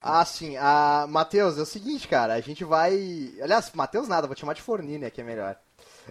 [0.00, 0.56] Ah, sim.
[0.58, 2.34] Ah, Matheus, é o seguinte, cara.
[2.34, 2.94] A gente vai.
[3.42, 5.56] Aliás, Matheus nada, vou te chamar de Fornini, que é melhor.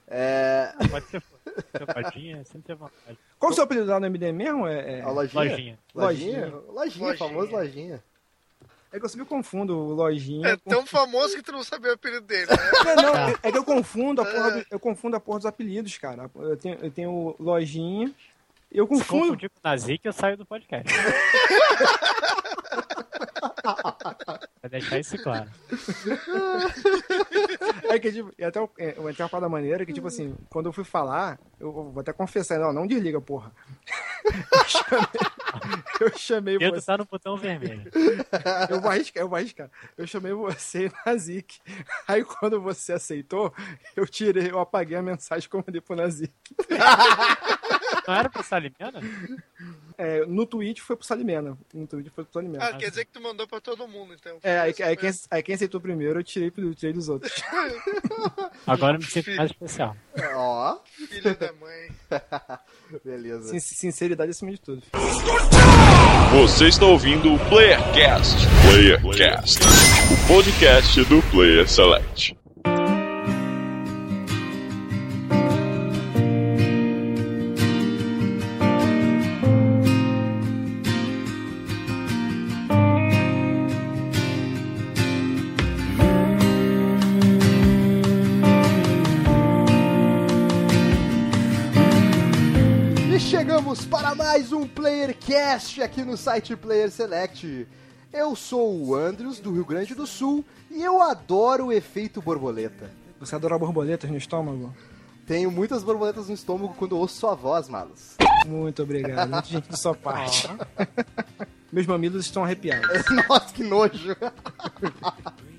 [0.07, 0.71] É...
[0.89, 1.23] Pode ser
[1.77, 3.17] Cepadinha, sempre tem vontade.
[3.39, 4.67] Qual o seu apelido lá no MDM mesmo?
[4.67, 5.01] É, é...
[5.01, 5.41] A lojinha?
[5.43, 5.79] Lojinha.
[5.95, 6.39] Lojinha?
[6.47, 6.63] Lojinha.
[6.71, 8.03] Lojinha, famoso lojinha.
[8.91, 10.47] É que eu sempre confundo o Lojinha.
[10.49, 12.57] É com- tão famoso que tu não sabia o apelido dele, né?
[12.91, 15.45] É, não, é- é que eu confundo a porra, do- eu confundo a porra dos
[15.47, 16.29] apelidos, cara.
[16.35, 18.13] Eu tenho, eu tenho o Lojinha.
[18.71, 19.23] Eu Se confundo.
[19.25, 20.87] confundir com o Nazik, eu saio do podcast.
[23.75, 25.49] Pra deixar isso claro.
[27.89, 30.67] É que, tipo, e até o- é, tem uma parada maneira que, tipo assim, quando
[30.67, 33.51] eu fui falar, eu vou até confessar, não, não desliga, porra.
[34.29, 35.09] Eu chamei,
[36.01, 36.85] eu chamei dedo você.
[36.85, 37.89] tá no botão vermelho.
[38.69, 39.69] Eu vou arriscar, eu vou arriscar.
[39.97, 41.59] Eu chamei você e Nazik.
[42.07, 43.53] Aí quando você aceitou,
[43.95, 46.33] eu tirei, eu apaguei a mensagem que eu mandei pro Nazik.
[48.07, 48.99] Não era pro Salimena?
[50.01, 51.57] É, no tweet foi pro Salimena.
[51.73, 52.63] No tweet foi pro Salimena.
[52.63, 54.37] Ah, quer dizer que tu mandou pra todo mundo, então.
[54.41, 54.85] É, aí, quem,
[55.29, 57.33] aí quem aceitou primeiro, eu tirei, pro- tirei dos outros.
[58.65, 59.93] Agora eu me sinto mais especial.
[60.35, 61.89] Ó, Filho da mãe.
[63.03, 63.49] beleza.
[63.49, 64.83] Sin- Sinceridade acima de tudo.
[66.31, 68.37] Você está ouvindo o Playercast.
[68.69, 69.59] Playercast,
[70.13, 72.37] o podcast do Player Select.
[95.29, 97.67] PlayerCast aqui no site Player Select.
[98.11, 102.89] Eu sou o Andrews, do Rio Grande do Sul, e eu adoro o efeito borboleta.
[103.19, 104.73] Você adora borboletas no estômago?
[105.27, 108.15] Tenho muitas borboletas no estômago quando ouço sua voz, Malos.
[108.47, 109.29] Muito obrigado.
[109.29, 110.49] Muito gente de sua parte.
[111.71, 112.89] Meus mamilos estão arrepiados.
[113.29, 114.15] Nossa, que nojo.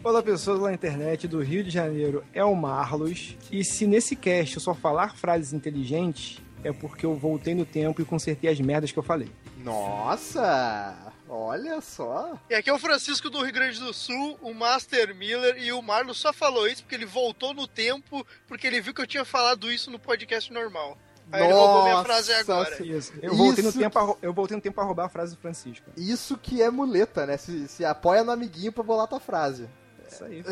[0.03, 2.25] Olá, pessoas na internet do Rio de Janeiro.
[2.35, 3.37] É o Marlos.
[3.53, 8.03] E se nesse cast eu só falar frases inteligentes, é porque eu voltei no tempo
[8.03, 9.29] e consertei as merdas que eu falei.
[9.65, 12.39] Nossa, olha só.
[12.48, 15.83] E aqui é o Francisco do Rio Grande do Sul, o Master Miller, e o
[15.83, 19.25] Marlon só falou isso porque ele voltou no tempo, porque ele viu que eu tinha
[19.25, 20.97] falado isso no podcast normal.
[21.33, 22.85] Aí ele roubou minha Nossa frase agora.
[22.85, 23.13] Isso.
[23.23, 25.89] Eu voltei, no tempo a, eu voltei no tempo a roubar a frase do Francisco.
[25.97, 27.37] Isso que é muleta, né?
[27.37, 29.69] Se, se apoia no amiguinho pra bolar tua frase.
[30.11, 30.45] Isso aí.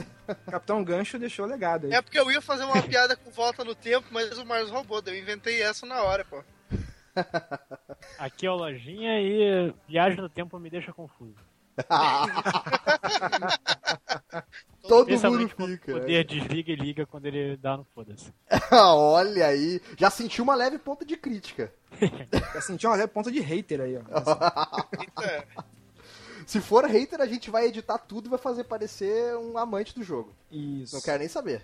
[0.49, 1.93] Capitão Gancho deixou legado aí.
[1.93, 5.03] É porque eu ia fazer uma piada com volta no tempo, mas o Marlos roubou,
[5.05, 6.45] eu inventei essa na hora, pô.
[8.19, 11.37] Aqui é o Lojinha e viagem no tempo me deixa confuso.
[14.89, 15.93] Todo mundo quando o fica.
[15.93, 18.33] poder desliga e liga quando ele dá no foda-se.
[18.73, 19.81] olha aí.
[19.97, 21.73] Já senti uma leve ponta de crítica.
[22.55, 24.03] Eu senti uma leve ponta de hater aí, ó.
[26.47, 30.03] Se for hater, a gente vai editar tudo e vai fazer parecer um amante do
[30.03, 30.33] jogo.
[30.51, 30.95] Isso.
[30.95, 31.63] Não quero nem saber.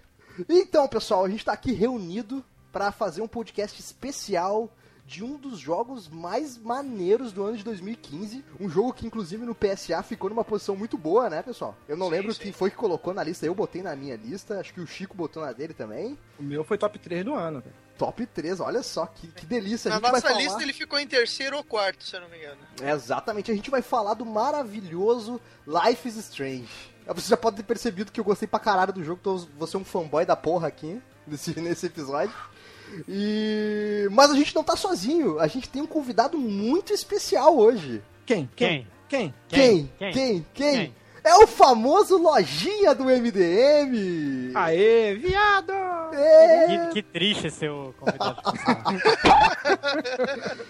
[0.48, 4.69] Então, pessoal, a gente tá aqui reunido pra fazer um podcast especial
[5.06, 8.44] de um dos jogos mais maneiros do ano de 2015.
[8.59, 11.76] Um jogo que, inclusive, no PSA ficou numa posição muito boa, né, pessoal?
[11.87, 12.41] Eu não Sim, lembro sim.
[12.42, 13.44] quem foi que colocou na lista.
[13.44, 14.59] Eu botei na minha lista.
[14.59, 16.19] Acho que o Chico botou na dele também.
[16.38, 17.75] O meu foi top 3 do ano, velho.
[17.97, 19.88] Top 3, olha só que, que delícia.
[19.88, 20.41] A Na gente vai nossa falar...
[20.41, 22.59] lista ele ficou em terceiro ou quarto, se eu não me engano.
[22.82, 26.69] É, exatamente, a gente vai falar do maravilhoso Life is Strange.
[27.06, 29.76] Você já pode ter percebido que eu gostei pra caralho do jogo, tô, vou ser
[29.76, 32.34] um fanboy da porra aqui nesse, nesse episódio.
[33.09, 34.09] E...
[34.10, 38.03] Mas a gente não tá sozinho, a gente tem um convidado muito especial hoje.
[38.27, 38.49] Quem?
[38.55, 38.87] Quem?
[39.09, 39.34] Quem?
[39.49, 39.91] Quem?
[39.99, 40.12] Quem?
[40.12, 40.12] Quem?
[40.12, 40.47] Quem?
[40.55, 40.94] Quem?
[41.24, 44.52] É o famoso Lojinha do MDM!
[44.54, 45.72] Aê, viado!
[46.12, 46.66] É.
[46.88, 48.42] Que, que triste seu convidado.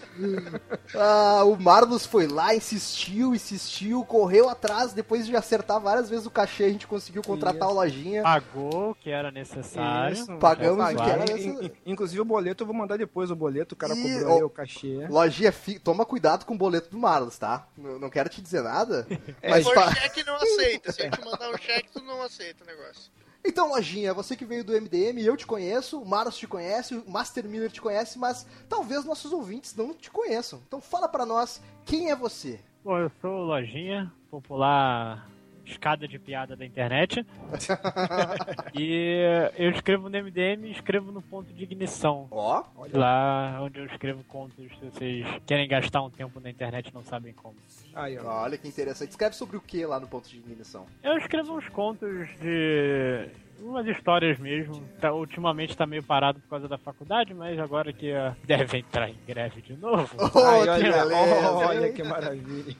[0.97, 6.31] Ah, o Marlos foi lá, insistiu, insistiu, correu atrás, depois de acertar várias vezes o
[6.31, 7.70] cachê, a gente conseguiu contratar Isso.
[7.70, 8.22] o Lojinha.
[8.22, 10.14] Pagou o que era necessário.
[10.14, 13.75] Isso, Pagamos o que era In- Inclusive o boleto eu vou mandar depois o boleto,
[13.75, 14.37] o cara Ih, cobrou ó.
[14.37, 15.06] aí o cachê.
[15.09, 17.66] Lojinha, fi- toma cuidado com o boleto do Marlos, tá?
[17.76, 19.04] Não, não quero te dizer nada.
[19.09, 19.19] Se
[19.50, 20.93] mas for pa- cheque, não aceita.
[20.93, 23.11] Se eu te mandar um cheque, tu não aceita o negócio.
[23.44, 27.11] Então, Lojinha, você que veio do MDM, eu te conheço, o Marlos te conhece, o
[27.11, 30.62] Master Miller te conhece, mas talvez nossos ouvintes não te conheçam.
[30.67, 32.58] Então fala pra nós, quem é você?
[32.82, 35.33] Bom, eu sou o Lojinha, popular
[35.66, 37.25] escada de piada da internet.
[38.75, 42.28] e eu escrevo no MDM e escrevo no ponto de ignição.
[42.31, 46.94] Ó, Lá onde eu escrevo contos, se vocês querem gastar um tempo na internet e
[46.94, 47.55] não sabem como.
[47.94, 48.43] Aí, ó.
[48.43, 49.11] olha que interessante.
[49.11, 50.87] Escreve sobre o que lá no ponto de ignição?
[51.02, 53.28] Eu escrevo uns contos de.
[53.60, 54.82] umas histórias mesmo.
[55.00, 59.08] Tá, ultimamente tá meio parado por causa da faculdade, mas agora que ah, deve entrar
[59.08, 60.14] em greve de novo.
[60.25, 61.93] Oh, que olha, beleza, olha hein?
[61.93, 62.76] que maravilha.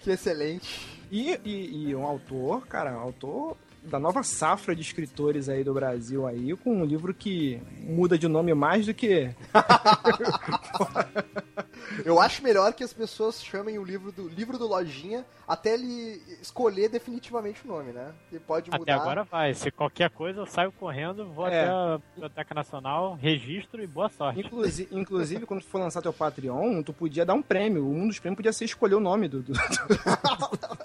[0.00, 0.91] Que excelente.
[1.12, 5.74] E, e, e um autor, cara, um autor da nova safra de escritores aí do
[5.74, 9.30] Brasil aí, com um livro que muda de nome mais do que.
[12.06, 16.22] Eu acho melhor que as pessoas chamem o livro do livro do Lojinha até ele
[16.40, 18.12] escolher definitivamente o nome, né?
[18.30, 18.82] Ele pode mudar.
[18.82, 19.52] Até agora vai.
[19.52, 21.60] Se qualquer coisa, eu saio correndo, vou É.
[21.60, 24.40] até a Biblioteca Nacional, registro e boa sorte.
[24.40, 27.86] Inclusive, inclusive, quando for lançar teu Patreon, tu podia dar um prêmio.
[27.86, 29.42] Um dos prêmios podia ser escolher o nome do.
[29.42, 29.52] do-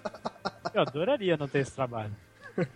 [0.77, 2.13] Eu adoraria não ter esse trabalho.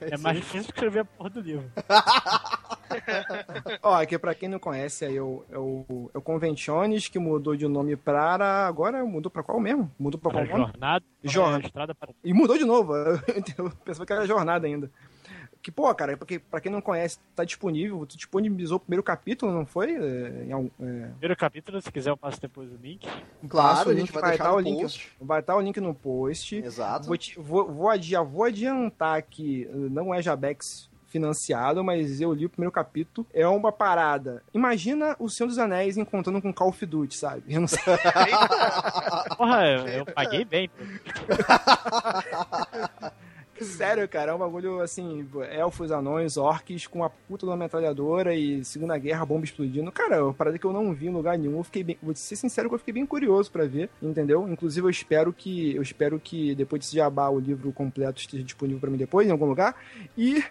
[0.00, 1.64] É mais difícil escrever a porra do livro.
[3.80, 7.20] Ó, aqui pra quem não conhece, aí é o, é o, é o Conventiones, que
[7.20, 8.66] mudou de nome para.
[8.66, 9.88] Agora mudou pra qual mesmo?
[9.96, 10.72] Mudou pra Para qual nome?
[10.72, 11.62] jornada, Jornada.
[11.62, 12.94] é, estrada para E mudou de novo.
[13.56, 14.90] Eu pensava que era jornada ainda.
[15.62, 18.04] Que, pô, cara, porque, pra quem não conhece, tá disponível.
[18.04, 19.94] Tu disponibilizou o primeiro capítulo, não foi?
[19.94, 23.08] É, algum- é, primeiro capítulo, se quiser eu passo depois o link.
[23.48, 24.80] Claro, a gente vai vai deixar o link.
[24.82, 25.12] post.
[25.20, 26.56] Vai estar o link no post.
[26.56, 27.06] Exato.
[27.06, 32.32] Vou, te- vou, vou, adiar, vou adiantar que uh, não é Jabex financiado, mas eu
[32.32, 33.24] li o primeiro capítulo.
[33.32, 34.42] É uma parada.
[34.52, 37.42] Imagina o Senhor dos Anéis encontrando com Call of Duty, sabe?
[37.46, 37.78] Eu não sei.
[39.36, 40.68] Porra, eu, eu paguei bem.
[43.60, 48.64] Sério, cara, é um bagulho assim, elfos, anões, orcs com uma puta uma metralhadora e
[48.64, 49.92] Segunda Guerra, bomba explodindo.
[49.92, 51.58] Cara, é uma parada que eu não vi em lugar nenhum.
[51.58, 54.48] Eu fiquei bem, vou ser sincero que eu fiquei bem curioso pra ver, entendeu?
[54.48, 58.80] Inclusive eu espero que eu espero que depois desse jabá o livro completo esteja disponível
[58.80, 59.76] pra mim depois em algum lugar.
[60.16, 60.42] E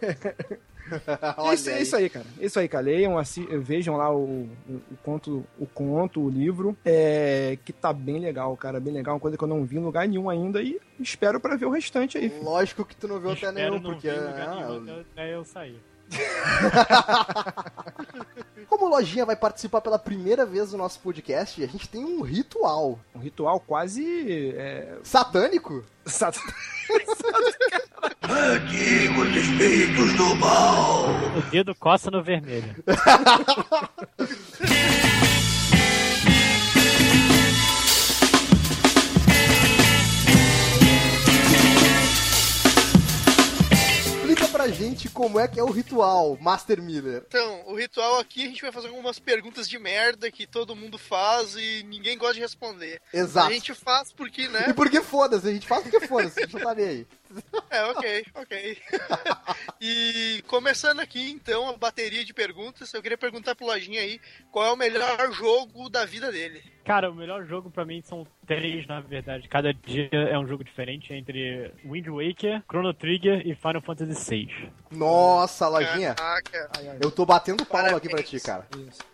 [1.54, 1.82] isso, é aí.
[1.82, 2.26] isso aí, cara.
[2.40, 2.84] É Isso aí, cara.
[2.84, 4.50] Leiam, assi- vejam lá o, o,
[4.92, 8.78] o conto, o conto, o livro, é, que tá bem legal, cara.
[8.80, 11.56] Bem legal, uma coisa que eu não vi em lugar nenhum ainda e espero pra
[11.56, 12.28] ver o restante aí.
[12.42, 14.10] Lógico que tu não viu até nenhum, não porque.
[14.10, 15.80] lugar ah, nenhum até eu sair.
[18.68, 22.22] Como o Lojinha vai participar pela primeira vez do nosso podcast, a gente tem um
[22.22, 24.52] ritual Um ritual quase.
[24.56, 25.84] É, satânico.
[26.06, 26.38] sat-
[31.36, 32.74] O dedo coça no vermelho.
[44.68, 47.24] pra gente como é que é o ritual, Master Miller.
[47.26, 50.98] Então, o ritual aqui a gente vai fazer algumas perguntas de merda que todo mundo
[50.98, 53.00] faz e ninguém gosta de responder.
[53.12, 53.48] Exato.
[53.48, 54.72] A gente faz porque, E né?
[54.74, 57.06] porque foda-se, a gente faz porque foda-se, não tá nem aí.
[57.70, 58.78] É, ok, ok.
[59.80, 64.18] e começando aqui, então, a bateria de perguntas, eu queria perguntar pro Lojinha aí
[64.50, 66.62] qual é o melhor jogo da vida dele.
[66.88, 69.46] Cara, o melhor jogo pra mim são três, na verdade.
[69.46, 74.72] Cada dia é um jogo diferente entre Wind Waker, Chrono Trigger e Final Fantasy VI.
[74.90, 76.70] Nossa, Lojinha, Caraca.
[76.98, 78.66] eu tô batendo palma aqui pra ti, cara.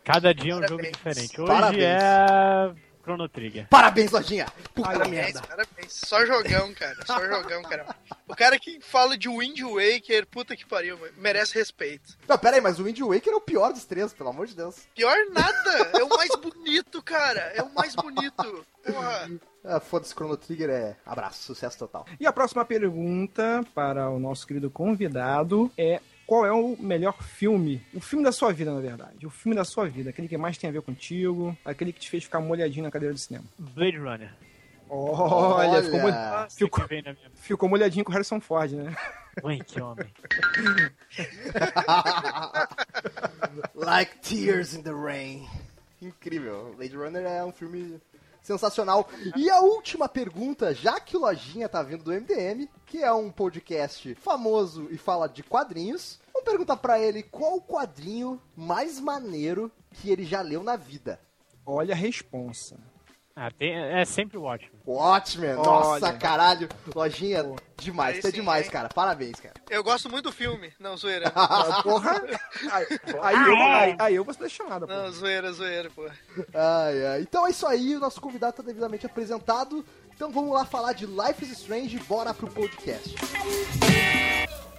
[0.05, 1.41] Cada dia é um jogo diferente.
[1.41, 1.83] Hoje Parabéns.
[1.83, 2.73] é
[3.05, 3.69] Chrono Trigger.
[3.69, 4.47] Parabéns, Lojinha!
[4.75, 5.43] Puta Parabéns, merda.
[5.43, 5.93] parabéns.
[5.93, 6.97] Só jogão, cara.
[7.07, 7.95] Só jogão, cara.
[8.27, 12.17] O cara que fala de Wind Waker, puta que pariu, merece respeito.
[12.27, 14.57] Não, pera aí, mas o Wind Waker é o pior dos três, pelo amor de
[14.57, 14.77] Deus.
[14.95, 17.41] Pior nada, é o mais bonito, cara.
[17.55, 18.67] É o mais bonito.
[18.83, 19.31] Porra.
[19.63, 22.07] Ah, foda-se, Chrono Trigger é abraço, sucesso total.
[22.19, 26.01] E a próxima pergunta para o nosso querido convidado é.
[26.27, 27.83] Qual é o melhor filme?
[27.93, 29.27] O filme da sua vida, na verdade.
[29.27, 30.11] O filme da sua vida.
[30.11, 31.57] Aquele que mais tem a ver contigo.
[31.65, 33.45] Aquele que te fez ficar molhadinho na cadeira de cinema.
[33.59, 34.33] Blade Runner.
[34.89, 38.97] Olha, ficou, mol- Ah, Ficou- na minha ficou molhadinho com o Harrison Ford, né?
[39.43, 40.07] mãe, que homem.
[43.75, 45.47] like Tears in the Rain.
[46.01, 46.75] Incrível.
[46.77, 48.01] Blade Runner é um filme
[48.45, 49.09] sensacional.
[49.35, 53.31] E a última pergunta, já que o Lojinha tá vindo do MDM, que é um
[53.33, 59.73] podcast famoso e fala de quadrinhos, vamos perguntar pra ele qual o quadrinho mais maneiro
[59.91, 61.19] que ele já leu na vida.
[61.67, 62.79] Olha a responsa.
[63.37, 64.71] Ah, tem- é sempre o ótimo.
[64.87, 66.13] Watchmen, nossa, Olha.
[66.19, 66.69] caralho.
[66.95, 67.45] Lojinha,
[67.77, 68.71] demais, Aí tá sim, demais, hein?
[68.71, 68.89] cara.
[68.91, 69.55] Parabéns, cara.
[69.69, 70.73] Eu gosto muito do filme.
[70.79, 71.33] Não, zoeira.
[71.35, 72.23] Ah, porra!
[72.71, 72.87] Aí,
[73.23, 75.11] aí eu, aí, aí eu vou ser chamada, Não, pô.
[75.11, 76.07] zoeira, zoeira, pô.
[76.55, 77.21] Ai, ai.
[77.23, 79.85] Então é isso aí, o nosso convidado tá devidamente apresentado.
[80.15, 83.17] Então vamos lá falar de Life is Strange, bora pro podcast.
[83.45, 84.74] Muito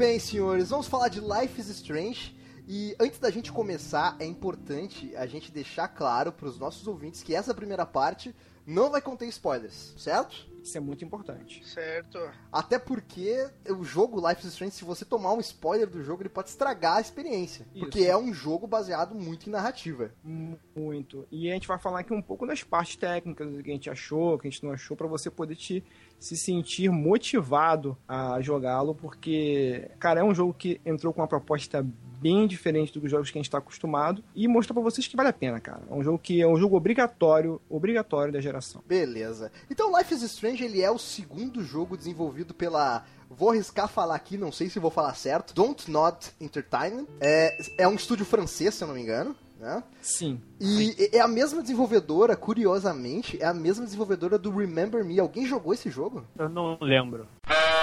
[0.00, 2.34] bem, senhores, vamos falar de Life is Strange.
[2.66, 7.22] E antes da gente começar, é importante a gente deixar claro para os nossos ouvintes
[7.22, 8.34] que essa primeira parte
[8.66, 10.48] não vai conter spoilers, certo?
[10.62, 11.66] Isso é muito importante.
[11.66, 12.18] Certo.
[12.52, 16.28] Até porque o jogo Life is Strange, se você tomar um spoiler do jogo, ele
[16.28, 17.66] pode estragar a experiência.
[17.74, 17.80] Isso.
[17.80, 20.12] Porque é um jogo baseado muito em narrativa.
[20.22, 21.26] Muito.
[21.30, 23.90] E a gente vai falar aqui um pouco das partes técnicas, o que a gente
[23.90, 25.84] achou, o que a gente não achou, pra você poder te
[26.18, 31.84] se sentir motivado a jogá-lo, porque, cara, é um jogo que entrou com uma proposta
[32.20, 35.30] bem diferente dos jogos que a gente está acostumado e mostra pra vocês que vale
[35.30, 35.82] a pena, cara.
[35.90, 38.82] É um jogo que é um jogo obrigatório, obrigatório da geração.
[38.86, 39.50] Beleza.
[39.70, 43.04] Então Life is Strange, ele é o segundo jogo desenvolvido pela...
[43.30, 45.54] Vou arriscar falar aqui, não sei se vou falar certo.
[45.54, 47.06] Don't Not Entertainment.
[47.20, 49.36] É, é um estúdio francês, se eu não me engano.
[49.60, 49.82] Né?
[50.00, 50.40] Sim.
[50.58, 55.20] E é a mesma desenvolvedora, curiosamente, é a mesma desenvolvedora do Remember Me.
[55.20, 56.24] Alguém jogou esse jogo?
[56.36, 57.28] Eu não lembro.
[57.46, 57.79] ah,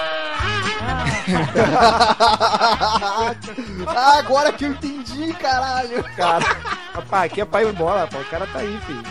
[4.18, 6.02] agora que eu entendi, caralho.
[6.16, 6.44] Cara,
[6.92, 8.18] rapaz, aqui é pai e bola, pô.
[8.18, 9.02] O cara tá aí, filho.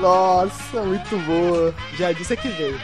[0.00, 1.74] Nossa, muito boa.
[1.96, 2.78] Já disse que veio.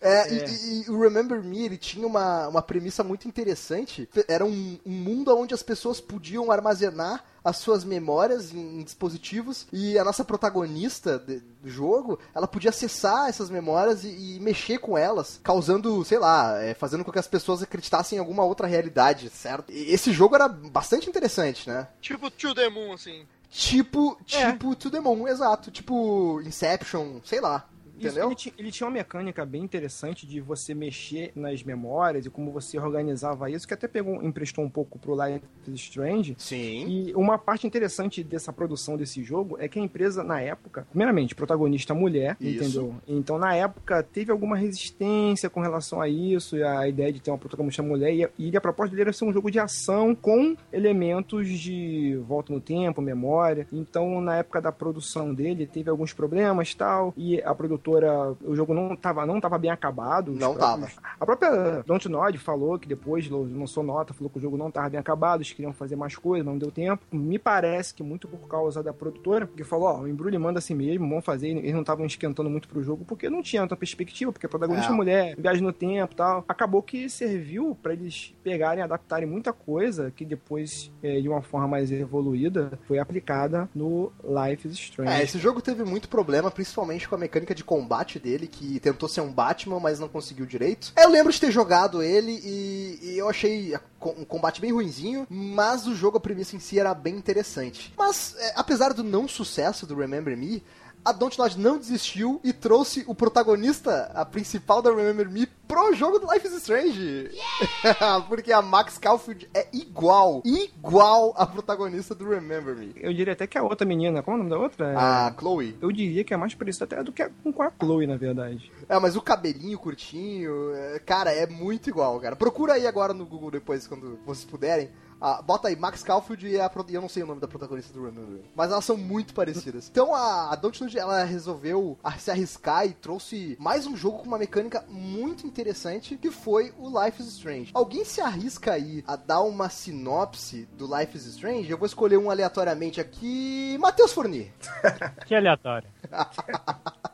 [0.00, 0.32] É, é.
[0.32, 4.08] E, e, o Remember Me, ele tinha uma, uma premissa muito interessante.
[4.28, 9.66] Era um, um mundo onde as pessoas podiam armazenar as suas memórias em, em dispositivos
[9.72, 14.78] e a nossa protagonista de, do jogo, ela podia acessar essas memórias e, e mexer
[14.78, 18.66] com elas, causando, sei lá, é, fazendo com que as pessoas acreditassem em alguma outra
[18.66, 19.70] realidade, certo?
[19.70, 21.86] E esse jogo era bastante interessante, né?
[22.00, 23.26] Tipo To The Moon, assim.
[23.50, 24.74] Tipo, tipo é.
[24.74, 25.70] To The Moon, exato.
[25.70, 27.68] Tipo Inception, sei lá.
[27.98, 28.30] Entendeu?
[28.30, 32.78] Ele, ele, tinha uma mecânica bem interessante de você mexer nas memórias e como você
[32.78, 36.34] organizava isso, que até pegou, emprestou um pouco pro Life is Strange.
[36.38, 36.86] Sim.
[36.88, 41.34] E uma parte interessante dessa produção desse jogo é que a empresa, na época, primeiramente,
[41.34, 42.64] protagonista mulher, isso.
[42.64, 42.94] entendeu?
[43.06, 47.30] Então, na época, teve alguma resistência com relação a isso, e a ideia de ter
[47.30, 50.56] uma protagonista mulher, e, e a proposta dele era ser um jogo de ação com
[50.72, 53.66] elementos de volta no tempo, memória.
[53.72, 58.56] Então, na época da produção dele, teve alguns problemas tal, e a produtora produtora, o
[58.56, 60.32] jogo não estava não tava bem acabado.
[60.32, 61.08] Não próprios, tava.
[61.20, 64.98] A própria Dontnod falou que depois lançou nota, falou que o jogo não estava bem
[64.98, 67.02] acabado, eles queriam fazer mais coisas, mas não deu tempo.
[67.12, 70.58] Me parece que muito por causa da produtora, que falou, ó, oh, o embrulho manda
[70.58, 71.48] assim mesmo, vamos fazer.
[71.48, 74.92] Eles não estavam esquentando muito pro jogo, porque não tinha tanta perspectiva, porque a protagonista
[74.92, 74.96] é.
[74.96, 76.44] mulher, viagem no tempo e tal.
[76.48, 81.68] Acabou que serviu para eles pegarem, adaptarem muita coisa que depois, é, de uma forma
[81.68, 85.12] mais evoluída, foi aplicada no Life is Strange.
[85.12, 89.08] É, esse jogo teve muito problema, principalmente com a mecânica de combate dele, que tentou
[89.08, 90.92] ser um Batman, mas não conseguiu direito.
[90.96, 95.86] Eu lembro de ter jogado ele e, e eu achei um combate bem ruinzinho, mas
[95.88, 97.92] o jogo, a premissa em si era bem interessante.
[97.98, 100.62] Mas, é, apesar do não sucesso do Remember Me,
[101.04, 106.18] a Dontnod não desistiu e trouxe o protagonista, a principal da Remember Me, pro jogo
[106.18, 107.30] do Life is Strange.
[107.30, 108.20] Yeah!
[108.28, 112.92] Porque a Max Caulfield é igual, igual a protagonista do Remember Me.
[112.96, 114.94] Eu diria até que a outra menina, qual é o nome da outra?
[114.96, 115.76] A Chloe.
[115.80, 118.72] Eu diria que é mais parecida até do que com a Chloe, na verdade.
[118.88, 122.34] É, mas o cabelinho curtinho, é, cara, é muito igual, cara.
[122.34, 124.90] Procura aí agora no Google depois, quando vocês puderem.
[125.26, 128.04] Ah, bota aí, Max Caulfield e a, eu não sei o nome da protagonista do
[128.04, 128.42] Remember.
[128.54, 129.88] Mas elas são muito parecidas.
[129.90, 134.36] Então a, a Dontnod, ela resolveu se arriscar e trouxe mais um jogo com uma
[134.36, 137.70] mecânica muito interessante, que foi o Life is Strange.
[137.72, 141.70] Alguém se arrisca aí a dar uma sinopse do Life is Strange?
[141.70, 143.78] Eu vou escolher um aleatoriamente aqui.
[143.80, 144.52] Matheus Forni.
[145.24, 145.88] que aleatório.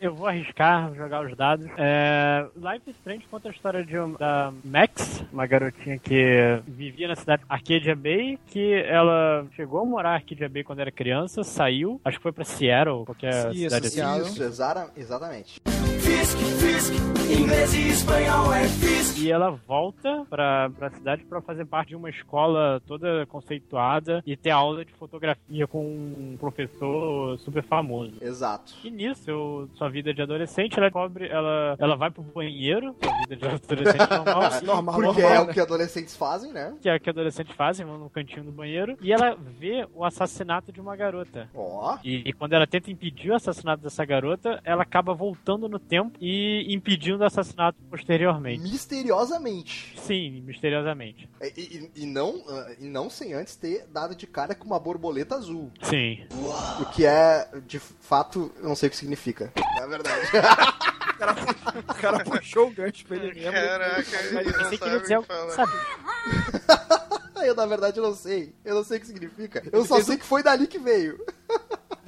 [0.00, 1.66] Eu vou arriscar, jogar os dados.
[1.76, 7.08] É, Life is Strange conta a história de um, da Max, uma garotinha que vivia
[7.08, 11.42] na cidade Arcadia Bay, que ela chegou a morar em Arcadia Bay quando era criança,
[11.42, 14.22] saiu, acho que foi pra Seattle, qualquer isso, cidade assim.
[14.22, 14.42] Isso,
[14.96, 15.60] exatamente.
[16.08, 16.94] Fisk, Fisk,
[17.30, 19.18] inglês e espanhol é Fisk.
[19.18, 24.34] E ela volta pra, pra cidade pra fazer parte de uma escola toda conceituada e
[24.34, 28.14] ter aula de fotografia com um professor super famoso.
[28.22, 28.72] Exato.
[28.82, 33.12] E nisso, eu, sua vida de adolescente, ela descobre, ela, ela vai pro banheiro, sua
[33.18, 34.62] vida de adolescente normal.
[34.62, 35.50] normal Porque normal, é né?
[35.50, 36.74] o que adolescentes fazem, né?
[36.80, 38.96] Que é o que adolescentes fazem, vão no cantinho do banheiro.
[39.02, 41.50] E ela vê o assassinato de uma garota.
[41.54, 41.92] Ó.
[41.92, 41.98] Oh.
[42.02, 45.97] E, e, quando ela tenta impedir o assassinato dessa garota, ela acaba voltando no tempo
[46.20, 48.62] e impedindo o assassinato posteriormente.
[48.62, 49.94] Misteriosamente.
[50.00, 51.28] Sim, misteriosamente.
[51.40, 54.78] E, e, e não, uh, e não sem antes ter dado de cara com uma
[54.78, 55.70] borboleta azul.
[55.82, 56.26] Sim.
[56.80, 59.52] O que é, de fato, não sei o que significa.
[59.80, 60.26] Na verdade.
[60.28, 61.36] o, cara,
[61.88, 63.52] o cara puxou o gancho pra ele mesmo.
[63.52, 65.20] Caraca, eu pensei que ele dizer
[65.54, 65.72] sabe?
[67.44, 68.54] Eu, na verdade, não sei.
[68.64, 69.62] Eu não sei o que significa.
[69.72, 71.24] Eu só sei que foi dali que veio.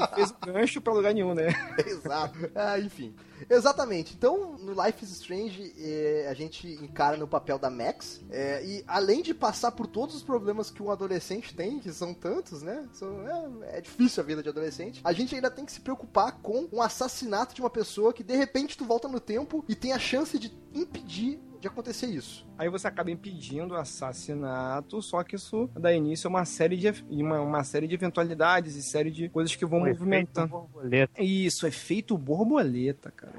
[0.09, 1.49] Fez gancho pra lugar nenhum, né?
[1.87, 2.39] Exato.
[2.55, 3.15] Ah, enfim.
[3.49, 4.15] Exatamente.
[4.15, 8.21] Então, no Life is Strange, eh, a gente encara no papel da Max.
[8.31, 12.13] eh, e além de passar por todos os problemas que um adolescente tem, que são
[12.13, 12.87] tantos, né?
[12.93, 15.01] São- é, é difícil a vida de adolescente.
[15.03, 18.37] A gente ainda tem que se preocupar com um assassinato de uma pessoa que de
[18.37, 22.47] repente tu volta no tempo e tem a chance de impedir de acontecer isso.
[22.57, 27.05] Aí você acaba impedindo o assassinato, só que isso dá início a uma série de,
[27.11, 30.49] uma, uma série de eventualidades e série de coisas que vão efeito movimentando.
[30.49, 31.23] borboleta.
[31.23, 33.33] Isso, efeito borboleta, cara.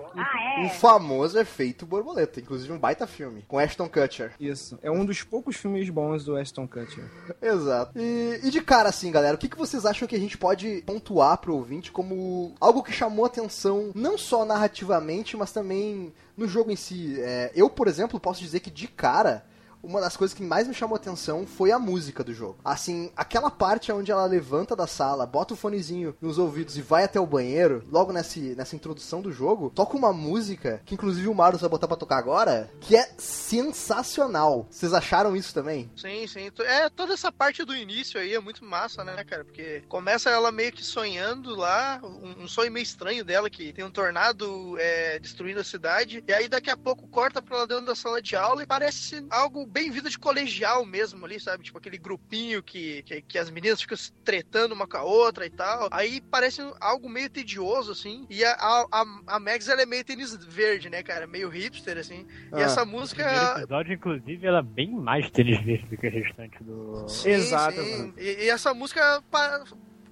[0.66, 4.34] O famoso efeito borboleta, inclusive um baita filme, com Ashton Kutcher.
[4.40, 4.78] Isso.
[4.82, 7.06] É um dos poucos filmes bons do Aston Kutcher.
[7.42, 7.98] Exato.
[7.98, 10.84] E, e de cara, assim, galera, o que, que vocês acham que a gente pode
[10.86, 16.72] pontuar pro ouvinte como algo que chamou atenção, não só narrativamente, mas também no jogo
[16.72, 17.20] em si?
[17.20, 19.46] É, eu, por exemplo, posso dizer que de cara.
[19.84, 22.60] Uma das coisas que mais me chamou atenção foi a música do jogo.
[22.64, 27.04] Assim, aquela parte onde ela levanta da sala, bota o fonezinho nos ouvidos e vai
[27.04, 31.34] até o banheiro, logo nesse, nessa introdução do jogo, toca uma música, que inclusive o
[31.34, 34.68] Marius vai botar pra tocar agora, que é sensacional.
[34.70, 35.90] Vocês acharam isso também?
[35.96, 36.52] Sim, sim.
[36.60, 39.44] É, toda essa parte do início aí é muito massa, né, cara?
[39.44, 43.84] Porque começa ela meio que sonhando lá, um, um sonho meio estranho dela, que tem
[43.84, 47.86] um tornado é, destruindo a cidade, e aí daqui a pouco corta pra ela dentro
[47.86, 51.64] da sala de aula e parece algo bem vida de colegial mesmo ali, sabe?
[51.64, 55.46] Tipo aquele grupinho que, que, que as meninas ficam se tretando uma com a outra
[55.46, 55.88] e tal.
[55.92, 58.26] Aí parece algo meio tedioso, assim.
[58.30, 61.26] E a, a, a, Max, ela é meio tênis verde, né, cara?
[61.26, 62.26] Meio hipster, assim.
[62.52, 62.62] E Ah.
[62.62, 63.56] essa O primeiro música...
[63.58, 67.08] episódio, inclusive, ela é bem mais tênis verde do que o restante do.
[67.08, 68.14] Sim, Exato, sim.
[68.18, 69.24] E, e essa música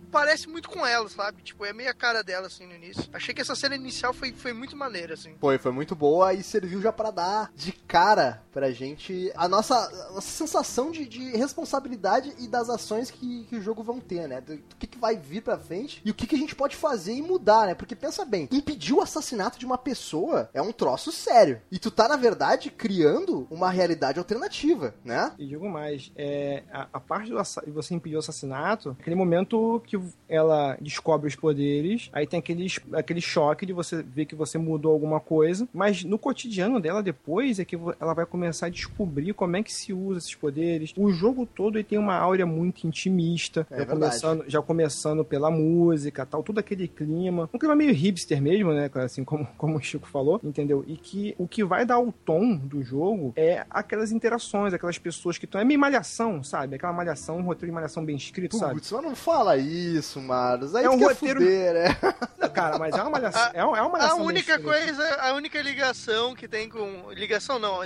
[0.10, 1.42] parece muito com ela, sabe?
[1.42, 3.04] Tipo, é meio a cara dela, assim, no início.
[3.14, 5.36] Achei que essa cena inicial foi, foi muito maneira, assim.
[5.40, 9.76] Foi, foi muito boa e serviu já pra dar de cara pra gente a nossa,
[9.76, 14.28] a nossa sensação de, de responsabilidade e das ações que, que o jogo vão ter,
[14.28, 14.42] né?
[14.42, 16.76] Do, do que, que vai vir pra frente e o que, que a gente pode
[16.76, 17.76] fazer e mudar, né?
[17.76, 21.62] Porque pensa bem, impedir o assassinato de uma pessoa é um troço sério.
[21.72, 25.32] E tu tá, na verdade, criando uma realidade alternativa, né?
[25.38, 29.16] E digo mais, é, a, a parte do assa- de você impedir o assassinato, aquele
[29.16, 34.36] momento que ela descobre os poderes, aí tem aquele, aquele choque de você ver que
[34.36, 38.70] você mudou alguma coisa, mas no cotidiano dela depois é que ela vai começar a
[38.70, 40.94] descobrir como é que se usa esses poderes.
[40.96, 44.00] O jogo todo ele tem uma áurea muito intimista, É já, verdade.
[44.00, 48.90] começando, já começando pela música, tal, todo aquele clima, um clima meio hipster mesmo, né,
[48.96, 50.84] assim como, como o Chico falou, entendeu?
[50.88, 55.38] E que o que vai dar o tom do jogo é aquelas interações, aquelas pessoas
[55.38, 55.60] que estão.
[55.60, 56.76] É meio malhação, sabe?
[56.76, 58.76] Aquela malhação, um roteiro de malhação bem escrito, sabe?
[58.76, 59.52] Putz, mas não fala
[59.98, 60.76] isso, Marlos.
[60.76, 62.50] Aí É tu um quer roteiro- fuder, né?
[62.54, 63.50] Cara, mas é uma malhação.
[63.54, 67.12] É uma, é uma A malhação bem única coisa, a única ligação que tem com.
[67.12, 67.86] Ligação não, a,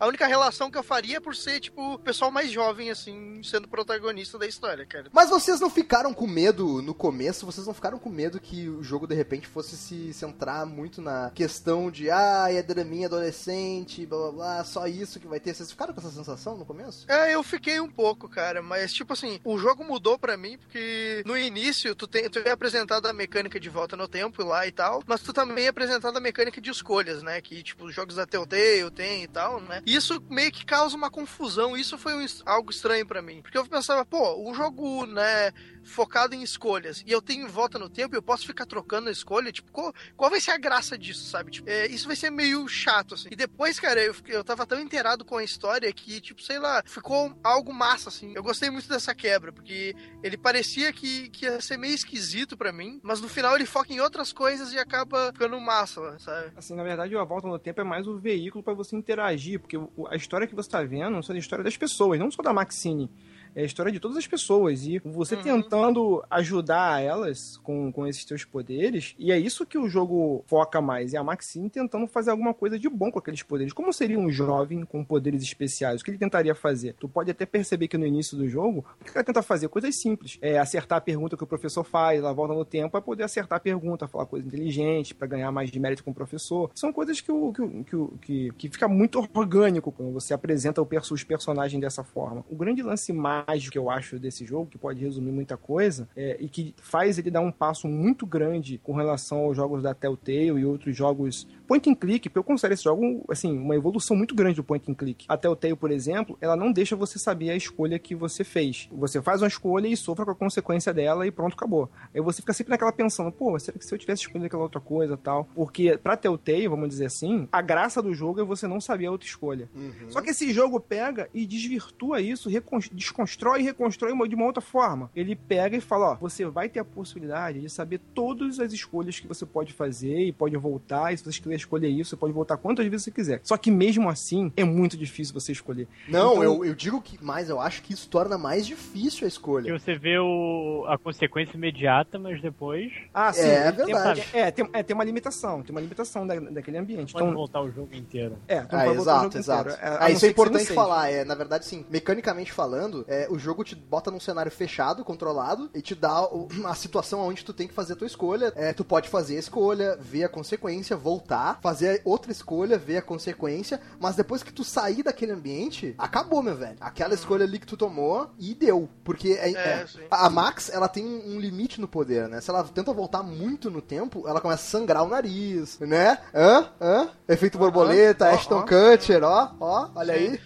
[0.00, 3.40] a única relação que eu faria é por ser, tipo, o pessoal mais jovem, assim,
[3.42, 5.06] sendo protagonista da história, cara.
[5.12, 7.46] Mas vocês não ficaram com medo no começo?
[7.46, 11.30] Vocês não ficaram com medo que o jogo de repente fosse se centrar muito na
[11.34, 15.54] questão de ah, é draminha adolescente, blá blá blá, só isso que vai ter?
[15.54, 17.04] Vocês ficaram com essa sensação no começo?
[17.10, 21.22] É, eu fiquei um pouco, cara, mas tipo assim, o jogo mudou pra mim porque
[21.26, 24.72] no início tu, tem, tu é apresentado a mecânica de volta no tempo lá e
[24.72, 27.40] tal, mas tu também é apresentado a mecânica de escolhas, né?
[27.40, 29.82] Que tipo, os jogos da Telltale tem e tal, né?
[29.86, 33.66] Isso meio que causa uma confusão, isso foi um algo estranho pra mim, porque eu
[33.66, 35.52] pensava, pô, um jogo, né,
[35.82, 39.12] focado em escolhas, e eu tenho volta no tempo e eu posso ficar trocando a
[39.12, 41.50] escolha, tipo, qual, qual vai ser a graça disso, sabe?
[41.50, 43.28] Tipo, é, isso vai ser meio chato, assim.
[43.30, 46.82] E depois, cara, eu, eu tava tão inteirado com a história que, tipo, sei lá,
[46.84, 48.32] ficou algo massa, assim.
[48.34, 52.72] Eu gostei muito dessa quebra, porque ele parecia que, que ia ser meio esquisito pra
[52.72, 56.52] mim, mas no final ele foca em outras coisas e acaba ficando massa, sabe?
[56.56, 59.76] Assim, na verdade, a volta no tempo é mais o veículo para você interagir, porque
[60.08, 63.10] a história que você tá vendo é a história das pessoas, não só da Maxine.
[63.54, 64.86] É a história de todas as pessoas.
[64.86, 65.42] E você Uhum.
[65.42, 69.14] tentando ajudar elas com, com esses teus poderes.
[69.18, 71.12] E é isso que o jogo foca mais.
[71.14, 73.72] É a Maxine tentando fazer alguma coisa de bom com aqueles poderes.
[73.72, 76.00] Como seria um jovem com poderes especiais?
[76.00, 76.94] O que ele tentaria fazer?
[76.98, 79.68] Tu pode até perceber que no início do jogo, o que ela tenta fazer?
[79.68, 80.38] Coisas simples.
[80.40, 83.56] É acertar a pergunta que o professor faz, ela volta no tempo para poder acertar
[83.58, 86.70] a pergunta, falar coisa inteligente, para ganhar mais de mérito com o professor.
[86.74, 90.80] São coisas que, o, que, o- que, que, que fica muito orgânico quando você apresenta
[90.80, 92.44] o os personagens dessa forma.
[92.48, 93.12] O grande lance
[93.46, 97.18] mágico que eu acho desse jogo, que pode resumir muita coisa, é, e que faz
[97.18, 101.46] ele dar um passo muito grande com relação aos jogos da Telltale e outros jogos
[101.72, 104.94] point and click, eu considero esse jogo, assim, uma evolução muito grande do point and
[104.94, 105.24] click.
[105.26, 108.88] Até o Tail, por exemplo, ela não deixa você saber a escolha que você fez.
[108.92, 111.90] Você faz uma escolha e sofre com a consequência dela e pronto, acabou.
[112.14, 114.80] Aí você fica sempre naquela pensando, pô, será que se eu tivesse escolhido aquela outra
[114.80, 115.48] coisa tal?
[115.54, 119.10] Porque pra Telltale, vamos dizer assim, a graça do jogo é você não saber a
[119.10, 119.70] outra escolha.
[119.74, 120.10] Uhum.
[120.10, 122.50] Só que esse jogo pega e desvirtua isso,
[122.92, 125.10] desconstrói e reconstrói de uma outra forma.
[125.16, 129.18] Ele pega e fala, ó, você vai ter a possibilidade de saber todas as escolhas
[129.18, 132.32] que você pode fazer e pode voltar, e se você quiser escolher isso, você pode
[132.32, 133.40] voltar quantas vezes você quiser.
[133.42, 135.88] Só que mesmo assim, é muito difícil você escolher.
[136.08, 139.20] Não, Então- eu, eu digo que mais, eu acho que isso torna mais difícil a
[139.22, 139.78] Que escolha.
[139.78, 143.42] você vê o, a consequência imediata, mas depois Ah, sim.
[143.42, 144.24] É tem- verdade.
[144.32, 147.12] É, tem, é, tem uma limitação, tem uma limitação da, daquele ambiente.
[147.12, 148.36] pode Então, voltar o jogo inteiro.
[148.48, 149.70] é, então Ah, vai voltar o exato, jogo exato.
[149.70, 149.82] inteiro.
[149.94, 151.10] É, Ah, isso é que importante falar.
[151.10, 155.70] É, na verdade, sim, mecanicamente falando, é, o jogo te bota num cenário fechado, controlado,
[155.74, 158.52] e te dá o- a situação onde tu tem que fazer a tua escolha.
[158.56, 163.02] É, tu pode fazer a escolha, ver a consequência, voltar, fazer outra escolha, ver a
[163.02, 166.76] consequência, mas depois que tu sair daquele ambiente, acabou, meu velho.
[166.80, 168.88] Aquela escolha ali que tu tomou e deu.
[169.04, 172.40] Porque é, é, a Max, ela tem um limite no poder, né?
[172.40, 176.18] Se ela tenta voltar muito no tempo, ela começa a sangrar o nariz, né?
[176.34, 176.68] Hã?
[176.80, 177.08] Hã?
[177.28, 178.30] Efeito borboleta.
[178.30, 178.62] Ashton.
[178.62, 180.20] Kutcher, ó, ó, olha Sim.
[180.20, 180.40] aí.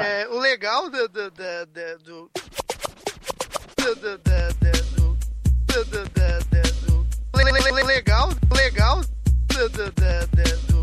[0.00, 1.08] É, o legal do...
[1.08, 2.30] do, do, do, do...
[3.76, 4.36] do, do, do
[7.86, 9.15] legal, legal
[9.56, 10.75] the, the, the, the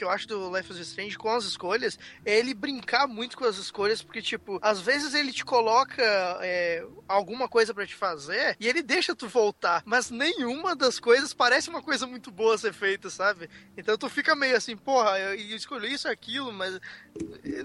[0.00, 3.44] que eu acho do Life is Strange com as escolhas é ele brincar muito com
[3.44, 6.02] as escolhas, porque, tipo, às vezes ele te coloca
[6.40, 11.34] é, alguma coisa pra te fazer e ele deixa tu voltar, mas nenhuma das coisas
[11.34, 13.50] parece uma coisa muito boa ser feita, sabe?
[13.76, 16.80] Então tu fica meio assim, porra, eu, eu escolhi isso, aquilo, mas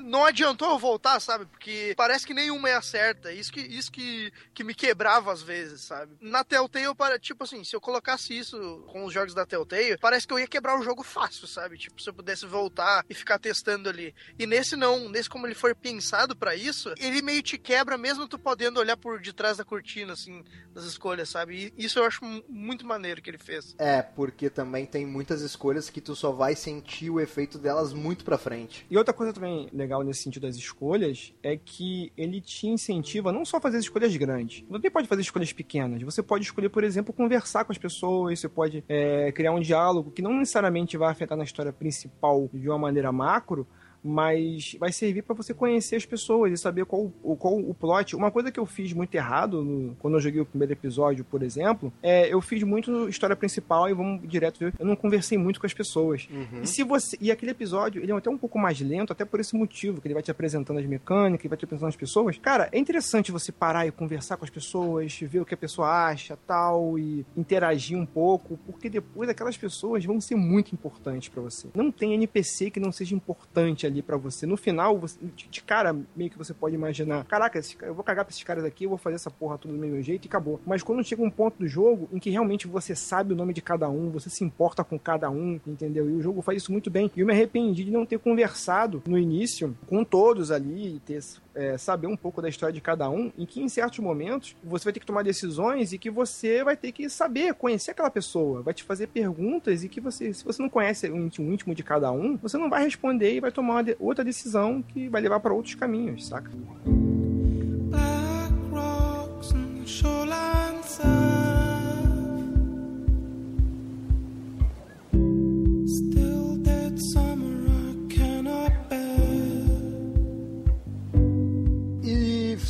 [0.01, 1.45] não adiantou eu voltar, sabe?
[1.45, 3.31] Porque parece que nenhuma é a certa.
[3.31, 6.17] Isso que, isso que, que me quebrava às vezes, sabe?
[6.19, 10.27] Na Telltale, para, tipo assim, se eu colocasse isso com os jogos da Telltale, parece
[10.27, 11.77] que eu ia quebrar o jogo fácil, sabe?
[11.77, 14.13] Tipo, se eu pudesse voltar e ficar testando ali.
[14.39, 18.27] E nesse não, nesse como ele foi pensado pra isso, ele meio te quebra mesmo
[18.27, 21.71] tu podendo olhar por detrás da cortina, assim, das escolhas, sabe?
[21.77, 23.75] E isso eu acho mu- muito maneiro que ele fez.
[23.77, 28.25] É, porque também tem muitas escolhas que tu só vai sentir o efeito delas muito
[28.25, 28.85] pra frente.
[28.89, 33.45] E outra coisa também legal nesse sentido das escolhas é que ele te incentiva não
[33.45, 34.61] só a fazer as escolhas grandes.
[34.61, 36.01] Você também pode fazer escolhas pequenas.
[36.01, 40.09] Você pode escolher, por exemplo, conversar com as pessoas, você pode é, criar um diálogo
[40.11, 42.14] que não necessariamente vai afetar na história principal
[42.53, 43.67] de uma maneira macro,
[44.05, 48.15] mas vai servir para você conhecer as pessoas e saber qual, o- qual o plot.
[48.15, 51.41] Uma coisa que eu fiz muito errado no- quando eu joguei o primeiro episódio, por
[51.41, 54.73] exemplo, é eu fiz muito história principal e vamos direto ver.
[54.79, 56.27] Eu não conversei muito com as pessoas.
[56.61, 59.39] E se você e aquele episódio ele é até um pouco mais lento, até por
[59.39, 62.37] esse motivo que ele vai te apresentando as mecânicas, ele vai te apresentando as pessoas.
[62.37, 65.87] Cara, é interessante você parar e conversar com as pessoas, ver o que a pessoa
[66.07, 71.41] acha, tal e interagir um pouco, porque depois aquelas pessoas vão ser muito importantes pra
[71.41, 71.67] você.
[71.73, 74.45] Não tem NPC que não seja importante ali pra você.
[74.45, 78.31] No final, você, de, cara meio que você pode imaginar, caraca, eu vou cagar pra
[78.31, 80.59] esses caras aqui, eu vou fazer essa porra tudo do mesmo jeito e acabou.
[80.65, 83.61] Mas quando chega um ponto do jogo em que realmente você sabe o nome de
[83.61, 86.09] cada um, você se importa com cada um, entendeu?
[86.09, 87.11] E o jogo faz isso muito bem.
[87.15, 91.19] E eu me arrependi de não ter conversado no início com todos ali ter
[91.55, 94.83] é, saber um pouco da história de cada um, em que em certos momentos você
[94.83, 98.61] vai ter que tomar decisões e que você vai ter que saber, conhecer aquela pessoa,
[98.61, 102.11] vai te fazer perguntas e que você, se você não conhece o íntimo, de cada
[102.11, 105.75] um, você não vai responder e vai tomar outra decisão que vai levar para outros
[105.75, 106.51] caminhos, saca?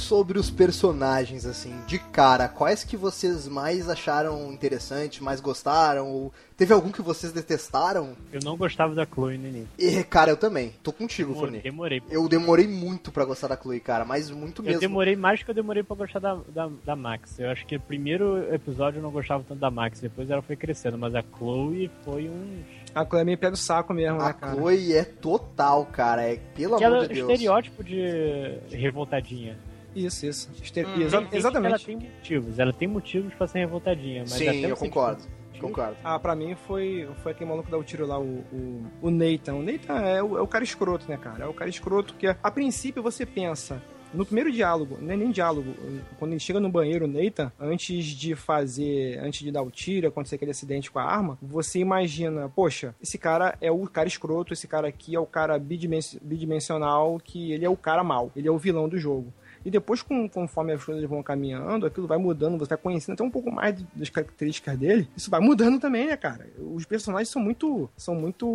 [0.06, 6.08] Sobre os personagens, assim, de cara, quais que vocês mais acharam interessantes, mais gostaram?
[6.08, 8.16] Ou teve algum que vocês detestaram?
[8.32, 9.68] Eu não gostava da Chloe no início.
[9.80, 10.74] E, cara, eu também.
[10.84, 11.64] Tô contigo, Demorei, Forni.
[11.64, 12.04] demorei.
[12.10, 14.80] Eu demorei muito pra gostar da Chloe, cara, mas muito Eu mesmo.
[14.82, 17.40] demorei mais que eu demorei pra gostar da, da, da Max.
[17.40, 20.56] Eu acho que o primeiro episódio eu não gostava tanto da Max, depois ela foi
[20.56, 22.64] crescendo, mas a Chloe foi um.
[22.94, 24.54] A Chloe meio pé do saco mesmo, A né, cara?
[24.56, 26.22] Chloe é total, cara.
[26.24, 27.30] É pelo Aquela amor de Deus.
[27.32, 29.58] estereótipo de revoltadinha.
[29.96, 30.50] Isso, isso.
[30.86, 31.74] Hum, exa- Tem- exatamente.
[31.74, 35.24] Ela tem motivos, ela tem motivos pra ser revoltadinha, mas Sim, até eu concordo.
[35.60, 35.96] Concordo.
[36.04, 39.54] Ah, pra mim foi, foi aquele maluco da o tiro lá, o, o, o Nathan.
[39.56, 41.46] O Nathan é o, é o cara escroto, né, cara?
[41.46, 43.82] É o cara escroto que, a princípio, você pensa.
[44.14, 45.74] No primeiro diálogo, não é nem diálogo,
[46.18, 50.08] quando ele chega no banheiro, o Nathan, antes de fazer, antes de dar o tiro,
[50.08, 54.54] acontecer aquele acidente com a arma, você imagina, poxa, esse cara é o cara escroto,
[54.54, 58.48] esse cara aqui é o cara bidimen- bidimensional, que ele é o cara mau, ele
[58.48, 59.34] é o vilão do jogo.
[59.66, 63.24] E depois, com, conforme as coisas vão caminhando, aquilo vai mudando, você vai conhecendo até
[63.24, 65.10] um pouco mais das características dele.
[65.18, 66.48] Isso vai mudando também, né, cara?
[66.60, 67.90] Os personagens são muito.
[67.98, 68.46] são muito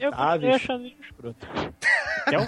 [0.00, 0.54] Eu mutáveis.
[0.56, 1.46] achando ele escroto.
[2.24, 2.46] É um-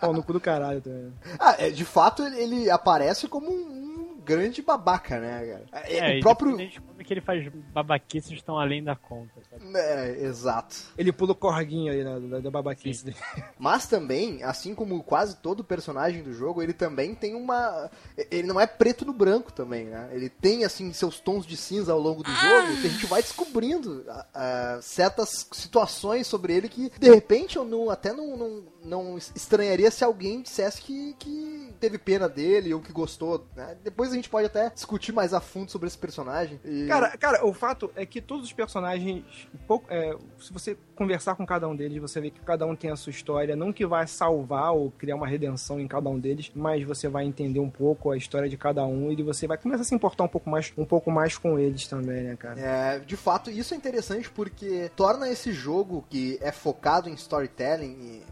[0.00, 1.12] Pau no cu do caralho também.
[1.38, 5.84] Ah, é, de fato ele, ele aparece como um, grande babaca, né, cara?
[5.86, 6.56] É, É, o próprio.
[7.04, 9.40] Que ele faz babaquices que estão além da conta.
[9.50, 9.76] sabe?
[9.76, 10.76] É, exato.
[10.96, 13.16] Ele pula o corguinho aí da, da, babaquice dele.
[13.58, 17.90] Mas também, assim como quase todo personagem do jogo, ele também tem uma.
[18.30, 20.08] Ele não é preto no branco também, né?
[20.12, 23.22] Ele tem, assim, seus tons de cinza ao longo do jogo que a gente vai
[23.22, 28.64] descobrindo ah, ah, certas situações sobre ele que, de repente, eu não, até não, não,
[28.84, 33.46] não estranharia se alguém dissesse que, que teve pena dele ou que gostou.
[33.56, 33.76] Né?
[33.82, 36.60] Depois a gente pode até discutir mais a fundo sobre esse personagem.
[36.64, 39.24] E- Cara, cara, o fato é que todos os personagens,
[39.66, 42.90] pouco, é, se você conversar com cada um deles, você vê que cada um tem
[42.90, 46.50] a sua história, não que vai salvar ou criar uma redenção em cada um deles,
[46.54, 49.82] mas você vai entender um pouco a história de cada um e você vai começar
[49.82, 52.60] a se importar um pouco mais, um pouco mais com eles também, né, cara?
[52.60, 57.96] É, de fato, isso é interessante porque torna esse jogo que é focado em storytelling
[58.00, 58.22] e,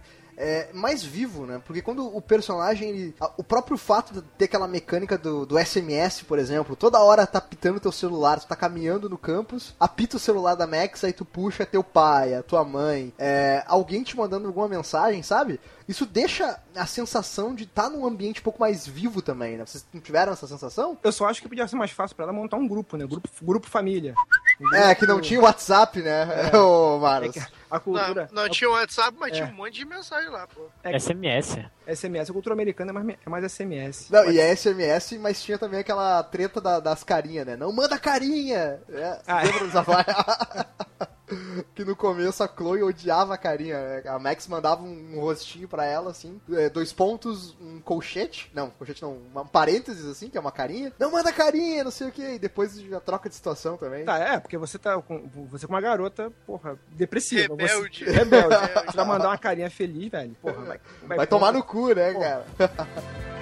[0.40, 1.60] é, mais vivo, né?
[1.66, 5.58] Porque quando o personagem, ele- a- o próprio fato de ter aquela mecânica do, do
[5.58, 10.16] SMS, por exemplo, toda hora tá pitando teu celular, tu tá caminhando no campus, apita
[10.16, 14.16] o celular da Max, aí tu puxa teu pai, a tua mãe, é, alguém te
[14.16, 15.60] mandando alguma mensagem, sabe?
[15.88, 19.64] Isso deixa a sensação de estar num ambiente um pouco mais vivo também, né?
[19.64, 20.98] Vocês não tiveram essa sensação?
[21.02, 23.06] Eu só acho que podia ser mais fácil pra ela montar um grupo, né?
[23.06, 24.14] Grupo, grupo família.
[24.60, 26.26] Um É, que não tinha WhatsApp, né?
[26.54, 27.30] Ô, É Maros.
[27.32, 28.28] que a cultura.
[28.32, 29.34] Não, não tinha o WhatsApp, mas É.
[29.36, 30.60] tinha um monte de mensagem lá, pô.
[30.84, 31.56] É, SMS.
[31.86, 34.10] SMS, a cultura americana é mais, é mais SMS.
[34.10, 37.56] Não, e é SMS, mas tinha também aquela treta da- das carinhas, né?
[37.56, 38.78] Não manda carinha!
[38.90, 40.10] É, Ah, lembra dessa parte?
[41.74, 43.78] que no começo a Chloe odiava a carinha.
[43.78, 44.02] né?
[44.06, 48.50] A Max mandava um, rostinho pra ela, assim, é, dois pontos, um colchete.
[48.54, 50.92] Não, colchete não, um parênteses, assim, que é uma carinha.
[50.98, 52.22] Não manda carinha, não sei o que.
[52.22, 54.04] E depois já troca de situação também.
[54.04, 57.54] Tá, é, porque você tá com, você com uma garota, porra, depressiva.
[57.54, 58.04] Rebelde.
[58.04, 58.54] Você, rebelde.
[58.56, 58.86] Rebelde.
[58.86, 60.36] Você vai mandar uma carinha feliz, velho.
[60.40, 60.80] Porra, vai,
[61.16, 62.20] Vai tomar no cu, né, Pô.
[62.20, 62.44] cara?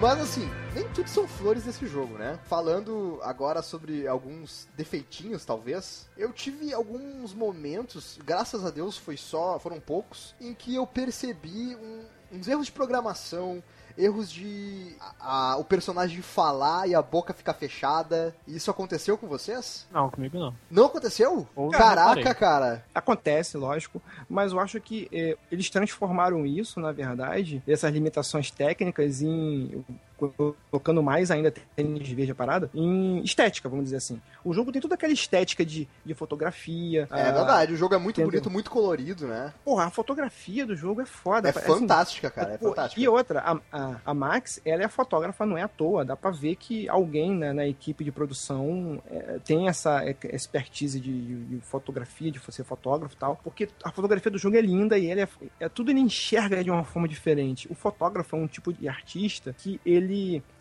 [0.00, 2.38] Mas assim, nem tudo são flores desse jogo, né?
[2.44, 9.58] Falando agora sobre alguns defeitinhos, talvez, eu tive alguns momentos, graças a Deus foi só,
[9.58, 13.60] foram poucos, em que eu percebi um- uns erros de programação,
[13.98, 18.34] erros de a- a- o personagem falar e a boca ficar fechada.
[18.46, 19.84] Isso aconteceu com vocês?
[19.90, 20.54] Não, comigo não.
[20.70, 21.46] Não aconteceu?
[21.56, 22.84] Ou- Caraca, cara.
[22.94, 29.20] Acontece, lógico, mas eu acho que eh, eles transformaram isso, na verdade, essas limitações técnicas
[29.20, 29.84] em
[30.28, 34.20] colocando mais ainda tênis verde a parada, em estética, vamos dizer assim.
[34.44, 37.08] O jogo tem toda aquela estética de, de fotografia.
[37.10, 38.30] É ah, verdade, o jogo é muito entendeu?
[38.40, 39.52] bonito, muito colorido, né?
[39.64, 41.48] Porra, a fotografia do jogo é foda.
[41.48, 43.00] É Assim, fantástica, cara, é Pô, fantástica.
[43.00, 46.04] E outra, a, a, a Max, ela é fotógrafa, não é à toa.
[46.04, 50.02] Dá pra ver que alguém né, na equipe de produção é, tem essa
[50.32, 53.40] expertise de, de- de fotografia, de ser fotógrafo e tal.
[53.42, 55.28] Porque a fotografia do jogo é linda e ele é,
[55.60, 57.66] é- tudo ele enxerga de uma forma diferente.
[57.70, 60.09] O fotógrafo é um tipo de artista que ele,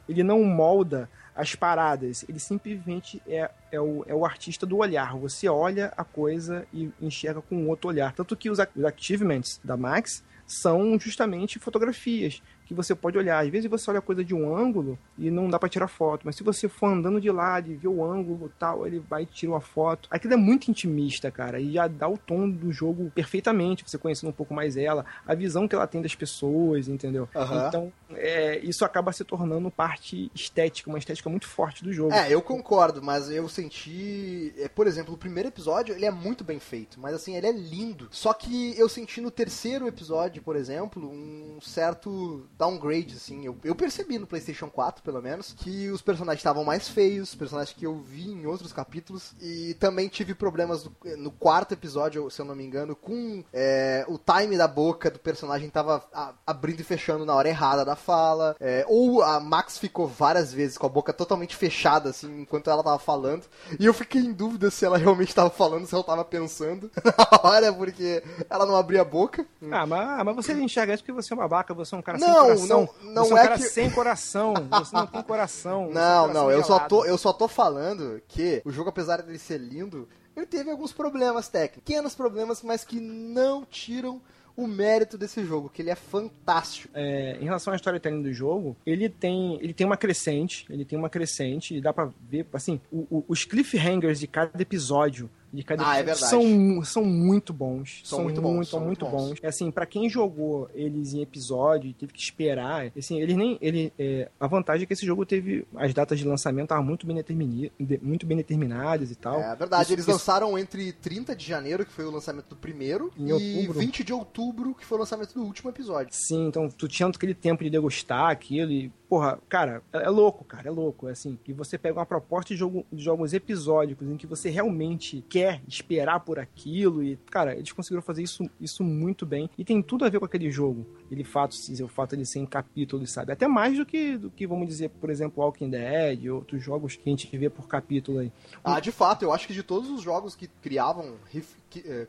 [0.08, 5.16] ele não molda as paradas, ele simplesmente é, é, o, é o artista do olhar.
[5.18, 8.12] Você olha a coisa e enxerga com outro olhar.
[8.14, 13.44] Tanto que os, os achievements da Max são justamente fotografias que você pode olhar.
[13.44, 16.22] Às vezes você olha a coisa de um ângulo e não dá pra tirar foto,
[16.24, 19.24] mas se você for andando de lado e ver o ângulo e tal, ele vai
[19.24, 20.08] e tira uma foto.
[20.12, 24.30] Aquilo é muito intimista, cara, e já dá o tom do jogo perfeitamente, você conhecendo
[24.30, 27.28] um pouco mais ela, a visão que ela tem das pessoas, entendeu?
[27.36, 27.68] Aham.
[27.68, 32.14] Então, é, isso acaba se tornando parte estética, uma estética muito forte do jogo.
[32.14, 34.54] É, eu concordo, mas eu senti.
[34.60, 37.52] é, Por exemplo, o primeiro episódio ele é muito bem feito, mas assim, ele é
[37.52, 38.08] lindo.
[38.12, 43.46] Só que eu senti no terceiro episódio, por exemplo, um certo downgrade, assim.
[43.46, 47.36] Eu, eu percebi no PlayStation 4, pelo menos, que os personagens estavam mais feios, os
[47.36, 49.34] personagens que eu vi em outros capítulos.
[49.42, 54.06] E também tive problemas no, no quarto episódio, se eu não me engano, com é,
[54.08, 57.96] o time da boca do personagem tava a- abrindo e fechando na hora errada da
[57.96, 58.56] fala.
[58.60, 62.84] é, ou a Max ficou várias vezes com a boca totalmente fechada, assim, enquanto ela
[62.84, 63.46] tava falando.
[63.80, 67.40] E eu fiquei em dúvida se ela realmente tava falando, se ela tava pensando na
[67.50, 69.46] hora, porque ela não abria a boca.
[69.72, 72.02] Ah, mas, ah, mas você enxerga isso porque você é uma babaca, você é um
[72.02, 72.90] cara Não, coração.
[73.04, 75.82] não- não você é um é cara que- sem coração, você não tem coração.
[75.92, 76.90] Não, coração não, eu só, gelado.
[76.90, 80.92] tô, eu só tô falando que o jogo, apesar dele ser lindo, ele teve alguns
[80.94, 81.84] problemas técnicos.
[81.84, 84.22] Pequenos problemas, mas que não tiram
[84.56, 86.90] o mérito desse jogo, que ele é fantástico.
[86.94, 91.00] É, em relação à storytelling do jogo, ele tem, ele tem uma crescente, ele tem
[91.00, 95.64] uma crescente, e dá pra ver, assim, o- o- os cliffhangers de cada episódio de
[95.64, 96.30] cada Ah, é verdade.
[96.30, 98.02] são, são muito bons.
[98.04, 99.30] São São, muito muito, bons, são muito, muito bons.
[99.32, 99.40] bons.
[99.42, 103.58] É assim, pra quem jogou eles em episódio e teve que esperar, assim, eles nem.
[103.62, 105.66] Ele, é, a vantagem é que esse jogo teve.
[105.76, 109.40] As datas de lançamento estavam muito bem, determini- de- muito bem determinadas e tal.
[109.40, 112.56] É verdade, Isso- eles isso- lançaram entre 30 de janeiro, que foi o lançamento do
[112.56, 113.80] primeiro, Em e outubro.
[113.80, 116.10] 20 de outubro, que foi o lançamento do último episódio.
[116.12, 120.44] Sim, então tu tinha aquele tempo de degustar aquilo e, porra, cara, é é louco,
[120.46, 124.08] cara, é louco, é assim, e você pega uma proposta de, jogo, de jogos episódicos
[124.08, 128.84] em que você realmente quer esperar por aquilo e, cara, eles conseguiram fazer isso, isso
[128.84, 132.26] muito bem e tem tudo a ver com aquele jogo, ele fato, o fato de
[132.26, 135.70] ser em capítulos, sabe, até mais do que, do que, vamos dizer, por exemplo, Walking
[135.70, 138.32] Dead outros jogos que a gente vê por capítulo aí.
[138.64, 141.44] Ah, de fato, eu acho que de todos os jogos que criavam que-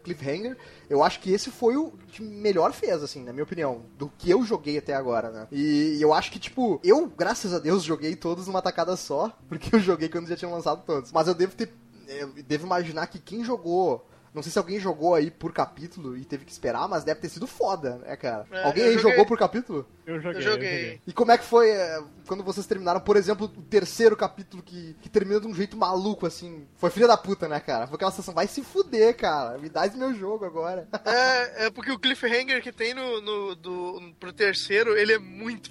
[0.03, 0.57] cliffhanger,
[0.89, 4.31] eu acho que esse foi o que melhor fez, assim, na minha opinião, do que
[4.31, 5.49] eu joguei até agora, né?
[5.53, 9.75] E eu acho que, tipo, eu, graças a Deus, joguei todos numa tacada só, porque
[9.75, 11.13] eu joguei quando já tinham lançado todos.
[11.13, 11.73] Mas eu devo ter.
[12.09, 14.07] Eu devo imaginar que quem jogou.
[14.33, 17.29] Não sei se alguém jogou aí por capítulo e teve que esperar, mas deve ter
[17.29, 18.47] sido foda, né, cara?
[18.53, 19.11] É, alguém aí joguei.
[19.11, 19.89] jogou por capítulo?
[20.07, 20.39] Eu joguei.
[20.39, 21.01] Eu joguei.
[21.07, 24.95] E como é que foi é, quando vocês terminaram, por exemplo, o terceiro capítulo que,
[25.03, 26.65] que termina de um jeito maluco, assim?
[26.77, 27.87] Foi filha da puta, né, cara?
[27.89, 29.59] Foi aquela sensação, vai se fuder, cara.
[29.59, 30.89] Me dá esse meu jogo agora.
[31.05, 35.71] É, é porque o cliffhanger que tem no, no do, pro terceiro, ele é muito.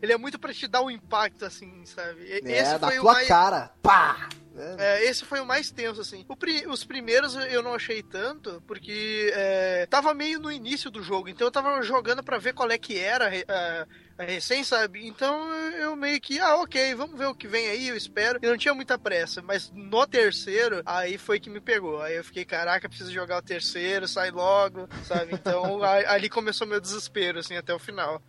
[0.00, 2.22] Ele é muito pra te dar um impacto, assim, sabe?
[2.22, 3.28] E- É, Esse da foi o tua mais.
[3.28, 3.70] cara.
[3.82, 4.28] Pá!
[4.78, 6.24] É, esse foi o mais tenso, assim.
[6.38, 11.28] Pri- os primeiros eu não achei tanto, porque é, tava meio no início do jogo,
[11.28, 13.86] então eu tava jogando pra ver qual é que era a,
[14.22, 15.06] a recém, sabe?
[15.06, 18.38] Então eu meio que, ah, ok, vamos ver o que vem aí, eu espero.
[18.42, 22.00] Eu não tinha muita pressa, mas no terceiro, aí foi que me pegou.
[22.02, 25.34] Aí eu fiquei, caraca, preciso jogar o terceiro, sai logo, sabe?
[25.34, 28.22] Então ali começou meu desespero, assim, até o final.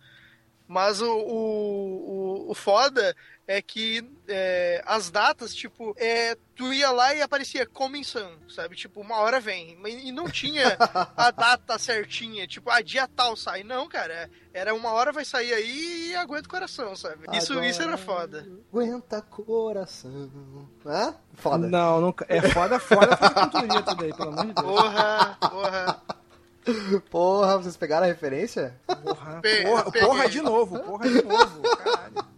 [0.72, 3.14] Mas o, o, o, o foda
[3.46, 8.02] é que é, as datas, tipo, é, tu ia lá e aparecia coming
[8.48, 8.74] sabe?
[8.74, 9.76] Tipo, uma hora vem.
[9.86, 10.78] E não tinha
[11.14, 13.62] a data certinha, tipo, a dia tal sai.
[13.62, 14.30] Não, cara.
[14.54, 17.26] Era uma hora vai sair aí e aguenta o coração, sabe?
[17.36, 18.46] Isso, Agora isso era foda.
[18.72, 20.30] Aguenta coração.
[20.86, 21.14] Hã?
[21.34, 21.68] Foda.
[21.68, 24.66] Não, nunca, é foda, foda fazer cantoria tudo aí, pelo amor de Deus.
[24.66, 26.02] Porra, porra.
[27.10, 28.78] Porra, vocês pegaram a referência?
[28.86, 32.32] Porra, Pe- porra, porra de novo, porra de novo, caralho.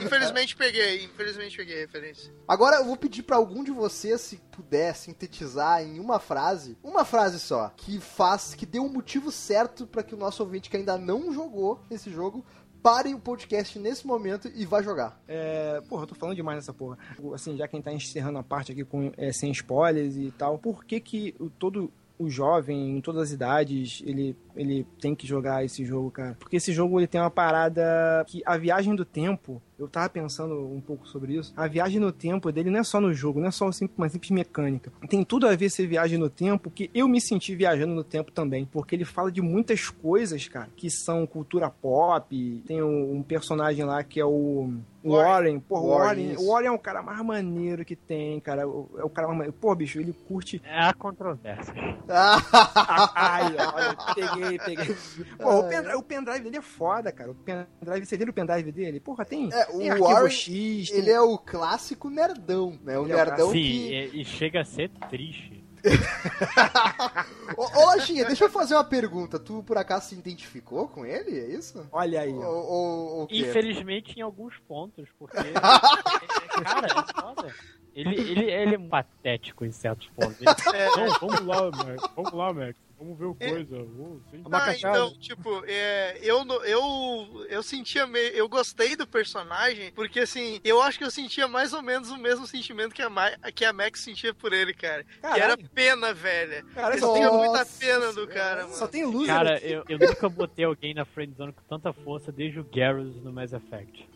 [0.00, 2.30] Infelizmente peguei, infelizmente peguei a referência.
[2.46, 7.04] Agora eu vou pedir pra algum de vocês, se puder sintetizar em uma frase, uma
[7.06, 10.76] frase só, que faz, que dê um motivo certo pra que o nosso ouvinte que
[10.76, 12.44] ainda não jogou esse jogo
[12.82, 15.18] pare o podcast nesse momento e vá jogar.
[15.26, 16.98] É, porra, eu tô falando demais nessa porra.
[17.32, 20.84] Assim, já quem tá encerrando a parte aqui com, é, sem spoilers e tal, por
[20.84, 21.90] que que o, todo
[22.22, 26.36] o jovem, em todas as idades, ele, ele tem que jogar esse jogo, cara?
[26.38, 30.54] Porque esse jogo, ele tem uma parada que a viagem do tempo, eu tava pensando
[30.54, 33.48] um pouco sobre isso, a viagem no tempo dele não é só no jogo, não
[33.48, 34.92] é só sim- uma simples mecânica.
[35.08, 38.30] Tem tudo a ver essa viagem no tempo, que eu me senti viajando no tempo
[38.30, 43.84] também, porque ele fala de muitas coisas, cara, que são cultura pop, tem um, personagem
[43.84, 44.72] lá que é o...
[45.04, 46.46] Warren, pô, Warren, Warren.
[46.46, 48.62] Warren é o cara mais maneiro que tem, cara.
[48.62, 49.52] É o cara mais maneiro.
[49.60, 50.62] Pô, bicho, ele curte.
[50.64, 51.74] É a controvérsia.
[53.14, 54.96] Ai, olha, peguei, peguei.
[55.38, 57.30] Pô, o pendrive, o pendrive dele é foda, cara.
[57.30, 59.00] O pendrive, você viu o pendrive dele?
[59.00, 60.98] Porra, tem, É, o tem Warren, X, tem...
[60.98, 62.98] Ele é o clássico nerdão, né?
[62.98, 64.10] O Ele é o nerdão Sim, que...
[64.14, 65.62] e, e chega a ser triste.
[67.56, 69.38] Ô, ô Lojinha, deixa eu fazer uma pergunta.
[69.38, 71.38] Tu, por acaso, se identificou com ele?
[71.38, 71.86] É isso?
[71.90, 73.38] Olha aí, ou o quê?
[73.38, 75.36] Infelizmente, em alguns pontos, porque.
[75.42, 75.52] é-
[76.62, 77.54] cara, é foda.
[77.94, 80.38] Ele, ele, ele é patético em certos pontos.
[80.40, 80.46] Ele,
[80.96, 82.02] Não, vamos lá, Max.
[82.16, 82.74] Vamos lá, Max.
[83.02, 83.76] Vamos ver o coisa.
[83.98, 84.44] Oh, sim.
[84.52, 88.28] Ah, então, tipo, é, eu, eu, eu sentia meio.
[88.32, 92.16] Eu gostei do personagem, porque assim, eu acho que eu sentia mais ou menos o
[92.16, 95.02] mesmo sentimento que a, Ma- que a Max sentia por ele, cara.
[95.02, 95.42] Que Caralho.
[95.42, 96.64] era pena, velha.
[96.74, 98.74] Cara, eu tem, muita pena do cara, mano.
[98.76, 99.72] só tem loser Cara, aqui.
[99.72, 103.52] eu, eu nunca botei alguém na friendzone com tanta força desde o Garrus no Mass
[103.52, 104.08] Effect.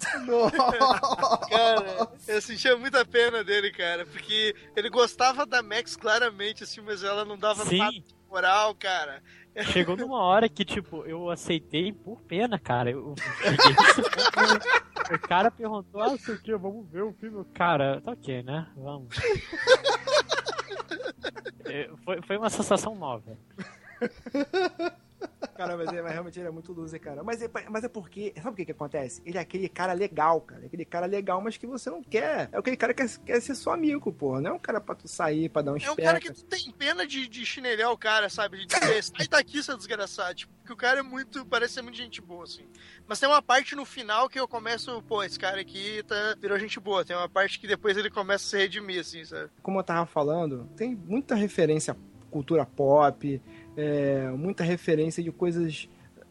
[1.49, 7.03] Cara, eu sentia muita pena dele, cara, porque ele gostava da Max claramente, assim, mas
[7.03, 9.23] ela não dava nada Sim, de moral, cara.
[9.73, 12.91] chegou numa hora que, tipo, eu aceitei por pena, cara.
[12.91, 13.15] Eu
[15.09, 17.45] O cara perguntou, ah, sei o que, vamos ver o filme.
[17.55, 18.69] Cara, tá ok, né?
[18.77, 19.15] Vamos.
[21.69, 23.37] É, Foi, foi uma sensação nova.
[25.57, 27.23] Cara, mas, é, mas realmente ele é muito loser, cara.
[27.23, 28.35] Mas é, mas é porque.
[28.37, 29.23] Sabe o que que acontece?
[29.25, 30.63] Ele é aquele cara legal, cara.
[30.63, 32.49] É Aquele cara legal, mas que você não quer.
[32.53, 34.41] É aquele cara que quer, quer ser seu amigo, porra.
[34.41, 36.45] Não é um cara pra tu sair, pra dar um É um cara que tu
[36.45, 38.59] tem pena de, de chinelhar o cara, sabe?
[38.59, 40.35] De dizer, sai daqui, seu desgraçado.
[40.35, 41.47] Tipo, porque o cara é muito.
[41.47, 42.65] Parece ser muito gente boa, assim.
[43.07, 46.59] Mas tem uma parte no final que eu começo, pô, esse cara aqui tá, virou
[46.59, 47.05] gente boa.
[47.05, 49.49] Tem uma parte que depois ele começa a se redimir, assim, sabe?
[49.63, 51.97] Como eu tava falando, tem muita referência à
[52.31, 53.41] cultura pop,
[53.77, 55.89] é, muita referência de coisas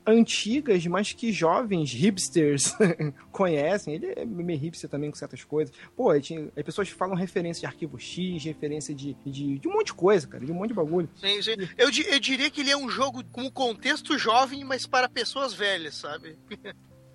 [0.07, 2.75] antigas, mas que jovens hipsters
[3.31, 3.95] conhecem.
[3.95, 5.73] Ele é meio hipster também com certas coisas.
[5.95, 9.73] Pô, aí tinha- as pessoas falam referência de arquivo X, referência de, de, de um
[9.73, 11.09] monte de coisa, cara, de um monte de bagulho.
[11.15, 11.55] Sim, sim.
[11.77, 15.95] Eu, eu diria que ele é um jogo com contexto jovem, mas para pessoas velhas,
[15.95, 16.37] sabe?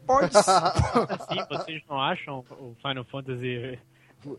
[0.05, 0.41] Pode ser.
[0.51, 3.79] Assim, vocês não acham o Final Fantasy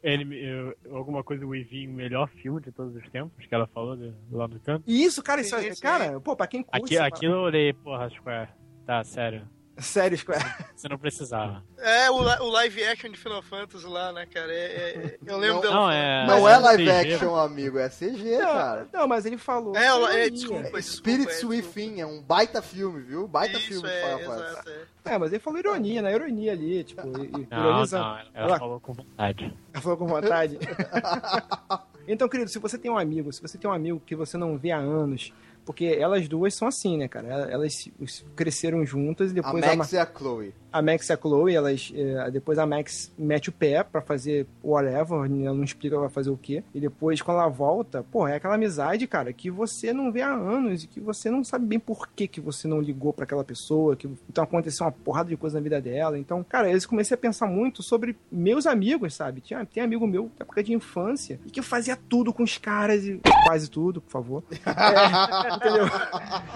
[0.04, 3.68] ele, eh, alguma coisa o Eevee o melhor filme de todos os tempos que ela
[3.68, 4.84] falou de- lá no canto?
[4.88, 6.86] E isso, cara, isso, é- cara, pô, pra quem curte.
[6.86, 8.50] Aqui, aquilo eu olhei, porra, Square.
[8.86, 9.48] Tá, sério.
[9.82, 10.44] Sério, Square.
[10.76, 11.64] Você não precisava.
[11.80, 14.54] É, o, o live action de Final Fantasy lá, né, cara?
[14.54, 15.76] É, é- eu lembro Não, dela.
[15.76, 16.28] Não, é.
[16.28, 17.14] Não é é live CG.
[17.14, 18.88] action, amigo, é CG, cara.
[18.94, 19.76] Não, mas ele falou.
[19.76, 20.32] É, o- é, ironia.
[20.32, 20.60] desculpa.
[20.60, 23.28] É desculpa, Spirits é, Within, é um baita filme, viu?
[23.28, 24.70] Baita Isso, filme de é, Final Fantasy.
[24.70, 25.14] é.
[25.14, 28.04] É, mas ele falou ironia, na ironia ali, tipo, e- e Não, ironizando.
[28.06, 29.54] não, ela Ela- falou com vontade.
[29.74, 30.60] Ela falou com vontade.
[32.08, 34.58] então, querido, se você tem um amigo, se você tem um amigo que você não
[34.58, 35.34] vê há anos,
[35.66, 37.28] porque elas duas são assim, né, cara?
[37.50, 37.90] Elas
[38.36, 40.54] cresceram juntas e A depois a, Max e a Chloe.
[40.72, 44.48] a Max e a Chloe, elas, eh, depois a Max mete o pé pra fazer
[44.64, 46.64] whatever, ela não explica vai fazer o quê.
[46.74, 50.34] E depois, quando ela volta, pô, é aquela amizade, cara, que você não vê há
[50.34, 53.44] anos e que você não sabe bem por que, que você não ligou pra aquela
[53.44, 56.18] pessoa, que então aconteceu uma porrada de coisa na vida dela.
[56.18, 59.42] Então, cara, eu comecei a pensar muito sobre meus amigos, sabe?
[59.42, 62.58] Tinha, tem amigo meu da época de infância e que eu fazia tudo com os
[62.58, 64.44] caras e quase tudo, por favor.
[64.72, 65.86] É, entendeu?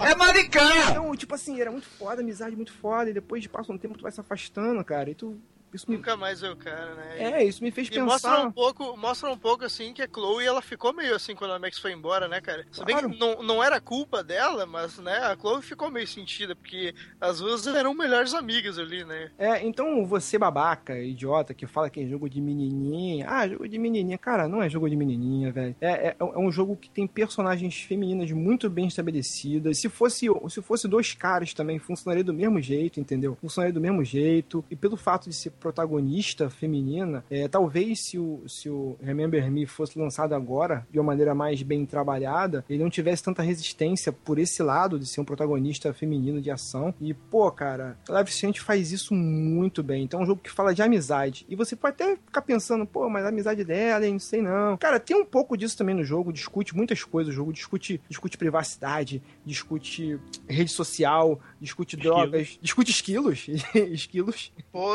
[0.00, 0.90] É maricão!
[0.90, 4.02] Então, tipo assim, era muito foda, amizade muito foda, e depois passa um tempo tu
[4.02, 5.38] vai se afastando, cara, e tu.
[5.76, 7.16] Isso me, Nunca mais vê o cara, né?
[7.18, 8.46] é, isso me fez E mostra pensar.
[8.46, 11.58] um pouco, mostra um pouco assim que a Chloe ela ficou meio assim quando a
[11.58, 12.64] Max foi embora, né, cara?
[12.72, 16.56] Se bem que não, não era culpa dela, mas né, a Chloe ficou meio sentida,
[16.56, 19.30] porque as duas eram melhores amigas ali, né?
[19.38, 23.26] É, então você babaca, idiota, que fala que é jogo de menininha.
[23.28, 24.16] Ah, jogo de menininha.
[24.16, 25.76] Cara, não é jogo de menininha, velho.
[25.80, 29.78] É, é, é um jogo que tem personagens femininas muito bem estabelecidas.
[29.78, 33.36] Se fosse, se fosse dois caras também, funcionaria do mesmo jeito, entendeu?
[33.40, 34.64] Funcionaria do mesmo jeito.
[34.70, 39.66] E pelo fato de ser protagonista feminina, é, talvez se o, se o Remember Me
[39.66, 44.38] fosse lançado agora, de uma maneira mais bem trabalhada, ele não tivesse tanta resistência por
[44.38, 46.94] esse lado de ser um protagonista feminino de ação.
[47.00, 50.04] E, pô, cara, Life Strange faz isso muito bem.
[50.04, 51.44] Então é um jogo que fala de amizade.
[51.48, 54.76] E você pode até ficar pensando, pô, mas a amizade dela, hein, não sei não.
[54.76, 57.32] Cara, tem um pouco disso também no jogo, discute muitas coisas.
[57.32, 63.48] O jogo discute, discute privacidade, discute rede social, discute drogas, discute esquilos.
[63.74, 64.52] esquilos.
[64.70, 64.94] Pô,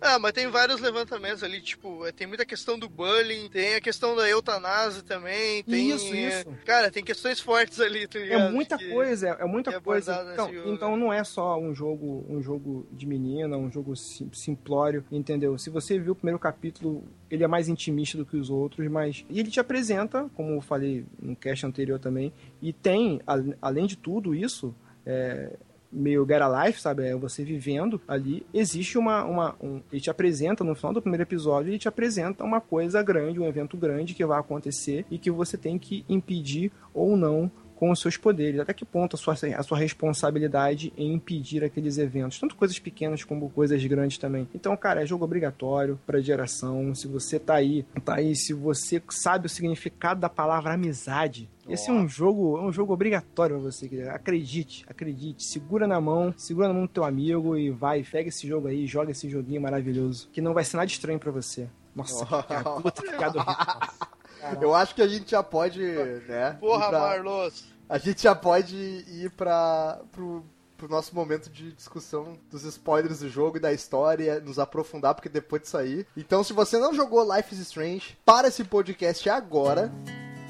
[0.00, 3.80] ah, mas tem vários levantamentos ali, tipo, é, tem muita questão do bullying, tem a
[3.80, 5.90] questão da eutanásia também, tem...
[5.90, 6.50] Isso, é, isso.
[6.64, 8.52] Cara, tem questões fortes ali, tá É ligado?
[8.52, 10.28] muita Que- coisa, é muita que é coisa.
[10.32, 15.04] Então, então não é só um jogo, um jogo de menina, um jogo sim- simplório,
[15.10, 15.56] entendeu?
[15.58, 19.24] Se você viu o primeiro capítulo, ele é mais intimista do que os outros, mas
[19.30, 23.20] e ele te apresenta, como eu falei no cast anterior também, e tem,
[23.62, 24.74] além de tudo isso,
[25.06, 25.50] é,
[25.94, 27.04] meio Get a Life, sabe?
[27.04, 28.44] É você vivendo ali.
[28.52, 29.24] Existe uma.
[29.24, 33.02] uma um, ele te apresenta, no final do primeiro episódio, ele te apresenta uma coisa
[33.02, 37.50] grande, um evento grande que vai acontecer e que você tem que impedir ou não
[37.76, 38.60] com os seus poderes.
[38.60, 42.38] Até que ponto a sua, a sua responsabilidade em impedir aqueles eventos.
[42.38, 44.48] Tanto coisas pequenas como coisas grandes também.
[44.54, 46.94] Então, cara, é jogo obrigatório pra geração.
[46.94, 51.88] Se você tá aí, tá aí, se você sabe o significado da palavra amizade, esse
[51.88, 54.10] é um jogo, é um jogo obrigatório pra você, querido.
[54.10, 55.44] Acredite, acredite.
[55.44, 58.86] Segura na mão, segura na mão do teu amigo e vai, pega esse jogo aí,
[58.86, 60.28] joga esse joguinho maravilhoso.
[60.30, 61.68] Que não vai ser nada estranho pra você.
[61.94, 64.62] Nossa, que piada, puta que piada horrível.
[64.62, 66.56] Eu acho que a gente já pode, né?
[66.60, 67.64] Porra, pra- Marlos.
[67.88, 70.44] A gente já pode ir para pro,
[70.76, 75.28] pro nosso momento de discussão dos spoilers do jogo e da história, nos aprofundar, porque
[75.28, 76.06] depois disso aí.
[76.16, 79.92] Então, se você não jogou Life is Strange, para esse podcast agora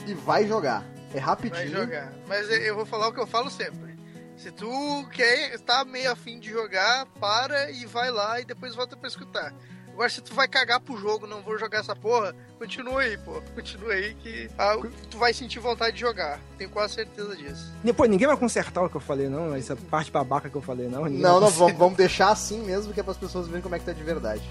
[0.06, 0.84] e vai jogar.
[1.12, 1.70] É rapidinho.
[1.72, 2.12] Vai jogar.
[2.26, 3.94] Mas eu- eu vou falar o que eu falo sempre.
[4.36, 8.96] Se tu quer, tá meio afim de jogar, para e vai lá e depois volta
[8.96, 9.54] pra escutar.
[9.94, 13.40] Agora, se tu vai cagar pro jogo, não vou jogar essa porra, continua aí, pô.
[13.54, 14.76] Continua aí que ah,
[15.08, 16.40] tu vai sentir vontade de jogar.
[16.58, 17.72] Tenho quase certeza disso.
[17.84, 19.54] Depois, ninguém vai consertar o que eu falei, não.
[19.54, 21.04] Essa parte babaca que eu falei, não.
[21.04, 23.78] Ninguém Não, não, vamos, vamos deixar assim mesmo, que é as pessoas verem como é
[23.78, 24.42] que tá de verdade.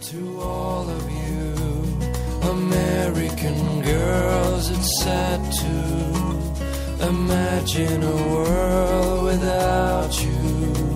[0.00, 10.89] To all of you, American girls, it's sad to Imagine a world without you.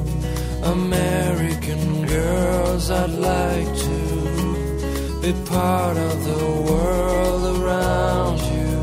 [0.64, 8.74] American girls, I'd like to be part of the world around you.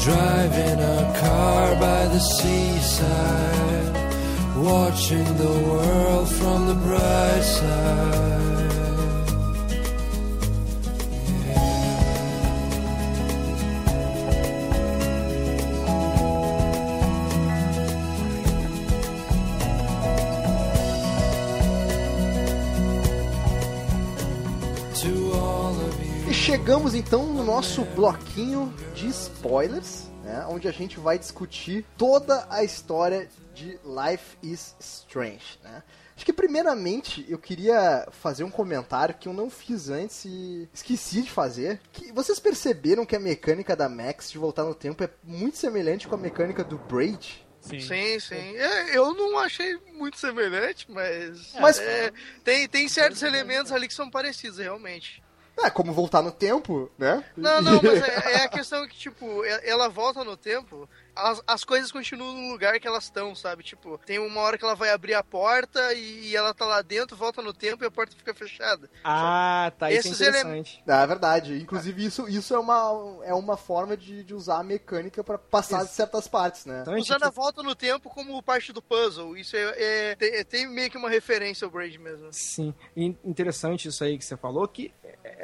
[0.00, 3.94] Driving a car by the seaside,
[4.56, 8.61] watching the world from the bright side.
[26.52, 32.62] Chegamos então no nosso bloquinho de spoilers, né, onde a gente vai discutir toda a
[32.62, 35.58] história de Life is Strange.
[35.64, 35.82] Né?
[36.14, 41.22] Acho que primeiramente eu queria fazer um comentário que eu não fiz antes e esqueci
[41.22, 41.80] de fazer.
[41.90, 46.06] Que vocês perceberam que a mecânica da Max de voltar no tempo é muito semelhante
[46.06, 47.46] com a mecânica do Braid?
[47.62, 47.80] Sim.
[47.80, 48.56] Sim, sim.
[48.58, 51.54] É, eu não achei muito semelhante, mas.
[51.58, 52.12] Mas- é,
[52.44, 55.21] tem, tem certos elementos ali que são parecidos, realmente.
[55.58, 57.24] É, como voltar no tempo, né?
[57.36, 61.64] Não, não, mas é, é a questão que, tipo, ela volta no tempo, as, as
[61.64, 63.62] coisas continuam no lugar que elas estão, sabe?
[63.62, 66.80] Tipo, tem uma hora que ela vai abrir a porta e, e ela tá lá
[66.80, 68.88] dentro, volta no tempo e a porta fica fechada.
[69.04, 69.90] Ah, tá.
[69.90, 70.82] Isso é Esses interessante.
[70.86, 71.60] É verdade.
[71.60, 75.84] Inclusive, isso, isso é, uma, é uma forma de, de usar a mecânica pra passar
[75.84, 76.80] de certas partes, né?
[76.82, 79.36] Então, Usando a volta no tempo como parte do puzzle.
[79.36, 82.28] Isso é, é- tem, tem meio que uma referência ao Braid mesmo.
[82.32, 85.01] Sim, e interessante isso aí que você falou, que é,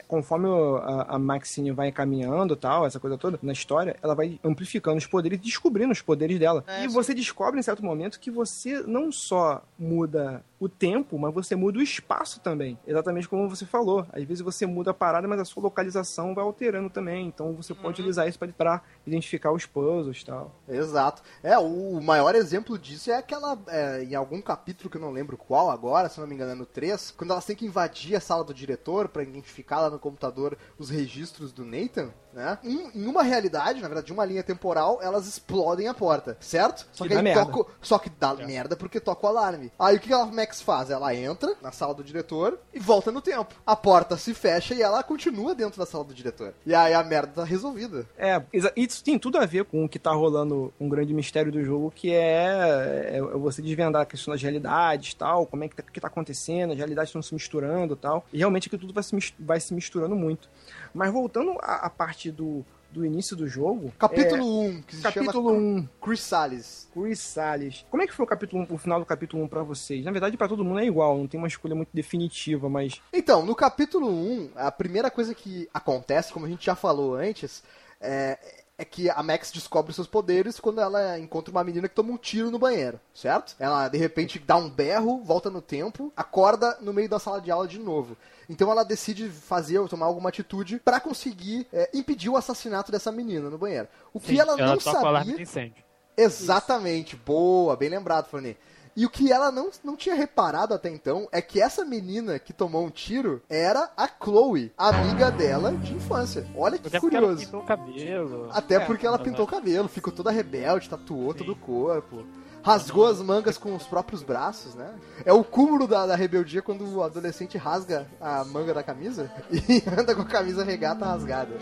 [0.08, 4.40] conforme o- a, a Maxine vai caminhando tal, essa coisa toda, na história, ela vai
[4.42, 6.64] amplificando os poderes, descobrindo os poderes dela.
[6.66, 6.94] É, e sim.
[6.94, 11.78] você descobre em certo momento que você não só muda o tempo, mas você muda
[11.78, 12.76] o espaço também.
[12.84, 14.04] Exatamente como você falou.
[14.12, 17.26] Às vezes você muda a parada, mas a sua localização vai alterando também.
[17.28, 18.08] Então você pode Uhum.
[18.08, 20.52] usar isso pra- pra identificar os puzzles e tal.
[20.68, 21.22] Exato.
[21.44, 23.56] É, o maior exemplo disso é aquela.
[23.68, 26.54] é, em algum capítulo que eu não lembro qual agora, se não me engano, é
[26.54, 29.97] no 3, quando elas têm que invadir a sala do diretor pra identificar lá no
[29.98, 32.58] computador os registros do Nathan, né?
[32.62, 36.86] Em, em uma realidade, na verdade, de uma linha temporal, elas explodem a porta, certo?
[36.92, 37.44] Só Que que, aí merda.
[37.46, 37.70] toca.
[37.82, 39.72] Só que dá merda porque toca o alarme.
[39.78, 40.88] Aí o que a Max faz?
[40.88, 43.54] Ela entra na sala do diretor e volta no tempo.
[43.66, 46.54] A porta se fecha e ela continua dentro da sala do diretor.
[46.64, 48.06] E aí a merda tá resolvida.
[48.16, 48.40] É,
[48.76, 51.92] isso tem tudo a ver com o que tá rolando, um grande mistério do jogo,
[51.94, 56.00] que é, é você desvendar a questão das realidades tal, como é que tá, que
[56.00, 58.24] tá acontecendo, as realidades estão se misturando tal.
[58.32, 60.48] E realmente aqui tudo vai se, vai se misturando muito.
[60.94, 63.92] Mas voltando à, parte do, do início do jogo.
[63.98, 66.88] Capítulo é, 1, que se capítulo chama 1, Chris Salles.
[66.92, 67.86] Chris Salles.
[67.90, 70.04] Como é que foi o capítulo 1, o final do capítulo 1 pra vocês?
[70.04, 73.00] Na verdade, pra todo mundo é igual, não tem uma escolha muito definitiva, mas.
[73.12, 77.62] Então, no capítulo 1, a primeira coisa que acontece, como a gente já falou antes,
[78.00, 78.38] é,
[78.78, 82.16] é que a Max descobre seus poderes quando ela encontra uma menina que toma um
[82.16, 83.56] tiro no banheiro, certo?
[83.58, 87.50] Ela, de repente, dá um berro, volta no tempo, acorda no meio da sala de
[87.50, 88.16] aula de novo.
[88.48, 93.12] Então ela decide fazer ou tomar alguma atitude pra conseguir é, impedir o assassinato dessa
[93.12, 93.88] menina no banheiro.
[94.12, 95.36] O que Sim, ela não alarme sabia...
[95.36, 95.84] de incêndio.
[96.16, 98.56] Exatamente, boa, bem lembrado, Fanny.
[98.96, 102.52] E o que ela não, não tinha reparado até então é que essa menina que
[102.52, 106.44] tomou um tiro era a Chloe, amiga dela de infância.
[106.56, 107.44] Olha que Até porque ela curioso.
[107.44, 108.50] pintou o cabelo.
[108.52, 111.38] Até É, porque ela pintou o cabelo, ficou toda rebelde, tatuou Sim.
[111.38, 112.26] todo o corpo.
[112.62, 114.94] Rasgou as mangas com os próprios braços, né?
[115.24, 119.82] É o cúmulo da, da rebeldia quando o adolescente rasga a manga da camisa e
[119.98, 121.56] anda com a camisa regata rasgada.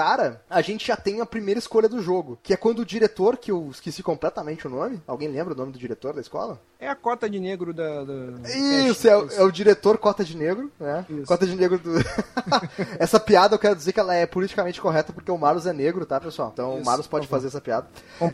[0.00, 3.36] Cara, a gente já tem a primeira escolha do jogo, que é quando o diretor,
[3.36, 6.58] que eu esqueci completamente o nome, alguém lembra o nome do diretor da escola?
[6.78, 8.04] É a cota de negro da.
[8.04, 11.04] da- Isso, é, o- é o diretor Cota de Negro, né?
[11.10, 11.26] Isso.
[11.26, 11.92] Cota de Negro do.
[12.98, 16.06] essa piada eu quero dizer que ela é politicamente correta porque o Marlos é negro,
[16.06, 16.48] tá, pessoal?
[16.54, 17.86] Então o Isso, Marlos pode fazer essa piada.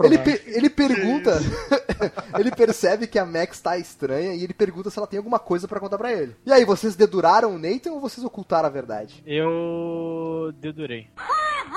[0.05, 1.41] Ele, pe- ele pergunta.
[2.39, 5.67] ele percebe que a Max tá estranha e ele pergunta se ela tem alguma coisa
[5.67, 6.37] pra contar pra ele.
[6.47, 9.25] E aí, vocês deduraram o Nathan ou vocês ocultaram a verdade?
[9.27, 11.09] Eu dedurei.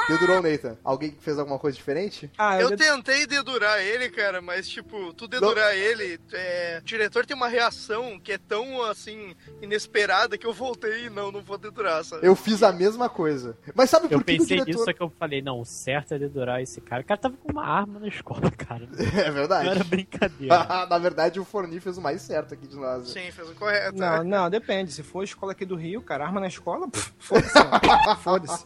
[0.08, 0.78] Dedurou o Nathan.
[0.84, 2.32] Alguém fez alguma coisa diferente?
[2.38, 7.26] Ah, Eu eu, tentei dedurar ele, cara, mas tipo, tu dedurar ele, é, o diretor
[7.26, 11.58] tem uma reação que é tão assim inesperada que eu voltei e não, não vou
[11.58, 12.26] dedurar, sabe?
[12.26, 13.58] Eu fiz a mesma coisa.
[13.76, 14.68] Mas sabe Eu por que o pensei diretor...
[14.72, 17.02] nisso, só que eu falei, não, o certo é dedurar esse cara.
[17.02, 18.88] O cara tava com uma arma na escola, cara.
[19.20, 19.70] É Não verdade.
[19.70, 20.66] era brincadeira.
[20.90, 23.10] Na verdade, o Forni fez o mais certo aqui de nós.
[23.10, 23.98] Sim, fez o correto.
[23.98, 24.92] Não, não, depende.
[24.92, 26.88] Se for escola aqui do Rio, cara, arma na escola,
[27.18, 27.54] foda-se.
[28.24, 28.66] Foda-se.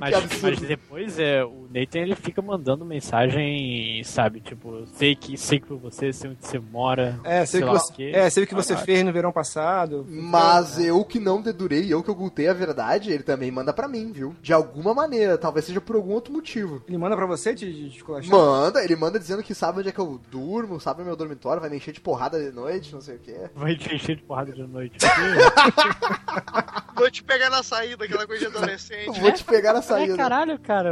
[0.00, 4.40] Mas, Que mas depois é, o Nathan ele fica mandando mensagem, sabe?
[4.40, 7.18] Tipo, sei que sei que você, sei onde você mora.
[7.24, 8.86] É, sei o que você, é, sei o que você Caralho.
[8.86, 10.06] fez no verão passado.
[10.08, 14.12] Mas eu que não dedurei, eu que ocultei a verdade, ele também manda pra mim,
[14.12, 14.34] viu?
[14.42, 16.82] De alguma maneira, talvez seja por algum outro motivo.
[16.88, 18.04] Ele manda pra você de, de?
[18.28, 21.60] Manda, ele manda dizendo que sabe onde é que eu durmo, sabe o meu dormitório,
[21.60, 23.50] vai me encher de porrada de noite, não sei o quê.
[23.54, 24.96] Vai te encher de porrada de noite.
[26.94, 29.20] Vou te pegar na saída, aquela coisa de adolescente.
[29.20, 30.16] Vou te pegar na É, saída.
[30.16, 30.90] caralho, cara,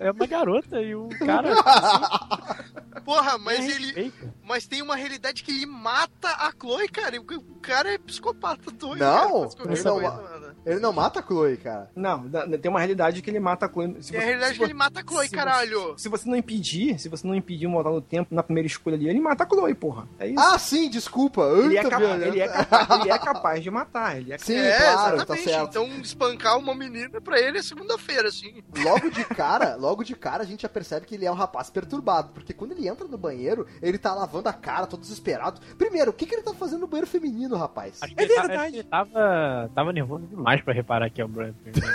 [0.00, 1.50] é uma garota e o cara.
[3.04, 3.84] Porra, mas é ele.
[3.86, 4.32] respeito.
[4.44, 7.16] Mas tem uma realidade que ele mata a Chloe, cara.
[7.16, 7.24] e O
[7.60, 8.98] cara é psicopata doido.
[9.00, 10.29] Não, cara, não.
[10.66, 11.90] Ele não mata a Chloe, cara.
[11.96, 12.28] Não,
[12.60, 13.96] tem uma realidade que ele mata a Chloe.
[14.02, 15.80] Se Tem a realidade se que ele mata a Chloe, se caralho.
[15.92, 18.96] Você, se você não impedir, se você não impedir voltar no tempo na primeira escolha
[18.96, 20.06] ali, ele mata a Chloe, porra.
[20.18, 20.38] É isso.
[20.40, 21.42] Ah, sim, desculpa.
[21.42, 22.28] ele, é Eita, capa- violento.
[22.28, 24.16] ele, é capaz, ele é capaz de matar.
[24.16, 25.44] Ele é Sim, é, claro, exatamente.
[25.44, 25.68] tá certo.
[25.70, 28.62] Então espancar uma menina pra ele é segunda-feira, assim.
[28.82, 31.70] Logo de cara, logo de cara a gente já percebe que ele é um rapaz
[31.70, 35.60] perturbado, porque quando ele entra no banheiro, ele tá lavando a cara, todo desesperado.
[35.78, 38.00] Primeiro, o que, que ele tá fazendo no banheiro feminino, rapaz?
[38.16, 38.76] É verdade.
[38.78, 41.90] ele tava, tava nervoso demais pra reparar que é o Brian Freeman.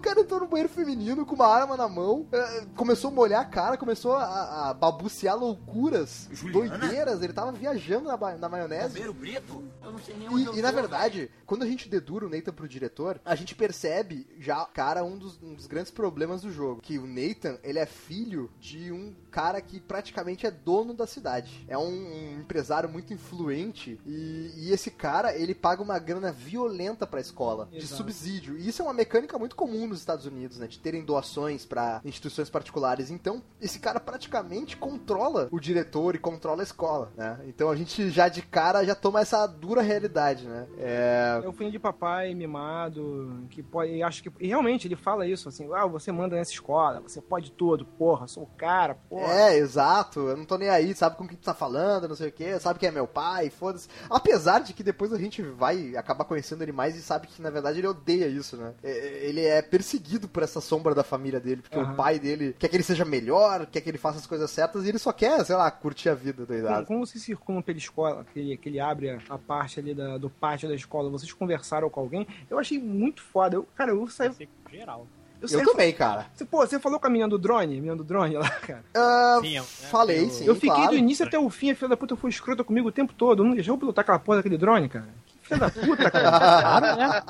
[0.00, 3.42] O cara entrou no banheiro feminino com uma arma na mão, eh, começou a molhar
[3.42, 8.98] a cara, começou a, a babucear loucuras, doideiras, ele tava viajando na, na maionese.
[8.98, 14.26] E, e, na verdade, quando a gente dedura o Nathan pro diretor, a gente percebe
[14.38, 16.80] já, cara, um dos, um dos grandes problemas do jogo.
[16.80, 21.66] Que o Nathan, ele é filho de um cara que praticamente é dono da cidade.
[21.68, 27.06] É um, um empresário muito influente e, e esse cara, ele paga uma grana violenta
[27.06, 27.96] pra escola, de Exato.
[27.96, 28.56] subsídio.
[28.56, 30.66] E isso é uma mecânica muito comum nos Estados Unidos, né?
[30.66, 33.10] De terem doações pra instituições particulares.
[33.10, 37.38] Então, esse cara praticamente controla o diretor e controla a escola, né?
[37.46, 40.66] Então a gente já de cara já toma essa dura realidade, né?
[40.78, 41.40] É...
[41.44, 43.92] É o filho de papai mimado, que pode.
[43.92, 44.30] e Acho que.
[44.40, 48.26] E realmente ele fala isso, assim, ah, você manda nessa escola, você pode tudo, porra,
[48.26, 49.32] sou o cara, porra.
[49.32, 50.20] É, exato.
[50.20, 52.58] Eu não tô nem aí, sabe com quem tu tá falando, não sei o quê,
[52.58, 53.88] sabe quem é meu pai, foda-se.
[54.08, 57.50] Apesar de que depois a gente vai acabar conhecendo ele mais e sabe que na
[57.50, 58.74] verdade ele odeia isso, né?
[58.82, 61.92] É, Ele é perseguido por essa sombra da família dele, porque Aham.
[61.92, 64.84] o pai dele quer que ele seja melhor, quer que ele faça as coisas certas
[64.84, 66.86] e ele só quer, sei lá, curtir a vida Como, doidado.
[66.86, 70.28] como você circula pela escola, que ele, que ele abre a, parte ali da- do
[70.30, 73.56] pátio da escola, vocês conversaram com alguém, eu achei muito foda.
[73.56, 74.30] Eu, cara, eu saí.
[74.70, 75.06] Geral.
[75.40, 76.26] Eu, Eu também, cara.
[76.34, 77.64] Você, pô, você falou com a menina do drone?
[77.72, 78.84] A menina do drone lá, cara.
[78.94, 80.44] Ah, Sim, é- falei, eu- sim.
[80.44, 80.90] eu fiquei claro.
[80.90, 83.42] do início até o fim, a filha da puta foi escrota comigo o tempo todo.
[83.42, 85.08] Não deixou eu pilotar aquela porra daquele drone, cara.
[85.50, 86.30] Que filha da puta, cara.
[86.38, 87.22] Claro, né?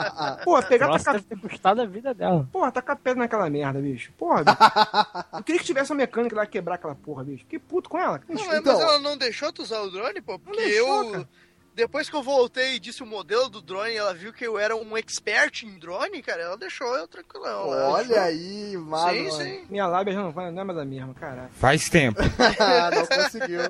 [0.45, 2.47] Pô, pegar Nossa, tacar, deve ter custado a vida dela.
[2.53, 4.13] porra, tacar pedra naquela merda, bicho.
[4.19, 4.57] Porra, bicho.
[5.39, 7.45] Eu queria que tivesse uma mecânica lá quebrar aquela porra, bicho.
[7.45, 8.21] Fiquei puto com ela.
[8.29, 10.39] Não, mas Então- ela não deixou tu usar o drone, pô?
[10.39, 11.11] Porque deixou, eu.
[11.13, 11.29] cara.
[11.75, 14.77] Depois que eu voltei e disse o modelo do drone, ela viu que eu era
[14.77, 17.73] um expert em drone, cara, ela deixou eu tranquilão.
[17.73, 19.11] ela Olha deixou- aí, mano.
[19.11, 19.67] Sim, sim.
[19.71, 21.51] Minha lábia já não, vai, não é mais a mesma, caralho.
[21.59, 22.19] Faz tempo.
[22.95, 23.61] não conseguiu.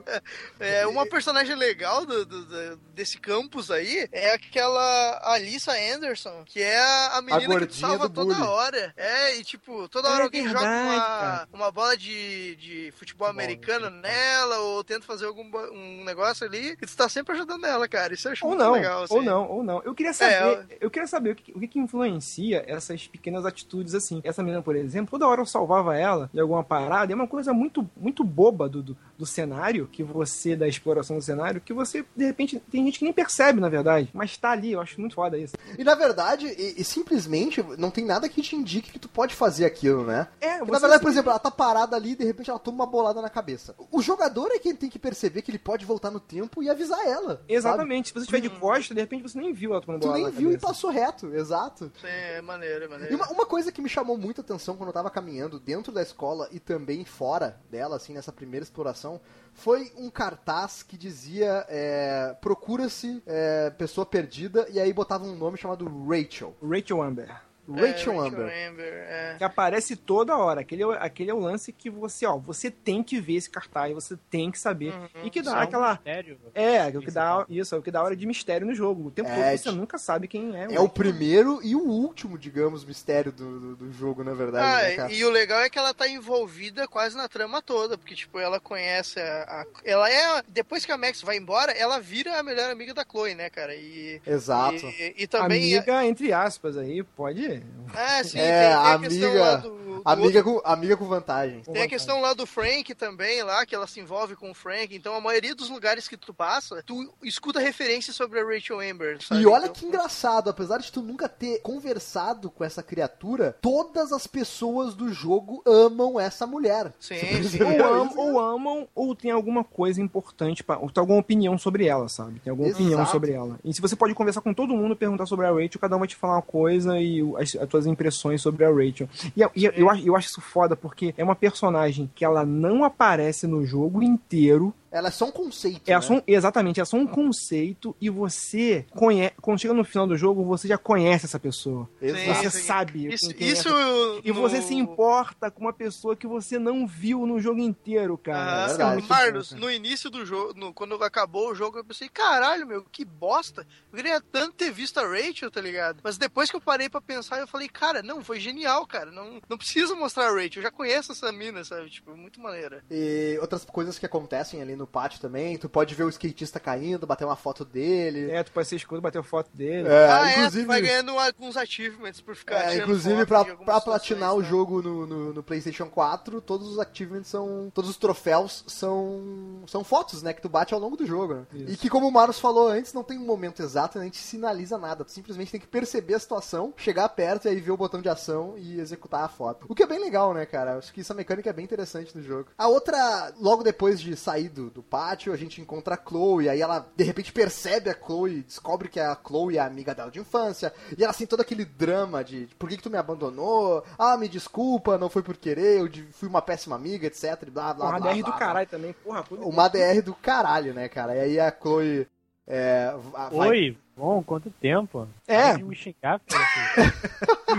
[0.59, 6.61] É, uma personagem legal do, do- do- desse campus aí é aquela Alissa Anderson, que
[6.63, 8.47] é a, a menina que tu gordinha salva toda bully.
[8.47, 8.93] hora.
[8.97, 11.49] É, e tipo, toda hora É alguém verdade, joga uma, cara.
[11.53, 16.87] uma bola de, de futebol americano nela, ou tenta fazer algum um negócio ali, e
[16.87, 18.00] tu tá sempre ajudando ela, cara.
[18.13, 19.03] Isso eu acho Ou muito não, legal.
[19.05, 19.15] assim.
[19.15, 19.83] ou não, ou não.
[19.85, 23.45] Eu queria saber, É, eu queria saber o que, o que que influencia essas pequenas
[23.45, 24.21] atitudes assim.
[24.25, 27.53] Essa menina, por exemplo, toda hora eu salvava ela de alguma parada, é uma coisa
[27.53, 32.05] muito, muito boba do, do, do cenário, que você, da exploração do cenário, que você,
[32.17, 35.15] de repente, tem gente que nem percebe, na verdade, mas tá ali, eu acho muito
[35.15, 35.55] foda isso.
[35.79, 39.35] E na verdade, e, e simplesmente não tem nada que te indique que tu pode
[39.35, 40.29] fazer aquilo, né?
[40.41, 42.59] É, Porque, você na verdade, por exemplo, ela tá parada ali e de repente ela
[42.59, 43.75] toma uma bolada na cabeça.
[43.91, 47.07] O jogador é quem tem que perceber que ele pode voltar no tempo e avisar
[47.07, 47.43] ela.
[47.63, 47.80] sabe?
[47.81, 50.15] Exatamente, se você estiver de costa, de repente você nem viu ela tomando Tu bola
[50.17, 50.67] nem na viu e cabeça.
[50.67, 51.91] passou reto, exato.
[52.01, 53.13] Sim, é maneiro, é maneiro.
[53.13, 56.03] E uma, uma coisa que me chamou muita atenção quando eu tava caminhando dentro da
[56.03, 59.21] escola e também fora dela, assim, nessa primeira exploração,
[59.53, 65.57] foi um cartaz que dizia é, procura-se é, pessoa perdida e aí botava um nome
[65.59, 66.55] chamado Rachel.
[66.63, 67.50] Rachel Amber.
[67.75, 68.29] Rachel É,
[68.69, 68.93] Amber.
[69.09, 69.35] é.
[69.39, 70.61] Que aparece toda hora.
[70.61, 73.51] Aquele, é o- aquele é o lance que você, ó, você tem que ver esse
[73.51, 74.93] cartaz, você tem que saber.
[74.93, 75.09] Uhum.
[75.25, 75.93] E que dá Só um aquela.
[75.95, 76.39] mistério.
[76.55, 77.47] É, o que Isso, dá.
[77.49, 79.09] Isso, é o que dá hora de mistério no jogo.
[79.09, 80.75] O tempo É, todo você nunca sabe quem é.
[80.75, 85.09] É o primeiro e o último, digamos, mistério do, do, do jogo, na verdade, Ah,
[85.09, 88.39] né, e o legal é que ela tá envolvida quase na trama toda, porque, tipo,
[88.39, 90.43] ela conhece a, a- Ela é.
[90.49, 93.75] Depois que a Max vai embora, ela vira a melhor amiga da Chloe, né, cara?
[93.75, 94.21] E.
[94.27, 94.87] Exato.
[94.87, 95.75] E, e também.
[95.77, 97.60] Amiga, entre aspas, aí, pode.
[97.93, 99.69] Ah, sim, É, tem, tem a questão amiga- lá do.
[99.71, 101.61] do Amiga com, amiga com vantagem.
[101.61, 104.95] Tem a questão lá do Frank também, lá, que ela se envolve com o Frank.
[104.97, 109.19] Então, a maioria dos lugares que tu passa, tu escuta referências sobre a Rachel Amber,
[109.23, 109.43] sabe?
[109.43, 114.11] E olha Então, que engraçado, apesar de tu nunca ter conversado com essa criatura, todas
[114.11, 116.93] as pessoas do jogo amam essa mulher.
[116.99, 117.59] Sim, sim.
[117.63, 121.87] Ou, am- ou amam, ou tem alguma coisa importante, pra, ou tem alguma opinião sobre
[121.87, 122.41] ela, sabe?
[122.41, 122.83] Tem alguma Exato.
[122.83, 123.59] opinião sobre ela.
[123.63, 126.09] E se você pode conversar com todo mundo, perguntar sobre a Rachel, cada um vai
[126.09, 129.09] te falar uma coisa e o- as, as tuas impressões sobre a Rachel.
[129.37, 132.25] E, eu- e eu, eu, acho, eu acho isso foda porque é uma personagem que
[132.25, 134.75] ela não aparece no jogo inteiro.
[134.93, 135.83] Ela é só um conceito.
[135.89, 136.01] É né?
[136.01, 139.35] só um- exatamente, é só um conceito e você conhece.
[139.41, 141.89] Quando chega no final do jogo, você já conhece essa pessoa.
[142.03, 142.25] Exato.
[142.43, 142.67] Você sim.
[142.67, 146.27] sabe Isso, quem é isso essa e no- você se importa com uma pessoa que
[146.27, 148.63] você não viu no jogo inteiro, cara.
[148.63, 149.09] Ah, é verdade.
[149.09, 153.05] Marlos, no início do jogo, no- quando acabou o jogo, eu pensei, caralho, meu, que
[153.05, 153.65] bosta.
[153.93, 155.99] Eu queria tanto ter visto a Rachel, tá ligado?
[156.03, 159.11] Mas depois que eu parei pra pensar, eu falei, cara, não, foi genial, cara.
[159.11, 161.91] Não, não precisa mostrar a Rachel, eu já conheço essa mina, sabe?
[161.91, 162.83] Tipo, muito maneira.
[162.91, 165.57] E outras coisas que acontecem ali no pátio também.
[165.57, 168.31] Tu pode ver o skatista caindo, bater uma foto dele.
[168.31, 169.89] É, tu pode ser escudo, bater foto dele.
[169.89, 173.81] É, ah, é, inclusive, tu vai ganhando alguns achievements por ficar é, inclusive pra, pra
[173.81, 174.49] platinar o né?
[174.49, 177.71] jogo no, no, no PlayStation 4, todos os achievements são.
[177.73, 179.63] Todos os troféus são.
[179.67, 180.33] são fotos, né?
[180.33, 181.35] Que tu bate ao longo do jogo.
[181.35, 181.47] né?
[181.53, 184.77] E que, como o Maros falou antes, não tem um momento exato, nem te sinaliza
[184.79, 185.05] nada.
[185.05, 188.09] Tu simplesmente tem que perceber a situação, chegar perto e aí ver o botão de
[188.09, 189.67] ação e executar a foto.
[189.69, 190.77] O que é bem legal, né, cara?
[190.79, 192.49] Acho que essa mecânica é bem interessante no jogo.
[192.57, 196.61] A outra, logo depois de sair do, do pátio, a gente encontra a Chloe, aí
[196.61, 200.19] ela de repente percebe a Chloe, descobre que a Chloe é a amiga dela de
[200.21, 203.85] infância, e ela tem todo aquele drama de por que, que tu me abandonou?
[203.99, 207.43] Ah, me desculpa, não foi por querer, eu de- fui uma péssima amiga, etc.
[207.47, 208.39] e Blá, blá, Porra, blá, DR blá, do blá.
[208.39, 208.93] caralho também.
[209.05, 211.17] Porra, Uma DR do caralho, né, cara?
[211.17, 212.07] E aí a Chloe.
[212.53, 215.07] É, va- vai- Oi, bom, quanto tempo?
[215.29, 215.43] É.
[215.51, 216.93] Para de me xingar, filho.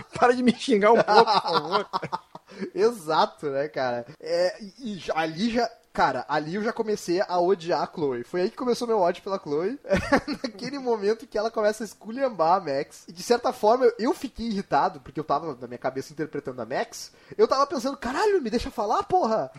[0.20, 1.90] Para de me xingar um pouco, por favor.
[2.76, 4.06] Exato, né, cara?
[4.20, 5.70] É, e, ali já.
[5.94, 8.24] Cara, ali eu já comecei a odiar a Chloe.
[8.24, 9.78] Foi aí que começou meu ódio pela Chloe.
[10.42, 13.04] Naquele momento que ela começa a esculhambar a Max.
[13.10, 16.62] E de certa forma eu- eu fiquei irritado, porque eu tava na minha cabeça interpretando
[16.62, 17.12] a Max.
[17.38, 19.52] Eu tava pensando, caralho, me deixa falar, porra!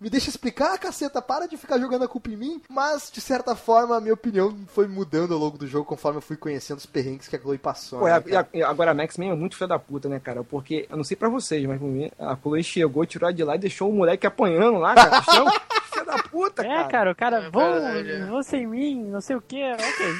[0.00, 2.62] Me deixa explicar, caceta, para de ficar jogando a culpa em mim.
[2.68, 6.22] Mas, de certa forma, a minha opinião foi mudando ao longo do jogo, conforme eu
[6.22, 7.98] fui conhecendo os perrengues que a Chloe passou.
[8.00, 10.42] Pô, né, a- a- agora a Max Man é muito filho da puta, né, cara?
[10.42, 13.44] Porque, eu não sei pra vocês, mas pra mim, a Chloe chegou, tirou ela de
[13.44, 15.18] lá e deixou o moleque apanhando lá, cara.
[15.18, 15.46] no chão.
[16.10, 16.88] da puta, É, cara.
[16.88, 18.24] cara, o cara, É vou, verdade, é.
[18.26, 20.14] vou sem mim, não sei o que, ok.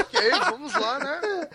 [0.00, 1.48] Ok, vamos lá, né?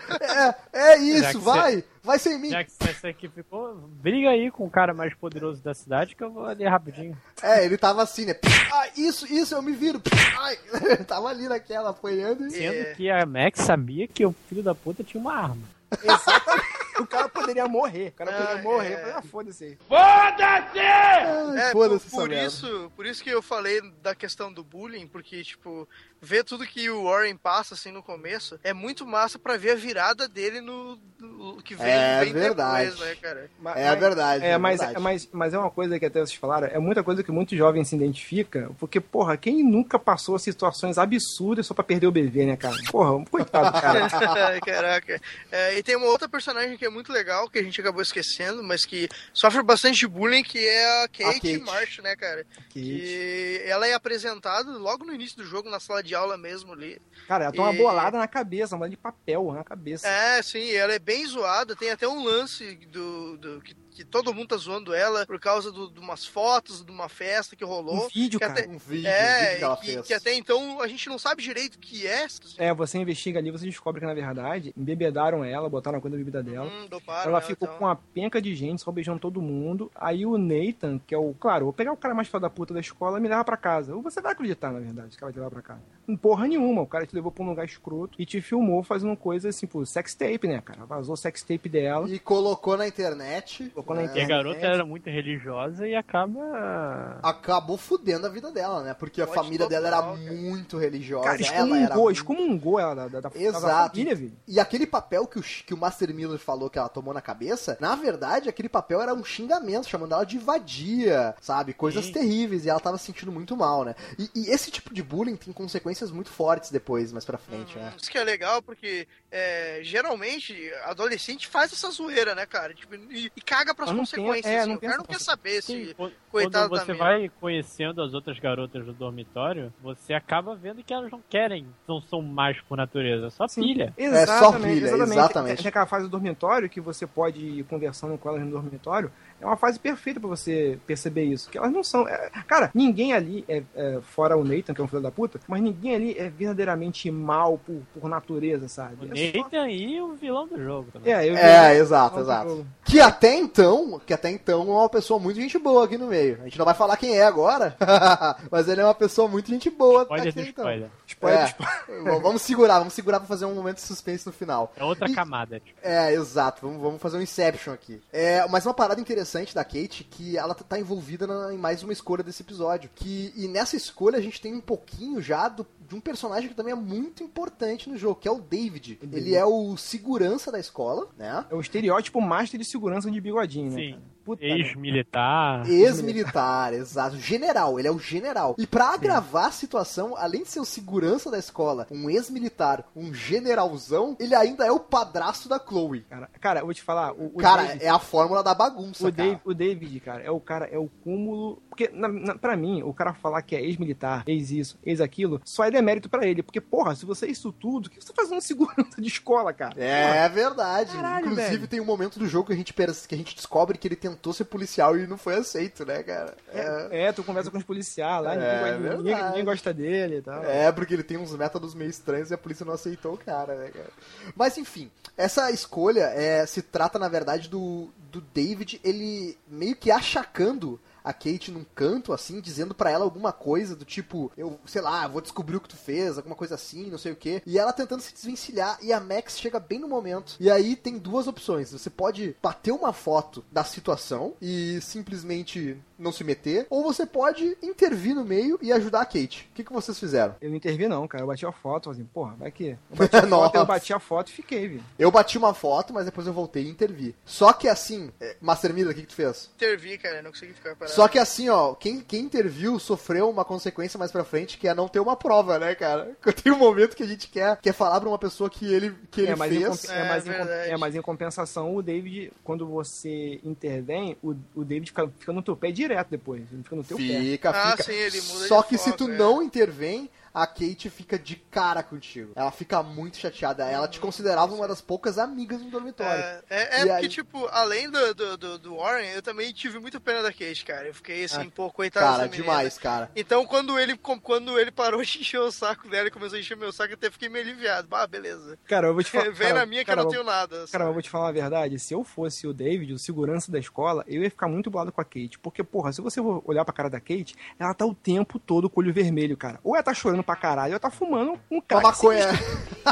[0.72, 1.82] É, é isso, vai!
[2.02, 2.50] Vai sem mim!
[2.50, 6.22] Já que essa aqui ficou, briga aí com o cara mais poderoso da cidade que
[6.22, 7.16] eu vou ali rapidinho.
[7.42, 8.34] É, ele tava assim, né?
[8.72, 10.00] Ah, isso, isso, eu me viro.
[10.38, 10.56] Ai,
[11.06, 12.46] tava ali naquela, apanhando.
[12.46, 12.50] E...
[12.50, 12.94] Sendo É.
[12.94, 15.62] que a Max sabia que o filho da puta tinha uma arma.
[16.02, 16.64] Exatamente.
[16.98, 18.08] O cara poderia morrer.
[18.08, 18.92] O cara Ah, poderia morrer.
[18.94, 19.12] é.
[19.16, 19.78] Ah, foda-se aí.
[19.90, 22.46] Ai, É, por, foda-se por merda.
[22.46, 25.88] isso, por isso que eu falei da questão do bullying, porque, tipo,
[26.24, 29.74] ver tudo que o Warren passa, assim, no começo, é muito massa pra ver a
[29.76, 32.90] virada dele no, no- que vem, É vem verdade.
[32.90, 33.50] depois, né, cara?
[33.76, 34.44] É verdade.
[34.44, 35.00] É, mas, verdade.
[35.00, 37.88] mas, mas é uma coisa que até vocês falaram, é muita coisa que muitos jovens
[37.88, 42.56] se identificam, porque, porra, quem nunca passou situações absurdas só pra perder o bebê, né,
[42.56, 42.76] cara?
[42.90, 44.08] Porra, coitado, do cara.
[44.64, 45.20] Caraca.
[45.52, 48.62] É, e tem uma outra personagem que é muito legal, que a gente acabou esquecendo,
[48.62, 51.58] mas que sofre bastante de bullying, que é a Kate, Kate.
[51.58, 52.46] Marsh, né, cara?
[52.70, 57.00] Que ela é apresentada logo no início do jogo, na sala de aula mesmo ali.
[57.28, 60.06] Cara, ela tem uma E- bolada na cabeça, uma de papel na cabeça.
[60.08, 61.74] É, sim, ela é bem zoada.
[61.76, 65.70] Tem até um lance do, do- que, que todo mundo tá zoando ela por causa
[65.72, 68.04] do- de umas fotos de uma festa que rolou.
[68.04, 68.60] Um vídeo, que cara.
[68.60, 70.06] até- Um vídeo, um é, vídeo que ela que, fez.
[70.08, 72.26] que até então a gente não sabe direito o que é.
[72.58, 76.18] É, você investiga ali, você descobre que, na verdade, embebedaram ela, botaram a coisa na
[76.18, 76.66] bebida dela.
[76.68, 77.78] Hum, doparam Ela ficou então.
[77.78, 79.90] com uma penca de gente, só beijando todo mundo.
[79.94, 81.32] Aí o Nathan, que é o.
[81.38, 83.56] Claro, vou pegar o cara mais foda da puta da escola e me levar pra
[83.56, 83.94] casa.
[83.94, 85.80] Ou você vai acreditar, na verdade, que ela vai te levar pra casa.
[86.06, 89.16] Não Porra nenhuma, o cara te levou pra um lugar escroto e te filmou fazendo
[89.16, 90.84] coisa assim, pô, sex tape, né, cara?
[90.86, 92.08] Vazou sex tape dela.
[92.08, 94.28] E colocou na internet Tocou na E a internet.
[94.28, 97.18] garota era muito religiosa e acaba.
[97.22, 98.94] Acabou fudendo a vida dela, né?
[98.94, 100.16] Porque a Pode família dela era cara.
[100.16, 101.24] muito religiosa.
[101.24, 103.90] Cara, ela era excomungou, muito- excomungou ela da, da, Exato.
[103.92, 104.32] família, velho.
[104.48, 107.76] E aquele papel que o, que o Master Miller falou que ela tomou na cabeça,
[107.80, 111.74] na verdade, aquele papel era um xingamento, chamando ela de vadia, sabe?
[111.74, 112.12] Coisas Sim.
[112.12, 113.94] terríveis, e ela tava se sentindo muito mal, né?
[114.18, 117.92] E, e esse tipo de bullying tem consequências muito fortes depois, mais pra frente, né?
[118.00, 122.72] Isso que é legal, porque é, geralmente adolescente faz essa zoeira, né, cara?
[122.74, 124.46] Tipo, e, e caga Mas não tem- consequências.
[124.46, 124.68] é, assim.
[124.70, 125.94] não o cara não quer saber Sim, se.
[125.94, 130.92] quando coitado quando você vai conhecendo as outras garotas do dormitório, você acaba vendo que
[130.92, 133.92] elas não querem, não são mais por natureza, é só pilha.
[133.96, 135.62] É só pilha, exatamente.
[135.62, 139.10] Tem aquela fase do dormitório que você pode ir conversando com elas no dormitório.
[139.44, 141.50] É uma fase perfeita pra você perceber isso.
[141.50, 142.08] Que elas não são.
[142.08, 145.38] é- cara, ninguém ali, é, é, fora o Nathan, que é um filho da puta,
[145.46, 148.96] mas ninguém ali é verdadeiramente mal por, por natureza, sabe?
[149.06, 151.12] O É só- Nathan e o vilão do jogo também.
[151.12, 152.48] É, eu É, exato, Outro exato.
[152.48, 152.66] jogo.
[152.84, 156.38] Que até então, que até então é uma pessoa muito gente boa aqui no meio.
[156.40, 157.76] A gente não vai falar quem é agora,
[158.50, 160.64] mas ele é uma pessoa muito gente boa Spoiler até então.
[160.64, 160.88] spoiler.
[161.06, 161.44] Spoiler, É.
[161.46, 162.20] spoiler.
[162.22, 164.72] Vamos segurar, vamos segurar pra fazer um momento de suspense no final.
[164.76, 165.60] É outra E- camada.
[165.60, 165.78] Tipo.
[165.82, 166.66] É, exato.
[166.66, 168.00] Vamos, vamos fazer um Inception aqui.
[168.12, 171.92] É, mas uma parada interessante da Kate que ela tá envolvida na- em mais uma
[171.92, 172.90] escolha desse episódio.
[172.94, 176.54] Que, e nessa escolha a gente tem um pouquinho já do- de um personagem que
[176.54, 178.98] também é muito importante no jogo, que é o David.
[179.12, 181.44] Ele é o segurança da escola, né?
[181.50, 183.76] É o estereótipo master de segurança de bigodinho, né?
[183.76, 183.90] Sim.
[183.92, 184.14] cara?
[184.40, 185.70] Ex-militar.
[185.70, 187.16] Ex-militar, exato.
[187.16, 188.54] General, ele é o general.
[188.58, 193.12] E pra agravar a situação, além de ser o segurança da escola, um ex-militar, um
[193.12, 196.00] generalzão, ele ainda é o padrasto da Chloe.
[196.08, 197.12] Cara, cara, eu vou te falar.
[197.12, 199.28] O, o Cara, David- é a fórmula da bagunça, O, cara.
[199.28, 201.62] Dave, o David, cara, é o cara, é o cúmulo.
[201.68, 205.70] Porque, na, na, pra mim, o cara falar que é ex-militar, ex-isso, ex-aquilo, só é
[205.74, 206.42] demérito pra ele.
[206.42, 209.52] Porque, porra, se você é isso tudo, o que você tá fazendo segurança de escola,
[209.52, 209.74] cara?
[209.76, 210.92] É verdade.
[210.92, 211.68] Caralho, Inclusive, velho.
[211.68, 214.32] tem um momento do jogo que a, gente, que a gente descobre que ele tentou
[214.32, 216.34] ser policial e não foi aceito, né, cara?
[216.50, 216.88] Porra.
[216.90, 218.58] É, É, tu conversa com os policiais lá, É, ninguém,
[218.88, 220.44] gosta- ninguém, ninguém gosta dele e tal.
[220.44, 223.54] é, porque ele tem uns métodos meio estranhos e a polícia não aceitou o cara,
[223.56, 223.90] né, cara?
[224.36, 229.90] Mas enfim, essa escolha é, se trata, na verdade, do, do David, ele meio que
[229.90, 234.80] achacando a Kate num canto, assim, dizendo pra ela alguma coisa do tipo, eu, sei
[234.80, 237.42] lá, vou descobrir o que tu fez, alguma coisa assim, não sei o quê.
[237.44, 240.36] E ela tentando se desvencilhar e a Max chega bem no momento.
[240.40, 241.72] E aí tem duas opções.
[241.72, 247.56] Você pode bater uma foto da situação e simplesmente não se meter, ou você pode
[247.62, 249.48] intervir no meio e ajudar a Kate.
[249.50, 250.34] O que, que vocês fizeram?
[250.40, 251.22] Eu não intervi, não, cara.
[251.22, 252.76] Eu bati a foto, falei assim, porra, vai que.
[252.90, 254.80] Eu bati a foto, eu bati a foto e fiquei, viu?
[254.98, 257.14] Eu bati uma foto, mas depois eu voltei e intervi.
[257.24, 259.50] Só que assim, é, Master Miller, o que, que tu fez?
[259.56, 260.94] Intervi, cara, não consegui ficar parado.
[260.94, 264.74] Só que assim, ó, quem, quem interviu sofreu uma consequência mais pra frente, que é
[264.74, 266.16] não ter uma prova, né, cara?
[266.42, 269.20] Tem um momento que a gente quer, quer falar pra uma pessoa que ele, que
[269.22, 269.68] ele é, mas em, fez.
[269.82, 270.30] comp- é, É, mas em,
[270.72, 275.42] é, mas em compensação, o David, quando você intervém, o, o David fica, fica no
[275.42, 276.42] teu pé direto depois.
[276.52, 277.20] Ele fica no teu pé.
[277.20, 277.82] Fica, Ah, fica.
[277.84, 279.16] sim, ele muda Só de que se foto, tu é.
[279.16, 282.32] não intervém, a Kate fica de cara contigo.
[282.34, 283.64] Ela fica muito chateada.
[283.70, 286.20] Ela te considerava uma das poucas amigas no dormitório.
[286.22, 289.78] É, é, é porque, aí- tipo, além do, do, do- do Warren, eu também tive
[289.78, 290.88] muita pena da Kate, cara.
[290.88, 293.10] Eu fiquei assim, Ah, pô, coitada Cara, demais, cara.
[293.14, 296.40] Então, quando ele, com- quando ele parou de encher o saco dela e começou a
[296.40, 297.86] encher meu saco, eu até fiquei meio aliviado.
[297.92, 298.58] Ah, beleza.
[298.64, 299.24] Cara, eu vou te falar.
[299.30, 300.56] Vem cara, na minha que cara, eu não tenho nada.
[300.56, 300.84] Cara, sabe?
[300.86, 301.78] eu vou te falar a verdade.
[301.78, 305.00] Se eu fosse o David, o segurança da escola, eu ia ficar muito bolado com
[305.00, 305.38] a Kate.
[305.40, 308.80] Porque, porra, se você olhar pra cara da Kate, ela tá o tempo todo com
[308.80, 309.60] o olho vermelho, cara.
[309.62, 311.82] Ou ela tá chorando pra caralho, ela tá fumando um Uma crack.
[311.82, 312.26] maconha.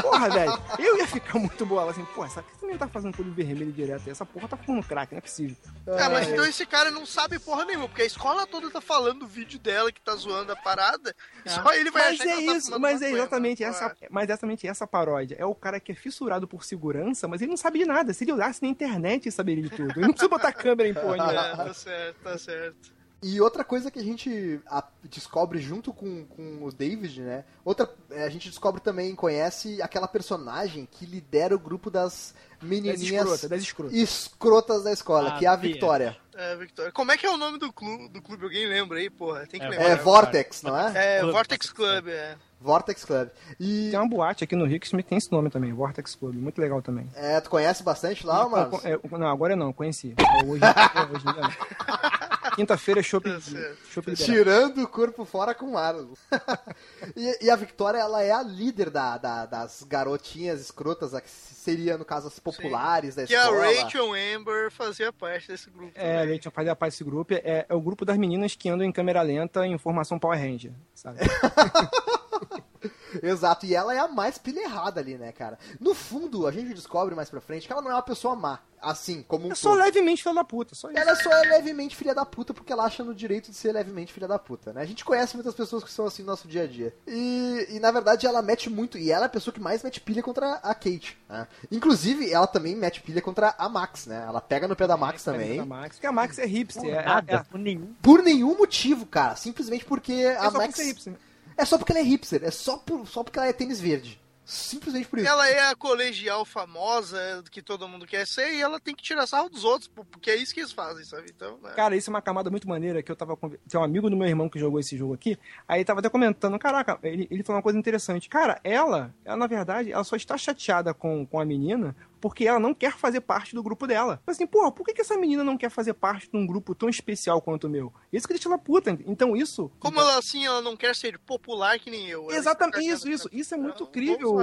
[0.01, 0.53] Porra, velho.
[0.79, 3.25] Eu ia ficar muito bolado assim, porra, sabe que você nem tá fazendo com o
[3.25, 4.09] olho vermelho direto?
[4.09, 5.55] Essa porra tá fumando crack, não é possível.
[5.87, 9.19] Ah, mas então esse cara não sabe porra nenhuma, porque a escola toda tá falando
[9.19, 11.15] do vídeo dela que tá zoando a parada,
[11.45, 14.29] só ele vai Mas achar é que tá isso, fumando mas é exatamente essa, mas
[14.29, 15.35] é exatamente essa paródia.
[15.39, 18.13] É o cara que é fissurado por segurança, mas ele não sabe de nada.
[18.13, 19.91] Se ele olhasse na internet, ele saberia de tudo.
[19.91, 21.13] Ele não precisa botar câmera em porra.
[21.33, 22.91] É, tá certo, tá certo.
[23.23, 24.59] E outra coisa que a gente
[25.05, 27.45] descobre junto com, com o David, né?
[27.63, 32.69] Outra, é, a gente descobre também, conhece aquela personagem que lidera o grupo das Das
[32.69, 33.93] menininhas escrotas, das escrotas.
[33.97, 35.55] escrotas da escola, Ah, que é a.
[35.55, 36.17] Victoria.
[36.35, 36.91] É, Victoria.
[36.91, 38.09] Como é que é o nome do clube?
[38.09, 38.43] Do clube?
[38.43, 39.45] Alguém lembra aí, porra?
[39.47, 39.89] Tem que É, lembrar.
[39.89, 41.17] É Vortex, não é?
[41.17, 42.35] É, Club, Vortex Club, é.
[42.59, 43.29] Vortex Club.
[43.59, 46.35] E Tem uma boate aqui no Rio que tem esse nome também, Vortex Club.
[46.35, 47.09] Muito legal também.
[47.15, 48.81] é, tu conhece bastante lá, mano?
[48.83, 50.13] É, não, agora não, conheci.
[50.33, 52.22] É, Hoje, é, hoje dia não.
[52.55, 54.13] Quinta-feira é shopping, Tá shopping.
[54.13, 56.13] Tirando o corpo fora com Marlon.
[57.15, 61.29] e, e a Victoria, ela é a líder da, da- das garotinhas escrotas, a que
[61.29, 63.83] seria, no caso, as populares da Que a escola.
[63.83, 65.91] Rachel Amber fazia parte desse grupo.
[65.95, 66.33] É, a também.
[66.35, 67.33] gente fazia parte desse grupo.
[67.33, 70.71] É, é o grupo das meninas que andam em câmera lenta em formação Power Ranger,
[70.93, 71.19] sabe?
[73.21, 75.57] Exato, e ela é a mais pilha errada ali, né, cara?
[75.79, 78.59] No fundo, a gente descobre mais pra frente que ela não é uma pessoa má,
[78.81, 79.79] assim, como um É só todo.
[79.79, 80.97] levemente filho da puta, só isso.
[80.99, 84.11] Ela só é levemente filha da puta porque ela acha no direito de ser levemente
[84.11, 84.81] filha da puta, né?
[84.81, 86.93] A gente conhece muitas pessoas que são assim no nosso dia a dia.
[87.07, 90.01] E, e na verdade ela mete muito, e ela é a pessoa que mais mete
[90.01, 91.47] pilha contra a Kate, né?
[91.71, 94.23] Inclusive, ela também mete pilha contra a Max, né?
[94.27, 95.59] Ela pega no pé da Max também.
[95.59, 96.83] A Max, porque a Max é hipster.
[96.93, 97.93] é, Nada, é, por nenhum.
[98.01, 99.35] Por nenhum motivo, cara.
[99.35, 100.75] Simplesmente porque é a só Max.
[100.75, 101.13] por ser hipster.
[101.57, 102.43] É só porque ela é hipster.
[102.43, 104.19] É só, por, só porque ela é tênis verde.
[104.45, 105.27] Simplesmente por isso.
[105.27, 109.25] Ela é a colegial famosa que todo mundo quer ser e ela tem que tirar
[109.25, 111.31] sarro dos outros, porque é isso que eles fazem, sabe?
[111.33, 111.71] Então, né?
[111.71, 113.37] Cara, isso é uma camada muito maneira que eu tava.
[113.37, 115.39] conver- Tem um amigo do meu irmão que jogou esse jogo aqui.
[115.65, 118.27] Aí ele tava até comentando, caraca, ele, ele falou uma coisa interessante.
[118.27, 122.57] Cara, ela, ela, na verdade, ela só está chateada com, com a menina porque ela
[122.57, 124.21] não quer fazer parte do grupo dela.
[124.25, 126.73] Mas assim, porra, por que, que essa menina não quer fazer parte de um grupo
[126.73, 127.91] tão especial quanto o meu?
[128.13, 128.97] Isso que deixa ela puta.
[129.05, 129.69] Então isso.
[129.77, 132.31] Como ela assim, ela não quer ser popular que nem eu.
[132.31, 133.29] Exatamente, isso, isso.
[133.29, 134.37] Isso é muito Então, incrível.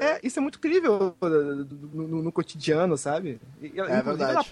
[0.00, 3.40] É, isso é muito incrível no, no- no cotidiano, sabe?
[3.62, 4.32] E ela- É verdade.
[4.32, 4.44] Ela,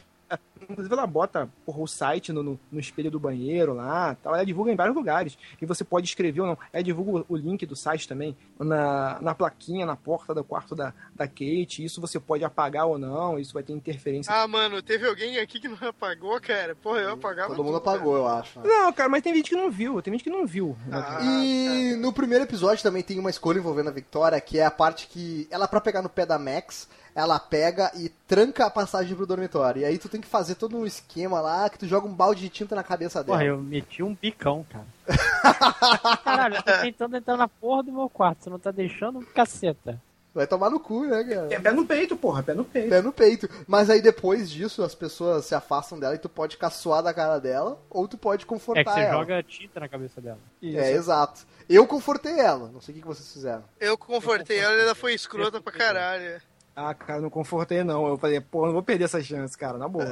[0.69, 4.35] inclusive, ela bota porra, o site no, no, no espelho do banheiro lá, tal.
[4.35, 5.39] ela divulga em vários lugares.
[5.61, 6.59] E você pode escrever ou não.
[6.73, 10.93] Ela divulga o, link do site também na, na plaquinha, na porta do quarto da,
[11.15, 11.85] da Kate.
[11.85, 14.33] Isso você pode apagar ou não, isso vai ter interferência.
[14.33, 16.75] Ah, mano, teve alguém aqui que não apagou, cara?
[16.75, 18.59] Porra, eu apagava Todo mundo tudo, apagou, eu acho.
[18.61, 18.69] né?
[18.69, 20.77] Não, cara, mas tem gente que não viu, tem gente que não viu.
[20.91, 24.71] Ah, E no primeiro episódio também tem uma escolha envolvendo a Victoria, que é a
[24.71, 29.17] parte que ela, pra pegar no pé da Max, ela pega e tranca a passagem
[29.17, 29.83] pro dormitório.
[29.83, 32.43] E aí tu tem que fazer todo um esquema lá, que tu joga um balde
[32.43, 33.39] de tinta na cabeça dela.
[33.39, 34.87] Porra, eu meti um bicão, cara.
[36.23, 40.01] Caralho, eu tô tentando entrar na porra do meu quarto, você não tá deixando caceta.
[40.33, 41.53] Vai tomar no cu, né, cara?
[41.53, 42.89] É pé no peito, porra, pé no peito.
[42.89, 43.49] Pé no peito.
[43.67, 47.41] Mas aí depois disso, as pessoas se afastam dela e tu pode caçoar da cara
[47.41, 49.19] dela, ou tu pode confortar É que você ela.
[49.19, 50.39] joga tinta na cabeça dela.
[50.63, 50.79] Isso.
[50.79, 51.45] É, exato.
[51.69, 52.71] Eu confortei ela.
[52.73, 53.65] Não sei o que que vocês fizeram.
[53.81, 56.41] Eu confortei ela e ela foi escrota pra caralho.
[56.81, 58.07] Ah, cara, não confortei não.
[58.07, 60.05] Eu falei, pô, não vou perder essa chance, cara, na boa.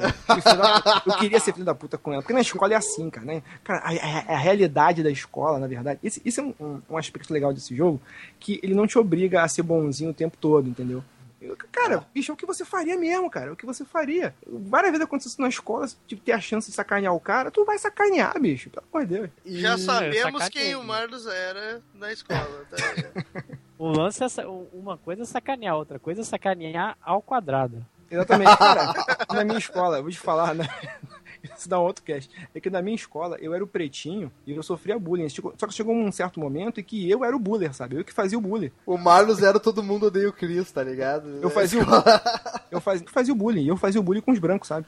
[1.07, 3.43] Eu, queria ser filho da puta com ela, porque na escola é assim, cara, né?
[3.62, 7.33] Cara, a, a- a realidade da escola, na verdade, esse, isso é um, um- aspecto
[7.33, 8.01] legal desse jogo,
[8.41, 11.05] que ele não te obriga a ser bonzinho o tempo todo, entendeu?
[11.41, 13.51] Eu- Cara, bicho, é o que você faria mesmo, cara.
[13.51, 14.35] É o que você faria.
[14.45, 17.49] Várias vezes aconteceu isso na escola, se tipo, ter a chance de sacanear o cara,
[17.51, 19.31] tu vai sacanear, bicho, pelo amor de Deus.
[19.45, 23.57] Já sabemos quem o Marlos era na escola, tá ligado?
[23.79, 24.29] O lance é
[24.72, 27.85] uma coisa é sacanear, outra coisa é sacanear ao quadrado.
[28.11, 28.95] Exatamente, cara.
[29.33, 30.66] na minha escola, eu vou te falar, né?
[31.57, 32.31] Isso dá um outro cast.
[32.55, 35.29] É que na minha escola eu era o pretinho e eu sofria bullying.
[35.29, 37.97] Só que chegou um certo momento em que eu era o buller, sabe?
[37.97, 38.72] Eu que fazia o bullying.
[38.85, 41.29] O Marlos era todo mundo odeia o Chris, tá ligado?
[41.41, 41.87] Eu fazia o,
[42.70, 43.62] eu fazia, eu fazia o bullying.
[43.62, 44.87] E eu fazia o bullying com os brancos, sabe?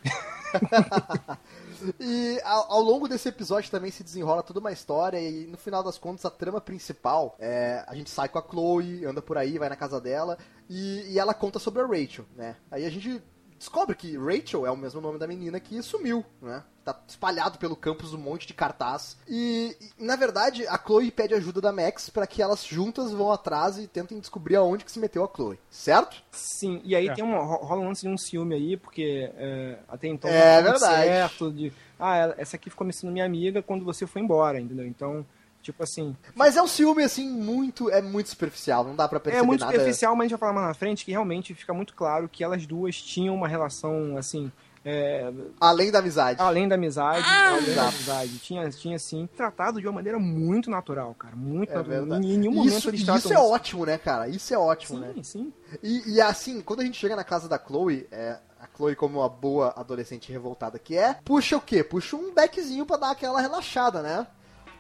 [2.01, 5.83] E ao, ao longo desse episódio também se desenrola toda uma história e no final
[5.83, 9.59] das contas a trama principal é a gente sai com a Chloe, anda por aí,
[9.59, 12.57] vai na casa dela e, e ela conta sobre a Rachel, né?
[12.71, 13.23] Aí a gente
[13.59, 16.63] descobre que Rachel é o mesmo nome da menina que sumiu, né?
[16.85, 19.19] Tá espalhado pelo campus um monte de cartaz.
[19.29, 23.31] E, e, na verdade, a Chloe pede ajuda da Max para que elas juntas vão
[23.31, 26.23] atrás e tentem descobrir aonde que se meteu a Chloe, certo?
[26.31, 27.15] Sim, e aí É.
[27.15, 30.63] tem um, ro- rola um lance de um ciúme aí, porque é, até então É
[30.63, 31.05] verdade.
[31.05, 31.53] certo.
[31.53, 34.87] De, ah, essa aqui ficou me sendo minha amiga quando você foi embora, entendeu?
[34.87, 35.27] Então,
[35.63, 39.43] tipo assim, Mas é um ciúme assim muito, é muito superficial, não dá pra perceber
[39.45, 39.73] é muito nada.
[39.73, 42.43] superficial, mas a gente vai falar mais na frente que realmente fica muito claro que
[42.43, 44.51] elas duas tinham uma relação, assim,
[44.85, 45.31] é,
[45.61, 46.41] Além da amizade.
[46.41, 48.39] além da amizade, além da amizade.
[48.39, 51.37] Tinha, tinha, assim, tratado de uma maneira muito natural, cara.
[51.37, 51.99] Muito É natural.
[52.01, 52.27] verdade.
[52.27, 54.29] Em nenhum momento Isso, eles isso tratam é ótimo, né, cara?
[54.29, 55.13] Isso é ótimo, né?
[55.17, 55.53] Sim, sim.
[55.83, 59.19] E, e, assim, quando a gente chega na casa da Chloe, é, a Chloe, como
[59.19, 61.85] uma boa adolescente revoltada que é, puxa o quê?
[61.85, 64.27] Puxa um beckzinho pra dar aquela relaxada, né?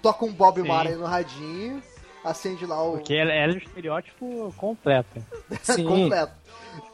[0.02, 0.68] Toca um Bob Sim.
[0.68, 1.82] Marley no radinho,
[2.24, 5.24] acende lá o Porque ela, é o estereótipo completo.
[5.86, 6.32] Completo.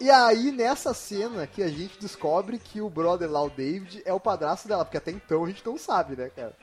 [0.00, 4.12] E aí, nessa cena que a gente descobre que o brother lá, o David, é
[4.12, 6.54] o padrasto dela, porque até então a gente não sabe, né, cara?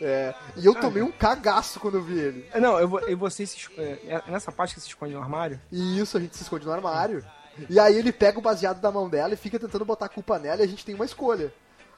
[0.00, 2.48] É, e eu tomei um cagaço quando eu vi ele.
[2.52, 5.20] É, Não, eu, vou- eu você se, é, é nessa parte que se esconde no
[5.20, 5.60] armário.
[5.70, 7.24] E isso, a gente se esconde no armário.
[7.68, 10.38] E aí ele pega o baseado da mão dela e fica tentando botar a culpa
[10.38, 11.52] nela e a gente tem uma escolha.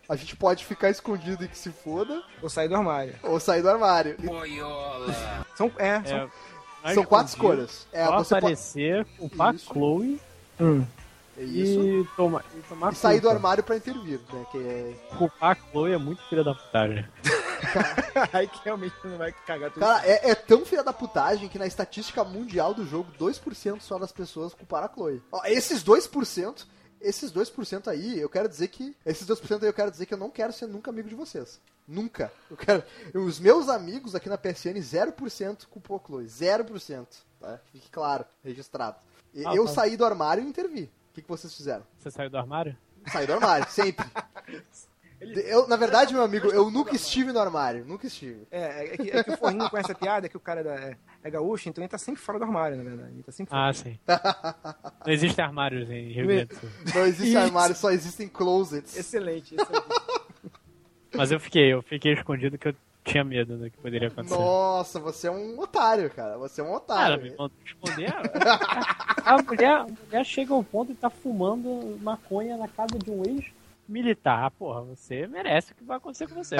[0.08, 3.14] A gente pode ficar escondido e que se foda, ou sair do armário.
[3.22, 4.16] ou sair do armário.
[4.18, 4.26] E
[5.56, 6.28] São, é, são, É,
[6.82, 7.86] mais são quatro escolhas.
[7.92, 9.72] É, Só você pode aparecer, culpar Isso.
[9.72, 10.20] Chloe
[10.60, 10.84] hum.
[11.38, 11.80] é isso.
[11.80, 14.44] e, toma, e tomar E sair do armário pra intervir, né?
[14.50, 15.16] Que é...
[15.16, 17.06] Culpar a Chloe é muito filha da putagem.
[18.32, 19.80] Aí que realmente não vai cagar tudo.
[19.80, 23.98] Cara, é, é tão filha da putagem que na estatística mundial do jogo, 2% só
[23.98, 25.22] das pessoas culparam a Chloe.
[25.30, 26.66] Ó, esses 2%,
[27.02, 28.96] esses 2% aí, eu quero dizer que.
[29.04, 31.60] Esses 2% aí eu quero dizer que eu não quero ser nunca amigo de vocês.
[31.86, 32.32] Nunca.
[32.50, 32.82] Eu quero.
[33.14, 36.24] Os meus amigos aqui na PSN, 0% culpou a Chloe.
[36.26, 37.06] 0%.
[37.40, 37.60] tá?
[37.72, 38.96] Fique claro, registrado.
[39.44, 39.72] Ah, eu tá.
[39.72, 40.84] saí do armário e intervi.
[41.10, 41.84] O que, que vocês fizeram?
[41.98, 42.76] Você saiu do armário?
[43.10, 44.06] Saí do armário, sempre.
[45.20, 48.46] Eu, na verdade, meu amigo, eu nunca estive no armário, nunca estive.
[48.50, 50.96] É, é que, é que o Forninho conhece a piada, que o cara é, da-
[51.24, 53.12] é, gaúcho, então ele tá sempre fora do armário, na verdade.
[53.12, 53.68] Ele tá sempre fora.
[53.68, 53.98] Ah, sim.
[55.06, 56.68] Não existem armários em Rio Grande do Sul.
[56.94, 58.96] Não existe armário, só existem closets.
[58.96, 59.86] Excelente, excelente.
[61.14, 64.34] Mas eu fiquei, eu fiquei escondido que eu tinha medo do que poderia acontecer.
[64.34, 66.38] Nossa, você é um otário, cara.
[66.38, 66.76] Você é um Cara,
[67.16, 67.22] otário.
[67.22, 68.12] me mandou esconder.
[69.24, 73.10] A, a mulher, a mulher chega ao ponto de estar fumando maconha na casa de
[73.10, 73.61] um ex-militar.
[74.24, 76.56] Ah, porra, você merece o que vai acontecer com você.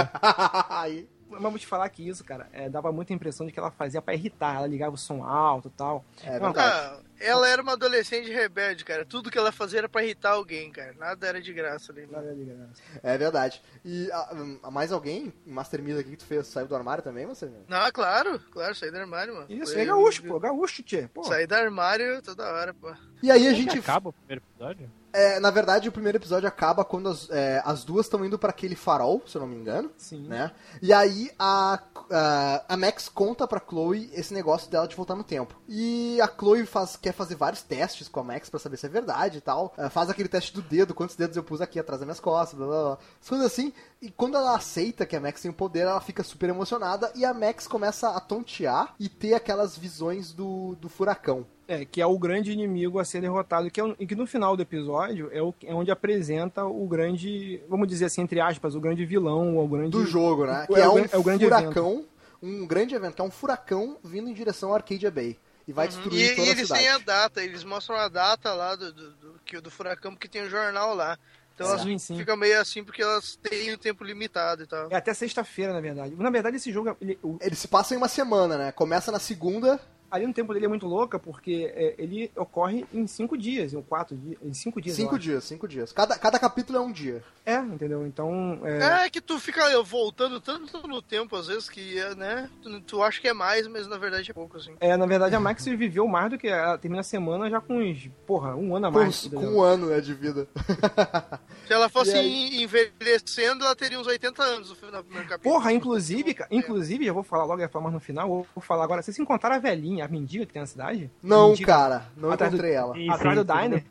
[0.68, 1.08] Aí,
[1.40, 4.02] Mas vou te falar que isso, cara, é, dava muita impressão de que ela fazia
[4.02, 4.56] pra irritar.
[4.56, 6.04] Ela ligava o som alto e tal.
[6.22, 6.52] é Não.
[6.54, 9.04] Ah, ela era uma adolescente rebelde, cara.
[9.04, 10.92] Tudo que ela fazia era pra irritar alguém, cara.
[10.98, 12.06] Nada era de graça ali.
[12.06, 12.82] Nada de graça.
[13.02, 13.62] É verdade.
[13.84, 17.24] E a, a mais alguém, Master Misa aqui que tu fez, saiu do armário também,
[17.24, 17.50] você?
[17.66, 19.46] Não, claro, claro, saí do armário, mano.
[19.48, 20.38] Isso, Foi- é gaúcho, pô.
[20.38, 21.08] Gaúcho, tchê.
[21.08, 21.24] Pô.
[21.24, 22.92] Saí do armário toda hora, pô.
[23.22, 23.78] E aí a Como que gente.
[23.78, 24.90] acaba o primeiro episódio?
[25.12, 28.50] É, na verdade, o primeiro episódio acaba quando as, é, as duas estão indo pra
[28.50, 29.90] aquele farol, se eu não me engano.
[29.96, 30.26] Sim.
[30.26, 30.50] Né?
[30.80, 31.78] E aí a,
[32.10, 35.54] a, a Max conta pra Chloe esse negócio dela de voltar no tempo.
[35.68, 38.88] E a Chloe faz, quer fazer vários testes com a Max pra saber se é
[38.88, 39.74] verdade e tal.
[39.76, 42.58] É, faz aquele teste do dedo, quantos dedos eu pus aqui atrás das minhas costas,
[42.58, 42.98] blá blá blá.
[43.20, 43.72] As Coisas assim.
[44.00, 47.24] E quando ela aceita que a Max tem o poder, ela fica super emocionada e
[47.24, 51.46] a Max começa a tontear e ter aquelas visões do, do furacão.
[51.72, 54.26] É, que é o grande inimigo a ser derrotado, que é um- e que no
[54.26, 58.74] final do episódio é, o, é onde apresenta o grande, vamos dizer assim, entre aspas,
[58.74, 59.90] o grande vilão, ou o grande...
[59.90, 60.66] do jogo, né?
[60.68, 62.04] o- Que é, o um é o grande furacão,
[62.42, 65.38] um grande evento, que é um furacão vindo em direção ao Arcadia Bay.
[65.66, 65.92] E vai Uhum.
[65.92, 66.82] destruir E, toda e a eles cidade.
[66.82, 70.28] têm a data, eles mostram a data lá do, do, do, que- do furacão, porque
[70.28, 71.16] tem um jornal lá.
[71.54, 72.16] Então elas Sim, sim.
[72.18, 74.88] ficam meio assim porque elas têm o tempo limitado e tal.
[74.90, 76.14] É até sexta-feira, na verdade.
[76.16, 78.72] Na verdade, esse jogo, ele- o- Eles se passam em uma semana, né?
[78.72, 79.78] Começa na segunda.
[80.12, 83.82] Ali no tempo dele é muito louca, porque é, ele ocorre em cinco dias, ou
[83.82, 84.94] quatro dias, em cinco dias.
[84.94, 85.90] Cinco dias, cinco dias.
[85.92, 87.24] Cada, cada capítulo é um dia.
[87.44, 88.06] É, entendeu?
[88.06, 92.80] Então, é, É que tu fica voltando tanto no tempo, às vezes, que, né, tu,
[92.82, 94.74] tu acha que é mais, mas na verdade é pouco, assim.
[94.78, 97.78] é, na verdade, a Max viveu mais do que ela termina a semana já com
[97.78, 99.22] uns, porra, um ano a Com, mais.
[99.22, 99.50] com entendeu?
[99.56, 100.46] um ano né, de vida.
[101.66, 102.62] Se ela fosse aí?
[102.62, 105.54] envelhecendo, ela teria uns 80 anos no final do primeiro capítulo.
[105.54, 108.84] Porra, inclusive, inclusive, já vou falar logo, ia falar mais no final, vou vou falar
[108.84, 109.02] agora.
[109.02, 111.10] Vocês encontraram a velhinha, a mendiga que tem na cidade?
[111.22, 111.72] Não, Mendiga.
[111.72, 112.02] cara.
[112.16, 112.94] Não Atrás do- encontrei ela.
[112.94, 113.84] Sim, Atrás sim, do Diner?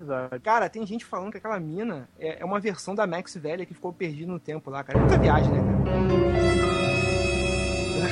[0.43, 3.73] Cara, tem gente falando que aquela mina é, é uma versão da Max velha que
[3.73, 4.97] ficou perdida no tempo lá, cara.
[4.97, 5.81] É muita viagem, né, cara?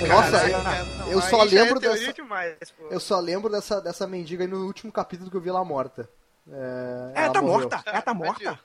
[0.07, 2.55] Nossa, Caralho, eu- cara, não, eu só é lembro teoria dessa- demais.
[2.89, 6.09] Eu só lembro dessa, dessa mendiga aí no último capítulo que eu vi ela morta.
[6.51, 7.59] É, É, ela tá morreu.
[7.59, 7.83] morta.
[7.85, 8.59] É, tá morta.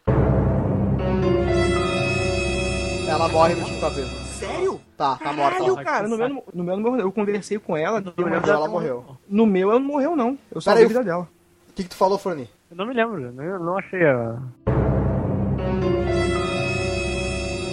[3.09, 4.24] Ela morre no último capítulo.
[4.47, 4.81] Sério?
[4.97, 5.59] Tá, tá morta.
[5.59, 5.85] Caralho, ó.
[5.85, 6.09] cara.
[6.09, 7.07] No meu, no meu, não morreu.
[7.07, 8.01] eu conversei com ela.
[8.01, 9.05] No meu ela morreu.
[9.29, 10.39] No meu, ela não morreu, não.
[10.51, 11.29] Eu só vi a aí, vida dela.
[11.69, 12.49] O que, que tu falou, Forni?
[12.71, 14.39] Eu não me lembro, eu não achei a.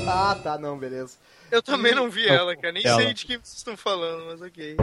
[0.07, 1.17] Ah, tá, não, beleza.
[1.51, 2.73] Eu também não vi ela, cara.
[2.73, 3.01] Nem ela.
[3.01, 4.77] sei de que vocês estão falando, mas ok.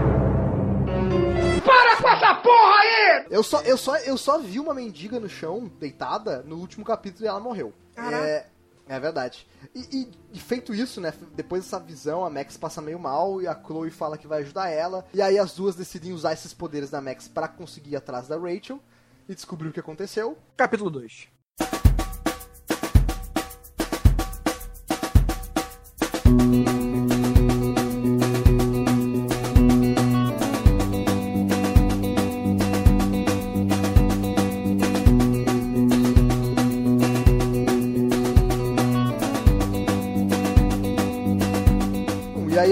[3.31, 7.25] Eu só, eu, só, eu só vi uma mendiga no chão, deitada, no último capítulo
[7.25, 7.73] e ela morreu.
[7.97, 8.47] É,
[8.89, 9.47] é verdade.
[9.75, 11.13] E, e- feito isso, né?
[11.35, 14.69] Depois dessa visão, a Max passa meio mal e a Chloe fala que vai ajudar
[14.69, 15.05] ela.
[15.13, 18.37] E aí as duas decidem usar esses poderes da Max pra conseguir ir atrás da
[18.39, 18.81] Rachel
[19.29, 20.37] e descobrir o que aconteceu.
[20.57, 21.38] Capítulo 2.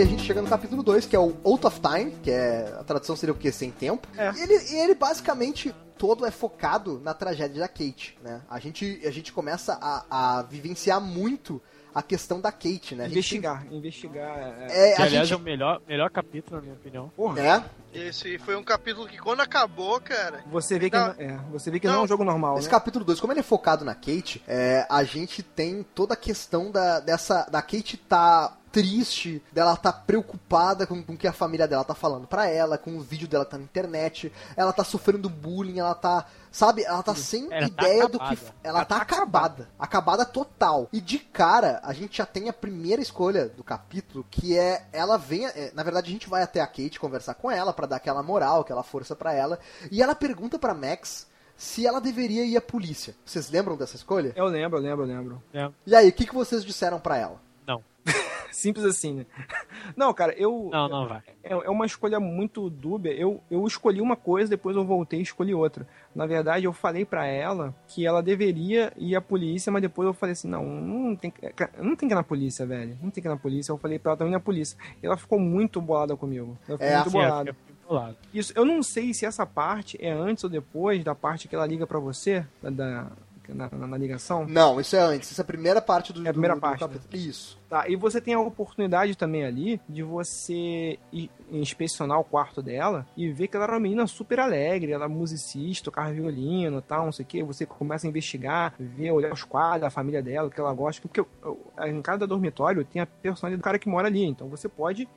[0.07, 2.85] A gente chega no capítulo 2, que é o Out of Time, que é a
[2.85, 3.51] tradução seria o quê?
[3.51, 4.07] Sem tempo.
[4.17, 4.33] É.
[4.33, 8.43] E ele, e ele basicamente todo é focado na tragédia da Kate, né?
[8.49, 11.61] A gente, a gente começa a, a vivenciar muito
[11.95, 13.05] a questão da Kate, né?
[13.05, 14.39] A gente Investigar, investigar.
[14.69, 15.33] é- É, Que, a aliás, gente...
[15.39, 17.09] é o melhor, melhor capítulo, na minha opinião.
[17.17, 17.65] Porra, É,
[17.97, 20.43] Esse foi um capítulo que quando acabou, cara.
[20.47, 21.15] você vê que, Não.
[21.19, 22.05] é, você vê que não, é Não.
[22.05, 22.71] um jogo normal, Esse né?
[22.71, 26.71] capítulo 2, como ele é focado na Kate, é, a gente tem toda a questão
[26.71, 31.67] da, dessa, da Kate tá triste, dela tá preocupada com, com o que a família
[31.67, 35.31] dela tá falando pra ela, com o vídeo dela tá na internet, ela tá sofrendo
[35.31, 38.25] bullying, ela tá, sabe, ela tá sem Ela tá ideia do que...
[38.25, 38.55] acabada.
[38.63, 40.91] Ela tá acabada, acabada total.
[40.93, 45.17] E de cara, a gente já tem a primeira escolha do capítulo, que é, ela
[45.17, 47.97] vem, é, na verdade a gente vai até a Kate conversar com ela pra dar
[47.97, 49.59] aquela moral, aquela força pra ela,
[49.91, 51.27] e ela pergunta pra Max
[51.57, 53.15] se ela deveria ir à polícia.
[53.25, 54.33] Vocês lembram dessa escolha?
[54.37, 55.43] Eu lembro, eu lembro, eu lembro.
[55.87, 57.41] E aí, o que, que vocês disseram pra ela?
[57.67, 57.83] Não.
[58.53, 59.27] Simples assim, né?
[59.97, 60.69] Não, cara, eu.
[60.73, 61.23] Não, não vai.
[61.45, 63.13] É, é uma escolha muito dúbia.
[63.13, 65.87] Eu, eu escolhi uma coisa, depois eu voltei e escolhi outra.
[66.15, 70.15] Na verdade, eu falei pra ela que ela deveria ir à polícia, mas depois eu
[70.15, 71.41] falei assim: não, não tem, que-
[71.79, 72.99] não tem que ir na polícia, velho.
[73.03, 73.71] Não tem que ir na polícia.
[73.73, 74.77] Eu falei pra ela também na polícia.
[75.03, 76.57] E ela ficou muito bolada comigo.
[76.69, 77.57] Ela ficou É, muito assim, bolada.
[77.87, 78.17] Fica pro lado.
[78.35, 81.67] Isso, eu não sei se essa parte é antes ou depois da parte que ela
[81.67, 83.07] liga pra você, da, da-
[83.49, 84.45] na, na- na ligação.
[84.45, 85.31] Não, isso é antes.
[85.31, 87.09] Essa é a primeira parte do, É a primeira do- do parte, capítulo.
[87.15, 87.57] Isso.
[87.69, 93.07] Tá, e você tem a oportunidade também ali de você ir inspecionar o quarto dela
[93.17, 96.83] e ver que ela era uma menina super alegre, ela é musicista, tocava violino e
[96.83, 97.41] tal, não sei o que.
[97.45, 101.01] Você começa a investigar, ver, olhar os quadros, a família dela, o que ela gosta.
[101.01, 101.25] Porque
[101.87, 104.25] em cada dormitório tem a personalidade do cara que mora ali.
[104.25, 105.09] Então você pode.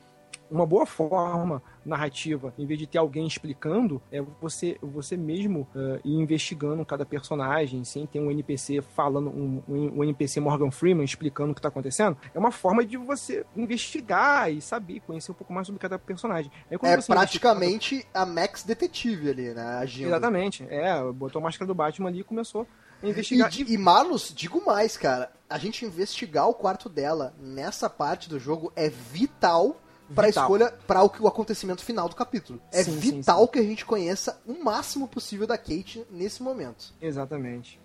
[0.50, 6.00] Uma boa forma narrativa, em vez de ter alguém explicando, é você, você mesmo eh,
[6.04, 11.52] ir investigando cada personagem, sem ter um NPC falando, um, um NPC Morgan Freeman explicando
[11.52, 12.16] o que tá acontecendo.
[12.34, 16.50] É uma forma de você investigar e saber, conhecer um pouco mais sobre cada personagem.
[16.70, 19.78] Aí, É você investiga- praticamente a Max Detetive ali, né?
[19.78, 20.08] Agindo.
[20.08, 20.66] Exatamente.
[20.68, 22.66] É, botou a máscara do Batman ali e começou
[23.02, 23.48] a E, investigar.
[23.48, 25.30] di- e Marlos, digo mais, cara.
[25.48, 29.80] A gente investigar o quarto dela nessa parte do jogo é vital
[30.26, 30.44] Vital.
[30.44, 32.60] escolha, para o, que- o acontecimento final do capítulo.
[32.72, 33.52] É Sim, sim, vital sim.
[33.52, 36.92] que a gente conheça o máximo possível da Kate nesse momento.
[37.00, 37.79] Exatamente.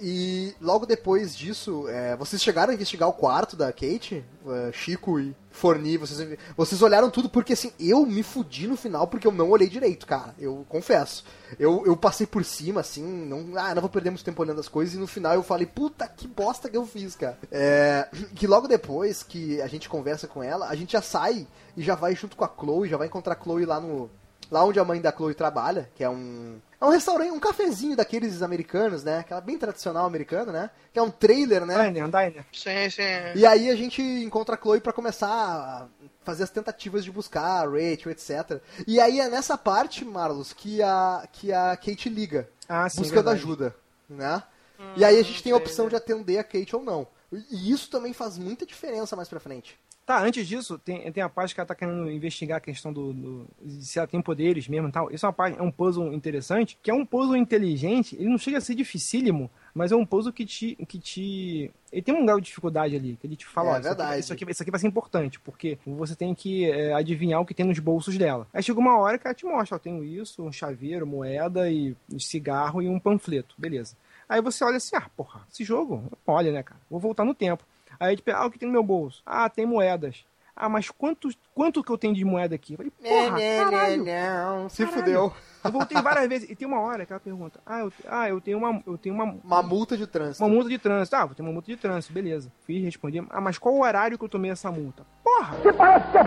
[0.00, 4.24] E logo depois disso, é, vocês chegaram a investigar o quarto da Kate?
[4.46, 9.06] É, Chico e Forni, vocês, vocês olharam tudo porque assim, eu me fudi no final
[9.06, 10.34] porque eu não olhei direito, cara.
[10.38, 11.24] Eu confesso.
[11.58, 14.68] Eu, eu passei por cima, assim, não, ah, não vou perder muito tempo olhando as
[14.68, 17.38] coisas, e no final eu falei, puta que bosta que eu fiz, cara.
[17.50, 21.46] É, que logo depois que a gente conversa com ela, a gente já sai
[21.76, 24.10] e já vai junto com a Chloe, já vai encontrar a Chloe lá no.
[24.50, 26.58] Lá onde a mãe da Chloe trabalha, que é um.
[26.80, 29.18] É um restaurante, um cafezinho daqueles americanos, né?
[29.20, 30.70] Aquela bem tradicional americana, né?
[30.92, 31.74] Que é um trailer, né?
[31.90, 32.44] Diner, Diner.
[32.52, 33.02] Sim, sim.
[33.34, 35.86] E aí a gente encontra a Chloe pra começar a
[36.22, 38.60] fazer as tentativas de buscar a Rachel, etc.
[38.86, 42.98] E aí é nessa parte, Marlos, que a, que a Kate liga, Ah, sim.
[42.98, 43.38] buscando verdade.
[43.38, 43.76] ajuda,
[44.08, 44.42] né?
[44.96, 47.06] e aí a gente tem a opção de atender a Kate ou não.
[47.32, 49.78] E isso também faz muita diferença mais pra frente.
[50.06, 53.12] Tá, antes disso, tem, tem a parte que ela tá querendo investigar a questão do,
[53.12, 55.10] do- de se ela tem poderes mesmo e tal.
[55.10, 58.38] Isso é, uma, parte- é um puzzle interessante, que é um puzzle inteligente, ele não
[58.38, 60.76] chega a ser dificílimo, mas é um puzzle que te.
[60.86, 63.78] Que te ele tem um grau de dificuldade ali, que ele te fala, É ó,
[63.80, 64.20] isso, aqui, verdade.
[64.20, 67.52] isso, aqui, isso aqui vai ser importante, porque você tem que é, adivinhar o que
[67.54, 68.46] tem nos bolsos dela.
[68.54, 71.96] Aí chega uma hora que ela te mostra, ó, tenho isso, um chaveiro, moeda e
[72.12, 73.96] um cigarro e um panfleto, beleza.
[74.28, 77.64] Aí você olha assim, ah, porra, esse jogo, olha, né, cara, vou voltar no tempo.
[77.98, 79.22] Aí ele ah, o que tem no meu bolso?
[79.24, 80.24] Ah, tem moedas.
[80.58, 82.72] Ah, mas quanto, quanto que eu tenho de moeda aqui?
[82.72, 83.38] Eu falei, porra,
[83.70, 84.04] caralho.
[84.04, 84.68] não.
[84.70, 84.98] Se Caralho.
[85.04, 85.32] fudeu.
[85.62, 86.50] Eu voltei várias vezes.
[86.50, 89.14] E tem uma hora que ela pergunta, ah, eu, ah, eu tenho uma, eu tenho
[89.14, 90.42] uma, Uma multa de trânsito.
[90.42, 91.14] uma multa de trânsito.
[91.14, 92.50] Ah, vou ter uma multa de trânsito, beleza.
[92.64, 93.22] Fiz, respondi.
[93.28, 95.04] Ah, mas qual o horário que eu tomei essa multa?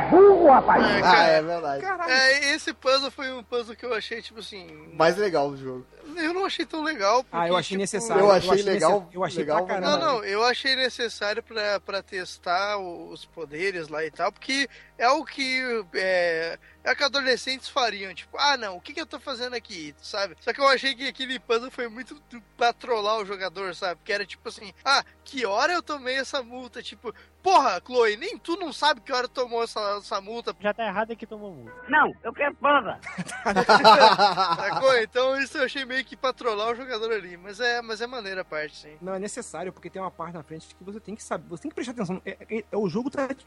[0.10, 1.82] Porra, É, Ah, cara, é verdade.
[1.82, 2.12] caralho.
[2.12, 4.68] é, esse puzzle foi um puzzle que eu achei, tipo assim.
[4.94, 5.86] Mais legal do jogo.
[6.16, 7.24] Eu não achei tão legal.
[7.32, 8.24] Ah, eu porque, achei tipo, necessário.
[8.24, 9.98] eu achei nesse- legal- Eu achei legal, pra caramba.
[9.98, 14.68] Não, não, eu achei necessário pra, pra testar os poderes lá e tal, porque
[14.98, 15.62] é o que
[15.94, 19.56] é, é o que adolescentes fariam, tipo, ah não, o que, que eu tô fazendo
[19.56, 20.36] aqui, sabe?
[20.42, 22.20] Só que eu achei que aquele puzzle foi muito
[22.58, 24.02] pra trollar o jogador, sabe?
[24.04, 26.82] Que era tipo assim, ah, que hora eu tomei essa multa?
[26.82, 30.86] Tipo, porra, Chloe, nem tu não sabe que hora tomou essa, essa multa, Já tá
[30.86, 31.74] errado é que tomou multa.
[31.88, 33.00] Não, eu quero panda.
[34.58, 34.90] sacou?
[35.00, 38.08] Então isso eu achei meio que pra trollar o jogador ali, mas é, mas é
[38.08, 38.98] maneira a parte, sim.
[39.02, 41.64] Não, é necessário, porque tem uma parte na frente que você tem que saber, você
[41.64, 42.22] tem que prestar atenção.
[42.26, 43.46] É, é- é- o jogo tá te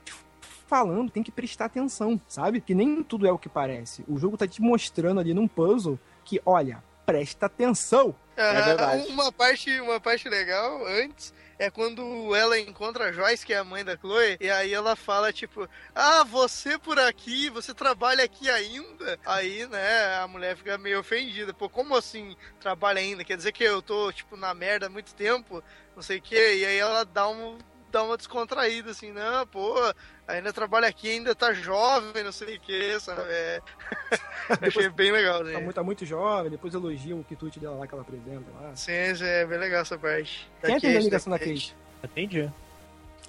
[0.66, 2.60] falando, tem que prestar atenção, sabe?
[2.60, 4.04] Que nem tudo é o que parece.
[4.08, 8.14] O jogo tá te mostrando ali num puzzle que, olha, presta atenção.
[8.36, 9.06] É verdade.
[9.08, 13.64] Uma parte, uma parte legal antes é quando ela encontra a Joyce, que é a
[13.64, 18.50] mãe da Chloe, e aí ela fala, tipo, ah, você por aqui, você trabalha aqui
[18.50, 19.16] ainda?
[19.24, 21.54] Aí, né, a mulher fica meio ofendida.
[21.54, 23.22] Pô, como assim trabalha ainda?
[23.22, 25.62] Quer dizer que eu tô, tipo, na merda há muito tempo?
[25.94, 26.56] Não sei o quê.
[26.56, 27.56] E aí ela dá um
[27.92, 29.74] dá uma descontraída, assim, não, pô,
[30.26, 33.22] ainda trabalha aqui, ainda tá jovem, não sei o que, sabe?
[33.26, 33.60] É...
[34.66, 35.56] Achei bem legal, Tá assim.
[35.62, 38.74] muito, tá muito jovem, depois elogia o quitute dela lá que ela apresenta lá.
[38.74, 40.50] Sim, sim, é bem legal essa parte.
[40.60, 41.76] Quem Da atendeu a ligação da Kate.
[42.02, 42.50] Entendi.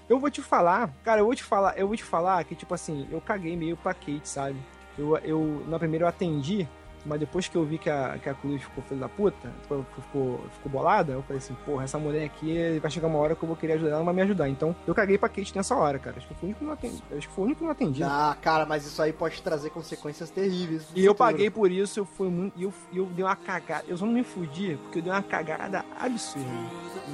[0.10, 2.74] Eu vou te falar, cara, eu vou te falar, eu vou te falar que, tipo
[2.74, 4.58] assim, eu caguei meio pra Kate, sabe?
[4.98, 6.68] Eu, eu na primeira eu atendi,
[7.06, 9.86] mas depois que eu vi que a, que a Cruz ficou filha da puta, ficou,
[9.96, 13.44] ficou, ficou bolada, eu falei assim, porra, essa mulher aqui vai chegar uma hora que
[13.44, 14.50] eu vou querer ajudar ela, vai me ajudar.
[14.50, 16.18] Então, eu caguei pra Kate nessa hora, cara.
[16.18, 17.04] Acho que foi o único que não atendi.
[17.18, 18.04] Acho que foi o único que não atendi.
[18.04, 20.88] Ah, cara, mas isso aí pode trazer consequências terríveis.
[20.96, 22.58] E eu paguei por isso, eu fui muito.
[22.60, 23.84] E eu, eu dei uma cagada.
[23.88, 26.48] Eu só não me fudi, porque eu dei uma cagada absurda.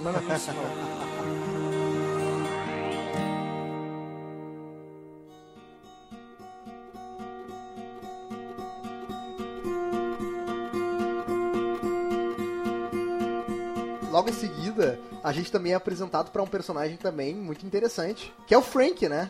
[0.03, 0.13] Lá
[14.11, 18.53] logo em seguida, a gente também é apresentado pra um personagem também muito interessante, que
[18.53, 19.29] é o Frank, né?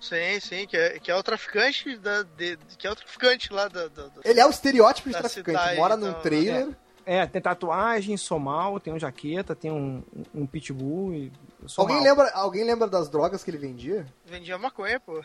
[0.00, 2.22] Sim, sim, que é, que é o traficante da.
[2.22, 3.88] de- que é o traficante lá da.
[3.88, 6.68] da- da- Ele é o estereótipo de traficante, cidade, mora num então, trailer.
[7.06, 10.02] É, tem tatuagem, sou mal, tem um jaqueta, tem um,
[10.34, 11.32] um pitbull e.
[11.76, 14.06] Alguém lembra, alguém lembra das drogas que ele vendia?
[14.24, 15.22] Vendia maconha, pô.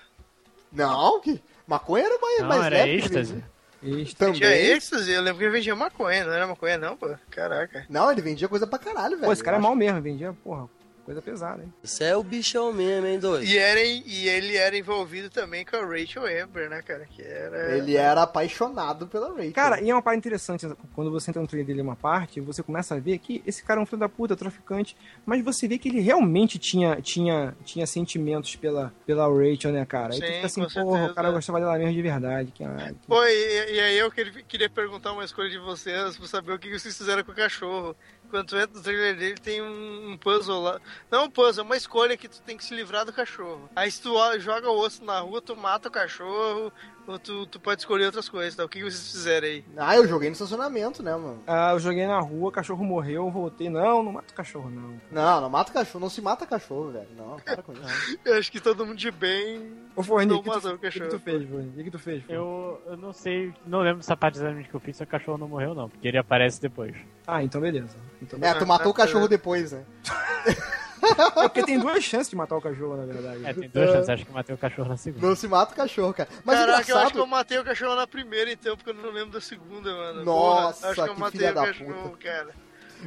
[0.72, 3.44] Não, que maconha era mais, Não, mais era leve que ele
[3.84, 3.92] êxtase.
[3.92, 4.02] vendia.
[4.02, 4.26] Este.
[4.26, 4.66] Vendia Também.
[4.72, 7.10] êxtase, eu lembro que ele vendia maconha, não era maconha não, pô.
[7.30, 7.86] Caraca.
[7.90, 9.26] Não, ele vendia coisa pra caralho, velho.
[9.26, 10.68] Pô, esse cara é mal mesmo, vendia, porra,
[11.10, 11.74] coisa pesada, hein?
[11.82, 13.44] Você é o bichão mesmo, hein, doido?
[13.44, 17.06] E, era, e ele era envolvido também com a Rachel Amber, né, cara?
[17.06, 17.78] Que era.
[17.78, 19.54] Ele era apaixonado pela Rachel.
[19.54, 22.62] Cara, e é uma parte interessante, quando você entra no trailer dele uma parte, você
[22.62, 24.96] começa a ver que esse cara é um filho da puta, traficante,
[25.26, 30.14] mas você vê que ele realmente tinha, tinha, tinha sentimentos pela, pela Rachel, né, cara?
[30.14, 32.52] Aí tu Sim, fica assim, porra, o cara gostava dela mesmo de verdade.
[32.52, 36.18] Que, ah, que- Pô, e, e aí eu queria, queria perguntar uma escolha de vocês
[36.18, 37.96] pra saber o que vocês fizeram com o cachorro.
[38.30, 40.82] Quando tu entra no trailer dele, tem um, puzzle lá.
[41.10, 43.70] Não um puzzle, é uma escolha que tu tem que se livrar do cachorro.
[43.76, 46.72] Aí se tu joga o osso na rua, tu mata o cachorro,
[47.12, 48.64] ou tu, tu pode escolher outras coisas, tá?
[48.64, 49.66] O que vocês fizeram aí?
[49.78, 51.42] Ah, eu joguei no estacionamento, né, mano?
[51.48, 53.70] Ah, eu joguei na rua, o cachorro morreu, eu voltei.
[53.70, 55.00] Não, não mata o cachorro, não.
[55.12, 57.08] Não, não mata cachorro, não se mata cachorro, velho.
[57.18, 57.82] Não, para com isso.
[58.24, 59.74] Eu acho que todo mundo de bem.
[59.96, 61.70] Ô, Forni, o que, tu- o o que, que tu fez, Forni?
[61.70, 62.24] O que, que tu fez?
[62.30, 65.38] Eu, eu não sei, não lembro dessa parte exatamente que eu fiz se o cachorro
[65.38, 66.96] não morreu, não, porque ele aparece depois.
[67.26, 67.98] Ah, então beleza.
[68.22, 69.84] Então, É, tu matou o cachorro depois, né?
[71.02, 73.46] É porque tem duas chances de matar o cachorro, na verdade.
[73.46, 75.28] É, tem duas chances, acho que eu matei o cachorro na segunda.
[75.28, 76.30] Não se mata o cachorro, cara.
[76.44, 77.18] Mas Caraca, eu acho que engraçado...
[77.20, 80.24] eu matei o cachorro na primeira, então, porque eu não lembro da segunda, mano.
[80.26, 82.18] Nossa, Porra, acho que eu matei filha o da cachorro, puta.
[82.18, 82.50] cara.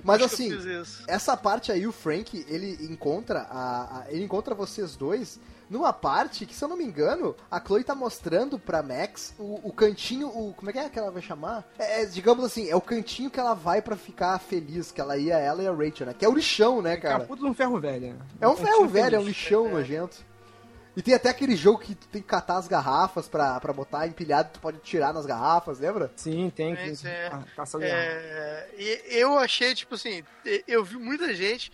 [0.02, 0.50] Mas Acho assim,
[1.06, 5.38] essa parte aí, o Frank, ele encontra a, a- ele encontra vocês dois
[5.72, 9.58] numa parte que, se eu não me engano, a Chloe tá mostrando pra Max o,
[9.68, 11.64] o cantinho, o como é que é que ela vai chamar?
[11.78, 15.16] É, é, digamos assim, é o cantinho que ela vai pra ficar feliz, que ela
[15.16, 16.14] ia, ela e a Rachel, né?
[16.16, 17.24] Que é o lixão, né, É cara?
[17.24, 18.08] puta de um ferro velho.
[18.12, 18.16] né?
[18.40, 20.18] É um ferro velho, é um lixão nojento.
[20.94, 24.06] E tem até aquele jogo que tu tem que catar as garrafas pra, pra botar
[24.06, 26.12] empilhado, tu pode tirar nas garrafas, lembra?
[26.16, 26.94] Sim, tem que.
[26.96, 27.08] Sim.
[27.30, 27.78] Ah, garrafa.
[27.82, 30.22] É, e eu achei, tipo assim,
[30.68, 31.72] eu vi muita gente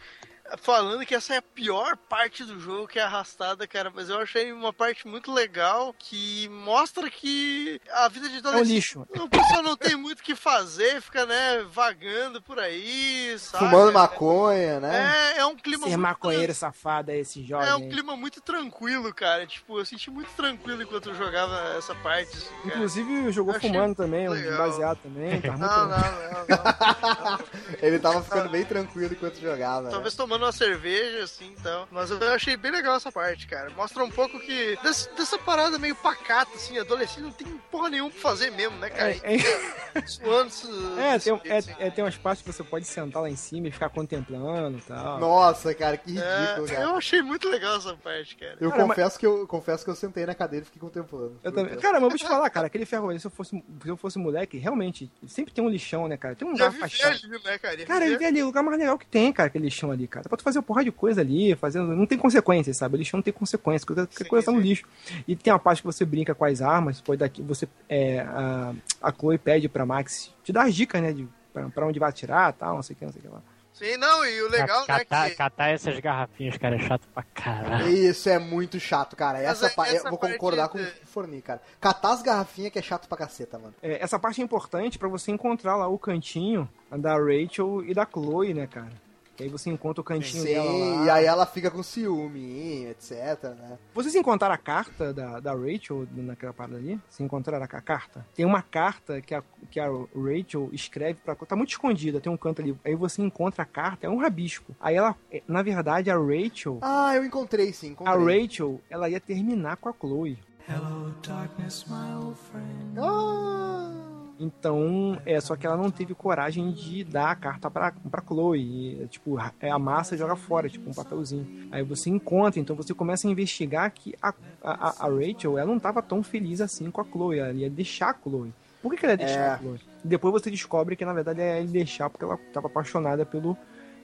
[0.56, 4.18] falando que essa é a pior parte do jogo, que é arrastada, cara, mas eu
[4.18, 8.74] achei uma parte muito legal que mostra que a vida de É um adolescente.
[8.74, 9.06] lixo.
[9.18, 13.64] O pessoal não tem muito o que fazer, fica, né, vagando por aí, sabe?
[13.64, 15.32] Fumando maconha, né?
[15.36, 17.68] É, é um clima Ser muito maconheiro safado é esse jovem.
[17.68, 19.46] É um clima muito tranquilo, cara.
[19.46, 22.36] Tipo, eu senti muito tranquilo enquanto eu jogava essa parte.
[22.36, 22.68] assim, cara.
[22.76, 24.58] Inclusive jogou Achei fumando também, um legal.
[24.58, 25.40] baseado também.
[25.40, 25.60] Tá muito...
[25.60, 27.38] Não, não, não, não.
[27.82, 29.82] Ele tava ficando bem tranquilo enquanto jogava.
[29.82, 29.90] né?
[29.90, 31.86] Talvez tomando uma cerveja, assim, então.
[31.90, 33.70] Mas eu achei bem legal essa parte, cara.
[33.70, 34.78] Mostra um pouco que...
[34.82, 36.78] Dessa, dessa parada meio pacata, assim.
[36.78, 39.10] Adolescente não tem porra nenhuma pra fazer mesmo, né, cara?
[39.10, 42.86] É, é, Suando, su- é, tem, é, jeito, é, tem umas partes que você pode
[42.86, 45.18] sentar lá em cima e ficar contemplando e tal.
[45.18, 46.20] Nossa, cara, que assim.
[46.20, 46.82] ridículo, É, cara.
[46.82, 48.56] eu achei muito legal essa parte, cara.
[48.60, 51.38] Eu Cara, confesso, que eu confesso que eu sentei na cadeira e fiquei contemplando.
[51.42, 51.76] Eu também.
[51.78, 53.50] Cara, mas eu vou te falar, cara, aquele ferro se eu fosse,
[53.82, 56.34] se eu fosse moleque, realmente, sempre tem um lixão, né, cara?
[56.34, 57.74] Tem um lugar ali, né, cara?
[57.80, 60.27] Ia Cara, ele ali, o lugar mais legal que tem, cara, aquele lixão ali, cara.
[60.28, 61.96] Dá pra tu fazer uma porra de coisa ali, fazendo.
[61.96, 62.96] Não tem consequências, sabe?
[62.96, 64.68] O lixão não tem consequências, qualquer, qualquer Sim, coisa tá no sim.
[64.68, 64.84] lixo.
[65.26, 67.66] E tem uma parte que você brinca com as armas, pode daqui, você.
[67.88, 71.12] É, a, a Chloe pede pra Max te dar as dicas, né?
[71.14, 73.28] De, pra, pra onde vai atirar tal, não sei o que, não sei o que
[73.30, 73.40] lá.
[73.72, 75.36] Sim, não, e o legal, né, catar, que...
[75.36, 77.86] catar essas garrafinhas, cara, é chato pra caralho.
[77.88, 79.38] Isso é muito chato, cara.
[79.38, 81.62] Essa, Mas é- pa- essa eu vou concordar com de- o Forni, cara.
[81.80, 83.72] Catar as garrafinhas que é chato pra caceta, mano.
[83.80, 88.04] É, essa parte é importante pra você encontrar lá o cantinho da Rachel e da
[88.04, 88.90] Chloe, né, cara?
[89.38, 91.04] Que aí você encontra o cantinho dela Sim, lá.
[91.04, 93.78] e aí ela fica com ciúme, etc, né?
[93.94, 97.00] Vocês encontraram a carta da, da Rachel naquela parada ali?
[97.08, 98.26] Vocês encontraram a, a carta?
[98.34, 101.36] Tem uma carta que a, que a Rachel escreve pra.
[101.36, 102.76] Tá muito escondida, tem um canto ali.
[102.84, 104.74] Aí você encontra a carta, é um rabisco.
[104.80, 106.78] Aí ela, é, na verdade, a Rachel.
[106.82, 108.42] Ah, eu encontrei sim, A encontrei.
[108.42, 110.36] Rachel, ela ia terminar com a Chloe.
[110.68, 112.98] Hello, darkness, my old friend.
[112.98, 118.22] Ah, Então, é só que ela não teve coragem de dar a carta pra, pra
[118.22, 119.02] Chloe.
[119.02, 121.68] E, tipo, é a massa joga fora, tipo, um papelzinho.
[121.72, 124.32] Aí você encontra, então você começa a investigar que a,
[124.62, 127.38] a, a Rachel, ela não tava tão feliz assim com a Chloe.
[127.38, 128.52] Ela ia deixar a Chloe.
[128.80, 129.48] Por que, que ela ia deixar É.
[129.54, 129.80] a Chloe?
[130.04, 133.56] Depois você descobre que, na verdade, é ele deixar porque ela tava apaixonada pelo,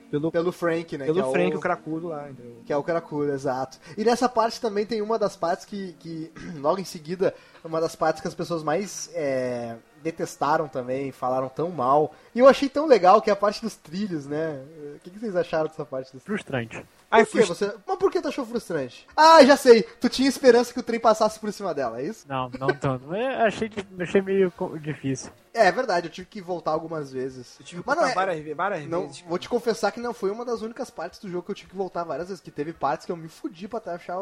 [0.09, 1.05] pelo, pelo Frank, né?
[1.05, 1.57] pelo que é Frank, o...
[1.57, 2.29] o cracudo lá.
[2.29, 2.61] Entendeu?
[2.65, 3.77] Que é o Cracudo, exato.
[3.97, 7.33] E nessa parte também tem uma das partes que, que logo em seguida
[7.63, 12.13] uma das partes que as pessoas mais é, detestaram também, falaram tão mal.
[12.33, 14.63] E eu achei tão legal que é a parte dos trilhos, né?
[14.95, 16.41] O que, que vocês acharam dessa parte dos trilhos?
[16.41, 16.85] Frustrante.
[17.23, 17.73] Por Ai, que você...
[17.87, 19.07] Mas por que tu achou frustrante?
[19.15, 19.83] Ah, já sei.
[19.83, 22.25] Tu tinha esperança que o trem passasse por cima dela, é isso?
[22.27, 23.05] Não, não tanto.
[23.07, 24.51] Mas eu achei, achei meio
[24.81, 25.31] difícil.
[25.53, 27.55] É, é verdade, eu tive que voltar algumas vezes.
[27.59, 28.25] Eu tive que Mas não botar é...
[28.25, 29.21] várias, várias Não, vezes.
[29.21, 31.69] vou te confessar que não foi uma das únicas partes do jogo que eu tive
[31.69, 32.43] que voltar várias vezes.
[32.43, 34.17] Que teve partes que eu me fudi pra até achar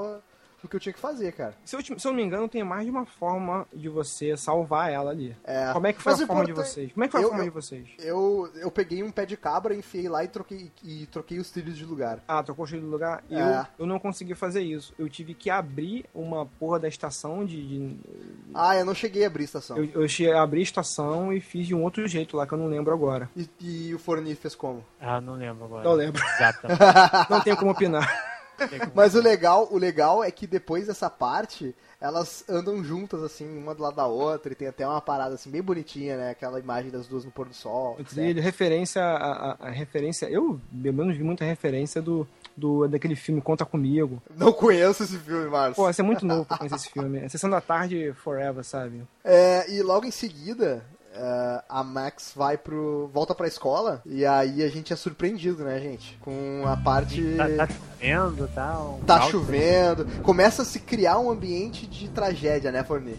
[0.63, 1.53] o, que eu tinha que fazer, cara.
[1.65, 4.35] Se eu, te- se eu não me engano, tem mais de uma forma de você
[4.37, 5.35] salvar ela ali.
[5.43, 6.91] É, Como é que foi mas a forma de vocês?
[6.93, 7.87] Como é que foi a Eu- forma eu- de vocês?
[7.99, 11.77] Eu, eu peguei um pé de cabra, enfiei lá e troquei, e troquei os trilhos
[11.77, 12.19] de lugar.
[12.27, 13.23] Ah, trocou o cheio do lugar?
[13.29, 13.67] Eu, É.
[13.79, 14.93] eu não consegui fazer isso.
[14.97, 17.61] Eu tive que abrir uma porra da estação de.
[17.67, 17.99] de-
[18.53, 19.77] Ah, eu não cheguei a abrir a estação.
[19.77, 22.53] eu, eu cheguei a abrir a estação e fiz de um outro jeito lá que
[22.53, 23.29] eu não lembro agora.
[23.35, 24.83] E, e o Forni fez como?
[24.99, 25.83] Ah, não lembro agora.
[25.83, 26.21] Não lembro.
[26.35, 26.79] Exatamente.
[27.29, 28.07] Não tenho como opinar.
[28.93, 33.73] Mas o legal, o legal é que depois dessa parte, elas andam juntas, assim, uma
[33.73, 36.29] do lado da outra, e tem até uma parada assim bem bonitinha, né?
[36.31, 37.97] Aquela imagem das duas no pôr do sol.
[38.09, 40.25] Trilho, referência a, a- a referência.
[40.27, 42.27] Eu, pelo menos, vi muita referência do,
[42.57, 44.21] do daquele filme Conta Comigo.
[44.35, 45.75] Não conheço esse filme, Marcos.
[45.77, 47.19] Pô, você é muito novo pra conhecer esse filme.
[47.19, 49.03] É Sessão da Tarde Forever, sabe?
[49.23, 50.83] É, e logo em seguida,
[51.13, 53.09] é, a Max vai pro.
[53.13, 56.17] volta pra escola, e aí a gente é surpreendido, né, gente?
[56.21, 57.35] Com a parte.
[57.37, 58.79] Tá, tá chovendo, tá?
[58.79, 63.15] Um Tá chovendo, começa a se criar um ambiente de tragédia, né, Forni?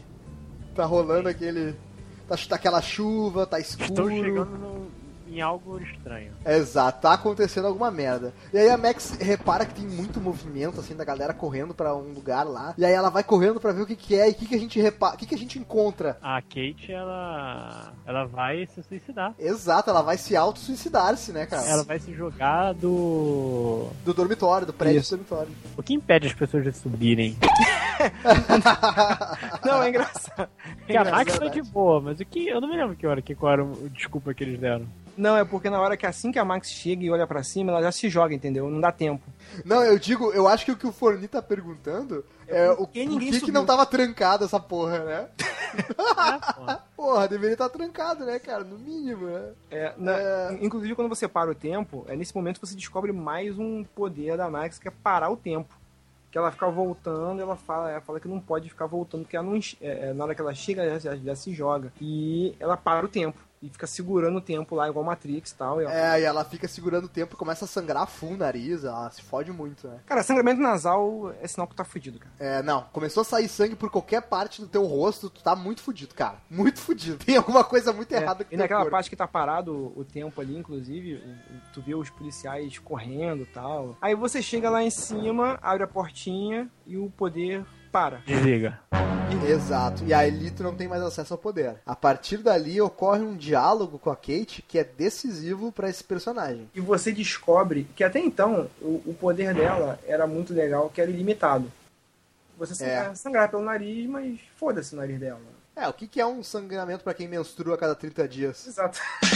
[0.74, 1.74] Tá rolando aquele.
[2.28, 3.88] Tá, tá aquela chuva, tá escuro.
[3.88, 4.73] Estou chegando no-
[5.34, 6.32] em algo estranho.
[6.46, 8.32] Exato, tá acontecendo alguma merda.
[8.52, 12.12] E aí a Max repara que tem muito movimento, assim, da galera correndo pra um
[12.12, 12.74] lugar lá.
[12.78, 14.54] E aí ela vai correndo pra ver o que, que é e o que, que
[14.54, 15.14] a gente repara.
[15.14, 16.16] O que, que a gente encontra.
[16.22, 17.92] A Kate, ela.
[18.06, 19.34] Ela vai se suicidar.
[19.38, 21.66] Exato, ela vai se auto-suicidar-se, né, cara?
[21.66, 23.88] Ela vai se jogar do.
[24.04, 25.16] Do dormitório, do prédio Isso.
[25.16, 25.52] do dormitório.
[25.76, 27.36] O que impede as pessoas de subirem?
[29.64, 30.48] Não, é engraçado.
[30.78, 31.26] Porque a engraçado.
[31.26, 32.48] Max foi de boa, mas o que.
[32.48, 34.86] Eu não me lembro que hora, que qual era o desculpa que eles deram.
[35.16, 37.70] Não, é porque na hora que assim que a Max chega e olha pra cima,
[37.72, 38.68] ela já se joga, entendeu?
[38.70, 39.22] Não dá tempo.
[39.64, 42.88] Não, eu digo, eu acho que o que o Forni tá perguntando é, o, por
[42.88, 43.54] que por ninguém que, que subiu?
[43.54, 45.28] não tava trancado essa porra, né?
[46.96, 48.64] Porra, deveria estar trancado, né, cara?
[48.64, 49.52] No mínimo, né?
[49.70, 50.58] É, na- É.
[50.60, 54.36] Inclusive, quando você para o tempo, é nesse momento que você descobre mais um poder
[54.36, 55.74] da Max, que é parar o tempo.
[56.30, 59.46] Que ela fica voltando, ela fala, ela fala que não pode ficar voltando, porque ela
[59.46, 61.92] não, é, é, na hora que ela chega, ela já, já se joga.
[62.00, 63.38] E ela para o tempo.
[63.64, 65.80] E fica segurando o tempo lá, igual Matrix e tal.
[65.80, 68.36] E ela- É, e ela fica segurando o tempo e começa a sangrar full o
[68.36, 70.00] nariz, ela se fode muito, né?
[70.04, 72.34] Cara, sangramento nasal é sinal que tá fudido, cara.
[72.38, 75.80] É, não, começou a sair sangue por qualquer parte do teu rosto, tu tá muito
[75.80, 76.36] fudido, cara.
[76.50, 77.24] Muito fudido.
[77.24, 78.90] Tem alguma coisa muito É, errada com e naquela corpo.
[78.90, 81.22] parte que tá parado o tempo ali, inclusive,
[81.72, 83.96] tu vê os policiais correndo e tal.
[84.02, 87.64] Aí você chega lá em cima, abre a portinha e o poder
[87.94, 88.16] para.
[88.26, 88.80] Desliga.
[89.48, 90.02] Exato.
[90.04, 91.76] E aí tu não tem mais acesso ao poder.
[91.86, 96.68] A partir dali ocorre um diálogo com a Kate que é decisivo pra esse personagem.
[96.74, 101.08] E você descobre que até então o, o poder dela era muito legal, que era
[101.10, 101.70] ilimitado.
[102.58, 103.14] Você sangrar, É.
[103.14, 105.40] sangrar pelo nariz, mas foda-se o nariz dela.
[105.76, 108.66] É, o que, que é um sangramento pra quem menstrua a cada 30 dias?
[108.66, 108.98] Exato.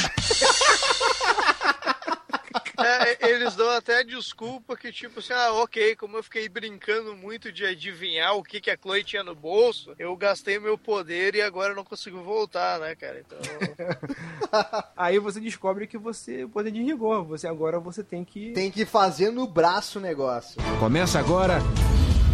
[2.78, 7.50] É, eles dão até desculpa que, tipo assim, ah, ok, como eu fiquei brincando muito
[7.50, 11.42] de adivinhar o que, que a Chloe tinha no bolso, eu gastei meu poder e
[11.42, 13.20] agora eu não consigo voltar, né, cara?
[13.20, 13.38] Então.
[14.96, 17.24] Aí você descobre que você o poder desligou.
[17.24, 18.52] Você agora você tem que.
[18.52, 20.60] Tem que fazer no braço o negócio.
[20.78, 21.58] Começa agora.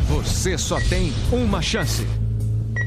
[0.08, 2.02] Você só tem uma chance.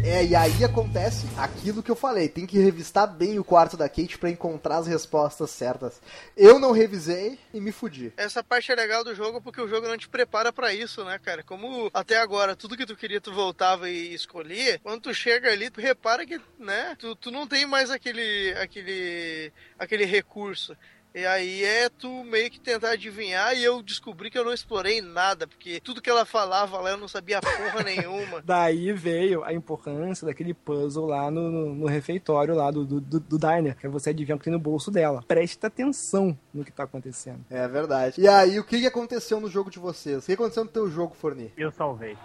[0.08, 2.30] É, e aí acontece aquilo que eu falei.
[2.30, 6.02] Tem que revistar bem o quarto da Kate pra encontrar as respostas certas.
[6.36, 8.14] Eu não revisei e me fudi.
[8.16, 11.20] Essa parte é legal do jogo porque o jogo não te prepara pra isso, né,
[11.20, 11.44] cara?
[11.44, 15.70] Como até agora tudo que tu queria tu voltava e escolhia, quando tu chega ali,
[15.70, 20.76] tu repara que, né, tu, tu não tem mais aquele aquele aquele recurso.
[21.18, 25.02] E aí é tu meio que tentar adivinhar e eu descobri que eu não explorei
[25.02, 28.39] nada, porque tudo que ela falava lá eu não sabia porra nenhuma.
[28.45, 33.19] Daí veio a importância daquele puzzle lá no, no, no refeitório lá do, do, do,
[33.19, 35.23] do diner, que é você adivinhar o que tem no bolso dela.
[35.27, 37.44] Presta atenção no que tá acontecendo.
[37.49, 38.22] É verdade.
[38.22, 40.22] E aí, o que aconteceu no jogo de vocês?
[40.22, 41.52] O que aconteceu no teu jogo, Forni?
[41.57, 42.15] Eu salvei.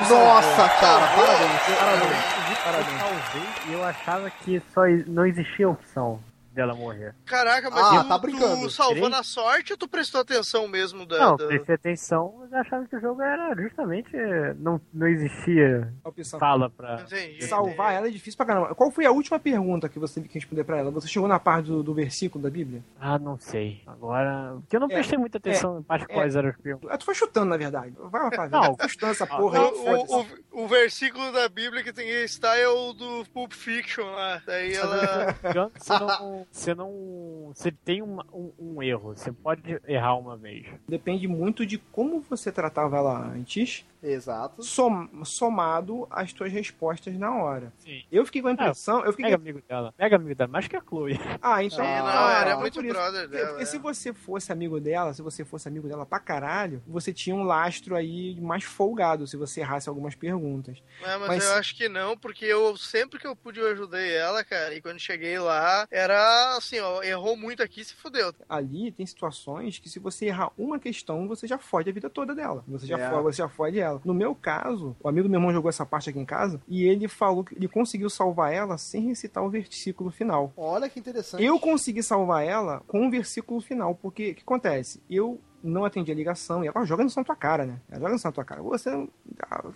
[0.00, 1.78] Nossa, cara, parabéns.
[1.78, 2.36] Parabéns.
[2.48, 3.00] Eu Parabéns.
[3.00, 6.20] salvei e eu achava que só não existia opção
[6.56, 7.14] dela morrer.
[7.26, 8.62] Caraca, mas Ah, tu, tá brincando.
[8.62, 11.18] tu salvou na sorte ou tu prestou atenção mesmo da.
[11.18, 14.10] Não, da- prestei atenção, mas achava que o jogo era justamente.
[14.58, 16.40] Não, não existia opção.
[16.40, 17.02] sala pra.
[17.02, 17.44] Entendi.
[17.46, 18.74] Salvar ela é difícil pra caramba.
[18.74, 20.90] Qual foi a última pergunta que você teve que responder pra ela?
[20.90, 22.82] Você chegou na parte do, do versículo da Bíblia?
[22.98, 23.82] Ah, não sei.
[23.86, 24.56] Agora.
[24.60, 26.14] Porque eu não É, prestei muita atenção em parte é.
[26.14, 26.90] quais eram os perguntas.
[26.90, 27.92] Ah, tu foi chutando, na verdade.
[27.98, 28.50] Vai lá, Fábio.
[28.50, 28.74] Não.
[28.74, 29.64] Tu foi chutando essa Ah, porra aí.
[29.66, 30.26] O, o,
[30.64, 34.40] o, versículo da Bíblia que tem que estar é o do Pulp Fiction lá.
[34.46, 35.34] Daí ela.
[35.44, 35.92] Engano, Você
[36.50, 37.52] Você não.
[37.54, 39.14] Você tem uma- um, um erro.
[39.14, 40.66] Você pode errar uma vez.
[40.88, 44.62] Depende muito de como você tratava ela antes, Exato.
[44.62, 47.72] som- somado às tuas respostas na hora.
[47.78, 48.02] Sim.
[48.10, 49.04] Eu fiquei com a impressão.
[49.04, 49.94] eu fiquei Mega amigo dela.
[49.98, 51.18] Mega amigo dela, mais que a Chloe.
[51.42, 51.78] Ah, então.
[51.84, 53.66] Sim, não, ah, era então muito brother Porque, dela, porque é.
[53.66, 57.42] se você fosse amigo dela, se você fosse amigo dela pra caralho, você tinha um
[57.44, 60.82] lastro aí mais folgado se você errasse algumas perguntas.
[61.02, 64.14] É, mas, Mas- eu acho que não, porque eu sempre que eu pude eu ajudei
[64.14, 64.74] ela, cara.
[64.74, 68.32] E quando cheguei lá, era assim, ó, errou muito aqui se fudeu.
[68.48, 72.34] Ali tem situações que se você errar uma questão, você já fode a vida toda
[72.34, 72.64] dela.
[72.68, 73.10] Você já, É.
[73.10, 73.95] fode, você já fode ela.
[74.04, 76.84] No meu caso, o amigo do meu irmão jogou essa parte aqui em casa e
[76.84, 80.52] ele falou que ele conseguiu salvar ela sem recitar o versículo final.
[80.56, 81.44] Olha que interessante.
[81.44, 85.00] Eu consegui salvar ela com o versículo final, porque o que acontece?
[85.08, 87.80] Eu não atendi a ligação e ela joga no na tua cara, né?
[87.90, 88.62] Ela joga no na tua cara.
[88.62, 88.90] Você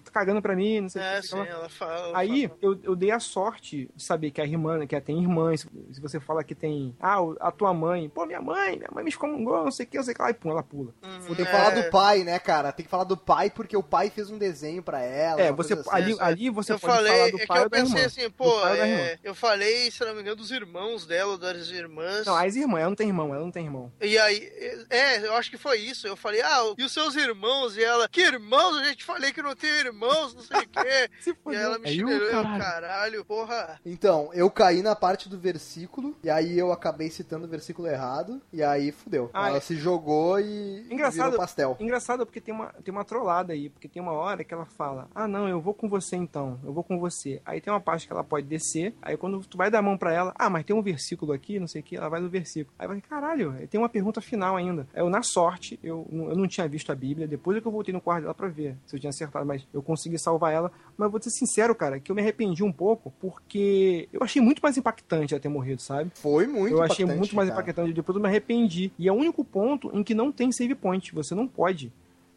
[0.05, 1.27] tá cagando pra mim, não sei o É, que.
[1.29, 2.09] sim, ela fala.
[2.09, 2.59] ela Aí fala.
[2.63, 5.67] eu, eu dei a sorte de saber que a irmã, que tem irmãs.
[5.93, 6.95] Se você fala que tem.
[7.01, 8.09] Ah, o- a tua mãe.
[8.09, 10.23] Pô, minha mãe, minha mãe me excomungou, não sei o que, não sei o que
[10.23, 10.31] lá.
[10.31, 10.93] E pum, ela pula.
[11.03, 11.47] Uhum, Tem que é.
[11.47, 12.73] falar do pai, né, cara?
[12.73, 15.41] Tem que falar do pai porque o pai fez um desenho pra ela.
[15.41, 15.89] É, você, assim.
[15.91, 18.31] ali, ali você eu pode falei, falar do é que pai ou eu pensei assim,
[18.31, 22.27] pô, é, eu falei, se não me engano, dos irmãos dela, das irmãs.
[22.27, 23.93] Não, as irmãs, ela não tem irmão, ela não tem irmão.
[24.01, 24.51] E aí,
[24.91, 26.07] é, eu acho que foi isso.
[26.07, 27.77] Eu falei, ah, e os seus irmãos?
[27.77, 28.77] E ela, que irmãos?
[28.79, 31.11] Eu já te falei que não tem irmãos, não sei o quê.
[31.21, 32.59] Se E ela me eu, caralho.
[32.59, 33.81] caralho, porra.
[33.85, 38.41] Então, eu caí na parte do versículo, e aí eu acabei citando o versículo errado,
[38.53, 39.31] e aí fudeu.
[39.33, 39.61] Ah, Ela é.
[39.61, 41.25] se jogou e Engraçado.
[41.25, 41.77] virou pastel.
[41.81, 45.09] Engraçado porque tem uma, tem uma trollada aí, porque tem uma hora que ela fala,
[45.15, 47.41] ah não, eu vou com você então, eu vou com você.
[47.45, 49.97] Aí tem uma parte que ela pode descer, aí quando tu vai dar a mão
[49.97, 52.29] pra ela, ah, mas tem um versículo aqui, não sei o que, ela vai no
[52.29, 52.75] versículo.
[52.79, 54.87] Aí vai, caralho, tem uma pergunta final ainda.
[54.95, 57.73] Eu, na sorte, eu, não- eu não tinha visto a Bíblia, depois é que eu
[57.73, 60.73] voltei no quarto dela pra ver se eu tinha acertado, mas eu consegui salvar ela.
[60.97, 64.41] Mas eu vou ser sincero, cara, que eu me arrependi um pouco, porque eu achei
[64.43, 66.11] muito mais impactante ela ter morrido, sabe?
[66.15, 67.61] Foi muito eu achei muito mais cara.
[67.61, 67.93] impactante.
[67.93, 68.93] Depois eu me arrependi.
[68.99, 71.15] E é o único ponto em que não tem save point.
[71.15, 71.93] Você não pode.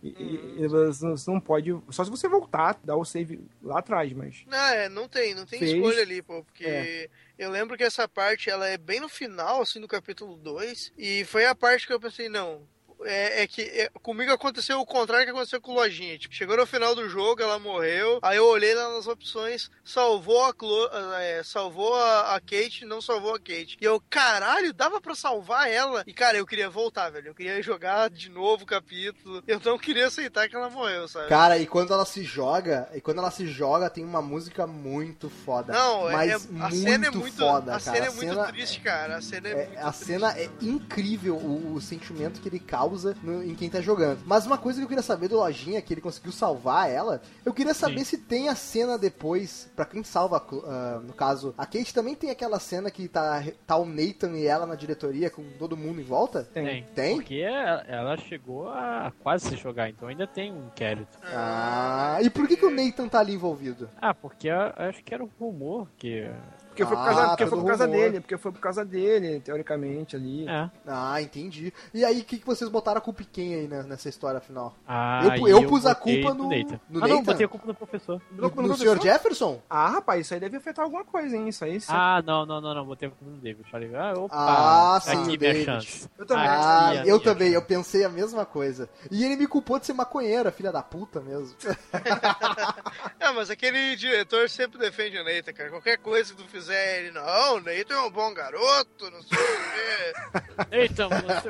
[0.06, 1.74] E- você não- você não pode.
[1.90, 4.44] Só se você voltar, dar o save lá atrás, mas.
[4.48, 5.72] Não, é, não tem, não tem Fez.
[5.72, 7.10] escolha ali, pô, porque É.
[7.40, 11.24] eu lembro que essa parte, ela é bem no final, assim, do capítulo 2, e
[11.24, 12.64] foi a parte que eu pensei, não,
[13.06, 16.58] é, é que é, comigo aconteceu o contrário que aconteceu com o Lojinha, tipo, chegou
[16.58, 20.90] no final do jogo, ela morreu, aí eu olhei lá nas opções, salvou a, Clo
[21.20, 25.70] é, salvou a, a Kate, não salvou a Kate, e eu, caralho, dava pra salvar
[25.70, 29.60] ela, e cara, eu queria voltar, velho, eu queria jogar de novo o capítulo, eu
[29.64, 31.28] não queria aceitar que ela morreu, sabe?
[31.30, 35.30] Cara, e quando ela se joga, e quando ela se joga, tem uma música muito
[35.30, 35.74] foda.
[35.74, 36.40] Não, é, mas é- a
[36.70, 37.98] muito cena é muito, foda, a cara.
[37.98, 39.18] cena é muito triste, cara.
[39.18, 40.06] A cena é, É, a triste.
[40.06, 42.93] cena é incrível o, o sentimento que ele causa
[43.24, 44.22] no- em quem tá jogando.
[44.26, 47.54] Mas uma coisa que eu queria saber do Lojinha, que ele conseguiu salvar ela, eu
[47.54, 48.06] queria saber Sim.
[48.06, 52.30] se tem a cena depois, pra quem salva, ah, no caso, a Kate também tem
[52.30, 56.04] aquela cena que tá, tá o Nathan e ela na diretoria com todo mundo em
[56.04, 56.44] volta?
[56.54, 56.84] Tem.
[56.94, 57.16] Tem?
[57.16, 61.18] Porque ela ela chegou a quase se jogar, então ainda tem um inquérito.
[61.24, 63.90] Ah, e por que, que o Nathan tá ali envolvido?
[64.02, 66.30] Ah, porque eu acho que era um rumor que.
[66.74, 67.98] Porque foi por Ah, causa, porque pelo foi por causa rumor.
[68.00, 70.48] dele, porque foi por causa dele, teoricamente, ali.
[70.50, 70.70] É.
[70.88, 71.72] Ah, entendi.
[71.94, 74.40] E aí, o que, que vocês botaram a culpa em quem aí né, nessa história
[74.42, 74.76] final?
[74.88, 76.80] Ah, Eu- e eu pus a culpa no- Nathan.
[76.90, 77.24] no ah, não, Nathan?
[77.24, 78.22] botei a culpa no professor.
[78.32, 79.00] No, no no professor?
[79.02, 79.62] Jefferson?
[79.70, 81.48] Ah, rapaz, isso aí deve afetar alguma coisa, hein?
[81.48, 81.76] Isso aí.
[81.76, 83.70] isso- Ah, não, não, não, não, botei a culpa no David.
[83.70, 85.66] Falei, ah, opa, Ah, sim, aqui minha David.
[85.66, 86.10] chance.
[86.18, 86.48] Eu também.
[86.48, 87.58] Ah, Aqui, eu aqui, também, aqui.
[87.58, 88.90] eu pensei a mesma coisa.
[89.12, 91.56] E ele me culpou de ser maconheira, filha da puta mesmo.
[93.20, 95.70] É, mas aquele diretor sempre defende o Nathan, cara.
[95.70, 99.72] Qualquer coisa que tu fizer, ele, não, o é um bom garoto, não sei o
[99.72, 100.68] quê.
[100.72, 101.50] Eita, você,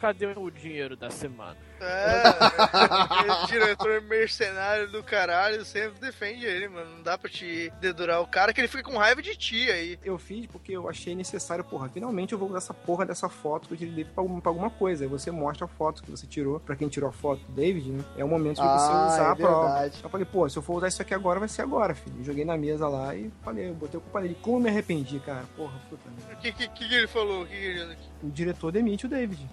[0.00, 1.56] cadê o dinheiro da semana?
[1.80, 6.96] É, aquele diretor mercenário do caralho sempre defende ele, mano.
[6.96, 9.98] Não dá pra te dedurar o cara que ele fica com raiva de ti aí.
[10.04, 13.68] Eu fiz porque eu achei necessário, porra, finalmente eu vou usar essa porra dessa foto
[13.68, 15.04] que eu tirei dele pra, alguma- pra alguma coisa.
[15.04, 17.90] Aí você mostra a foto que você tirou, pra quem tirou a foto do David,
[17.90, 18.04] né?
[18.16, 19.90] É o momento de você Ah, usar é a prova.
[20.02, 22.16] Eu falei, pô, se eu for usar isso aqui agora, vai ser agora, filho.
[22.18, 24.36] Eu joguei na mesa lá e falei, eu botei a culpa nele.
[24.40, 25.44] como eu me arrependi, cara.
[25.56, 26.34] Porra, puta merda.
[26.34, 27.42] O que, que, que ele falou?
[27.42, 27.96] O que que ele...
[28.24, 29.46] O diretor demite o David.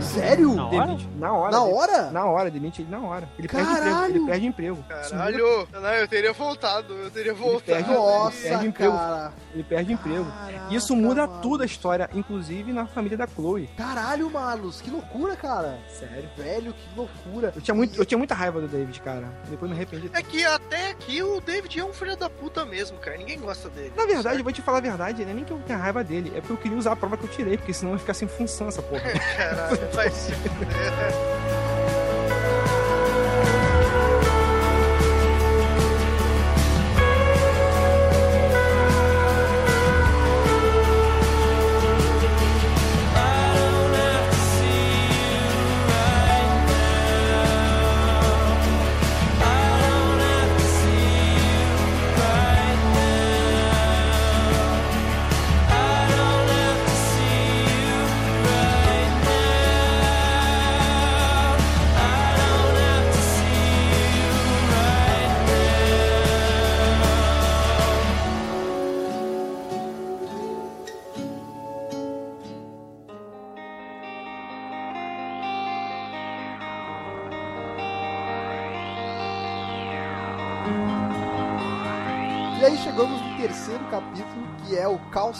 [0.00, 0.54] Sério?
[0.54, 0.86] Na hora?
[0.86, 1.08] Demite.
[1.18, 1.50] Na hora.
[1.52, 2.10] Na de- hora?
[2.10, 3.28] Na hora, demite ele na hora.
[3.38, 3.84] Ele perde emprego.
[3.90, 4.14] Caralho!
[4.16, 4.84] Ele perde emprego.
[4.88, 5.68] Caralho!
[5.72, 7.64] Não, eu teria voltado, eu teria voltado.
[7.64, 8.92] perde- Nossa, perde emprego.
[8.92, 9.32] cara.
[9.54, 10.24] Ele perde emprego.
[10.26, 11.40] Caraca, Isso muda mano.
[11.42, 13.68] tudo a história, inclusive na família da Chloe.
[13.76, 15.78] Caralho, Malus, que loucura, cara.
[15.88, 16.28] Sério.
[16.36, 17.52] Velho, que loucura.
[17.56, 19.28] Eu tinha, muito, eu tinha muita raiva do David, cara.
[19.48, 20.10] Depois me arrependi.
[20.12, 23.16] É que até aqui o David é um filho da puta mesmo, cara.
[23.16, 23.92] Ninguém gosta dele.
[23.96, 26.04] Na verdade, eu vou te falar a verdade, não é nem que eu tenha raiva
[26.04, 28.09] dele, é porque eu queria usar a prova que eu tirei, porque senão ia ficar
[28.14, 29.10] sem função essa porra.
[29.36, 31.59] Caralho, vai se fuder.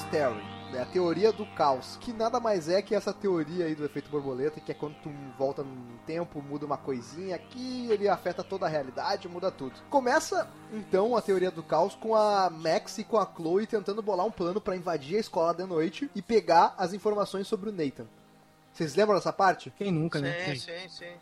[0.00, 0.42] Chaos Theory.
[0.72, 4.08] né, A teoria do caos, que nada mais é que essa teoria aí do efeito
[4.10, 8.66] borboleta, que é quando tu volta no tempo, muda uma coisinha aqui, ele afeta toda
[8.66, 9.80] a realidade, muda tudo.
[9.90, 14.26] Começa então a teoria do caos com a Max e com a Chloe tentando bolar
[14.26, 18.06] um plano pra invadir a escola de noite e pegar as informações sobre o Nathan.
[18.72, 19.72] Vocês lembram dessa parte?
[19.76, 20.54] Quem nunca, né?
[20.54, 21.12] Sim, sim, sim.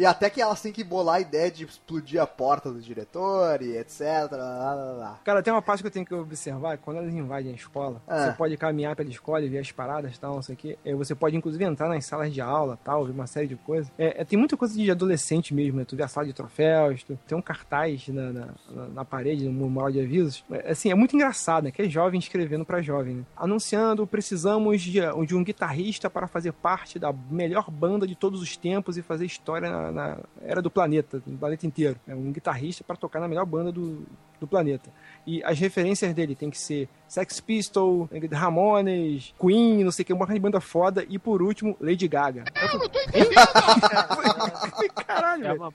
[0.00, 3.60] E até que elas têm que bolar a ideia de explodir a porta do diretor
[3.60, 4.00] e etc.
[4.32, 5.20] Lá, lá, lá.
[5.22, 8.26] Cara, tem uma parte que eu tenho que observar, quando elas invadem a escola, Ah.
[8.28, 10.78] você pode caminhar pela escola e ver as paradas e tal, não sei o quê.
[10.84, 13.92] É, Você pode, inclusive, entrar nas salas de aula tal, ver uma série de coisas.
[13.98, 15.84] É, é, tem muita coisa de adolescente mesmo, né?
[15.84, 19.44] Tu vê a sala de troféus, tu tem um cartaz na, na, na- na parede,
[19.50, 20.42] no mural de avisos.
[20.50, 21.70] É, assim, é muito engraçado, né?
[21.70, 23.24] Que é jovem escrevendo pra jovem, né?
[23.36, 28.56] Anunciando, precisamos de, de um guitarrista para fazer parte da melhor banda de todos os
[28.56, 31.98] tempos e fazer história na, na era do planeta, do planeta inteiro.
[32.06, 34.06] É um guitarrista para tocar na melhor banda do,
[34.38, 34.90] do planeta.
[35.30, 40.12] E as referências dele tem que ser Sex Pistol, Ramones, Queen, não sei o que,
[40.12, 41.04] uma banda foda.
[41.08, 42.44] E por último, Lady Gaga.
[42.54, 42.90] Eu tô
[45.06, 45.72] Caralho, É uma...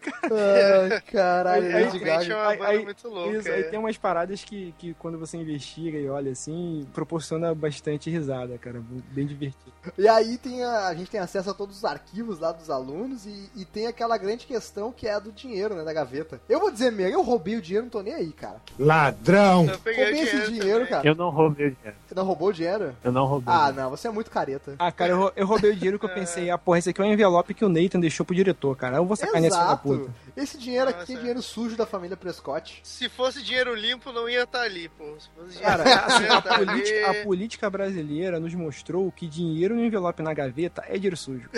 [1.12, 2.34] Caralho, Aí- Lady aí- Gaga.
[2.34, 3.38] é uma Aí- banda aí- muito louca.
[3.38, 3.64] Isso, aí é.
[3.64, 8.82] tem umas paradas que, que quando você investiga e olha assim, proporciona bastante risada, cara.
[9.12, 9.72] Bem divertido.
[9.98, 13.26] E aí tem a, a gente tem acesso a todos os arquivos lá dos alunos
[13.26, 16.40] e, e tem aquela grande questão que é a do dinheiro, né, da gaveta.
[16.50, 18.62] Eu vou dizer mesmo, eu roubei o dinheiro, não tô nem aí, cara.
[18.80, 19.45] Ladrão!
[19.46, 21.08] Eu peguei o Roubei esse dinheiro, cara.
[21.08, 21.98] Eu não roubei o dinheiro.
[22.06, 22.96] Você não roubou o dinheiro?
[23.04, 23.54] Eu não roubei.
[23.54, 24.76] Ah, não, você é muito careta.
[24.80, 27.06] Ah, cara, eu, eu roubei o dinheiro que eu pensei, ah, porra, esse aqui é
[27.06, 28.98] um envelope que o Nathan deixou pro diretor, cara.
[28.98, 30.12] Eu vou sacanear esse filho da puta.
[30.36, 31.20] Esse dinheiro aqui Nossa, é é.
[31.20, 32.80] dinheiro sujo da família Prescott.
[32.84, 35.04] Se fosse dinheiro limpo, não ia estar ali, pô.
[35.20, 37.20] Se fosse dinheiro Cara, assim, não a, tá política, ali.
[37.20, 41.50] a política brasileira nos mostrou que dinheiro no envelope na gaveta é dinheiro sujo.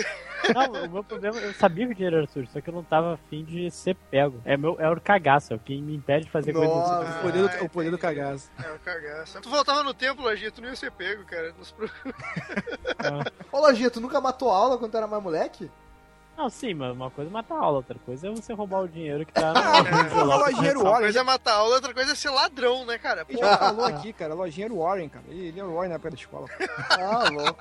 [0.54, 2.82] Não, o meu problema, eu sabia que o dinheiro era sujo, só que eu não
[2.82, 4.40] tava afim de ser pego.
[4.44, 7.00] É, meu, é o cagaço, é o que me impede de fazer coisas Nossa.
[7.00, 7.18] assim.
[7.18, 8.50] O poder do, o poder do cagaço.
[8.62, 9.40] É, o cagaço.
[9.40, 11.52] Tu voltava no templo, Lojinha, tu não ia ser pego, cara.
[11.58, 11.88] Nos pro-
[13.52, 15.70] Ô, Lojinha, tu nunca matou aula quando tu era mais moleque?
[16.36, 18.88] Não, sim, mas uma coisa é matar a aula, outra coisa é você roubar o
[18.88, 20.54] dinheiro que tá Ah, no porra, envelope.
[20.54, 21.04] dinheiro Uma Warren.
[21.06, 23.24] coisa é matar aula, outra coisa é ser ladrão, né, cara?
[23.28, 25.24] Ele Pô, já falou aqui, cara, lojinha Warren, cara.
[25.28, 26.46] Ele, ele era o Warren na época da escola.
[26.90, 27.60] Ah, louco.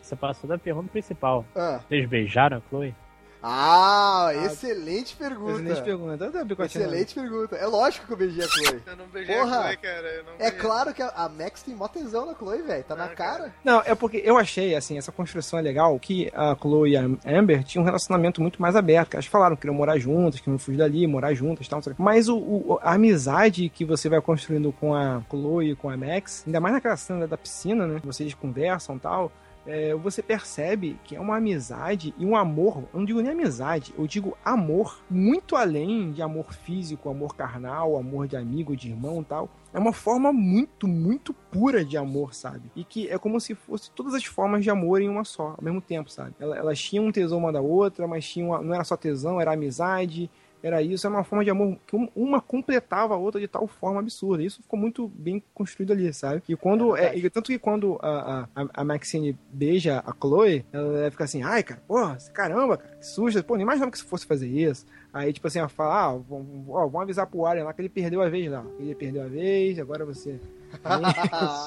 [0.00, 1.44] Você passou da pergunta principal.
[1.56, 2.94] Ah, Vocês beijaram a Chloe?
[3.42, 5.52] Ah, excelente pergunta.
[5.62, 6.44] Excelente pergunta.
[6.44, 7.56] Bicotinho Excelente pergunta.
[7.56, 8.82] É lógico que eu beijei a Chloe.
[8.86, 9.58] eu não beijei Porra.
[9.58, 10.08] a Chloe, cara.
[10.08, 12.84] Eu não É claro que a, a Max tem mó tesão na Chloe, velho.
[12.84, 13.54] Tá na Ah, cara.
[13.64, 17.02] Não, é porque eu achei, assim, essa construção é legal, que a Chloe e a
[17.26, 19.10] Amber tinham um relacionamento muito mais aberto.
[19.10, 21.80] que Elas falaram que queriam morar juntas, que iam fugir dali, morar juntas e tal.
[21.84, 21.94] não.
[21.98, 25.96] Mas o, o- a amizade que você vai construindo com a Chloe e com a
[25.96, 28.00] Max, ainda mais naquela cena da piscina, né?
[28.04, 29.32] Vocês conversam e tal.
[29.66, 33.92] É, você percebe que é uma amizade e um amor, eu não digo nem amizade,
[33.98, 39.22] eu digo amor, muito além de amor físico, amor carnal, amor de amigo, de irmão
[39.22, 39.48] tal.
[39.72, 42.70] É uma forma muito, muito pura de amor, sabe?
[42.74, 45.62] E que é como se fosse todas as formas de amor em uma só, ao
[45.62, 46.34] mesmo tempo, sabe?
[46.40, 49.40] Ela- Elas tinham um tesão uma da outra, mas tinham uma- não era só tesão,
[49.40, 50.28] era amizade,
[50.62, 53.66] era isso, era uma forma de amor que um- uma completava a outra de tal
[53.66, 54.42] forma absurda.
[54.42, 56.42] Isso ficou muito bem construído ali, sabe?
[56.48, 56.96] E quando.
[56.96, 61.24] É É, e tanto que quando a, a, a Maxine beija a Chloe, ela fica
[61.24, 64.48] assim, ai, cara, porra, caramba, cara, que susto, pô, nem imaginava que você fosse fazer
[64.48, 64.86] isso.
[65.12, 68.22] Aí, tipo assim, ela fala, ah, vamos, vamos avisar pro Warren lá que ele perdeu
[68.22, 68.64] a vez lá.
[68.78, 70.38] Ele perdeu a vez, agora você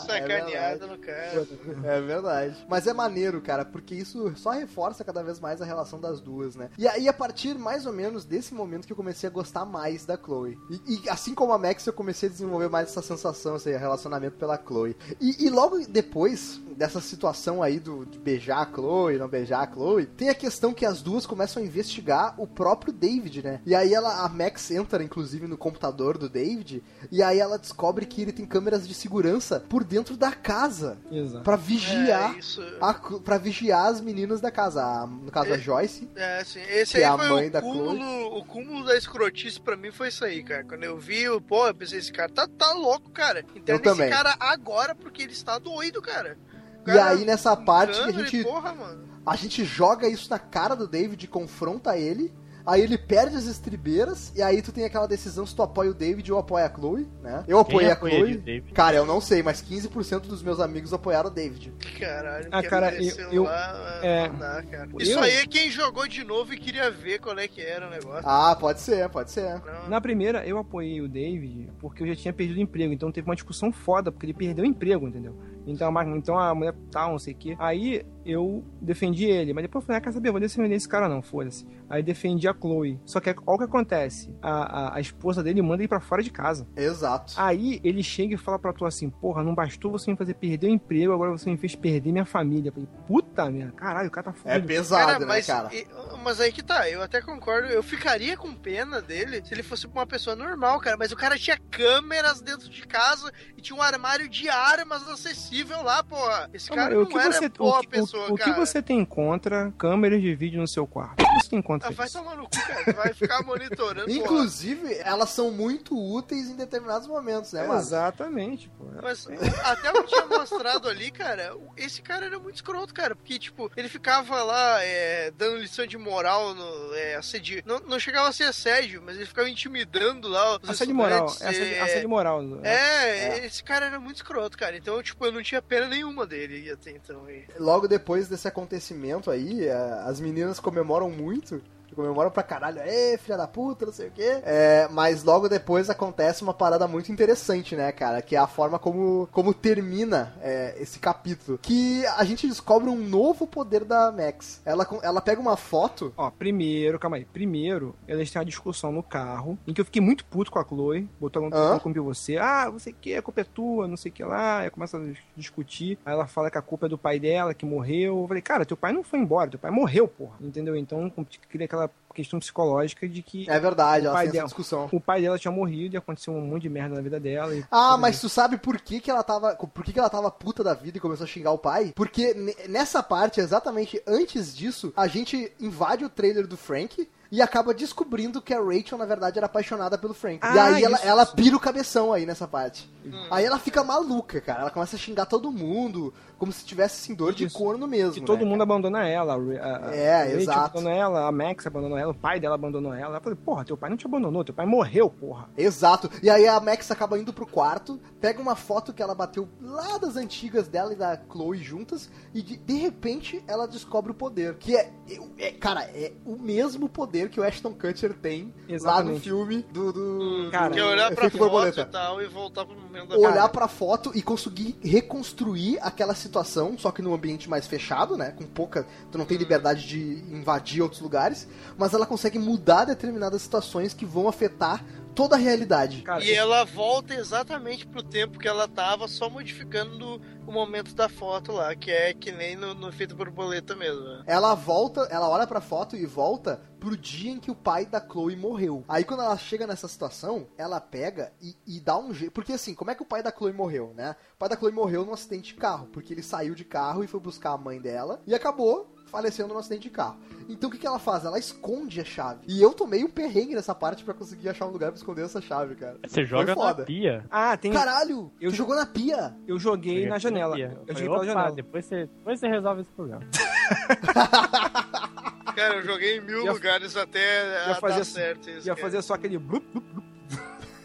[0.05, 1.47] Sacaneada no cara.
[1.83, 2.65] É verdade.
[2.69, 6.55] Mas é maneiro, cara, porque isso só reforça cada vez mais a relação das duas,
[6.55, 6.69] né?
[6.77, 10.05] E aí, a partir mais ou menos desse momento que eu comecei a gostar mais
[10.05, 10.57] da Chloe.
[10.69, 14.37] E, e assim como a Max, eu comecei a desenvolver mais essa sensação, esse relacionamento
[14.37, 14.95] pela Chloe.
[15.19, 19.71] E, e logo depois dessa situação aí do, de beijar a Chloe, não beijar a
[19.71, 23.61] Chloe, tem a questão que as duas começam a investigar o próprio David, né?
[23.65, 28.05] E aí ela, a Max entra, inclusive, no computador do David, e aí ela descobre
[28.05, 30.97] que ele tem câmeras de segurança por dentro da casa.
[31.11, 31.43] Exato.
[31.43, 32.61] Pra vigiar É, isso.
[32.81, 34.83] a, para vigiar as meninas da casa.
[34.83, 35.59] A- no caso, a É.
[35.59, 36.09] Joyce.
[36.15, 38.97] É, assim, esse Que aí é a foi mãe o da cúmulo, o cúmulo da
[38.97, 40.63] escrotice pra mim foi isso aí, cara.
[40.63, 43.39] Quando eu vi, eu, pô, eu pensei, esse cara tá, tá louco, cara.
[43.55, 44.09] Interna esse também.
[44.09, 46.37] cara agora porque ele está doido, cara.
[46.85, 49.07] O E aí, nessa parte, a câmera e gente, Porra, mano.
[49.25, 52.33] a gente joga isso na cara do David, confronta ele.
[52.65, 55.93] Aí ele perde as estribeiras, e aí tu tem aquela decisão se tu apoia o
[55.93, 57.43] David ou apoia a Chloe, né?
[57.47, 58.63] Eu apoiei a Chloe.
[58.73, 61.73] Cara, eu não sei, mas 15% dos meus amigos apoiaram o David.
[61.99, 64.89] Caralho, Ah, que cara, apareceu eu- eu- lá, é, não dá, cara.
[64.93, 67.87] eu- Isso aí é quem jogou de novo e queria ver qual é que era
[67.87, 68.23] o negócio.
[68.27, 69.61] Ah, pode ser, pode ser.
[69.65, 69.89] Não.
[69.89, 72.93] Na primeira, eu apoiei o David porque eu já tinha perdido o emprego.
[72.93, 75.35] Então teve uma discussão foda, porque ele perdeu o emprego, entendeu?
[75.65, 77.55] Então a, então a mulher tal, não sei o quê.
[77.59, 80.87] Aí eu defendi ele, mas depois eu falei, ah, quer saber, eu vou defender esse
[80.87, 81.65] cara não, foda-se.
[81.89, 82.99] Aí defendi a Chloe.
[83.05, 84.33] Só que olha o que acontece.
[84.41, 86.67] A, a, a esposa dele manda ele pra fora de casa.
[86.75, 87.33] Exato.
[87.37, 90.67] Aí ele chega e fala pra tu assim, porra, não bastou você me fazer perder
[90.67, 92.69] o emprego, agora você me fez perder minha família.
[92.69, 94.67] Eu falei, puta merda, caralho, o cara tá É fudido.
[94.67, 95.69] pesado, Cara, né, mas, cara?
[95.73, 95.87] e-
[96.23, 99.85] mas aí que tá, eu até concordo, eu ficaria com pena dele se ele fosse
[99.87, 103.81] uma pessoa normal, cara, mas o cara tinha câmeras dentro de casa e tinha um
[103.81, 106.49] armário de armas acessível lá, porra.
[106.53, 108.43] Esse Não, cara não o que era você, boa o, que- o- pessoa, o que
[108.43, 108.65] cara.
[108.65, 111.21] você tem contra câmeras de vídeo no seu quarto?
[111.21, 114.17] O que você tem contra Ah, vai tomar no cu, cara, vai ficar monitorando, porra.
[114.17, 117.79] Inclusive, elas são muito úteis em determinados momentos, né, mano?
[117.79, 118.85] Exatamente, pô.
[119.01, 119.27] Mas
[119.63, 123.15] até o que tinha mostrado ali, cara, esse cara era muito escroto, cara.
[123.15, 127.63] Porque, tipo, ele ficava lá é, dando lição de moral no é, assédio.
[127.65, 131.47] Não, não chegava a ser assédio, mas ele ficava intimidando lá os Assédio moral, é
[131.47, 132.43] assédio, é, assédio moral.
[132.63, 134.75] É, esse cara era muito escroto, cara.
[134.77, 137.29] Então, tipo, eu não tinha pena nenhuma dele até então.
[137.29, 137.45] E...
[137.57, 141.61] Logo depois desse acontecimento aí, a- as meninas comemoram muito.
[141.95, 144.39] Comemoram pra caralho, é filha da puta, não sei o quê.
[144.43, 148.21] É, mas logo depois acontece uma parada muito interessante, né, cara?
[148.21, 151.57] Que é a forma como, como termina é, esse capítulo.
[151.61, 154.61] Que a gente descobre um novo poder da Max.
[154.65, 156.13] Ela, ela pega uma foto.
[156.17, 157.25] Ó, primeiro, calma aí.
[157.25, 160.63] Primeiro, eles têm uma discussão no carro, em que eu fiquei muito puto com a
[160.65, 161.79] Chloe, botou um Hã?
[161.79, 162.37] com você.
[162.37, 164.59] Ah, você que a culpa é tua, não sei o que lá.
[164.59, 165.97] Aí começa a dis- discutir.
[166.05, 168.21] Aí ela fala que a culpa é do pai dela, que morreu.
[168.21, 170.33] Eu falei, cara, teu pai não foi embora, teu pai morreu, porra.
[170.41, 170.75] Entendeu?
[170.75, 171.11] Então,
[171.49, 171.82] cria aquela
[172.13, 174.87] questão psicológica de que É verdade, o ela pai dela, discussão.
[174.91, 177.55] o pai dela tinha morrido e aconteceu um monte de merda na vida dela.
[177.55, 179.55] e- Ah, mas tu sabe por que, que ela tava.
[179.55, 181.91] Por que, que ela tava puta da vida e começou a xingar o pai?
[181.95, 187.09] Porque ne- nessa parte, exatamente antes disso, a gente invade o trailer do Frank.
[187.31, 190.35] E acaba descobrindo que a Rachel, na verdade, era apaixonada pelo Frank.
[190.35, 192.87] e Ah, aí ela, ela pira o cabeção aí nessa parte.
[193.31, 194.61] Aí ela fica maluca, cara.
[194.61, 196.13] Ela começa a xingar todo mundo,
[196.43, 197.57] como se tivesse assim, dor de Isso.
[197.57, 198.13] corno mesmo.
[198.15, 199.33] Que todo né, mundo abandona ela.
[199.33, 200.59] a a- É, Rachel exato.
[200.59, 203.17] abandonou ela, a Max abandonou ela, o pai dela abandonou ela.
[203.17, 205.49] Eu falei, porra, teu pai não te abandonou, teu pai morreu, porra.
[205.57, 206.09] Exato.
[206.21, 209.97] E aí a Max acaba indo pro quarto, pega uma foto que ela bateu lá
[209.97, 214.55] das antigas dela e da Chloe juntas, e de, de repente ela descobre o poder.
[214.57, 214.91] Que é,
[215.39, 219.19] é- cara, é o mesmo poder que o Ashton Kutcher tem lá no Exatamente.
[219.21, 219.93] filme do.
[219.93, 221.81] do Cara, Que é olhar pra foto Borboleta.
[221.81, 223.49] e tal e voltar pro momento da Olhar cara.
[223.49, 226.32] pra foto e conseguir reconstruir aquela situação,
[226.77, 228.31] só que num ambiente mais fechado, né?
[228.31, 228.87] Com pouca.
[229.11, 231.47] Tu não tem liberdade de invadir outros lugares,
[231.77, 234.83] mas ela consegue mudar determinadas situações que vão afetar
[235.13, 236.01] toda a realidade.
[236.01, 241.07] Cara, E ela volta exatamente pro tempo que ela tava, só modificando o momento da
[241.07, 244.03] foto lá, que é que nem no, no efeito borboleta mesmo.
[244.03, 244.23] né?
[244.27, 248.01] Ela volta, ela olha pra foto e volta pro dia em que o pai da
[248.01, 248.83] Chloe morreu.
[248.89, 252.33] Aí quando ela chega nessa situação, ela pega e, e dá um jeito.
[252.33, 254.15] Porque assim, como é que o pai da Chloe morreu, né?
[254.35, 257.07] O pai da Chloe morreu num acidente de carro, porque ele saiu de carro e
[257.07, 260.17] foi buscar a mãe dela e acabou falecendo num acidente de carro.
[260.49, 261.23] Então o que, que ela faz?
[261.23, 262.39] Ela esconde a chave.
[262.47, 265.39] E eu tomei um perrengue nessa parte pra conseguir achar um lugar pra esconder essa
[265.39, 265.99] chave, cara.
[266.05, 266.83] Você joga na foda.
[266.83, 267.23] pia.
[267.29, 267.71] Ah, tem.
[267.71, 268.33] Caralho!
[268.41, 269.35] Eu jogou na pia!
[269.47, 270.55] Eu joguei na janela.
[270.55, 270.75] pia.
[270.87, 271.51] Eu joguei pela "Opa, janela.
[271.51, 273.21] Depois você, depois você resolve esse problema.
[275.55, 277.19] Cara, eu joguei em mil Ia- lugares até
[277.67, 278.67] ia a fazer- dar certo isso.
[278.67, 278.87] Ia cara.
[278.87, 279.37] fazer só aquele.
[279.37, 280.03] blup, blup, blup.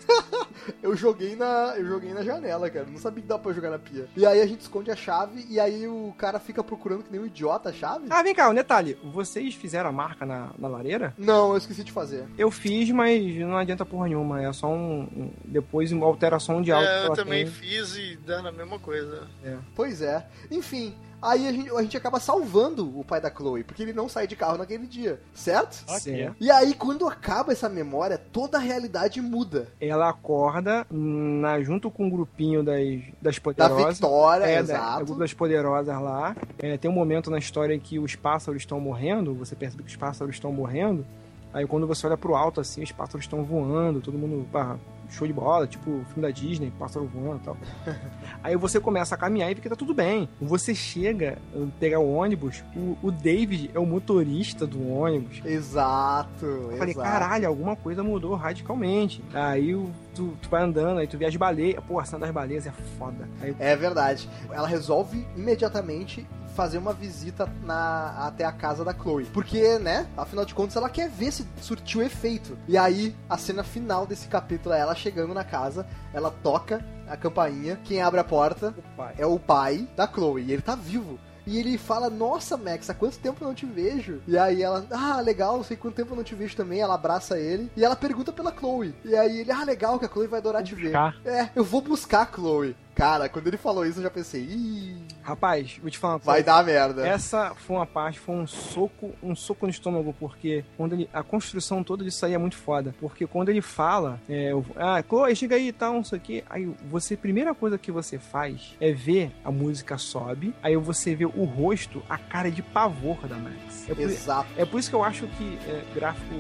[0.83, 1.75] Eu joguei na.
[1.77, 2.87] Eu joguei na janela, cara.
[2.87, 4.09] Não sabia que dá pra jogar na pia.
[4.17, 7.21] E aí a gente esconde a chave e aí o cara fica procurando que nem
[7.21, 8.07] um idiota a chave.
[8.11, 8.99] Ah, vem cá, um detalhe.
[9.13, 11.15] Vocês fizeram a marca na, na lareira?
[11.19, 12.27] Não, eu esqueci de fazer.
[12.37, 14.43] Eu fiz, mas não adianta porra nenhuma.
[14.43, 15.01] É só um.
[15.03, 16.89] um- depois uma alteração de áudio.
[16.89, 17.53] É, eu também tem.
[17.53, 19.27] fiz e dá na mesma coisa.
[19.75, 20.27] Pois é.
[20.51, 24.09] Enfim, aí a gente, a gente acaba salvando o pai da Chloe, porque ele não
[24.09, 25.85] sai de carro naquele dia, certo?
[25.99, 26.37] Certo.
[26.41, 29.69] E aí, quando acaba essa memória, toda a realidade muda.
[29.81, 32.79] Ela acorda na, junto com o grupinho das,
[33.21, 33.99] das Da poderosas.
[33.99, 34.99] Victoria, É, da- exato.
[35.01, 36.37] do grupo das poderosas lá.
[36.59, 39.91] É, tem um momento na história em que os pássaros estão morrendo, você percebe que
[39.91, 41.05] os pássaros estão morrendo.
[41.53, 44.77] Aí quando você olha pro alto assim, os pássaros estão voando, todo mundo, pá,
[45.09, 47.57] show de bola, tipo filme da Disney, pássaro voando e tal.
[48.43, 50.29] Aí você começa a caminhar e vê que tá tudo bem.
[50.41, 51.39] Você chega,
[51.79, 55.41] pegar o ônibus, o, o David é o motorista do ônibus.
[55.45, 56.45] Exato.
[56.45, 57.09] Eu falei, exato.
[57.09, 59.23] caralho, alguma coisa mudou radicalmente.
[59.33, 59.75] Aí
[60.15, 61.83] tu, tu vai andando, aí tu vê as baleias.
[61.87, 63.29] Pô, a cena das baleias é foda.
[63.41, 64.29] Aí É verdade.
[64.51, 66.27] Ela resolve imediatamente
[66.59, 69.27] fazer uma visita na, até a casa da Chloe.
[69.27, 72.59] Porque, né, afinal de contas, ela quer ver se surtiu efeito.
[72.67, 77.17] E aí, a cena final desse capítulo é ela chegando na casa, ela toca a
[77.17, 81.17] campainha, quem abre a porta o é o pai da Chloe, e ele tá vivo.
[81.49, 84.21] E ele fala, nossa, Max, há quanto tempo eu não te vejo?
[84.29, 86.81] E aí ela, ah, legal, não sei quanto tempo eu não te vejo também.
[86.81, 88.95] Ela abraça ele e ela pergunta pela Chloe.
[89.03, 90.89] E aí ele, ah, legal, que a Chloe vai adorar te ver.
[90.89, 91.15] buscar.
[91.25, 92.77] É, eu vou buscar a Chloe.
[92.99, 96.43] Cara, quando ele falou isso, eu já pensei, ih, Rapaz, vou te falar uma vai
[96.43, 96.47] coisa.
[96.47, 97.07] dar merda.
[97.07, 101.23] Essa foi uma parte, foi um soco, um soco no estômago, porque quando ele, a
[101.23, 102.93] construção toda disso aí é muito foda.
[102.99, 106.21] Porque quando ele fala, é, eu- ah, Chloe, chega aí e tal, não sei o
[106.21, 106.45] que.
[106.51, 111.25] Aí você, primeira coisa que você faz é ver a música sobe, aí você vê
[111.27, 113.89] o rosto, a cara de pavor da Max.
[113.89, 114.49] É por, Exato.
[114.57, 116.35] é por isso que eu acho que é, gráfico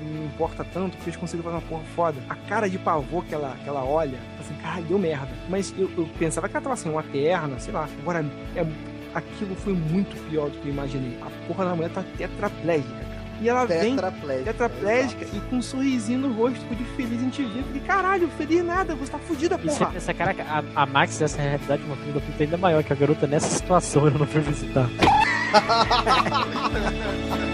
[0.00, 2.18] não importa tanto, porque eles conseguem fazer uma porra foda.
[2.28, 5.28] A cara de pavor que ela, que ela olha, assim, caralho, deu merda.
[5.48, 7.88] Mas eu, eu pensava que ela tava assim, uma perna, sei lá.
[8.00, 8.24] Agora,
[8.56, 8.66] é,
[9.14, 11.16] aquilo foi muito pior do que eu imaginei.
[11.22, 13.08] A porra da mulher tá tetraplégica, cara.
[13.40, 14.52] E ela vem Tetraplégica.
[14.52, 17.60] tetraplégica e com um sorrisinho no rosto, tipo, de feliz em te ver.
[17.60, 19.92] Eu falei, caralho, feliz nada, você tá fudida, E você porra.
[19.92, 22.92] pensa, caraca, a, a Max dessa realidade é uma filha da puta ainda maior, que
[22.92, 24.88] a garota nessa situação eu não fui visitar.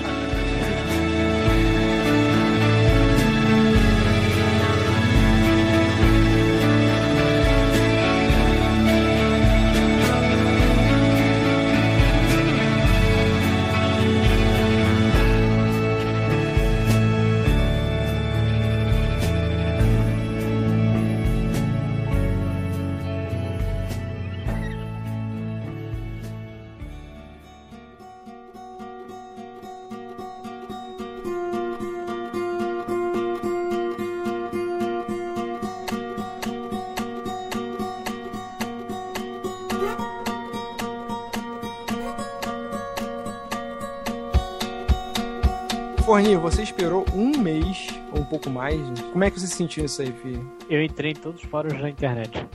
[46.15, 48.77] Forninho, você esperou um mês, ou um pouco mais.
[49.11, 50.49] Como é que você se sentiu isso aí, filho?
[50.71, 52.47] Eu entrei em todos os fóruns da internet.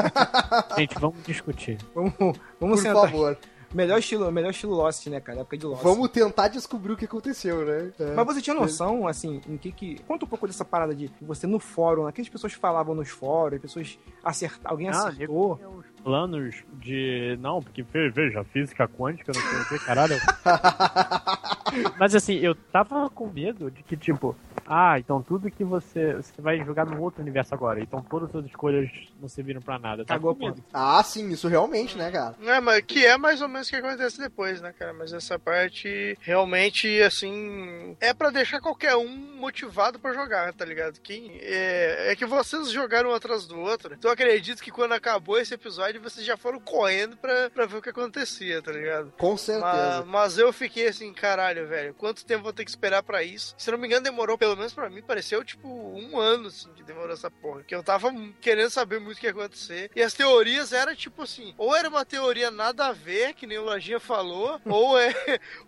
[0.78, 1.76] Gente, vamos discutir.
[1.94, 3.02] Vamos, vamos Por sentar.
[3.02, 3.36] favor.
[3.74, 5.40] Melhor estilo, melhor estilo Lost, né, cara?
[5.40, 5.82] Época de Lost.
[5.82, 7.92] Vamos tentar descobrir o que aconteceu, né?
[8.00, 8.14] É.
[8.14, 9.98] Mas você tinha noção, assim, em que que...
[10.04, 12.12] Conta um pouco dessa parada de você no fórum, né?
[12.12, 15.56] que as pessoas falavam nos fóruns, as pessoas acertaram, alguém Ah, acertou.
[15.56, 17.36] tinha os planos de.
[17.40, 20.14] Não, porque ve- veja, física quântica, não sei o que, caralho.
[21.98, 26.14] Mas assim, eu tava com medo de que, tipo, ah, então tudo que você.
[26.14, 27.80] Você vai jogar num outro universo agora.
[27.80, 28.88] Então todas as suas escolhas
[29.20, 30.04] não serviram pra nada.
[30.04, 30.62] Cagou, com medo.
[30.72, 32.36] Ah, sim, isso realmente, né, cara?
[32.40, 34.92] É, mas que é mais ou menos o que acontece depois, né, cara?
[34.94, 41.00] Mas essa parte realmente, assim, é pra deixar qualquer um motivado pra jogar, tá ligado?
[41.00, 43.92] Quem é, é que vocês jogaram um atrás do outro.
[43.92, 47.76] Então eu acredito que quando acabou esse episódio, vocês já foram correndo pra, pra ver
[47.78, 49.12] o que acontecia, tá ligado?
[49.18, 50.04] Com Mas, certeza.
[50.06, 53.54] mas eu fiquei assim, caralho, velho, quanto tempo vou ter que esperar pra isso?
[53.58, 56.82] Se não me engano, demorou, pelo menos pra mim, pareceu tipo um ano, assim, que
[56.82, 57.62] demorou essa porra.
[57.62, 59.90] Que eu tava querendo saber muito o que ia acontecer.
[59.94, 63.58] E as teorias eram tipo assim, ou era uma teoria nada a ver, que nem
[63.58, 65.14] o Lojinha falou, ou, é,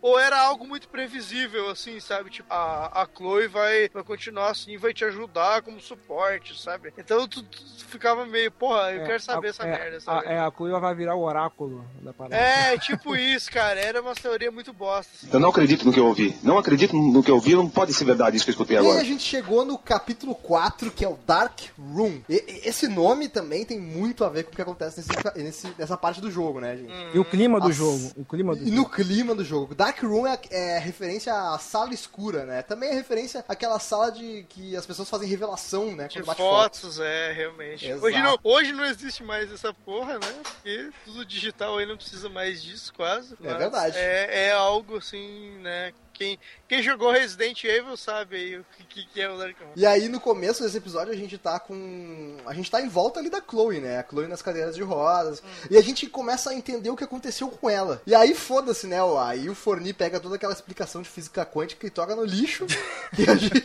[0.00, 2.30] ou era algo muito previsível, assim, sabe?
[2.30, 6.92] Tipo, a, a Chloe vai, vai continuar assim, vai te ajudar como suporte, sabe?
[6.98, 10.32] Então tu, tu ficava meio, porra, eu É, quero saber a- essa é, merda, A,
[10.32, 12.36] é, a Chloe vai virar o oráculo da parada.
[12.36, 13.78] É, tipo isso, cara.
[13.80, 15.10] Era uma teoria muito bosta.
[15.16, 15.28] assim.
[15.32, 16.36] Eu não acredito no que eu ouvi.
[16.42, 18.78] Não acredito no que eu ouvi, não pode ser verdade isso que eu escutei E
[18.80, 19.00] aí agora?
[19.00, 22.20] a gente chegou no capítulo 4, que é o Dark Room.
[22.28, 25.74] E- e- esse nome também tem muito a ver com o que acontece nesse, nesse-
[25.78, 26.92] nessa parte do jogo, né, gente?
[27.14, 28.10] E o clima do jogo.
[28.16, 29.74] O clima do E no clima do jogo.
[29.74, 32.62] Dark Room é, é referência à sala escura, né?
[32.62, 36.08] Também é referência àquela sala de que as pessoas fazem revelação, né?
[36.08, 37.86] De quando bate fotos, é, realmente.
[37.86, 38.06] Exato.
[38.06, 40.43] Hoje não, hoje não existe mais essa porra, né?
[40.43, 43.36] Porque tudo digital aí não precisa mais disso, quase.
[43.43, 43.97] É verdade.
[43.98, 45.93] É, é algo assim, né?
[46.18, 46.36] Quem,
[46.66, 49.70] quem jogou Resident Evil sabe aí o que, que é o Dark Room.
[49.76, 52.36] E aí, no começo desse episódio, a gente tá com.
[52.44, 54.00] A gente tá em volta ali da Chloe, né?
[54.00, 55.40] A Chloe nas cadeiras de rodas.
[55.70, 58.02] E a gente começa a entender o que aconteceu com ela.
[58.04, 58.98] E aí, foda-se, né?
[59.20, 62.66] Aí o Forni pega toda aquela explicação de física quântica e toca no lixo.
[63.18, 63.62] E a gente...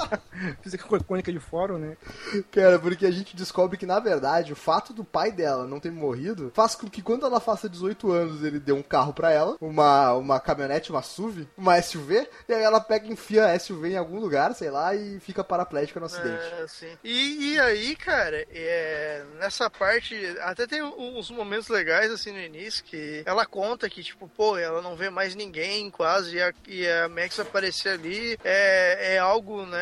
[0.62, 1.96] Física quântica de fórum, né?
[2.50, 5.92] Cara, porque a gente descobre que, na verdade, o fato do pai dela não ter
[5.92, 9.56] morrido faz com que quando ela faça 18 anos, ele dê um carro pra ela,
[9.60, 13.90] uma, uma caminhonete, uma SUV, uma SUV, e aí ela pega e enfia a SUV
[13.90, 16.44] em algum lugar, sei lá, e fica paraplégica no acidente.
[16.60, 16.98] É, sim.
[17.02, 22.84] E, e aí, cara, é, nessa parte, até tem uns momentos legais assim no início
[22.84, 26.88] que ela conta que, tipo, pô, ela não vê mais ninguém quase, e a, e
[26.88, 29.80] a Max aparecer ali é, é algo, né?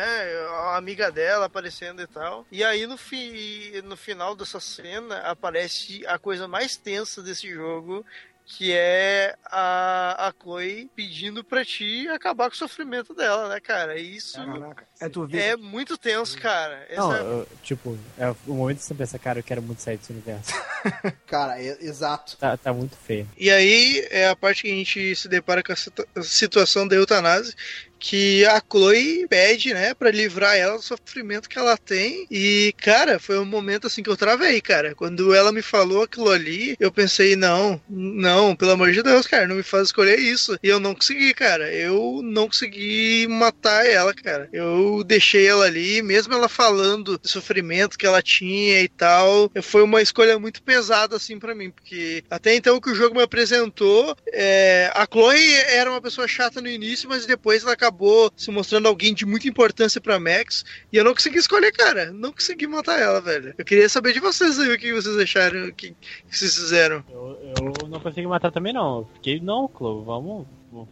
[0.49, 2.45] A amiga dela aparecendo e tal.
[2.51, 8.05] E aí no, fi, no final dessa cena aparece a coisa mais tensa desse jogo.
[8.51, 13.97] Que é a, a Chloe pedindo pra ti acabar com o sofrimento dela, né, cara?
[13.99, 14.87] Isso Caraca.
[14.99, 15.39] É tu vê.
[15.39, 16.83] é muito tenso, cara.
[16.89, 19.83] Essa Não, é- eu- tipo, é o momento que você pensa, cara, eu quero muito
[19.83, 20.51] sair desse universo.
[21.27, 22.37] Cara, é- exato.
[22.37, 23.29] Tá, tá muito feio.
[23.37, 26.95] E aí é a parte que a gente se depara com a situ- situação da
[26.95, 27.53] eutanásia,
[27.99, 32.25] que a Chloe pede, né, pra livrar ela do sofrimento que ela tem.
[32.31, 34.95] E, cara, foi um momento assim que eu travei, cara.
[34.95, 39.47] Quando ela me falou aquilo ali, eu pensei, não, não, pelo amor de Deus, cara,
[39.47, 40.57] não me faz escolher isso.
[40.63, 41.71] E eu não consegui, cara.
[41.73, 44.47] Eu não consegui matar ela, cara.
[44.53, 49.51] Eu deixei ela ali, mesmo ela falando do sofrimento que ela tinha e tal.
[49.61, 53.23] Foi uma escolha muito pesada, assim, pra mim, porque até então que o jogo me
[53.23, 57.88] apresentou, é, a Chloe era uma pessoa chata no início, mas depois ela acabou
[58.35, 62.11] se mostrando alguém de muita importância pra Max, e eu não consegui escolher, cara.
[62.11, 63.53] Não consegui matar ela, velho.
[63.57, 65.91] Eu queria saber de vocês aí o que vocês acharam, o que,
[66.29, 67.03] que vocês fizeram.
[67.09, 68.99] Eu, eu não consegui matar também, não.
[68.99, 70.45] Eu fiquei, não, Clo, vamos,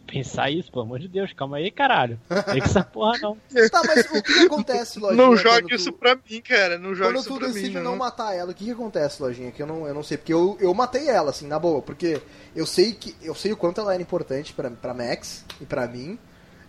[0.06, 2.18] pensar isso, pelo amor de Deus, calma aí, caralho.
[2.50, 3.38] Tem que essa porra, não.
[3.70, 5.16] Tá, mas o que, que acontece, Lojinha?
[5.22, 6.78] Não quando jogue tu- isso pra mim, cara.
[6.78, 7.82] Não jogue Quando isso tu pra decide mim, não.
[7.92, 7.96] não.
[7.96, 9.50] matar ela, o que, que acontece, Lojinha?
[9.52, 12.20] Que eu não, eu não sei, porque eu, eu matei ela, assim, na boa, porque
[12.56, 15.86] eu sei que eu sei o quanto ela era importante pra, pra Max e pra
[15.86, 16.18] mim.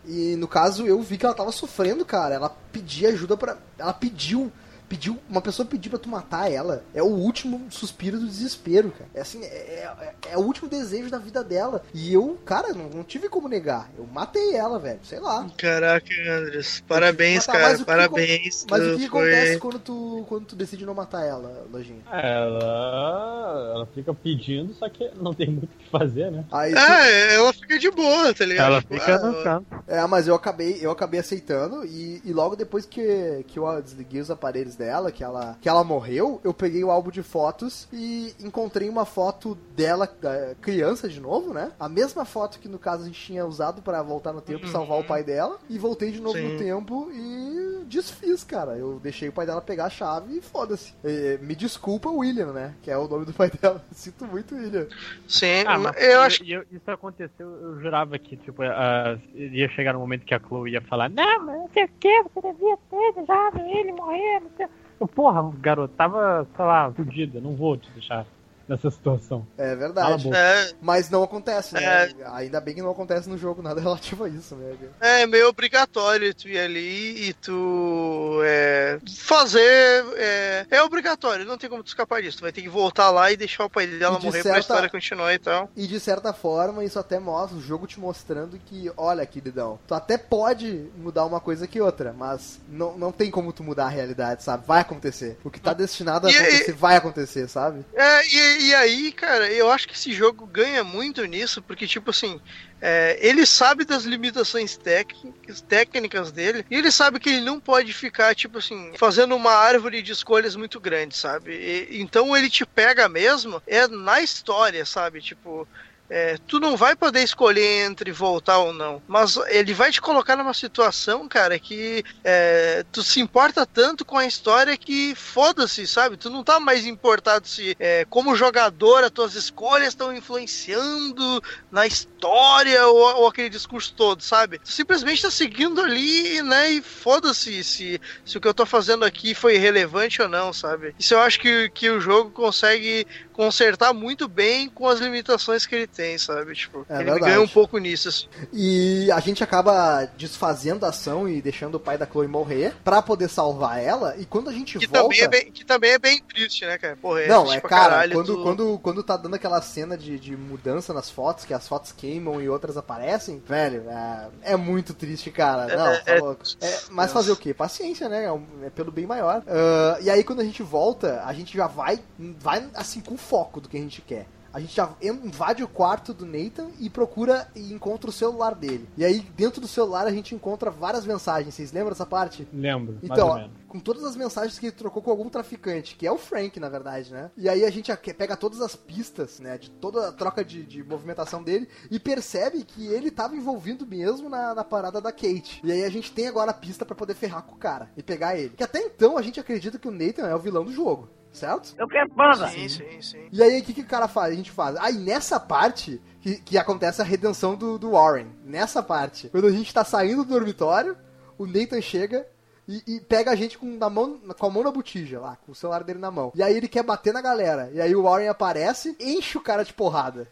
[0.06, 2.36] E no caso eu vi que ela tava sofrendo, cara.
[2.36, 3.58] Ela pedia ajuda pra.
[3.78, 4.52] Ela pediu.
[4.90, 5.18] Pediu.
[5.30, 6.84] Uma pessoa pedir pra tu matar ela.
[6.94, 9.10] É o último suspiro do desespero, cara.
[9.14, 11.84] É assim, é, é, é o último desejo da vida dela.
[11.94, 13.90] E eu, cara, não, não tive como negar.
[13.98, 15.00] Eu matei ela, velho.
[15.04, 15.48] Sei lá.
[15.58, 16.84] Caraca, Andres.
[16.88, 17.76] Parabéns, Mas tá, mas cara.
[17.76, 18.66] o que Parabéns.
[18.70, 22.02] Mas o que, foi- acontece quando tu, quando tu decide não matar ela, Lojinha?
[22.12, 26.46] Ela, ela fica pedindo, só que não tem muito o que fazer, né?
[26.52, 28.68] Aí tu- Ah, ela fica de boa, tá ligado?
[28.72, 29.62] Ela Tipo, fica ah.
[29.88, 34.22] É, mas eu acabei, eu acabei aceitando e, e logo depois que, que eu desliguei
[34.22, 38.34] os aparelhos dela, que ela, que ela morreu, eu peguei o álbum de fotos e
[38.40, 41.72] encontrei uma foto dela, da criança de novo, né?
[41.80, 44.70] A mesma foto que no caso a gente tinha usado pra voltar no tempo e
[44.70, 45.60] salvar o pai dela.
[45.70, 46.54] E voltei de novo Sim.
[46.54, 48.78] no tempo e desfiz, cara.
[48.78, 50.94] Eu deixei o pai dela pegar a chave e foda-se.
[51.42, 52.74] Me desculpa, William, né?
[52.82, 53.84] Que é o nome do pai dela.
[53.92, 54.88] Sinto muito, William.
[55.28, 60.00] Sim, Ah, mas eu acho isso aconteceu, eu jurava que, tipo, ah, ia chegar no
[60.00, 63.14] momento que a Chloe ia falar, não, mas não sei o que, você devia ter
[63.14, 64.68] deixado ele morrer, não sei.
[65.08, 68.26] Porra, garoto, tava, sei lá, fudido, não vou te deixar
[68.70, 69.46] nessa situação.
[69.58, 70.30] É verdade.
[70.34, 71.84] É, Mas não acontece, né?
[71.84, 72.14] É.
[72.34, 74.76] Ainda bem que não acontece no jogo nada relativo a isso, né?
[75.02, 80.06] é meio obrigatório tu ir ali e tu é, fazer.
[80.18, 82.38] É, é obrigatório, não tem como tu escapar disso.
[82.38, 84.52] Tu vai ter que voltar lá e deixar o pai dela E de morrer pra
[84.54, 85.70] certa- história continuar e tal.
[85.76, 89.94] E de certa forma, isso até mostra o jogo te mostrando que, olha, queridão, tu
[89.94, 93.90] até pode mudar uma coisa que outra, mas não, não tem como tu mudar a
[93.90, 94.66] realidade, sabe?
[94.66, 95.38] Vai acontecer.
[95.44, 97.86] O que tá destinado a E- acontecer, vai acontecer, sabe?
[97.94, 102.10] É, e, e aí, cara, eu acho que esse jogo ganha muito nisso, porque, tipo
[102.12, 102.40] assim,
[102.82, 108.36] é, ele sabe das limitações técnicas, dele, e ele sabe que ele não pode ficar,
[108.36, 111.54] tipo assim, fazendo uma árvore de escolhas muito grande, sabe?
[111.56, 115.22] E- então ele te pega mesmo, é na história, sabe?
[115.22, 115.68] Tipo.
[116.10, 119.02] É, tu não vai poder escolher entre voltar ou não.
[119.08, 124.18] Mas ele vai te colocar numa situação, cara, que é, tu se importa tanto com
[124.18, 126.18] a história que foda-se, sabe?
[126.18, 131.42] Tu não tá mais importado se, é, como jogador, as tuas escolhas estão influenciando
[131.72, 134.60] na história ou, ou aquele discurso todo, sabe?
[134.60, 136.72] Tu simplesmente tá seguindo ali, né?
[136.72, 140.96] E foda-se se, se o que eu tô fazendo aqui foi relevante ou não, sabe?
[140.98, 143.06] Isso eu acho que, que o jogo consegue
[143.40, 146.54] consertar muito bem com as limitações que ele tem, sabe?
[146.54, 147.22] Tipo, É ele verdade.
[147.32, 148.10] ganha um pouco nisso.
[148.10, 148.28] assim.
[148.52, 153.02] E a gente acaba desfazendo a ação e deixando o pai da Chloe morrer pra
[153.02, 154.14] poder salvar ela.
[154.18, 155.04] E quando a gente Que volta.
[155.04, 156.98] também, é bem, que também é bem triste, né, cara?
[156.98, 160.94] Porra, Não, triste é cara, quando, quando, quando tá dando aquela cena de, de mudança
[160.94, 165.78] nas fotos, que as fotos queimam e outras aparecem, velho, é, é muito triste, cara.
[165.78, 166.44] Não, É, tá é- louco.
[166.60, 167.54] É, mas fazer o quê?
[167.54, 168.26] Paciência, né?
[168.26, 169.42] É, é pelo bem maior.
[169.48, 173.62] Ah, e aí quando a gente volta, a gente já vai, vai assim com foco
[173.62, 174.28] do que a gente quer.
[174.52, 178.90] A gente já invade o quarto do Nathan e procura e encontra o celular dele.
[178.98, 181.54] E aí, dentro do celular, a gente encontra várias mensagens.
[181.54, 182.48] Vocês lembram dessa parte?
[182.52, 186.12] Lembro, Então, ó, com todas as mensagens que ele trocou com algum traficante, que é
[186.12, 187.30] o Frank, na verdade, né?
[187.38, 190.84] E aí a gente pega todas as pistas, né, de toda a troca de, de
[190.84, 195.62] movimentação dele e percebe que ele tava envolvido mesmo na, na parada da Kate.
[195.64, 198.02] E aí a gente tem agora a pista pra poder ferrar com o cara e
[198.02, 198.50] pegar ele.
[198.58, 201.08] Que até então a gente acredita que o Nathan é o vilão do jogo.
[201.32, 201.76] Certo?
[201.78, 202.48] Eu quero banda.
[202.48, 203.28] Sim, sim, sim.
[203.32, 204.34] E aí, o que, que o cara faz?
[204.34, 204.76] A gente faz.
[204.78, 208.28] Aí, nessa parte, que, que acontece a redenção do, do Warren.
[208.44, 209.30] Nessa parte.
[209.30, 210.98] Quando a gente tá saindo do dormitório,
[211.38, 212.28] o Nathan chega
[212.68, 215.52] e, e pega a gente com, na mão, com a mão na botija, lá, com
[215.52, 216.32] o celular dele na mão.
[216.36, 217.70] E aí ele quer bater na galera.
[217.74, 220.28] E aí o Warren aparece, enche o cara de porrada.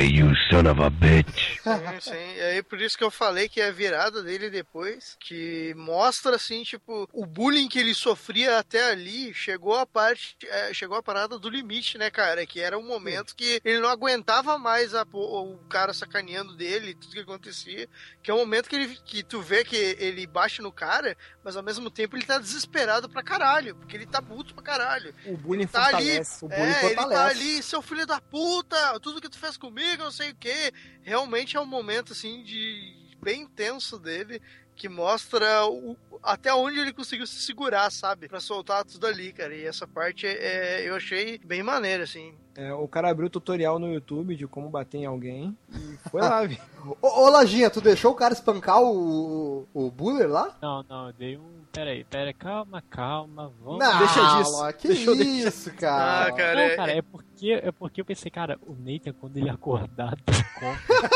[0.00, 1.60] Die, you son of a bitch.
[2.00, 2.34] Sim, sim.
[2.36, 6.36] E aí por isso que eu falei que é a virada dele depois, que mostra
[6.36, 11.02] assim, tipo, o bullying que ele sofria até ali, chegou a parte, é, chegou a
[11.02, 12.46] parada do limite, né, cara?
[12.46, 17.12] Que era um momento que ele não aguentava mais a, o cara sacaneando dele, tudo
[17.12, 17.86] que acontecia,
[18.22, 21.14] que é um momento que, ele, que tu vê que ele bate no cara,
[21.44, 25.14] mas ao mesmo tempo ele tá desesperado pra caralho, porque ele tá puto pra caralho.
[25.26, 26.44] O bullying tá ali, fortalece.
[26.44, 27.40] O bullying é, ele tá fortalece.
[27.40, 30.72] ali, seu filho da puta, tudo que tu fez comigo, não sei o que.
[31.02, 34.40] Realmente é um momento, assim, de bem intenso dele,
[34.74, 38.28] que mostra o- até onde ele conseguiu se segurar, sabe?
[38.28, 39.54] Pra soltar tudo ali, cara.
[39.54, 42.34] E essa parte é, eu achei bem maneira, assim.
[42.56, 46.44] É, o cara abriu tutorial no YouTube de como bater em alguém e foi lá,
[46.46, 46.58] viu?
[47.00, 50.56] Ô, ô Lojinha, tu deixou o cara espancar o, o Buller lá?
[50.60, 51.59] Não, não, eu dei um.
[51.72, 53.78] Pera aí, pera aí, calma, calma, vamos.
[53.78, 54.72] Não, deixa disso.
[54.78, 56.26] Que Deixa isso, cara.
[56.26, 56.68] Ah, cara.
[56.68, 60.32] Não, cara, é porque, é porque eu pensei, cara, o Nathan, quando ele acordar da
[60.58, 61.10] compra.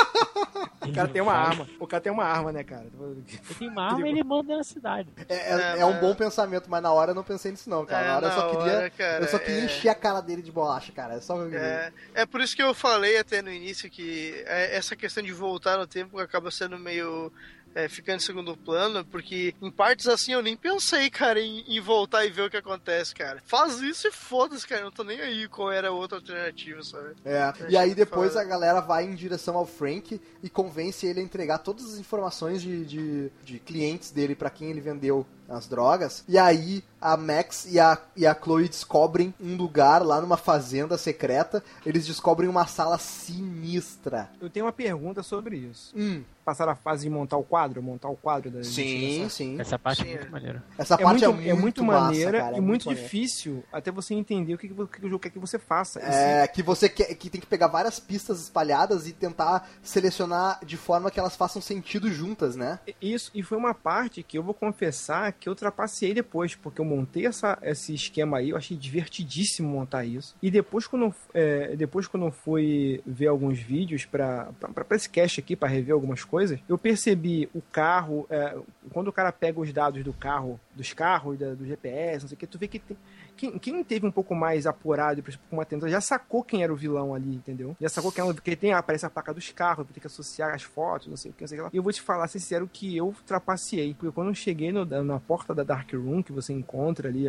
[0.87, 1.67] O cara tem uma arma.
[1.81, 2.85] O cara tem uma arma, né, cara?
[2.85, 3.25] Ele
[3.59, 5.09] tem uma arma e ele manda na cidade.
[5.29, 7.85] É, é- É, é um bom pensamento, mas na hora eu não pensei nisso não,
[7.85, 8.05] cara.
[8.05, 9.65] É, na hora eu só queria, hora, cara, eu só queria é.
[9.65, 11.15] encher a cara dele de bolacha, cara.
[11.15, 14.95] É só É, é por isso que eu falei até no início que é, essa
[14.95, 17.33] questão de voltar no tempo acaba sendo meio.
[17.75, 21.81] É, ficando em segundo plano, porque em partes assim eu nem pensei, cara, em, em
[21.81, 23.43] voltar e ver o que acontece, cara.
[23.45, 24.83] Faz isso e foda-se, cara.
[24.83, 27.15] Eu não tô nem aí qual era a outra alternativa, sabe?
[27.25, 28.43] É, e aí depois foda.
[28.43, 32.63] a galera vai em direção ao Frank e convence ele a entregar todas as informações
[32.63, 36.25] de, de, de clientes dele pra quem ele vendeu as drogas.
[36.29, 40.97] E aí a Max e a, e a Chloe descobrem um lugar lá numa fazenda
[40.97, 41.63] secreta.
[41.85, 44.31] Eles descobrem uma sala sinistra.
[44.41, 45.93] Eu tenho uma pergunta sobre isso.
[45.97, 49.31] Hum, Passaram a fase de montar o quadro, montar o quadro da sim, investigação.
[49.31, 49.61] sim.
[49.61, 50.31] Essa parte Sim, é muito é.
[50.31, 50.65] maneira.
[50.77, 53.03] Essa É parte muito, é é muito, muito massa, maneira cara, é e muito, maneiro.
[53.03, 56.01] difícil até você entender o que, que o que o jogo quer que você faça.
[56.01, 60.77] É, que você quer, que tem que pegar várias pistas espalhadas e tentar selecionar de
[60.77, 62.79] forma que elas façam sentido juntas, né?
[63.01, 66.85] Isso, e foi uma parte que eu vou confessar que eu trapacei depois, porque eu
[66.85, 70.35] montei essa, esse esquema aí, eu achei divertidíssimo montar isso.
[70.43, 74.51] E depois quando, eu- é, depois quando eu fui ver alguns vídeos pra
[74.93, 78.57] esse cast aqui, pra rever algumas coisas, eu percebi o carro, é,
[78.93, 82.37] quando o cara pega os dados do carro, dos carros, da- do GPS, não sei
[82.37, 82.97] o que, tu vê que tem,
[83.37, 86.73] quem, quem teve um pouco mais apurado e um pouco mais já sacou quem era
[86.73, 87.77] o vilão ali, entendeu?
[87.81, 90.63] Já sacou quem era, porque tem, aparece a placa dos carros, tem que associar as
[90.63, 91.71] fotos, não sei o que, não sei o que lá.
[91.73, 95.21] E eu vou te falar sincero que eu trapaceei, porque quando eu cheguei no- na
[95.21, 97.29] porta da Dark Room, que você encontra ali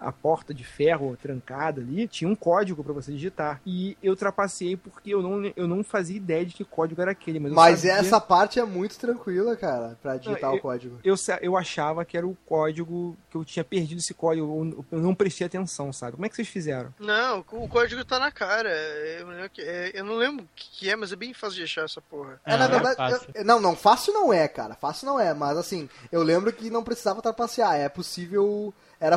[0.00, 3.60] a porta de ferro trancada ali, tinha um código pra você digitar.
[3.64, 7.38] E eu trapaceei porque eu não, eu não fazia ideia de que código era aquele.
[7.38, 10.98] Mas, eu Mas sabia- essa parte é muito tranquila, cara, pra digitar Não, o código.
[11.04, 15.14] eu, eu achava que era o código, que eu tinha perdido esse código, eu não
[15.14, 16.12] prestei atenção, sabe?
[16.12, 16.92] Como é que vocês fizeram?
[16.98, 18.68] Não, o código tá na cara.
[18.70, 21.56] Eu, não lembro que- é, eu não lembro o que é, mas é bem fácil
[21.58, 22.40] de achar essa porra.
[22.44, 23.30] É, na Ah, verdade, fácil.
[23.34, 24.74] eu- não, não, fácil não é, cara.
[24.74, 27.76] Fácil não é, mas assim, eu lembro que não precisava trapacear.
[27.76, 28.74] É possível.
[29.00, 29.16] Era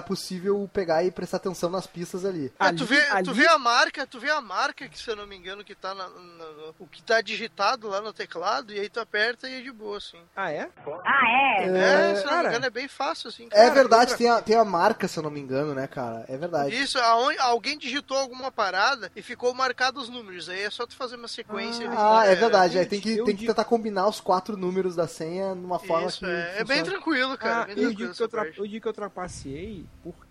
[0.51, 2.51] impossível pegar e prestar atenção nas pistas ali.
[2.59, 5.15] É, tu, vê, ali- tu vê a marca, tu vê a marca que, se eu
[5.15, 8.73] não me engano, que tá na, na- na- o que tá digitado lá no teclado,
[8.73, 10.19] e aí tu aperta e é de boa, assim.
[10.35, 10.69] Ah, é?
[11.59, 12.49] É, É, se eu não me cara.
[12.49, 13.45] engano, é bem fácil, assim.
[13.47, 13.73] É cara.
[13.73, 16.25] verdade, tem a, tem a marca, se eu não me engano, né, cara?
[16.27, 16.75] É verdade.
[16.75, 20.49] Isso, aonde, alguém digitou alguma parada e ficou marcado os números.
[20.49, 21.87] Aí é só tu fazer uma sequência.
[21.87, 22.35] ali, Ah, é né?
[22.35, 22.77] verdade.
[22.79, 26.07] Aí tem que, eu tem que tentar combinar os quatro números da senha numa forma
[26.07, 26.25] Isso, que.
[26.25, 27.61] é, é bem tranquilo, cara.
[27.61, 28.45] Ah, bem eu tranquilo digo, que eu, tra...
[28.57, 30.30] eu digo que eu trapaceei porque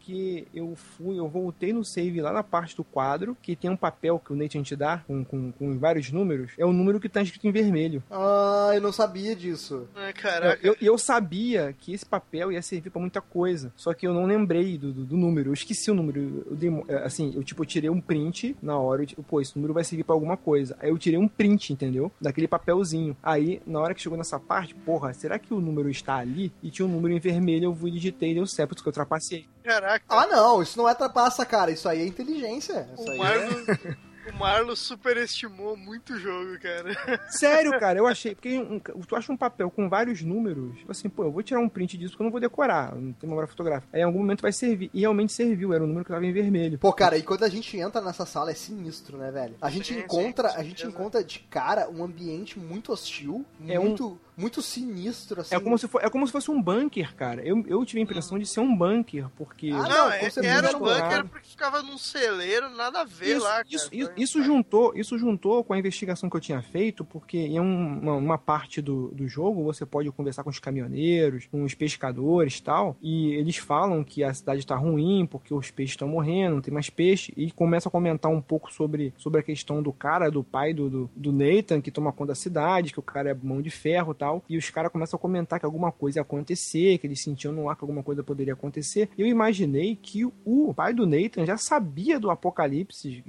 [0.54, 4.18] eu fui, eu voltei no save lá na parte do quadro, que tem um papel
[4.18, 7.22] que o Nathan te dá, com, com, com vários números, é o número que tá
[7.22, 8.02] escrito em vermelho.
[8.10, 9.88] Ah, eu não sabia disso.
[9.94, 10.66] Eu, caraca.
[10.66, 14.26] eu, eu sabia que esse papel ia servir pra muita coisa, só que eu não
[14.26, 16.44] lembrei do, do, do número, eu esqueci o número.
[16.50, 19.40] Eu dei, é, assim, eu tipo, eu tirei um print na hora, eu, tipo, pô,
[19.40, 20.76] esse número vai servir pra alguma coisa.
[20.80, 22.10] Aí eu tirei um print, entendeu?
[22.20, 23.16] Daquele papelzinho.
[23.22, 26.52] Aí, na hora que chegou nessa parte, porra, será que o número está ali?
[26.62, 29.46] E tinha um número em vermelho, eu fui digitei e deu certo, porque eu trapacei.
[29.62, 29.99] Caraca.
[30.08, 31.70] Ah, não, isso não é trapaça, cara.
[31.70, 32.88] Isso aí é inteligência.
[32.94, 33.96] Isso O aí Marlon, é...
[34.30, 37.20] o Marlon superestimou muito o jogo, cara.
[37.30, 38.34] Sério, cara, eu achei.
[38.34, 41.60] Porque um- tu acha um papel com vários números, tipo assim, pô, eu vou tirar
[41.60, 43.88] um print disso porque eu não vou decorar, não tem memória fotográfica.
[43.96, 44.90] Aí em algum momento vai servir.
[44.92, 46.78] E realmente serviu, era um número que tava em vermelho.
[46.78, 49.54] Pô, cara, e quando a gente entra nessa sala é sinistro, né, velho?
[49.60, 53.78] A gente Sim, encontra, sim, a gente encontra de cara um ambiente muito hostil, É
[53.78, 53.94] um-
[54.40, 55.54] muito, sinistro, assim.
[55.54, 57.42] É como, se for, é como se fosse um bunker, cara.
[57.42, 59.70] Eu, eu tive a impressão de ser um bunker, porque.
[59.72, 63.44] Ah, Não, não, é- era um bunker porque ficava num celeiro, nada a ver Isso,
[63.44, 63.66] lá, cara.
[63.70, 67.60] isso, isso, isso juntou, isso juntou com a investigação que eu tinha feito, porque em
[67.60, 71.74] um- uma, uma parte do, do jogo você pode conversar com os caminhoneiros, com os
[71.74, 76.08] pescadores e tal, e eles falam que a cidade tá ruim porque os peixes estão
[76.08, 79.82] morrendo, não tem mais peixe, e começa a comentar um pouco sobre, sobre a questão
[79.82, 83.02] do cara, do pai do, do, do Nathan, que toma conta da cidade, que o
[83.02, 85.90] cara é mão de ferro e tal, e os caras começam a comentar que alguma
[85.90, 89.08] coisa ia acontecer, que eles sentiam no ar que alguma coisa poderia acontecer.
[89.16, 93.22] Eu imaginei que o pai do Nathan já sabia do apocalipse,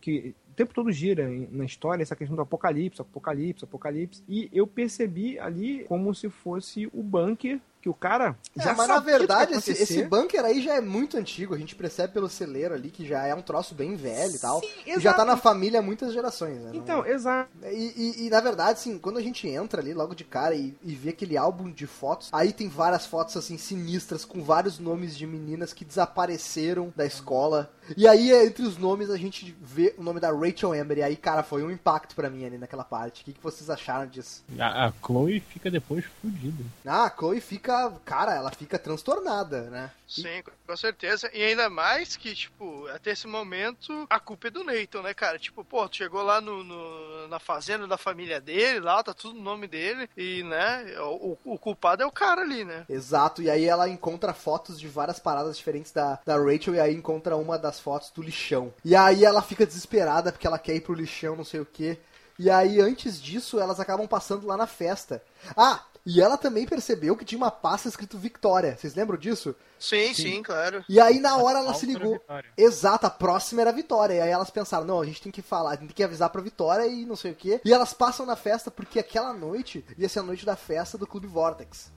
[0.00, 4.22] que o tempo todo gira na história essa questão do apocalipse, apocalipse, apocalipse.
[4.28, 8.88] E eu percebi ali como se fosse o bunker que o cara É, já mas
[8.88, 11.54] na verdade, esse, esse bunker aí já é muito antigo.
[11.54, 14.60] A gente percebe pelo celeiro ali que já é um troço bem velho e tal.
[14.60, 16.70] Sim, E já tá na família há muitas gerações, né?
[16.74, 17.50] Então, Não- exato.
[17.70, 20.76] E, e- e, na verdade, assim, quando a gente entra ali logo de cara e,
[20.82, 25.16] e vê aquele álbum de fotos, aí tem várias fotos assim sinistras com vários nomes
[25.16, 27.70] de meninas que desapareceram da escola.
[27.96, 30.98] E aí, entre os nomes, a gente vê o nome da Rachel Amber.
[30.98, 33.22] E aí, cara, foi um impacto pra mim ali naquela parte.
[33.22, 34.42] O que, que vocês acharam disso?
[34.58, 36.62] A, a Chloe fica depois fudida.
[36.84, 37.67] Ah, a Chloe fica.
[38.04, 39.90] Cara, ela fica transtornada, né?
[40.06, 41.30] Sim, com certeza.
[41.34, 45.38] E ainda mais que, tipo, até esse momento, a culpa é do Nathan, né, cara?
[45.38, 49.34] Tipo, pô, tu chegou lá no, no- na fazenda da família dele, lá, tá tudo
[49.34, 52.86] no nome dele, e, né, o, o culpado é o cara ali, né?
[52.88, 56.94] Exato, e aí ela encontra fotos de várias paradas diferentes da, da Rachel e aí
[56.94, 58.72] encontra uma das fotos do lixão.
[58.84, 61.98] E aí ela fica desesperada porque ela quer ir pro lixão, não sei o que.
[62.38, 65.20] E aí, antes disso, elas acabam passando lá na festa.
[65.56, 68.74] Ah, e ela também percebeu que tinha uma pasta escrito Victoria.
[68.74, 69.54] Vocês lembram disso?
[69.78, 70.82] Sim, sim, claro.
[70.88, 72.14] E aí, na hora, ela se ligou.
[72.14, 72.48] Vitória.
[72.56, 74.14] Exato, a próxima era a Vitória.
[74.14, 76.30] E aí elas pensaram, não, a gente tem que falar, a gente tem que avisar
[76.30, 77.60] pra Vitória e não sei o quê.
[77.62, 81.06] E elas passam na festa porque aquela noite ia ser a noite da festa do
[81.06, 81.92] Clube Vortex.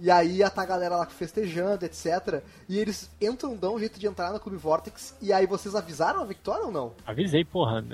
[0.00, 2.42] E aí ia tá a galera lá festejando, etc.
[2.68, 5.16] E eles entram, dão um jeito de entrar no Clube Vortex.
[5.22, 6.94] E aí vocês avisaram a Vitória ou não?
[7.06, 7.84] Avisei, porra.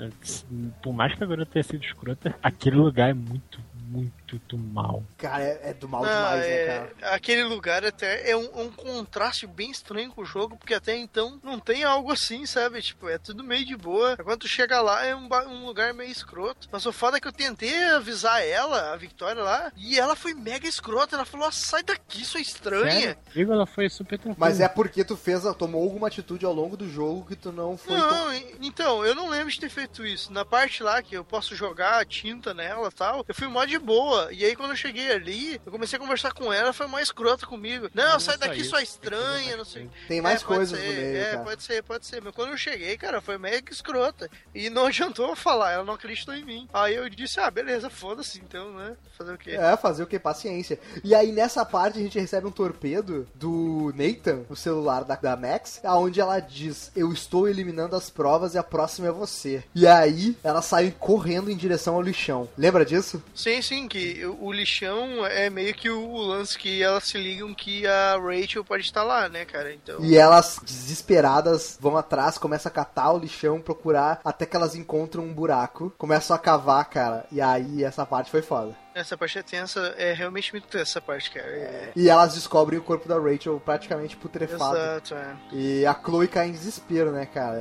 [0.81, 5.03] Por mais que a garota tenha sido escrota, aquele lugar é muito, muito do mal.
[5.17, 7.13] Cara, é, é do mal Ah, demais, né, é, cara?
[7.15, 11.39] aquele lugar até é um, um contraste bem estranho com o jogo, porque até então
[11.43, 12.81] não tem algo assim, sabe?
[12.81, 14.17] Tipo, é tudo meio de boa.
[14.17, 16.67] Quando tu chega lá, é um, um lugar meio escroto.
[16.71, 20.33] Mas o foda é que eu tentei avisar ela, a Vitória lá, e ela foi
[20.33, 21.15] mega escrota.
[21.15, 23.17] Ela falou: ah, sai daqui, sua estranha.
[23.33, 23.53] Sério?
[23.53, 24.35] Ela foi super tranquila.
[24.37, 27.77] Mas é porque tu fez, tomou alguma atitude ao longo do jogo que tu não
[27.77, 27.97] foi.
[27.97, 30.31] Não, então, eu não lembro de ter feito isso.
[30.31, 33.77] Na parte lá que eu posso jogar tinta nela e tal, eu fui mó de
[33.77, 34.22] boa.
[34.31, 37.45] E aí quando eu cheguei ali, eu comecei a conversar com ela, foi mais escrota
[37.45, 37.89] comigo.
[37.93, 39.89] Não, Não sai daqui, isso, sua tem estranha, não sei.
[40.07, 41.43] Tem mais É, pode coisas ser, no meio, É, cara.
[41.43, 42.21] pode ser, pode ser.
[42.21, 44.29] Mas quando eu cheguei, cara, foi mega escrota.
[44.53, 46.67] E não adiantou eu falar, ela não acreditou em mim.
[46.73, 48.95] Aí eu disse, ah, beleza, foda-se então, né?
[49.17, 49.51] Fazer o quê?
[49.51, 50.17] É, fazer o que?
[50.19, 50.79] Paciência.
[51.03, 55.35] E aí nessa parte a gente recebe um torpedo do Nathan, o celular da, da
[55.35, 59.63] Max, aonde ela diz: Eu estou eliminando as provas e a próxima é você.
[59.75, 62.49] E aí ela sai correndo em direção ao lixão.
[62.57, 63.21] Lembra disso?
[63.35, 67.53] Sim, sim, que o lixão é meio que o, o lance que elas se ligam
[67.53, 69.73] que a Rachel pode estar lá, né, cara?
[69.73, 70.03] Então.
[70.03, 75.23] E elas, desesperadas, vão atrás, começam a catar o lixão, procurar, até que elas encontram
[75.23, 77.25] um buraco, começam a cavar, cara.
[77.31, 78.82] E aí essa parte foi foda.
[78.93, 81.47] Essa parte é tensa, é realmente muito tensa essa parte, cara.
[81.47, 81.91] É...
[81.95, 84.77] E elas descobrem o corpo da Rachel praticamente putrefado.
[84.77, 85.35] Exato, é.
[85.51, 87.59] E a Chloe cai em desespero, né, cara?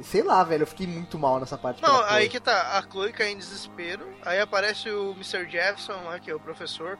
[0.00, 1.82] E, Sei lá, velho, eu fiquei muito mal nessa parte.
[1.82, 5.48] Não, aí que tá, a Chloe cai em desespero, aí aparece o Mr.
[5.50, 6.98] Jefferson lá, que é o professor,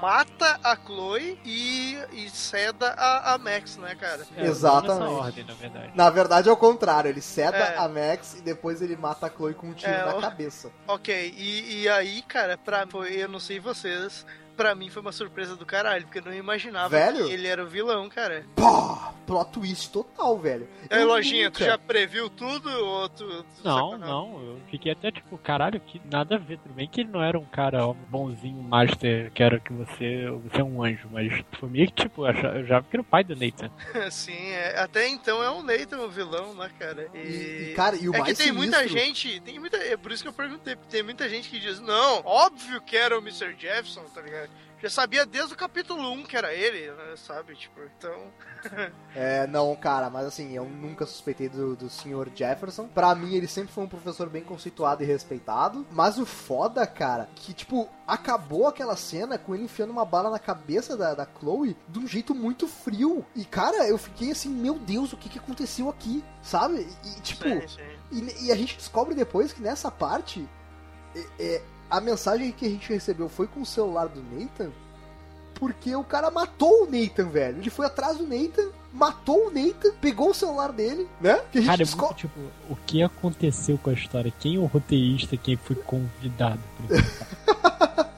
[0.00, 4.26] mata a Chloe e, e ceda a, a Max, né, cara?
[4.36, 5.12] É, Exatamente.
[5.12, 5.92] Ordem, na verdade.
[5.94, 7.76] Na verdade é o contrário, ele ceda É.
[7.78, 10.70] a Max e depois ele mata a Chloe com um tiro É, na o- cabeça.
[10.86, 14.24] Ok, e, e aí, cara, pra, eu não sei vocês,
[14.56, 17.26] pra mim foi uma surpresa do caralho, porque eu não imaginava Velho?
[17.26, 18.44] que ele era o vilão, cara.
[18.54, 18.96] Pô,
[19.26, 20.68] plot twist total, velho.
[20.88, 23.26] É, Lojinha, tu nunca- já previu tudo ou tu...
[23.26, 24.14] tu Não, sacanagem?
[24.14, 26.58] não, eu fiquei até tipo, caralho, que nada a ver.
[26.58, 30.60] Tudo bem que ele não era um cara bonzinho, master, que era que você, você
[30.60, 33.34] é um anjo, mas foi meio que tipo, eu já que era o pai do
[33.36, 33.70] Nathan.
[34.10, 37.08] Sim, é, até então é o Nathan o vilão, né, cara?
[37.14, 39.76] E, E, e, cara, e o é mais que tem muita sinistro- gente, tem muita,
[39.78, 42.96] é por isso que eu perguntei, porque tem muita gente que diz, não, óbvio que
[42.96, 43.54] era o Mr.
[43.58, 44.45] Jefferson, tá ligado?
[44.82, 47.54] Já sabia desde o capítulo 1 que era ele, né, sabe?
[47.54, 48.32] Tipo, então...
[49.14, 52.28] É, não, cara, mas assim, eu nunca suspeitei do, do Sr.
[52.34, 52.86] Jefferson.
[52.88, 55.86] Pra mim, ele sempre foi um professor bem conceituado e respeitado.
[55.90, 60.38] Mas o foda, cara, que, tipo, acabou aquela cena com ele enfiando uma bala na
[60.38, 63.24] cabeça da, da Chloe de um jeito muito frio.
[63.34, 66.22] E, cara, eu fiquei assim, meu Deus, o que, que aconteceu aqui?
[66.42, 66.86] Sabe?
[67.04, 67.82] E, tipo, Sim, sim.
[68.12, 70.46] e, e a gente descobre depois que nessa parte,
[71.14, 74.70] é, é, a mensagem que a gente recebeu foi com o celular do Nathan,
[75.54, 77.58] porque o cara matou o Nathan, velho.
[77.58, 81.42] Ele foi atrás do Nathan, matou o Nathan, pegou o celular dele, né?
[81.50, 84.32] Que a gente Cara, é muito tipo, o que aconteceu com a história?
[84.38, 86.60] Quem é o roteirista, quem foi convidado?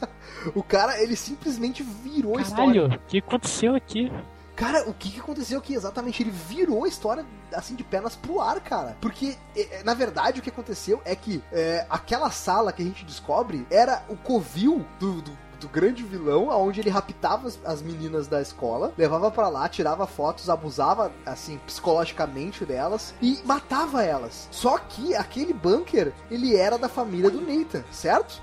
[0.55, 2.82] O cara, ele simplesmente virou a história.
[2.82, 4.11] Caralho, o que aconteceu aqui?
[4.59, 6.20] Cara, o que, que aconteceu aqui exatamente?
[6.20, 7.24] Ele virou a história
[7.55, 8.97] assim de pernas pro ar, cara.
[9.01, 12.85] Porque, é, é, na verdade, o que aconteceu é que é, aquela sala que a
[12.85, 15.22] gente descobre era o covil do.
[15.22, 19.68] do do grande vilão, aonde ele raptava as, as meninas da escola, levava pra lá,
[19.68, 24.48] tirava fotos, abusava assim psicologicamente delas e matava elas.
[24.52, 28.40] Só que aquele bunker, ele era da família do Nathan, certo?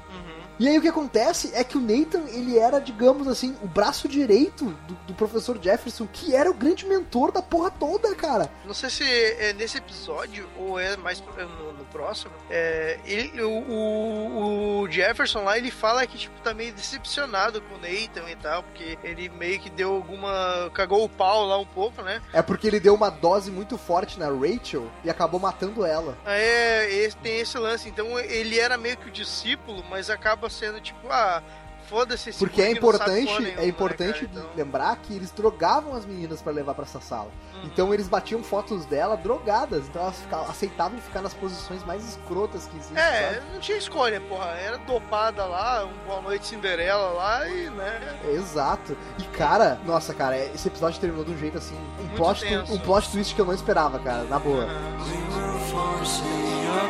[0.59, 4.07] E aí o que acontece é que o Nathan, ele era, digamos assim, o braço
[4.07, 8.49] direito do, do professor Jefferson, que era o grande mentor da porra toda, cara.
[8.65, 12.31] Não sei se é nesse episódio ou é mais pro- no, no próximo.
[12.49, 17.77] É, ele, o, o- Jefferson lá, ele fala que tipo, tá meio decepcionado com o
[17.77, 20.69] Nathan e tal, porque ele meio que deu alguma.
[20.73, 22.21] cagou o pau lá um pouco, né?
[22.33, 26.17] É porque ele deu uma dose muito forte na Rachel e acabou matando ela.
[26.25, 27.89] É, esse, tem esse lance.
[27.89, 31.41] Então ele era meio que o discípulo, mas acaba sendo tipo, ah,
[31.87, 34.31] foda-se esse Porque é importante, nenhuma, é né, importante cara?
[34.41, 37.29] Então- lembrar que eles drogavam as meninas pra levar pra essa sala.
[37.63, 42.65] Então eles batiam fotos dela drogadas, então elas ficavam- aceitavam ficar nas posições mais escrotas
[42.65, 42.97] que existem.
[42.97, 43.45] É, sabe?
[43.53, 44.49] não tinha escolha, porra.
[44.51, 48.19] Era dopada lá, um Boa Noite Cinderela lá e, né?
[48.33, 48.97] Exato.
[49.19, 52.73] E cara, nossa, cara, esse episódio terminou de um jeito assim, um Muito plot, tenso.
[52.73, 54.67] um plot twist que eu não esperava, cara, na boa.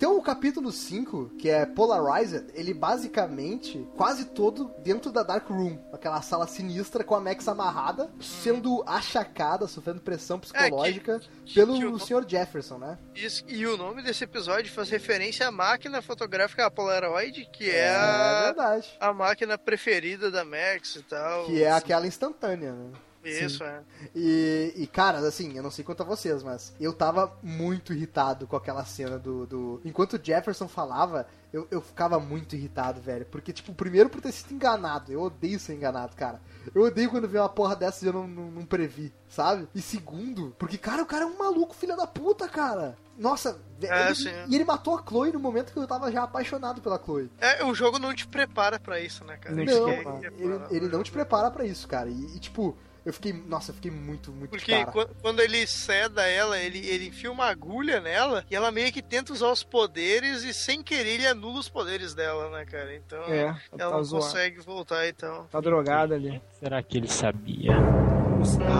[0.00, 5.78] Então o capítulo 5, que é Polarized, ele basicamente quase todo dentro da Dark Room,
[5.92, 11.20] aquela sala sinistra com a Max amarrada, sendo achacada, sofrendo pressão psicológica
[11.54, 12.24] pelo que o- Sr.
[12.26, 12.96] Jefferson, né?
[13.14, 17.94] Isso, e o nome desse episódio faz referência à máquina fotográfica Polaroid, que é, É
[17.94, 18.88] a, verdade.
[18.98, 21.44] a máquina preferida da Max e tal.
[21.44, 22.90] Que é aquela instantânea, né?
[23.24, 23.64] Isso, Sim.
[23.64, 23.80] é.
[24.14, 28.46] E, e, cara, assim, eu não sei quanto a vocês, mas eu tava muito irritado
[28.46, 29.46] com aquela cena do.
[29.46, 29.80] do...
[29.84, 33.26] Enquanto o Jefferson falava, eu, eu ficava muito irritado, velho.
[33.26, 35.12] Porque, tipo, primeiro por ter sido enganado.
[35.12, 36.40] Eu odeio ser enganado, cara.
[36.74, 39.68] Eu odeio quando vê uma porra dessa e eu não, não, não previ, sabe?
[39.74, 42.96] E segundo, porque, cara, o cara é um maluco, filho da puta, cara.
[43.18, 43.92] Nossa, velho.
[43.92, 44.30] É, ele- sim.
[44.48, 47.30] E ele matou a Chloe no momento que eu tava já apaixonado pela Chloe.
[47.38, 49.54] É, o jogo não te prepara pra isso, né, cara?
[49.54, 52.08] Não, que é- ele, é ele, não te prepara pra isso, cara.
[52.08, 53.32] E, e, tipo, eu fiquei.
[53.32, 54.86] Nossa, eu fiquei muito, muito Porque cara.
[54.90, 59.02] quan- quando ele ceda ela, ele, ele enfia uma agulha nela e ela meio que
[59.02, 62.94] tenta usar os poderes e sem querer ele anula os poderes dela, né, cara?
[62.94, 64.24] Então É, ela tá não zoado.
[64.24, 65.46] consegue voltar então.
[65.50, 66.40] Tá drogada ali.
[66.58, 67.72] Será que ele sabia?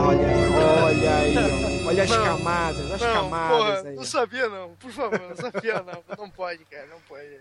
[0.07, 2.25] Olha aí, olha aí, olha as Não.
[2.25, 3.97] camadas, as não, camadas porra, aí.
[3.97, 6.03] não sabia não, por favor, não sabia não.
[6.19, 7.41] Não pode, cara, não pode.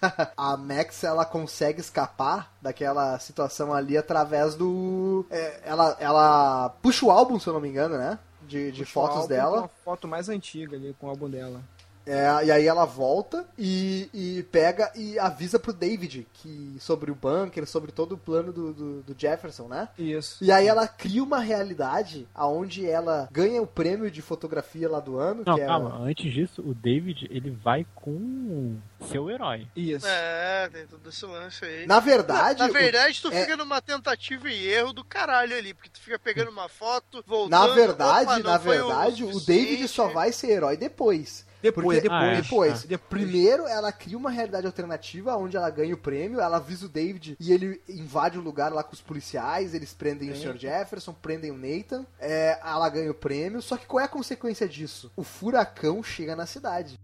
[0.36, 5.26] A Max, ela consegue escapar daquela situação ali através do...
[5.30, 8.18] é, ela, ela puxa o álbum, se eu não me engano, né?
[8.42, 9.58] De, de Puxa fotos álbum, dela.
[9.58, 11.60] Uma foto mais antiga ali com o álbum dela.
[12.08, 17.14] É, e aí ela volta e, e pega e avisa pro David que sobre o
[17.14, 19.88] bunker, sobre todo o plano do, do, do Jefferson, né?
[19.98, 20.42] Isso.
[20.42, 25.18] E aí ela cria uma realidade aonde ela ganha o prêmio de fotografia lá do
[25.18, 28.76] ano, Não, que é calma, antes disso, o David, ele vai com
[29.10, 29.66] seu herói.
[29.76, 30.06] Isso.
[30.06, 31.86] É, tem todo esse lance aí.
[31.86, 35.74] Na verdade, Na verdade, tu o- é- fica numa tentativa e erro do caralho ali,
[35.74, 37.74] porque tu fica pegando uma foto, na voltando.
[37.74, 39.46] verdade, opa, na verdade, o, suficiente.
[39.68, 41.46] David só vai ser herói depois.
[41.60, 42.42] Depois, Porque depois.
[42.42, 43.08] depois, Ah, depois.
[43.08, 47.36] primeiro ela cria uma realidade alternativa onde ela ganha o prêmio, ela avisa o David
[47.40, 50.42] e ele invade o lugar lá com os policiais, eles prendem o Sim.
[50.52, 50.56] Sr.
[50.56, 54.68] Jefferson, prendem o Nathan, é, ela ganha o prêmio, só que qual é a consequência
[54.68, 55.10] disso?
[55.16, 56.98] O furacão chega na cidade.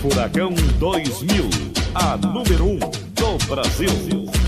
[0.00, 1.44] Furacão 2000,
[1.94, 4.45] a número 1 um do Brasil.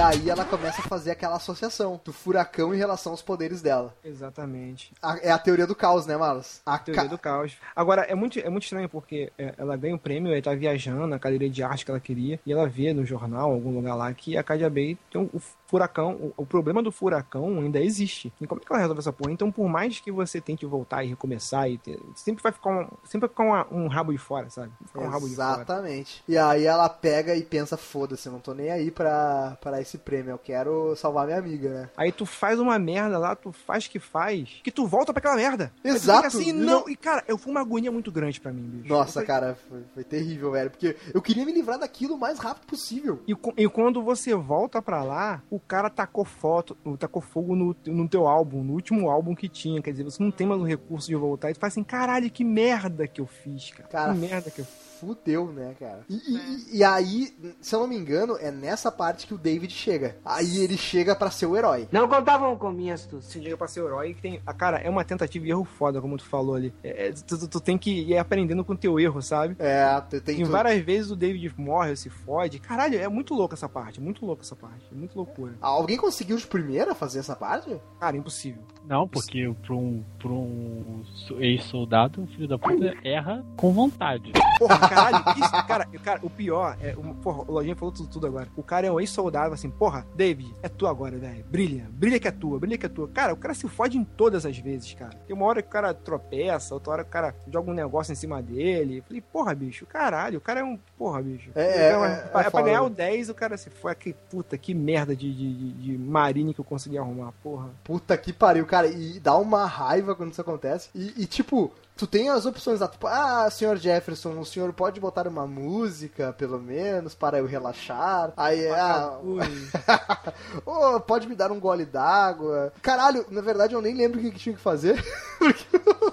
[0.00, 3.94] E aí ela começa a fazer aquela associação do furacão em relação aos poderes dela.
[4.02, 4.94] Exatamente.
[5.02, 6.62] A- é a teoria do caos, né, Marlos?
[6.64, 7.58] A Teoria ca- do caos.
[7.76, 11.06] Agora, é muito, é muito estranho porque é, ela ganha o prêmio, aí tá viajando
[11.06, 14.10] na cadeira de arte que ela queria, e ela vê no jornal, algum lugar lá,
[14.14, 18.32] que a Cadia Bay tem um, o furacão, o, o problema do furacão ainda existe.
[18.40, 19.32] E como é que ela resolve essa porra?
[19.32, 22.88] Então, por mais que você tente voltar e recomeçar, e ter- sempre vai ficar, um,
[23.04, 24.70] sempre vai ficar uma- um rabo de fora, sabe?
[24.86, 25.54] Ficar um rabo de fora.
[25.54, 26.22] Exatamente.
[26.28, 29.96] E aí ela pega e pensa, foda-se, eu não tô nem aí pra, pra esse
[29.98, 31.90] prêmio, eu quero salvar minha amiga, né?
[31.96, 35.36] Aí tu faz uma merda lá, tu faz que faz, que tu volta pra aquela
[35.36, 35.72] merda.
[35.84, 36.26] Exato.
[36.26, 36.88] assim, não.
[36.88, 38.88] E cara, eu fui uma agonia muito grande pra mim, bicho.
[38.88, 40.70] Nossa, falei, cara, foi, foi terrível, velho.
[40.70, 43.20] Porque eu queria me livrar daquilo o mais rápido possível.
[43.28, 48.08] E, e quando você volta pra lá, o cara tacou foto, tacou fogo no, no
[48.08, 49.80] teu álbum, no último álbum que tinha.
[49.82, 51.50] Quer dizer, você não tem mais o recurso de voltar.
[51.50, 53.88] E tu fala assim, caralho, que merda que eu fiz, cara.
[53.88, 54.89] Cara, que merda que eu fiz.
[55.00, 56.00] Fudeu, né, cara?
[56.08, 59.72] E, e- e aí, se eu não me engano, é nessa parte que o David
[59.72, 60.16] chega.
[60.24, 61.88] Aí ele chega pra ser o herói.
[61.90, 63.30] Não contavam com minha astúcia.
[63.30, 64.40] Você chega pra ser o herói que tem.
[64.46, 66.72] Ah, cara, é uma tentativa e erro foda, como tu falou ali.
[66.84, 69.56] É, é, tu, tu- tu tem que ir aprendendo com o teu erro, sabe?
[69.58, 72.58] É, tu tem Em tu- várias vezes o David morre ou se fode.
[72.58, 74.00] Caralho, é muito louco essa parte.
[74.00, 74.84] Muito louco essa parte.
[74.92, 75.54] É muito loucura.
[75.60, 77.74] Alguém conseguiu de primeira fazer essa parte?
[77.98, 78.62] Cara, impossível.
[78.86, 84.32] Não, porque pra um, pra um so- ex-soldado, o filho da puta erra com vontade.
[84.58, 85.24] Porra, caralho,
[85.66, 86.94] cara, cara, o pior é.
[86.96, 88.48] o- Porra, o Lojinha falou tudo, tudo agora.
[88.56, 91.44] O cara é um ex-soldado, assim, porra, David, é tu agora, velho.
[91.50, 93.08] Brilha, brilha que é tua, brilha que é tua.
[93.08, 95.10] Cara, o cara se fode em todas as vezes, cara.
[95.26, 98.12] Tem uma hora que o cara tropeça, outra hora que o cara joga um negócio
[98.12, 98.98] em cima dele.
[98.98, 100.78] Eu falei, porra, bicho, caralho, o cara é um.
[100.98, 101.50] Porra, bicho.
[101.54, 102.64] É, é, cara- é, é pra é foda.
[102.64, 103.94] ganhar o 10, o cara se foi.
[103.94, 107.68] Que puta, que merda de, de, de, de marine que eu consegui arrumar, porra.
[107.84, 108.86] Puta que pariu, cara.
[108.86, 110.88] E dá uma raiva quando isso acontece.
[110.94, 114.98] E, e, tipo, tu tem as opções lá, tipo, ah, senhor Jefferson, o senhor pode
[114.98, 118.32] botar uma música, pelo menos, para eu relaxar.
[118.38, 119.18] Aí é, ah,
[120.64, 122.72] Ô, pode me dar um gole d'água.
[122.80, 125.04] Caralho, na verdade eu nem lembro o que, que tinha que fazer.
[125.38, 125.66] porque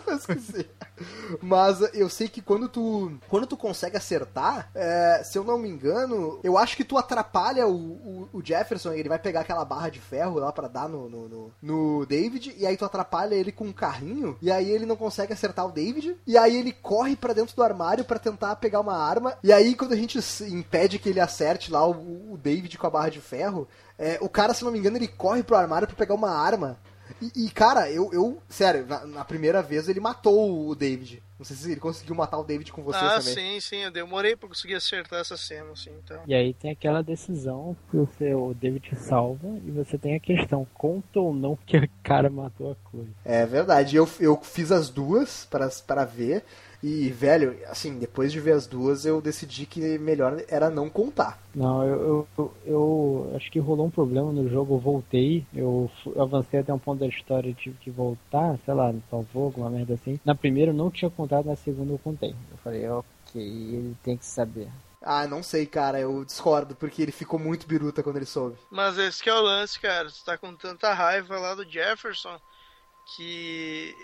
[0.06, 0.70] eu esqueci.
[1.42, 5.70] Mas eu sei que quando tu quando tu consegue acertar, é, se eu não me
[5.70, 9.90] engano, eu acho que tu atrapalha o, o, o Jefferson, ele vai pegar aquela barra
[9.90, 13.52] de ferro lá pra dar no, no, no, no David, e aí tu atrapalha ele
[13.52, 17.16] com um carrinho, e aí ele não consegue acertar o David, e aí ele corre
[17.16, 21.00] pra dentro do armário pra tentar pegar uma arma, e aí quando a gente impede
[21.00, 23.68] que ele acerte lá o, o David com a barra de ferro,
[23.98, 26.78] é, o cara, se não me engano, ele corre pro armário pra pegar uma arma.
[27.22, 31.24] E, e, cara, eu, eu sério, na, na primeira vez ele matou o David.
[31.38, 33.34] Não sei se ele conseguiu matar o David com vocês ah, também.
[33.34, 36.20] sim, sim, eu demorei pra conseguir acertar essa cena, assim, então.
[36.26, 40.20] E aí tem aquela decisão que o seu David te salva e você tem a
[40.20, 43.12] questão, conta ou não que o cara matou a coisa.
[43.24, 43.96] É verdade.
[43.96, 46.44] Eu, eu fiz as duas para para ver.
[46.82, 51.40] E, velho, assim, depois de ver as duas, eu decidi que melhor era não contar.
[51.56, 56.60] Não, eu, eu, eu acho que rolou um problema no jogo, eu voltei, eu avancei
[56.60, 60.20] até um ponto da história e tive que voltar, sei lá, salvou alguma merda assim.
[60.24, 62.36] Na primeira eu não tinha contado, na segunda eu contei.
[62.52, 64.70] Eu falei, ok, ele tem que saber.
[65.02, 68.58] Ah, não sei, cara, eu discordo, porque ele ficou muito biruta quando ele soube.
[68.70, 70.10] Mas esse que é o lance, cara.
[70.10, 72.38] Tu tá com tanta raiva lá do Jefferson
[73.16, 73.96] que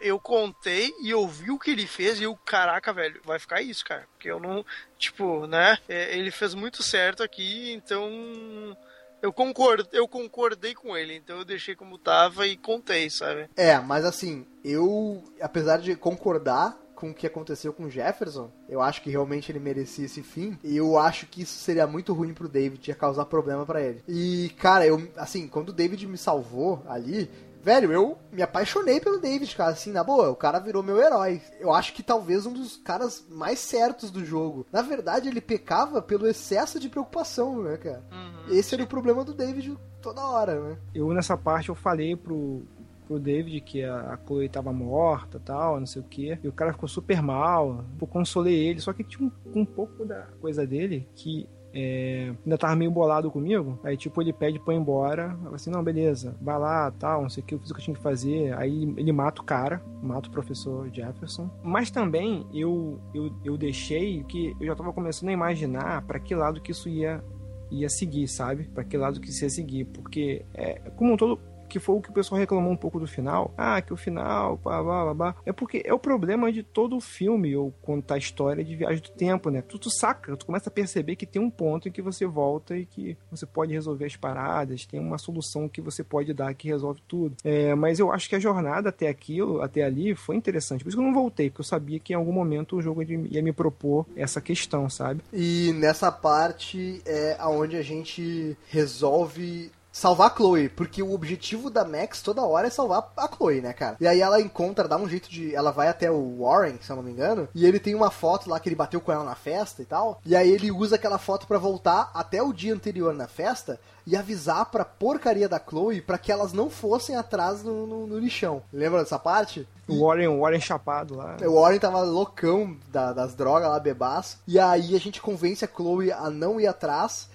[0.00, 3.60] eu contei e eu vi o que ele fez e eu, caraca, velho, vai ficar
[3.60, 4.06] isso, cara.
[4.12, 4.64] Porque eu não,
[4.98, 5.78] tipo, né?
[5.88, 8.76] é, Ele fez muito certo aqui, então
[9.20, 13.48] eu concordo, eu concordei com ele, então eu deixei como tava e contei, sabe?
[13.56, 18.80] É, mas assim, eu, apesar de concordar com o que aconteceu com o Jefferson, eu
[18.80, 22.32] acho que realmente ele merecia esse fim, e eu acho que isso seria muito ruim
[22.32, 24.02] pro David, ia causar problema pra ele.
[24.08, 27.28] E, cara, eu, assim, quando o David me salvou ali,
[27.64, 31.40] Velho, eu me apaixonei pelo David, cara, assim, na boa, o cara virou meu herói.
[31.58, 34.66] Eu acho que talvez um dos caras mais certos do jogo.
[34.70, 38.04] Na verdade, ele pecava pelo excesso de preocupação, né, cara?
[38.50, 40.76] Esse era o problema do David toda hora, né?
[40.94, 42.62] Eu, nessa parte, eu falei pro,
[43.06, 46.38] pro David que a, a Chloe tava morta tal, não sei o que.
[46.42, 47.82] E o cara ficou super mal.
[47.98, 52.56] Eu consolei ele, só que tinha um, um pouco da coisa dele que é, ainda
[52.56, 53.78] tava meio bolado comigo.
[53.82, 55.36] Aí, tipo, ele pede pra ir embora.
[55.44, 57.80] Eu assim, não, beleza, vai lá, tal, não sei o que, eu fiz o que
[57.80, 58.56] eu tinha que fazer.
[58.56, 61.50] Aí ele mata o cara, mata o professor Jefferson.
[61.62, 66.34] Mas também eu, eu, eu deixei que eu já tava começando a imaginar para que
[66.34, 67.22] lado que isso ia
[67.70, 68.64] ia seguir, sabe?
[68.64, 71.40] Para que lado que isso ia seguir, porque é, como um todo
[71.74, 73.52] que foi o que o pessoal reclamou um pouco do final.
[73.58, 75.36] Ah, que o final, blá, blá, blá, blá.
[75.44, 79.02] É porque é o problema de todo o filme, ou contar a história de viagem
[79.02, 79.60] do tempo, né?
[79.60, 82.76] Tu, tu saca, tu começa a perceber que tem um ponto em que você volta
[82.76, 86.68] e que você pode resolver as paradas, tem uma solução que você pode dar que
[86.68, 87.34] resolve tudo.
[87.42, 90.84] É, mas eu acho que a jornada até aquilo, até ali, foi interessante.
[90.84, 93.02] Por isso que eu não voltei, porque eu sabia que em algum momento o jogo
[93.02, 95.22] ia me propor essa questão, sabe?
[95.32, 101.84] E nessa parte é aonde a gente resolve salvar a Chloe, porque o objetivo da
[101.84, 103.96] Max toda hora é salvar a Chloe, né, cara?
[104.00, 105.54] E aí ela encontra, dá um jeito de.
[105.54, 108.50] Ela vai até o Warren, se eu não me engano, e ele tem uma foto
[108.50, 110.20] lá que ele bateu com ela na festa e tal.
[110.26, 114.16] E aí ele usa aquela foto pra voltar até o dia anterior na festa e
[114.16, 118.62] avisar pra porcaria da Chloe pra que elas não fossem atrás no, no- no lixão.
[118.72, 119.66] Lembra dessa parte?
[119.88, 121.36] O Warren, o Warren chapado lá.
[121.40, 124.38] O Warren tava loucão da- das drogas lá, bebaço.
[124.46, 127.28] E aí a gente convence a Chloe a não ir atrás.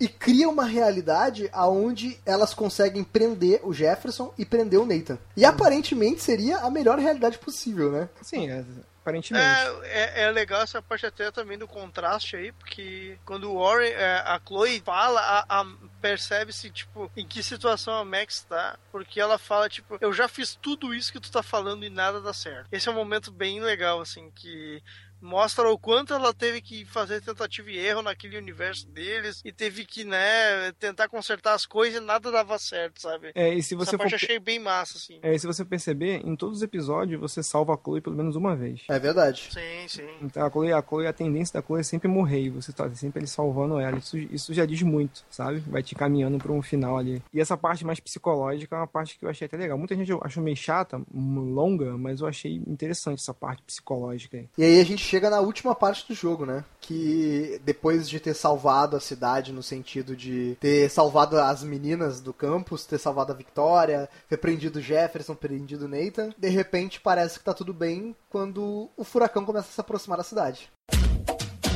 [0.00, 5.18] E cria uma realidade aonde elas conseguem prender o Jefferson e prender o Nathan.
[5.36, 8.08] E aparentemente seria a melhor realidade possível, né?
[8.22, 8.64] Sim, é,
[9.00, 9.44] aparentemente.
[9.44, 13.90] É, é, é legal essa parte até também do contraste aí, porque quando o Warren,
[13.90, 15.66] é, a Chloe fala, a, a-
[16.00, 20.54] percebe-se, tipo, em que situação a Max tá, porque ela fala, tipo, eu já fiz
[20.60, 22.68] tudo isso que tu tá falando e nada dá certo.
[22.70, 24.80] Esse é um momento bem legal, assim, que
[25.20, 29.84] mostra o quanto ela teve que fazer tentativa e erro naquele universo deles e teve
[29.84, 33.32] que, né, tentar consertar as coisas e nada dava certo, sabe?
[33.34, 35.18] É, e se você Essa parte eu for- achei bem massa, assim.
[35.22, 38.36] É, e se você perceber, em todos os episódios você salva a Chloe pelo menos
[38.36, 38.82] uma vez.
[38.88, 39.48] É verdade.
[39.52, 40.08] Sim, sim.
[40.22, 42.88] Então a Chloe, a Chloe, a tendência da Chloe é sempre morrer e você tá
[42.94, 43.98] sempre ali salvando ela.
[43.98, 45.60] Isso, isso já diz muito, sabe?
[45.60, 47.22] Vai te caminhando pra um final ali.
[47.32, 49.76] E essa parte mais psicológica é uma parte que eu achei até legal.
[49.78, 54.48] Muita gente achou meio chata, longa, mas eu achei interessante essa parte psicológica aí.
[54.56, 56.64] E aí a gente chega na última parte do jogo, né?
[56.80, 62.32] Que depois de ter salvado a cidade no sentido de ter salvado as meninas do
[62.32, 67.54] campus, ter salvado a Victoria, ter prendido Jefferson, prendido Nathan, de repente parece que tá
[67.54, 70.70] tudo bem quando o furacão começa a se aproximar da cidade.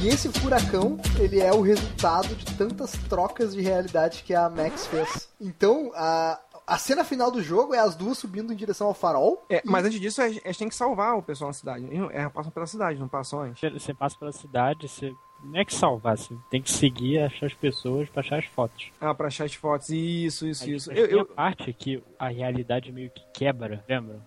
[0.03, 4.87] E esse furacão, ele é o resultado de tantas trocas de realidade que a Max
[4.87, 5.29] fez.
[5.41, 9.45] Então, a, a cena final do jogo é as duas subindo em direção ao farol.
[9.51, 11.87] É, mas antes disso, a gente tem que salvar o pessoal na cidade.
[12.13, 13.61] É, passam pela cidade, não passam antes.
[13.73, 15.13] Você- passa pela cidade, você
[15.45, 18.91] não é que salvar, você tem que seguir, achar as pessoas pra achar as fotos.
[19.01, 19.89] Ah, pra achar as fotos.
[19.91, 20.91] Isso, isso, Aí isso.
[20.91, 24.21] tem Eu, a eu- parte que a realidade meio que quebra, lembra?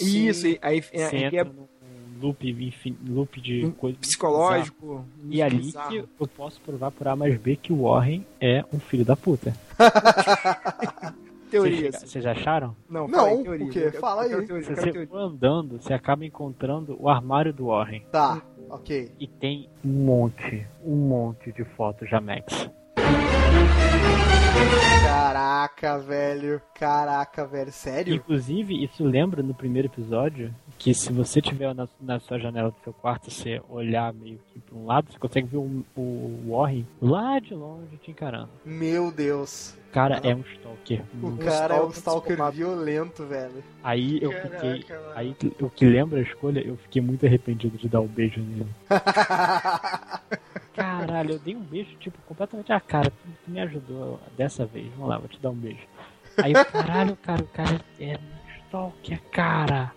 [0.00, 1.66] Isso, e aí é, Você é, entra é num
[2.20, 5.04] loop, infin- loop de coisa psicológico.
[5.28, 5.88] E ali bizarro.
[5.90, 9.16] que eu posso provar por A mais B que o Warren é um filho da
[9.16, 9.52] puta.
[11.50, 11.96] Teorias.
[11.96, 12.76] Vocês, vocês acharam?
[12.88, 13.66] Não, Não, fala aí, teoria.
[13.66, 13.90] o quê?
[13.92, 14.28] Fala aí.
[14.46, 18.02] teoria, você for andando, você acaba encontrando o armário do Warren.
[18.12, 19.12] Tá, ok.
[19.18, 22.70] E tem um monte, um monte de fotos da Max.
[25.04, 26.60] Caraca, velho.
[26.74, 27.72] Caraca, velho.
[27.72, 28.14] Sério?
[28.14, 32.76] Inclusive, isso lembra no primeiro episódio que se você tiver na, na sua janela do
[32.82, 36.86] seu quarto, você olhar meio que pra um lado, você consegue ver o, o Warren
[37.00, 38.50] lá de longe te encarando.
[38.64, 39.74] Meu Deus.
[39.88, 41.02] O cara é um stalker.
[41.14, 41.44] O muito.
[41.44, 43.64] cara é um stalker stalker violento, velho.
[43.82, 44.96] Aí eu Caraca, fiquei.
[44.96, 45.12] mano.
[45.14, 48.66] Aí o que lembra a escolha, eu fiquei muito arrependido de dar um beijo nele.
[50.74, 53.10] Caralho, eu dei um beijo, tipo, completamente a cara.
[53.10, 54.86] Tu, tu me ajudou dessa vez.
[54.94, 55.80] Vamos lá, vou te dar um beijo.
[56.42, 58.18] Aí eu, caralho, cara, o cara é
[58.66, 59.92] stalker, cara.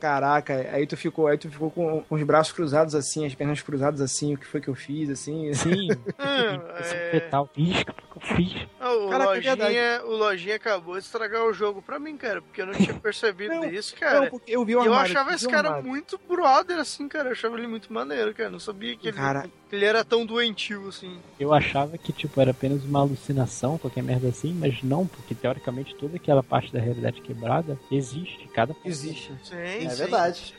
[0.00, 3.62] Caraca, aí tu ficou, aí tu ficou com, com os braços cruzados assim, as pernas
[3.62, 5.54] cruzadas assim, o que foi que eu fiz, assim.
[5.54, 7.10] Sim, impressão é.
[7.12, 7.48] fetal.
[7.56, 8.66] Ixi, o que eu fiz?
[8.80, 12.42] Ah, o, Caraca, é lojinha, o Lojinha acabou de estragar o jogo pra mim, cara,
[12.42, 14.22] porque eu não tinha percebido Não, isso, cara.
[14.22, 15.12] Não, porque eu vi o E eu armário.
[15.12, 15.88] achava vi esse cara armário.
[15.88, 17.28] muito brother, assim, cara.
[17.28, 18.50] Eu achava ele muito maneiro, cara.
[18.50, 19.16] Não sabia que ele.
[19.16, 21.18] Cara, ele era tão doentio, assim.
[21.40, 25.94] Eu achava que, tipo, era apenas uma alucinação, qualquer merda assim, mas não, porque teoricamente
[25.96, 29.32] toda aquela parte da realidade quebrada existe, cada Existe.
[29.42, 30.54] Sim, É sim, verdade.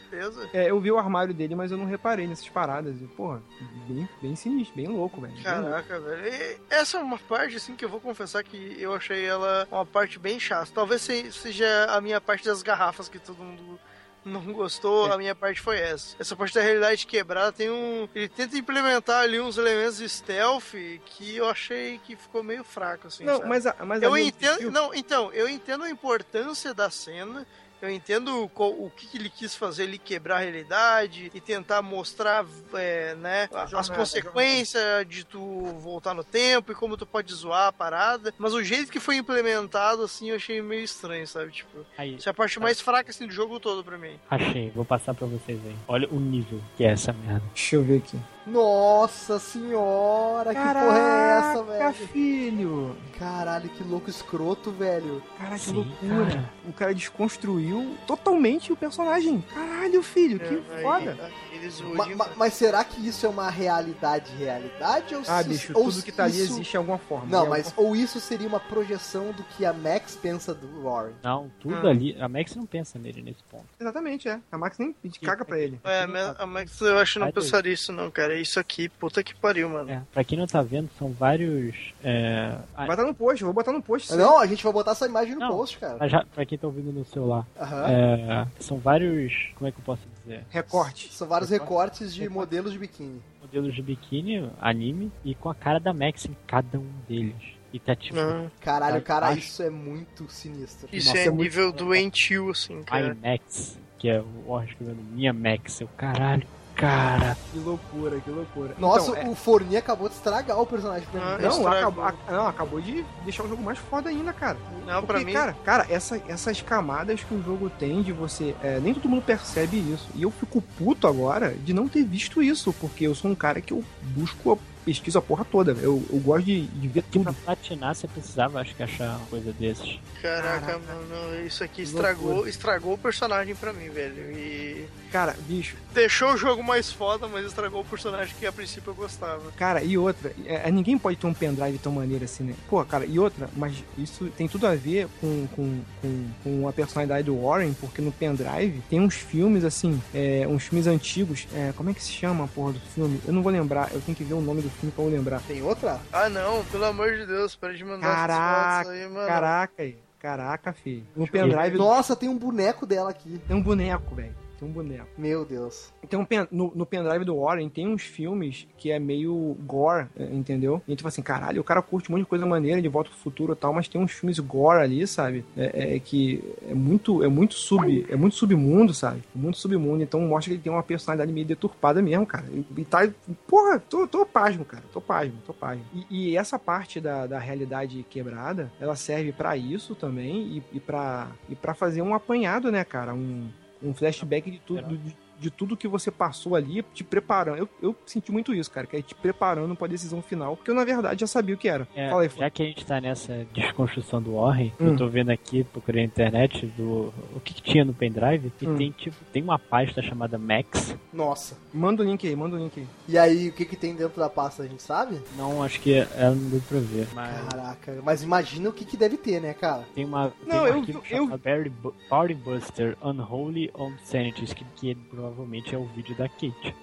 [0.54, 3.02] É, eu vi o armário dele, mas eu não reparei nessas paradas.
[3.02, 3.42] E, porra,
[3.88, 5.34] bem, bem sinistro, bem louco, velho.
[5.34, 5.64] Bem louco.
[5.64, 6.28] Caraca, velho.
[6.28, 9.86] E essa é uma parte, assim, que eu vou confessar que eu achei ela uma
[9.86, 10.72] parte bem chata.
[10.74, 13.80] Talvez se- seja a minha parte das garrafas que todo mundo
[14.26, 15.14] não gostou, É.
[15.14, 16.16] a minha parte foi essa.
[16.20, 18.08] Essa parte da realidade quebrada tem um.
[18.16, 20.74] Ele tenta implementar ali uns elementos de stealth
[21.06, 23.24] que eu achei que ficou meio fraco, assim.
[23.24, 23.50] Não, sabe?
[23.50, 24.72] mas, a- mas eu entendo.
[24.72, 27.46] Não, então, eu entendo a importância da cena.
[27.84, 31.82] Eu entendo qual- o que, que ele quis fazer ali, quebrar a realidade e tentar
[31.82, 35.40] mostrar, é, né, A as jornada, consequências de tu
[35.80, 38.34] voltar no tempo e como tu pode zoar a parada.
[38.38, 41.52] Mas o jeito que foi implementado, assim, eu achei meio estranho, sabe?
[41.52, 44.18] Tipo, Aí, isso é a parte mais fraca, assim, do jogo todo pra mim.
[44.30, 45.76] achei, vou passar pra vocês aí.
[45.88, 47.44] Olha o nível que é essa merda.
[47.54, 48.18] Deixa eu ver aqui.
[48.46, 52.08] Nossa senhora, que porra é essa, Caraca, velho?
[52.10, 52.96] filho!
[53.18, 55.24] Caralho, que louco escroto, velho.
[55.38, 56.26] Cara, que Sim, loucura.
[56.26, 56.50] cara.
[56.68, 59.42] O cara desconstruiu totalmente o personagem.
[59.54, 61.32] Caralho, filho, que É, aí, foda.
[61.64, 65.16] Eles Ma- ma- mas será que isso é uma realidade, realidade?
[65.16, 67.26] Ou Ah, se- bicho, ou tudo que tá ali isso- existe de alguma forma.
[67.28, 71.14] Não, mas alguma- ou isso seria uma projeção do que a Max pensa do Warren?
[71.24, 71.90] Não, tudo Ah.
[71.92, 72.16] ali.
[72.20, 73.66] A Max não pensa nele nesse ponto.
[73.80, 74.40] Exatamente, é.
[74.52, 75.80] A Max nem caga pra ele.
[75.84, 76.04] É,
[76.38, 78.36] a Max eu acho que não pensaria isso, não, cara.
[78.36, 79.90] Isso aqui, puta que pariu, mano.
[79.90, 81.94] É, pra quem não tá vendo, são vários.
[82.04, 82.58] É...
[82.76, 84.14] Vai botar no post, eu vou botar no post.
[84.16, 85.50] Não, a gente vai botar essa imagem no Não.
[85.50, 86.08] post, cara.
[86.08, 87.86] já, pra quem tá ouvindo no celular, Aham.
[87.88, 89.52] é, são vários.
[89.56, 90.46] Como é que eu posso dizer?
[90.50, 91.14] Recorte.
[91.14, 93.22] São vários recortes de modelos de biquíni.
[93.42, 97.36] Modelos de biquíni, anime, e com a cara da Max em cada um deles.
[97.72, 98.20] E tá tipo.
[98.20, 99.40] Ah, Caralho, Tá cara, baixo.
[99.40, 100.88] isso é muito sinistro.
[100.92, 103.18] isso Nossa, é, é nível doentio, assim, My cara.
[103.22, 105.82] Max, que é o escrevendo Minha Max.
[105.82, 106.46] Eu, caralho,
[106.76, 107.38] cara.
[107.52, 108.76] Que loucura, que loucura.
[108.78, 111.38] Nossa, Então, é- o Forni acabou de estragar o personagem pra Ah.
[111.38, 114.58] Não, acabou, a- não, acabou de deixar o jogo mais foda ainda, cara.
[114.86, 115.34] Não, pra Porque, mim.
[115.34, 118.56] cara, cara essa, essas camadas que o jogo tem de você.
[118.62, 120.08] é, nem todo mundo percebe isso.
[120.16, 123.62] E eu fico puto agora de não ter visto isso, porque eu sou um cara
[123.62, 125.72] que eu busco a pesquisa a porra toda.
[125.74, 127.34] Eu, eu gosto de, de ver Pra tudo.
[127.46, 130.00] platinar, você precisava, acho que, achar uma coisa desses.
[130.22, 130.80] Caraca, Caraca.
[130.80, 134.32] mano, isso aqui estragou, estragou o personagem pra mim, velho.
[134.38, 138.90] E Cara, bicho, deixou o jogo mais foda, mas estragou o personagem que a princípio
[138.92, 139.52] eu gostava.
[139.56, 142.56] Cara, e outra, é, ninguém pode ter um pendrive tão maneiro assim, né?
[142.70, 146.74] Pô, cara, e outra, mas isso tem tudo a ver com, com, com, com a
[146.74, 151.48] personalidade do Warren, porque no pendrive tem uns filmes, assim, é, uns filmes antigos.
[151.54, 153.20] é, como é que se chama a porra do filme?
[153.28, 155.42] Eu não vou lembrar, eu tenho que ver o nome do filme pra eu lembrar.
[155.42, 156.00] Tem outra?
[156.12, 159.28] Ah, não, pelo amor de Deus, para de mandar essas Caraca, fotos aí, mano.
[159.28, 159.98] caraca, aí.
[160.20, 161.06] Caraca, filho.
[161.16, 163.42] No pendrive Nossa, tem um boneco dela aqui.
[163.48, 164.34] tem um boneco, velho.
[164.64, 165.08] Um boneco.
[165.18, 165.92] Meu Deus.
[166.10, 170.08] Tem um pen- no, no pendrive do Warren tem uns filmes que é meio gore,
[170.16, 170.82] é, entendeu?
[170.88, 173.20] E tipo assim, caralho, o cara curte um monte de coisa maneira de Volta pro
[173.20, 175.46] Futuro e tal, mas tem uns filmes gore ali, sabe?
[175.58, 179.24] É, é que é muito, é muito sub, é muito submundo, sabe?
[179.34, 182.46] Muito submundo, então mostra que ele tem uma personalidade meio deturpada mesmo, cara.
[182.78, 183.10] E, tá,
[183.48, 184.84] porra, tô, tô pasmo, cara.
[184.92, 185.84] Tô pasmo, tô pasmo.
[186.10, 190.80] E, e essa parte da, da realidade quebrada, ela serve pra isso também e, e
[190.80, 193.14] para e para fazer um apanhado, né, cara?
[193.14, 193.50] Um
[193.84, 197.58] um flashback de tudo, de, de tudo que você passou ali, te preparando.
[197.58, 200.76] Eu, eu senti muito isso, cara, que é te preparando pra decisão final, que eu,
[200.76, 201.88] na verdade, já sabia o que era.
[201.96, 204.88] É, aí, já que a gente tá nessa desconstrução do Warren, Hum.
[204.90, 208.68] eu tô vendo aqui, procurei na internet do o que, que tinha no pendrive, e
[208.68, 208.76] Hum.
[208.78, 210.96] tem tipo, tem uma pasta chamada Max.
[211.12, 211.58] Nossa.
[211.74, 212.88] Manda o link aí, manda o link aí.
[213.08, 215.20] E aí, o que que tem dentro da pasta, a gente sabe?
[215.36, 217.08] Não, acho que ela não deu pra ver.
[217.14, 219.84] Mas Caraca, mas imagina o que que deve ter, né, cara?
[219.96, 224.96] tem uma tem Não, um eu- eu- Party Bu- Party Buster Unholy Obscenities, que, que
[225.10, 226.76] provavelmente é o vídeo da Kate.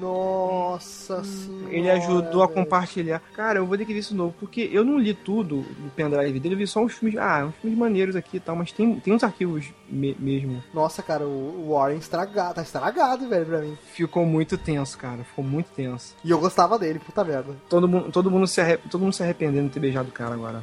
[0.00, 1.74] Nossa senhora.
[1.74, 3.20] Ele ajudou a compartilhar.
[3.34, 6.38] Cara, eu vou ter que ver isso novo, porque eu não li tudo do pendrive
[6.40, 7.18] dele, eu vi só uns filmes.
[7.18, 10.62] Ah, uns filmes maneiros aqui e tal, mas tem, tem uns arquivos me- mesmo.
[10.72, 13.76] Nossa, cara, o o Warren estragado, tá estragado, velho, pra mim.
[13.92, 15.24] Ficou muito tenso, cara.
[15.24, 16.14] Ficou muito tenso.
[16.24, 17.54] E eu gostava dele, puta merda.
[17.68, 20.34] Todo mundo, todo mundo, se, arre- todo mundo se arrependendo de ter beijado o cara
[20.34, 20.62] agora.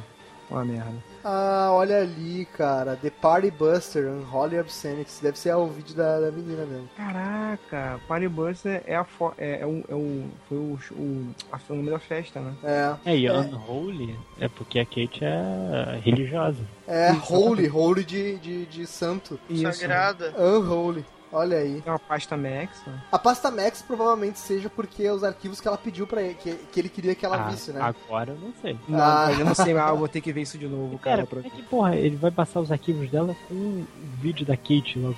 [0.50, 0.92] Uma merda.
[1.28, 2.94] Ah, olha ali, cara.
[2.94, 5.18] The Party Buster, Unholy Obscenities.
[5.20, 6.88] Deve ser o vídeo da, da menina mesmo.
[6.96, 11.34] Caraca, Party Buster é a fo- é, é o, é o foi o, o,
[11.74, 12.54] nome da festa, né?
[12.62, 13.10] É.
[13.12, 13.32] É, e É.
[13.32, 16.60] Unholy é porque a Kate é religiosa.
[16.86, 17.34] É, Isso.
[17.34, 19.40] Holy, Holy de, de, de santo.
[19.50, 19.72] Isso.
[19.72, 20.32] Sagrada.
[20.38, 21.04] Unholy.
[21.36, 21.82] Olha aí.
[21.84, 22.80] É uma pasta Max.
[22.86, 23.02] né?
[23.12, 26.54] A pasta Max provavelmente seja porque é os arquivos que ela pediu pra ele, que,
[26.54, 27.80] que ele queria que ela Ah, visse, né?
[27.80, 28.78] Agora eu não sei.
[28.88, 29.28] Não, Ah.
[29.38, 31.26] eu não sei, mas eu vou ter que ver isso de novo, cara.
[31.26, 33.86] Cara, é que, porra, ele vai passar os arquivos dela com o
[34.20, 35.14] vídeo da Kate logo,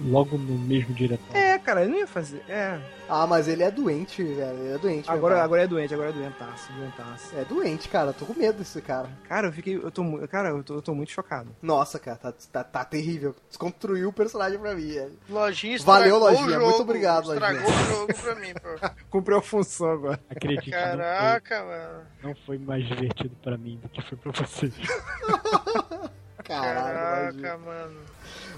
[0.00, 1.36] logo no mesmo diretório?
[1.36, 2.42] É, cara, ele não ia fazer.
[2.48, 2.78] É.
[3.08, 4.58] Ah, mas ele é doente, velho.
[4.58, 5.10] Ele é doente.
[5.10, 7.36] Agora, agora é doente, agora é doentaço, doentaço.
[7.36, 8.10] É doente, cara.
[8.10, 9.08] Eu tô com medo desse cara.
[9.28, 9.76] Cara, eu fiquei.
[9.76, 11.54] Eu tô, cara, eu tô, eu tô muito chocado.
[11.60, 13.34] Nossa, cara, tá, tá, tá terrível.
[13.48, 15.12] Desconstruiu o personagem pra mim, velho.
[15.28, 16.46] Lojinha Valeu, estragou Lojinha.
[16.46, 17.84] o jogo, Muito obrigado, Estragou Lojinha.
[17.84, 18.88] o jogo pra mim, pô.
[19.10, 20.20] Cumpriu a função agora.
[20.30, 22.00] Acredite, Caraca, mano.
[22.22, 24.72] não foi, não foi mais divertido pra mim do que foi pra vocês.
[26.44, 27.34] Caralho.
[27.40, 27.96] Caraca, mano.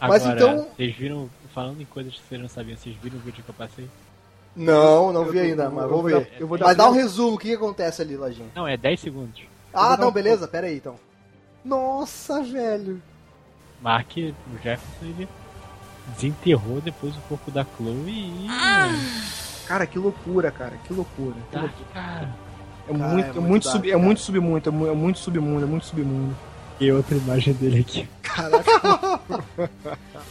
[0.00, 3.20] Mas Agora, então- vocês viram, falando em coisas que vocês não sabiam, vocês viram o
[3.20, 3.88] vídeo que eu passei?
[4.54, 6.32] Não, não Eu vi ainda, mas vou ver.
[6.40, 8.48] eu vou dar Mas dá um resumo, o que, que acontece ali, Lojinha?
[8.54, 9.42] Não, é 10 segundos.
[9.72, 10.98] Ah, não, um beleza, pera aí então.
[11.64, 13.02] Nossa, velho.
[13.82, 15.28] Mark, o Jefferson, ele
[16.14, 18.46] desenterrou depois o corpo da Chloe e...
[19.66, 21.34] Cara, que loucura, cara, que loucura.
[21.50, 21.86] Que Tá, loucura.
[21.92, 22.34] cara.
[22.88, 24.02] É Cara, muito, é é muito muito, dark, sub, é cara.
[24.04, 26.36] muito submundo, é mu- é muito submundo, é muito submundo.
[26.78, 28.08] E outra imagem dele aqui.
[28.22, 29.20] Caraca.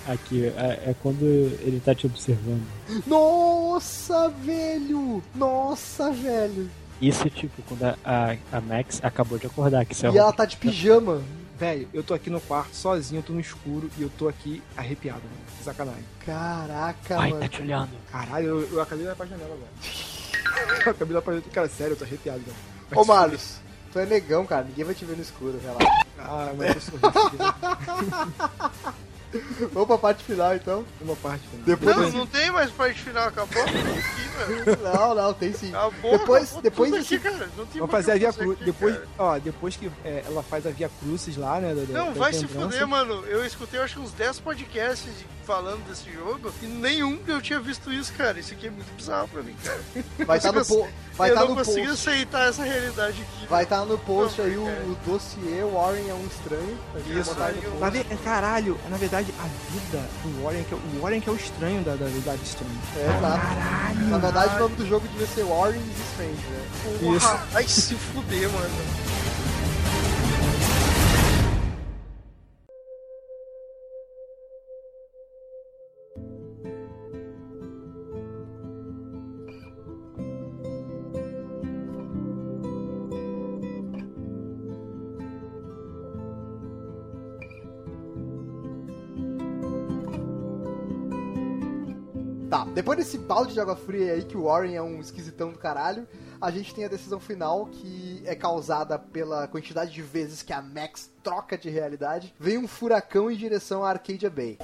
[0.07, 2.63] Aqui, é, é quando ele tá te observando.
[3.07, 5.23] Nossa, velho.
[5.34, 6.69] Nossa, velho.
[7.01, 10.45] Isso, tipo, quando a, a, a Max acabou de acordar, que é E ela tá
[10.45, 11.23] de pijama.
[11.57, 14.61] Velho, eu tô aqui no quarto sozinho, eu tô no escuro e eu tô aqui
[14.77, 15.57] arrepiado, mano.
[15.57, 16.03] Que Sacanagem.
[16.26, 17.41] Caraca, Ai, mano.
[17.41, 17.89] tá te olhando.
[18.11, 19.72] Caralho, eu, eu acabei de olhar pra janela agora.
[20.85, 21.51] eu acabei de olhar pra janela.
[21.53, 22.57] Cara, sério, eu tô arrepiado, velho.
[22.93, 23.05] Ô.
[23.05, 23.59] Marlos,
[23.95, 24.65] tu é negão, cara.
[24.65, 26.05] Ninguém vai te ver no escuro, relaxa.
[26.19, 26.99] Ah, mas eu sou.
[29.73, 30.85] Vamos pra parte final, então.
[31.02, 31.64] Uma parte, velho.
[31.64, 33.64] Depois Não, desse- não tem mais parte final, acabou.
[33.64, 34.77] Aqui, velho.
[34.84, 35.69] Não, não, tem sim.
[35.69, 37.49] Acabou, Depois- acabou depois tudo desse- aqui, cara.
[37.57, 38.60] Não tem Vamos fazer a que Via Cruz.
[38.60, 39.07] Depois, cara.
[39.18, 41.73] ó, depois que é, ela faz a Via Crucis lá, né?
[41.73, 43.23] da- da- Não, das vai se fuder, mano.
[43.26, 45.11] Eu escutei, acho, uns 10 podcasts
[45.45, 48.40] falando desse jogo e nenhum eu tinha visto isso, cara.
[48.40, 49.80] Isso aqui é muito bizarro pra mim, cara.
[50.25, 52.09] Vai estar no, po vai eu tá não no consigo post.
[52.09, 53.48] aceitar essa realidade aqui.
[53.48, 54.83] Vai estar no post Não, aí o, cara.
[54.85, 56.80] o dossiê Warren é um estranho.
[57.19, 57.80] Isso, post.
[57.80, 61.34] Na ve- caralho, na verdade, a vida do Warren, que é, o Warren que é
[61.34, 62.72] o estranho da, da verdade estranha.
[62.98, 64.10] É, exato.
[64.10, 66.66] Na verdade, o nome do jogo devia ser Warren is Strange, né?
[67.00, 67.38] Porra, Isso.
[67.52, 69.34] Vai se fuder, mano.
[92.76, 96.06] Depois desse balde de água fria aí, que o Warren é um esquisitão do caralho,
[96.42, 100.62] a gente tem a decisão final que é causada pela quantidade de vezes que a
[100.62, 102.36] Max troca de realidade.
[102.38, 104.58] Vem um furacão em direção à Arcadia Bay.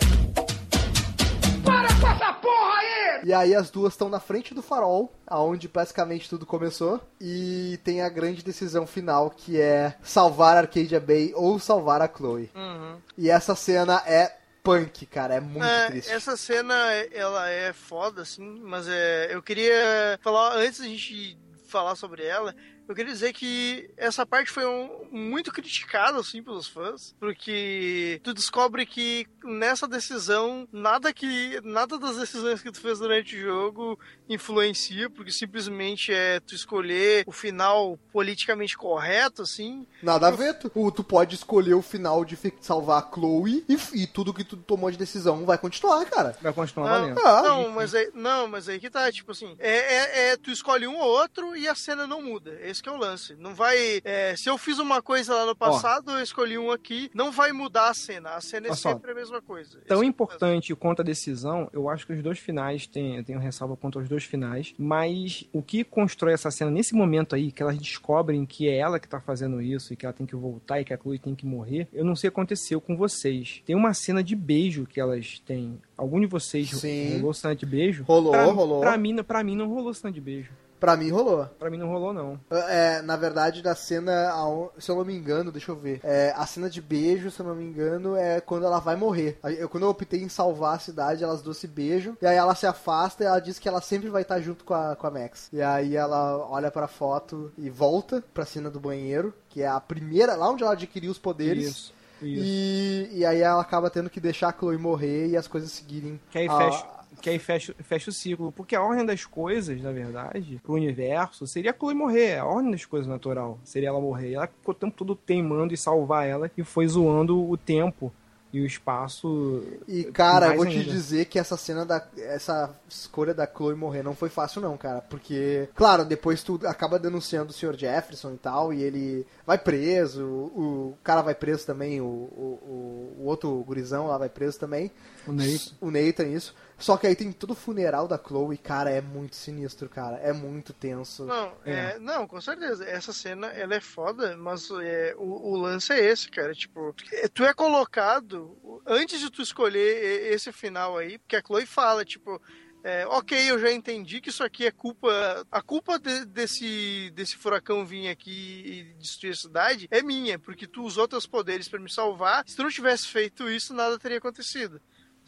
[1.64, 3.22] Para com essa porra aí!
[3.24, 8.02] E aí as duas estão na frente do farol, aonde basicamente tudo começou, e tem
[8.02, 12.52] a grande decisão final que é salvar a Arcadia Bay ou salvar a Chloe.
[12.54, 12.98] Uhum.
[13.18, 16.12] E essa cena é punk, cara, é muito É, triste.
[16.12, 16.76] essa cena,
[17.12, 22.56] ela é foda, assim, mas é, eu queria falar, antes da gente falar sobre ela,
[22.92, 28.34] eu queria dizer que essa parte foi um- muito criticada, assim, pelos fãs, porque tu
[28.34, 34.00] descobre que nessa decisão, nada que nada das decisões que tu fez durante o jogo
[34.30, 40.70] influencia, porque simplesmente é tu escolher o final politicamente correto, assim, Nada a ver, tu,
[40.92, 44.90] tu pode escolher o final de salvar a Chloe e, e tudo que tu tomou
[44.90, 46.36] de decisão vai continuar, cara.
[46.42, 47.22] Vai continuar Não, valendo.
[47.26, 47.42] Ah.
[47.44, 50.88] não, mas aí, não, mas aí que tá, tipo assim, é, é, é, tu escolhe
[50.88, 52.58] um ou outro e a cena não muda.
[52.62, 53.36] Esse que é o lance.
[53.40, 54.02] Não vai.
[54.04, 57.52] é, se eu fiz uma coisa lá no passado, eu escolhi um aqui, não vai
[57.52, 58.32] mudar a cena.
[58.32, 58.92] A cena é só.
[58.94, 59.80] sempre a mesma coisa.
[59.88, 63.40] Tão Esse- importante quanto a decisão, eu acho que os dois finais têm, eu tenho
[63.40, 67.62] ressalva quanto aos dois finais, mas o que constrói essa cena nesse momento aí, que
[67.62, 70.80] elas descobrem que é ela que tá fazendo isso e que ela tem que voltar
[70.82, 73.62] e que a Chloe tem que morrer, eu não sei o que aconteceu com vocês.
[73.66, 75.80] Tem uma cena de beijo que elas têm.
[75.98, 77.18] Algum de vocês Sim.
[77.18, 78.04] rolou cena de beijo?
[78.04, 78.82] Rolou, pra, rolou.
[78.82, 80.52] Pra mim, pra mim não rolou cena de beijo.
[80.82, 81.46] Pra mim rolou.
[81.60, 82.40] Pra mim não rolou, não.
[82.68, 84.34] É, na verdade, da cena,
[84.80, 86.00] se eu não me engano, deixa eu ver.
[86.04, 89.38] É, a cena de beijo, se eu não me engano, é quando ela vai morrer.
[89.44, 92.18] Eu, quando eu optei em salvar a cidade, elas duas se beijam.
[92.20, 94.74] E aí ela se afasta e ela diz que ela sempre vai estar junto com
[94.74, 95.50] a, com a Max.
[95.54, 99.80] E aí ela olha pra foto e volta pra cena do banheiro, que é a
[99.80, 101.68] primeira, lá onde ela adquiriu os poderes.
[101.68, 101.94] Isso.
[102.24, 102.44] Isso.
[102.44, 106.20] E, e aí ela acaba tendo que deixar a Chloe morrer e as coisas seguirem.
[106.32, 106.86] Que aí a- fecha,
[107.22, 108.52] que aí fecha, fecha o ciclo.
[108.52, 112.38] Porque a ordem das coisas, na verdade, pro universo, seria a Chloe morrer.
[112.40, 114.34] A ordem das coisas natural seria ela morrer.
[114.34, 118.12] Ela ficou o tempo todo teimando e salvar ela e foi zoando o tempo
[118.54, 119.64] e o espaço.
[119.88, 120.92] E, cara, eu vou te ainda.
[120.92, 122.06] dizer que essa cena da.
[122.18, 125.00] Essa escolha da Chloe morrer não foi fácil, não, cara.
[125.02, 127.78] Porque, claro, depois tu acaba denunciando o Sr.
[127.78, 132.60] Jefferson e tal, e ele vai preso, o, o cara vai preso também, o, o,
[132.62, 134.92] o- o outro gurizão lá vai preso também.
[135.26, 135.72] O Nathan.
[135.80, 136.54] O Nathan, isso.
[136.82, 140.18] Só que aí tem todo o funeral da Chloe, cara, é muito sinistro, cara.
[140.18, 141.26] É muito tenso.
[141.26, 142.84] Não, é, não, com certeza.
[142.84, 146.54] Essa cena, ela é foda, mas é, o, o lance é esse, cara.
[146.54, 146.94] Tipo,
[147.34, 152.42] tu é colocado, antes de tu escolher esse final aí, porque a Chloe fala, tipo,
[152.84, 155.46] é, ok, eu já entendi que isso aqui é culpa.
[155.52, 158.32] A culpa de- desse, desse furacão vir aqui
[158.66, 162.44] e destruir a cidade é minha, porque tu usou teus poderes pra me salvar.
[162.48, 164.82] Se tu não tivesse feito isso, nada teria acontecido.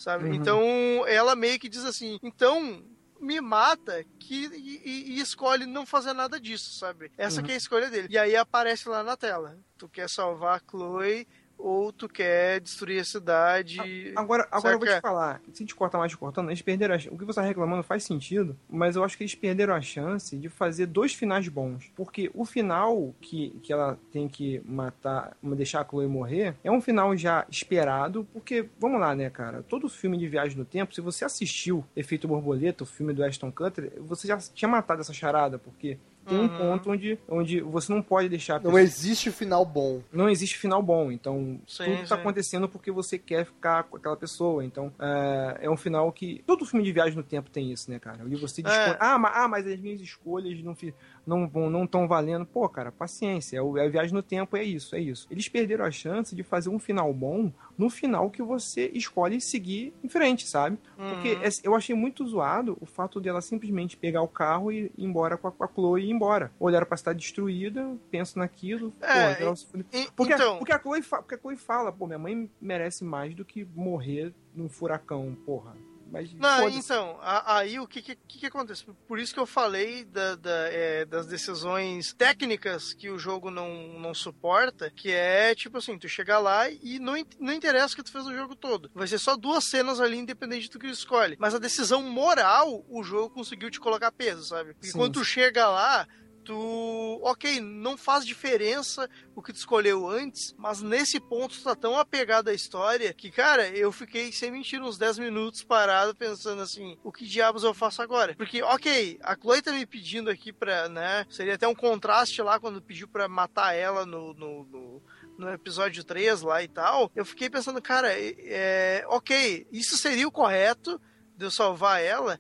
[0.04, 0.26] Sabe?
[0.28, 0.34] Uhum.
[0.34, 0.62] Então
[1.08, 2.84] ela meio que diz assim: então
[3.22, 4.82] me mata que, e,
[5.16, 7.10] e- escolhe não fazer nada disso, sabe?
[7.18, 7.46] Essa Uhum.
[7.46, 8.10] que é a escolha dele.
[8.12, 11.26] E aí aparece lá na tela: tu quer salvar a Chloe
[11.58, 14.14] ou tu quer destruir a cidade.
[14.16, 15.08] Agora, agora eu vou te Saca?
[15.08, 16.98] falar, se te cortar mais te cortando, eles perderam a.
[17.14, 20.38] O que você tá reclamando faz sentido, mas eu acho que eles perderam a chance
[20.38, 21.92] de fazer dois finais bons.
[21.96, 26.82] Porque o final que, que ela tem que matar, deixar a Chloe morrer, é um
[26.82, 29.64] final já esperado, porque, vamos lá, né, cara?
[29.64, 33.52] Todo filme de viagem no tempo, se você assistiu Efeito Borboleta, o filme do Ashton
[33.52, 36.58] Kutcher, você já tinha matado essa charada, porque tem um Uhum.
[36.58, 40.02] ponto onde, onde você não pode deixar a Não pessoa- existe final bom.
[40.12, 41.12] não existe final bom.
[41.12, 42.22] Então, Sim, tudo tá sim.
[42.22, 44.64] acontecendo porque você quer ficar com aquela pessoa.
[44.64, 46.44] Então, é, é um final que.
[46.46, 48.20] Todo filme de viagem no tempo tem isso, né, cara?
[48.28, 48.70] E você É.
[48.70, 48.98] escolhe.
[49.00, 50.94] Ah, mas, ah, mas as minhas escolhas não fi-
[51.26, 52.46] não vão- não estão valendo.
[52.46, 53.58] Pô, cara, paciência.
[53.58, 55.28] É é a viagem no tempo, é isso, é isso.
[55.32, 59.94] Eles perderam a chance de fazer um final bom no final que você escolhe seguir
[60.04, 60.78] em frente, sabe?
[60.96, 61.42] Porque Uhum.
[61.44, 65.38] é- eu achei muito zoado o fato dela simplesmente pegar o carro e ir embora
[65.38, 66.52] com a, com a Chloe e ir embora.
[66.60, 68.92] Olhar pra cidade destruída, penso naquilo.
[68.92, 69.86] pô, É, se fudeu.
[69.94, 73.34] e- porque, então- porque, a Chloe porque a Chloe fala, pô, minha mãe merece mais
[73.34, 75.76] do que morrer num furacão, porra.
[76.14, 78.86] Mas Não, então, a- aí o que, que, que acontece?
[79.08, 84.00] Por isso que eu falei da- da, é, das decisões técnicas que o jogo não,
[84.00, 88.04] não suporta, que é tipo assim, tu chegar lá e não, não interessa o que
[88.04, 88.92] tu fez o jogo todo.
[88.94, 91.36] Vai ser só duas cenas ali, independente do que tu escolhe.
[91.40, 94.76] Mas a decisão moral, o jogo conseguiu te colocar peso, sabe?
[94.82, 96.08] E Sim, quando tu chega lá,
[96.44, 97.20] tu.
[97.24, 101.98] Ok, não faz diferença o que tu escolheu antes, mas nesse ponto tu tá tão
[101.98, 106.98] apegado à história que, cara, eu fiquei, sem mentir, uns 10 minutos parado pensando assim:
[107.04, 108.36] o que diabos eu faço agora?
[108.36, 111.26] Porque, ok, a Chloe tá me pedindo aqui pra, né?
[111.30, 114.34] Seria até um contraste lá quando pediu pra matar ela no.
[114.34, 115.02] no, no
[115.36, 120.32] no episódio 3 lá e tal, eu fiquei pensando, cara, é, ok, isso seria o
[120.32, 121.02] correto
[121.36, 122.40] de eu salvar ela,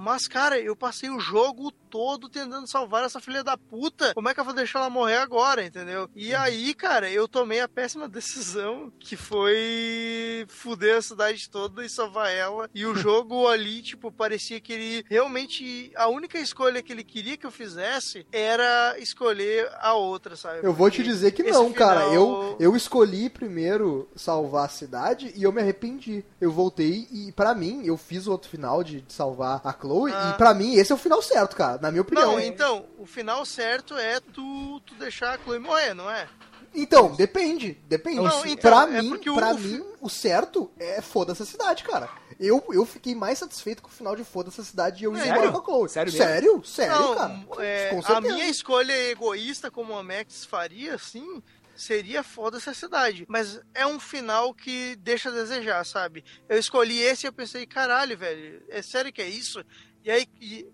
[0.00, 4.14] mas, cara, eu passei o jogo todo tentando salvar essa filha da puta.
[4.14, 6.08] Como é que eu vou deixar ela morrer agora, entendeu?
[6.14, 11.88] E aí, cara, eu tomei a péssima decisão que foi fuder a cidade toda e
[11.88, 12.68] salvar ela.
[12.74, 15.90] E o jogo ali, tipo, parecia que ele realmente.
[15.96, 20.60] A única escolha que ele queria que eu fizesse era escolher a outra, sabe?
[20.62, 22.00] Eu vou te dizer que não, cara.
[22.08, 26.24] final- Eu, eu escolhi primeiro salvar a cidade e eu me arrependi.
[26.40, 29.89] Eu voltei e, pra mim, eu fiz o outro final de, de salvar a Chloe.
[30.12, 30.32] Ah.
[30.34, 31.78] E pra mim, esse é o final certo, cara.
[31.80, 32.32] Na minha opinião.
[32.32, 36.26] Não, então, o final certo é tu, tu deixar a Chloe morrer, não é?
[36.72, 37.72] Então, depende.
[37.88, 38.20] Depende.
[38.20, 41.82] Não, então, pra é mim, o- pra o mim, o certo é foda-se a cidade,
[41.82, 42.08] cara.
[42.38, 45.22] Eu, eu fiquei mais satisfeito com o final de foda-se a cidade e eu ia
[45.24, 45.38] Sério?
[45.42, 45.88] embora com a Chloe.
[45.88, 46.12] Sério?
[46.12, 46.62] Sério?
[46.64, 47.40] Sério, Não, cara.
[47.58, 51.42] é, com a minha escolha egoísta, como a Max faria, assim,
[51.80, 53.24] seria foda essa cidade.
[53.28, 56.24] Mas é um final que deixa a desejar, sabe?
[56.48, 59.64] Eu escolhi esse e eu pensei, caralho, velho, é sério que é isso?
[60.04, 60.26] E aí.
[60.40, 60.66] e-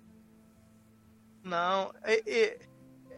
[1.42, 2.58] Não, é- é-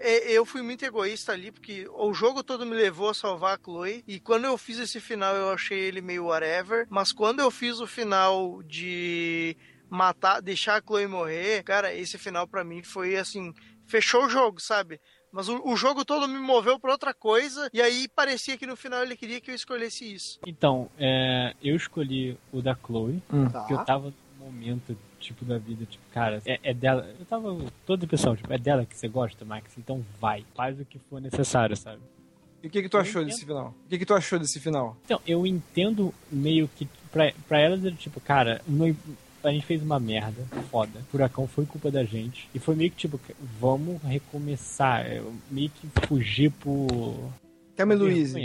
[0.00, 3.62] é- eu fui muito egoísta ali, porque o jogo todo me levou a salvar a
[3.62, 4.04] Chloe.
[4.06, 6.86] E quando eu fiz esse final, eu achei ele meio whatever.
[6.90, 9.56] Mas quando eu fiz o final de
[9.88, 13.54] matar, deixar a Chloe morrer, cara, esse final pra mim foi assim,
[13.86, 15.00] fechou o jogo, sabe?
[15.32, 18.76] Mas o, o jogo todo me moveu pra outra coisa, e aí parecia que no
[18.76, 20.38] final ele queria que eu escolhesse isso.
[20.46, 23.48] Então, é, eu escolhi o da Chloe, Hum.
[23.50, 23.80] porque Tá.
[23.80, 27.14] eu tava num momento, tipo, da vida, tipo, cara, é, é dela.
[27.18, 30.44] Eu tava toda pessoal, tipo, é dela que você gosta, Max, então vai.
[30.54, 32.00] Faz o que for necessário, sabe?
[32.62, 33.74] E o que, que tu achou desse final?
[33.84, 34.96] O que, que tu achou desse final?
[35.04, 38.96] Então, eu entendo meio que pra, pra elas era tipo, cara, não-
[39.44, 40.98] a gente fez uma merda foda.
[41.00, 42.48] O furacão foi culpa da gente.
[42.54, 43.20] E foi meio que tipo,
[43.60, 45.06] vamos recomeçar.
[45.06, 46.88] é, Meio que fugir por.
[47.76, 47.96] Thelma e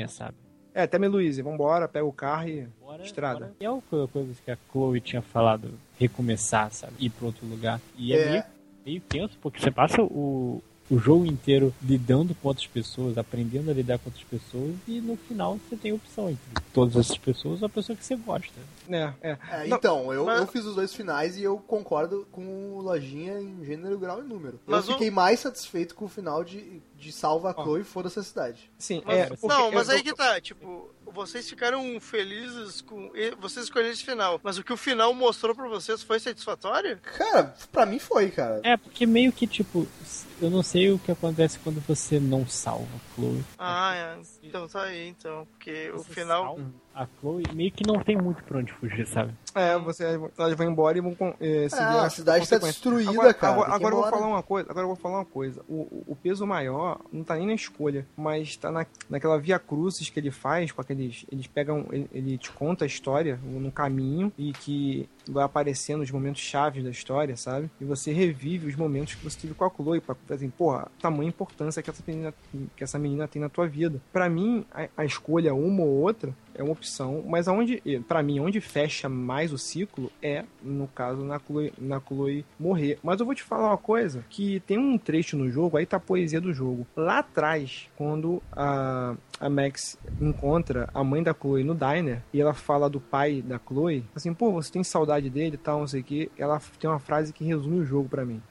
[0.08, 0.36] sabe?
[0.74, 1.42] É, Thelma e.
[1.42, 3.40] Vambora, pega o carro e Bora- estrada.
[3.40, 6.94] bora- E é uma coisa que a Chloe tinha falado, recomeçar, sabe?
[7.00, 7.80] Ir pra outro lugar.
[7.98, 8.30] E é, É.
[8.32, 8.44] Meio,
[8.86, 13.74] meio tenso, porque você passa o, o jogo inteiro lidando com outras pessoas, aprendendo a
[13.74, 16.42] lidar com outras pessoas, e no final você tem a opção entre
[16.74, 18.54] todas essas pessoas ou a pessoa que você gosta.
[18.90, 19.38] É, é.
[19.50, 22.44] É, Não, então, eu, mas- eu fiz os dois finais e eu concordo com
[22.76, 24.60] o Lojinha em gênero, grau e número.
[24.68, 28.20] Mas eu fiquei mais satisfeito com o final de, de Salva a Chloe e foda-se
[28.20, 28.70] a cidade.
[28.78, 29.26] Sim, Mas- é.
[29.28, 33.12] porque não, mas eu- aí que tá, tipo, vocês ficaram felizes com.
[33.40, 34.40] Vocês escolheram esse final.
[34.44, 37.00] Mas o que o final mostrou pra vocês foi satisfatório?
[37.02, 38.60] Cara, pra mim foi, cara.
[38.64, 39.88] É, porque meio que, tipo,
[40.42, 43.44] eu não sei o que acontece quando você não salva a Chloe.
[43.58, 44.18] Ah, é.
[44.42, 45.48] então tá aí, então.
[45.52, 46.44] Porque o Você final.
[46.46, 49.34] salva A Chloe meio que não tem muito pra onde fugir, sabe?
[49.56, 50.04] É, você,
[50.38, 53.54] elas vão embora e vão com- eh, seguir a as cidade tá destruída, agora, cara,
[53.54, 54.70] Agora, agora eu vou falar uma coisa.
[54.72, 55.62] Agora eu vou falar uma coisa.
[55.68, 60.10] O, o- peso maior não tá nem na escolha, mas tá na, naquela via crucis
[60.10, 61.26] que ele faz com aqueles.
[61.32, 61.86] Eles pegam.
[61.92, 66.84] Ele, ele te conta a história no caminho e que vai aparecendo os momentos chaves
[66.84, 67.70] da história, sabe?
[67.82, 71.30] E você revive os momentos que você teve com a Chloe, pra assim, porra, tamanha
[71.30, 72.34] importância que essa menina,
[72.76, 74.00] que essa menina tem na tua vida.
[74.12, 78.40] Pra mim, a, a escolha uma ou outra é uma opção, mas aonde, pra mim,
[78.40, 83.00] onde fecha mais o ciclo é, no caso, na Chloe, na Chloe morrer.
[83.04, 85.98] Mas eu vou te falar uma coisa, que tem um trecho no jogo, aí tá
[85.98, 86.86] a poesia do jogo.
[86.96, 92.54] Lá atrás, quando a, a Max encontra a mãe da Chloe no diner, e ela
[92.54, 96.04] fala do pai da Chloe, assim, pô, você tem saudade dele tal, não sei o
[96.04, 98.42] que, ela tem uma frase que resume o jogo pra mim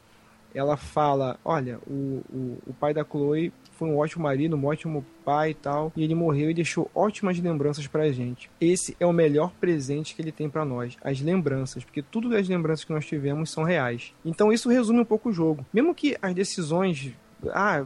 [0.54, 5.04] ela fala: Olha, o, o, o pai da Chloe foi um ótimo marido, um ótimo
[5.24, 8.48] pai e tal, e ele morreu e deixou ótimas lembranças pra gente.
[8.60, 12.48] Esse é o melhor presente que ele tem pra nós, as lembranças, porque tudo das
[12.48, 14.14] lembranças que nós tivemos são reais.
[14.24, 15.66] Então isso resume um pouco o jogo.
[15.72, 17.12] Mesmo que as decisões.
[17.52, 17.84] Ah,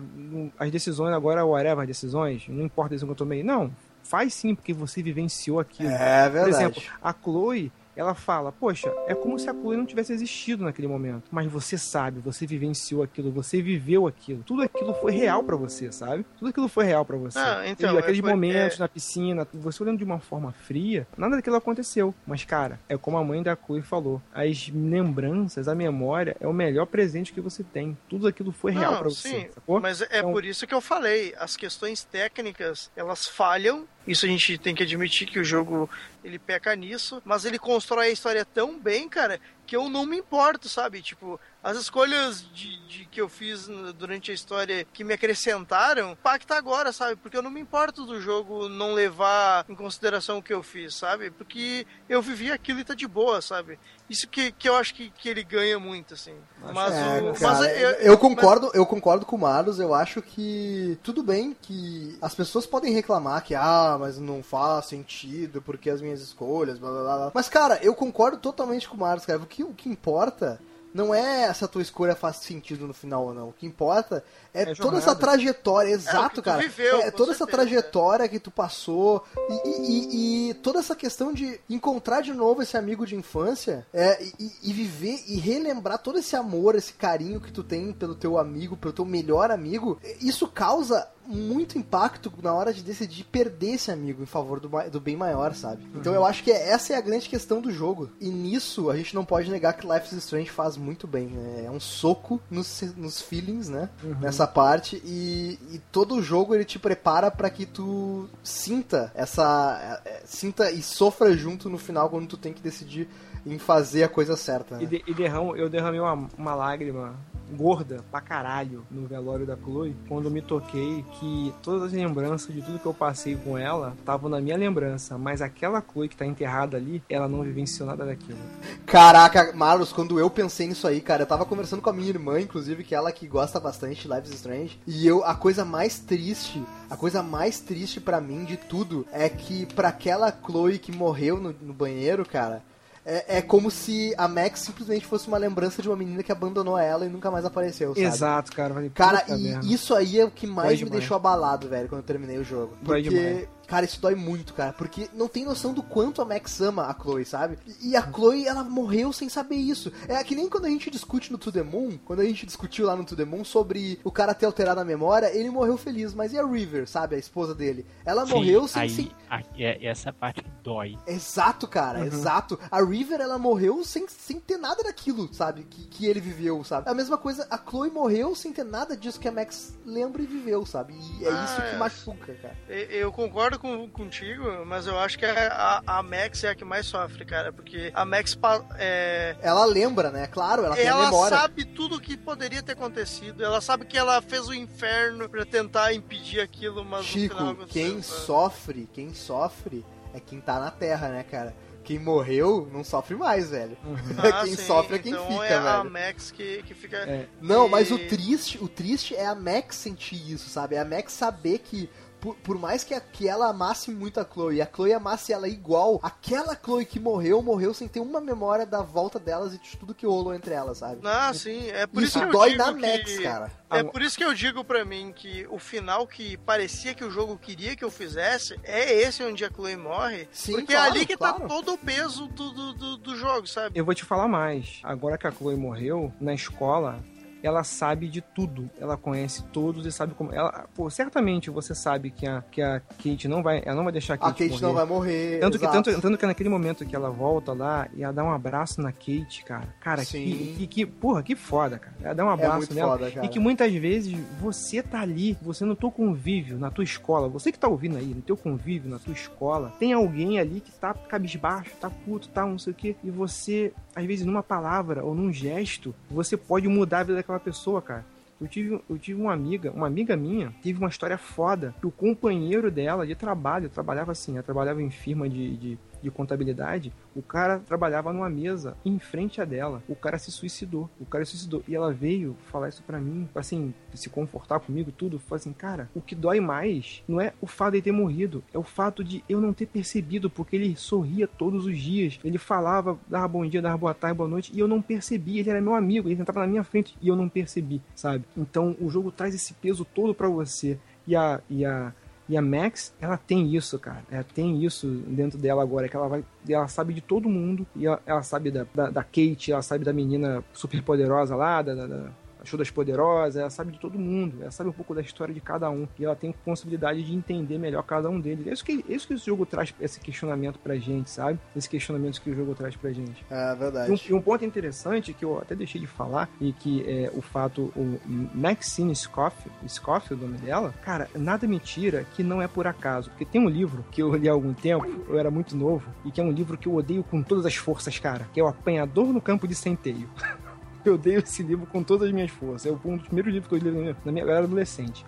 [0.58, 3.42] as decisões agora, whatever, as decisões, não importa a decisão que eu tomei.
[3.42, 5.88] Não, faz sim, porque você vivenciou aquilo.
[5.88, 6.56] É Por verdade.
[6.56, 10.86] exemplo, a Chloe, ela fala, poxa, é como se a Chloe não tivesse existido naquele
[10.86, 11.24] momento.
[11.30, 14.42] Mas você sabe, você vivenciou aquilo, você viveu aquilo.
[14.44, 16.24] Tudo aquilo foi real pra você, sabe?
[16.38, 17.38] Tudo aquilo foi real pra você.
[17.38, 20.52] Ah, então, E aqueles é, foi- momentos é- na piscina, você olhando de uma forma
[20.52, 22.14] fria, nada daquilo aconteceu.
[22.26, 26.52] Mas, cara, é como a mãe da Chloe falou, as lembranças, a memória é o
[26.52, 27.96] melhor presente que você tem.
[28.08, 29.80] Tudo aquilo foi real Não, pra você, sim, sacou?
[29.80, 33.84] Mas é Então- por isso que eu falei, as questões técnicas, elas falham.
[34.06, 35.90] Isso a gente tem que admitir que o jogo
[36.22, 40.16] ele peca nisso, mas ele constrói a história tão bem, cara, que eu não me
[40.16, 41.02] importo, sabe?
[41.02, 43.66] Tipo, as escolhas de, de que eu fiz
[43.98, 47.16] durante a história que me acrescentaram, impacta agora, sabe?
[47.16, 50.94] Porque eu não me importo do jogo não levar em consideração o que eu fiz,
[50.94, 51.28] sabe?
[51.28, 53.80] Porque eu vivi aquilo e tá de boa, sabe?
[54.08, 56.36] Isso que, que eu acho que, que ele ganha muito, assim.
[56.72, 60.22] Mas, É, o, cara, mas eu, eu concordo, eu concordo com o Marlos, eu acho
[60.22, 65.90] que tudo bem que as pessoas podem reclamar que ah, mas não faz sentido porque
[65.90, 67.16] as minhas escolhas, blá blá blá.
[67.16, 67.32] blá.
[67.34, 69.40] Mas cara, eu concordo totalmente com o Marlos, cara.
[69.40, 70.60] O que, o que importa
[70.96, 73.48] não é se a tua escolha faz sentido no final ou não.
[73.48, 76.62] O que importa é, É toda essa trajetória, É, exato, tu cara.
[76.62, 77.56] viveu, é toda essa certeza.
[77.68, 82.62] trajetória que tu passou e, e- e- e toda essa questão de encontrar de novo
[82.62, 87.40] esse amigo de infância é, e, e viver e relembrar todo esse amor, esse carinho
[87.40, 92.52] que tu tem pelo teu amigo, pelo teu melhor amigo, isso causa muito impacto na
[92.54, 95.86] hora de decidir perder esse amigo em favor do, do bem maior, sabe?
[95.94, 98.10] Então eu acho que essa é a grande questão do jogo.
[98.20, 101.64] E nisso a gente não pode negar que Life is Strange faz muito bem, né?
[101.66, 103.88] É um soco nos, nos feelings, né?
[104.20, 110.02] Nessa parte e, e todo o jogo ele te prepara pra que tu sinta essa
[110.04, 113.08] é, é, sinta e sofra junto no final quando tu tem que decidir
[113.44, 114.76] em fazer a coisa certa.
[114.76, 114.86] E, Né?
[114.86, 117.14] de- e derramo, eu derramei uma, uma lágrima
[117.52, 122.54] gorda pra caralho no velório da Chloe quando eu me toquei que todas as lembranças
[122.54, 126.16] de tudo que eu passei com ela estavam na minha lembrança, mas aquela Chloe que
[126.16, 128.38] tá enterrada ali, ela não vivenciou nada daquilo.
[128.84, 132.40] Caraca, Marlos, quando eu pensei nisso aí, cara, eu tava conversando com a minha irmã,
[132.40, 135.98] inclusive, que ela que gosta bastante de Life is Strange, e eu, a coisa mais
[135.98, 140.92] triste, a coisa mais triste pra mim de tudo é que pra aquela Chloe que
[140.92, 142.62] morreu no, no banheiro, cara,
[143.06, 146.76] é, é como se a Max simplesmente fosse uma lembrança de uma menina que abandonou
[146.76, 148.02] ela e nunca mais apareceu, sabe?
[148.04, 148.74] Exato, cara.
[148.74, 149.64] Falei, Cara, e merda.
[149.66, 150.98] isso aí é o que mais Dói me demais.
[151.00, 152.76] deixou abalado, velho, quando eu terminei o jogo.
[152.82, 153.48] Dói Porque, demais.
[153.66, 154.72] Cara, isso dói muito, cara.
[154.72, 157.58] Porque não tem noção do quanto a Max ama a Chloe, sabe?
[157.82, 159.92] E a Chloe, ela morreu sem saber isso.
[160.08, 162.86] É que nem quando a gente discute no To The Moon, quando a gente discutiu
[162.86, 166.14] lá no To The Moon sobre o cara ter alterado a memória, ele morreu feliz.
[166.14, 167.16] Mas e a River, sabe?
[167.16, 167.84] A esposa dele?
[168.04, 168.82] Ela morreu sem...
[168.82, 169.10] aí, sem...
[169.28, 170.96] a- é, essa parte que dói.
[171.06, 172.04] Exato, cara, Uhum.
[172.06, 172.58] exato.
[172.70, 175.64] A River, ela morreu sem, sem ter nada daquilo, sabe?
[175.64, 176.88] Que, que ele viveu, sabe?
[176.88, 180.26] A mesma coisa, a Chloe morreu sem ter nada disso que a Max lembra e
[180.26, 180.94] viveu, sabe?
[180.94, 181.76] E é Ah, isso que é.
[181.78, 182.56] machuca, cara.
[182.68, 186.54] E- Eu concordo com, contigo, mas eu acho que a, a, a Max é a
[186.54, 188.36] que mais sofre, cara, porque a Max
[188.78, 190.26] é, Ela lembra, né?
[190.26, 191.36] Claro, ela, tem a ela memória.
[191.36, 195.44] sabe tudo o que poderia ter acontecido, ela sabe que ela fez o inferno pra
[195.44, 200.70] tentar impedir aquilo, mas no final Chico, quem sofre, quem sofre é quem tá na
[200.70, 201.54] Terra, né, cara?
[201.84, 203.76] Quem morreu não sofre mais, velho.
[204.18, 205.90] Ah, quem sim, sofre é quem então fica, é a velho.
[205.92, 206.96] Max que, que fica.
[206.96, 207.28] É.
[207.40, 210.74] Não, E- mas o triste, o triste é a Max sentir isso, sabe?
[210.74, 211.88] É a Max saber que
[212.26, 215.32] por, por mais que, a- que ela amasse muito a Chloe e a Chloe amasse
[215.32, 219.58] ela igual, aquela Chloe que morreu, morreu sem ter uma memória da volta delas e
[219.58, 221.00] de tudo que rolou entre elas, sabe?
[221.04, 221.68] Ah, sim.
[221.68, 222.80] É por isso, Isso que eu dói digo na que...
[222.80, 223.52] Max, cara.
[223.70, 227.10] É por isso que eu digo pra mim que o final que parecia que o
[227.10, 230.28] jogo queria que eu fizesse é esse onde a Chloe morre.
[230.32, 231.40] Sim, porque claro, é ali que claro.
[231.42, 233.78] tá todo o peso do, do, do, do jogo, sabe?
[233.78, 234.80] Eu vou te falar mais.
[234.82, 236.98] Agora que a Chloe morreu, na escola,
[237.42, 238.68] ela sabe de tudo.
[238.80, 240.32] Ela conhece todos e sabe como.
[240.32, 243.62] Ela, pô, certamente você sabe que a, que a Kate não vai.
[243.64, 244.62] Ela não vai deixar a A Kate, Kate morrer.
[244.66, 245.38] não vai morrer.
[245.40, 245.82] Tanto que, exato.
[245.82, 248.90] tanto, tanto que naquele momento que ela volta lá e ela dá um abraço na
[248.92, 249.68] Kate, cara.
[249.80, 251.94] Cara, que, que, que- Porra, que foda, cara.
[252.02, 252.98] Ela dá um É abraço muito nela.
[252.98, 253.24] foda.
[253.24, 257.52] E que muitas vezes você tá ali, você no teu convívio, na tua escola, você
[257.52, 260.94] que tá ouvindo aí, no teu convívio, na tua escola, tem alguém ali que tá
[260.94, 265.14] cabisbaixo, tá puto, tá não sei o quê, e você, às vezes, numa palavra ou
[265.14, 268.06] num gesto, você pode mudar a vida daquela pessoa, cara.
[268.40, 271.90] Eu tive, eu tive uma amiga, uma amiga minha, teve uma história foda, que o
[271.90, 277.22] companheiro dela de trabalho, trabalhava assim, ela trabalhava em firma de, de, de contabilidade, o
[277.22, 281.32] cara trabalhava numa mesa em frente a dela, o cara se suicidou, o cara se
[281.32, 285.52] suicidou, e ela veio falar isso pra mim, assim, se confortar comigo, tudo, falou assim,
[285.52, 289.02] cara, o que dói mais não é o fato de ter morrido, é o fato
[289.02, 293.46] de eu não ter percebido, porque ele sorria todos os dias, ele falava, dava bom
[293.46, 296.16] dia, dava boa tarde, boa noite, e eu não percebi, ele era meu amigo, ele
[296.16, 298.24] sentava na minha frente, e eu não percebi, sabe?
[298.36, 301.94] Então o jogo traz esse peso todo pra você, e a, e a,
[302.28, 304.02] e a Max, ela tem isso, cara.
[304.10, 306.24] Ela tem isso dentro dela agora, que ela vai.
[306.48, 307.66] Ela sabe de todo mundo.
[307.76, 311.62] E ela, ela sabe da, da, da Kate, ela sabe da menina super poderosa lá,
[311.62, 312.10] da, da, da
[312.46, 315.40] Show das Poderosas, ela sabe de todo mundo, ela sabe um pouco da história de
[315.40, 315.86] cada um.
[315.98, 318.46] E ela tem possibilidade de entender melhor cada um deles.
[318.46, 321.38] É isso que, é isso que esse jogo traz, esse questionamento pra gente, sabe?
[321.54, 323.24] Esse questionamento que o jogo traz pra gente.
[323.30, 323.92] É verdade.
[323.92, 327.22] um, e um ponto interessante que eu até deixei de falar, e que é o
[327.22, 327.98] fato, o
[328.34, 333.10] Maxine Scofield, Scofield, o nome dela, cara, nada me tira que não é por acaso.
[333.10, 336.10] Porque tem um livro que eu li há algum tempo, eu era muito novo, e
[336.10, 338.48] que é um livro que eu odeio com todas as forças, cara, que é o
[338.48, 340.08] Apanhador no Campo de Centeio.
[340.88, 342.66] Eu odeio esse livro com todas as minhas forças.
[342.66, 345.04] É um dos primeiros livros que eu li na minha, na minha era adolescente.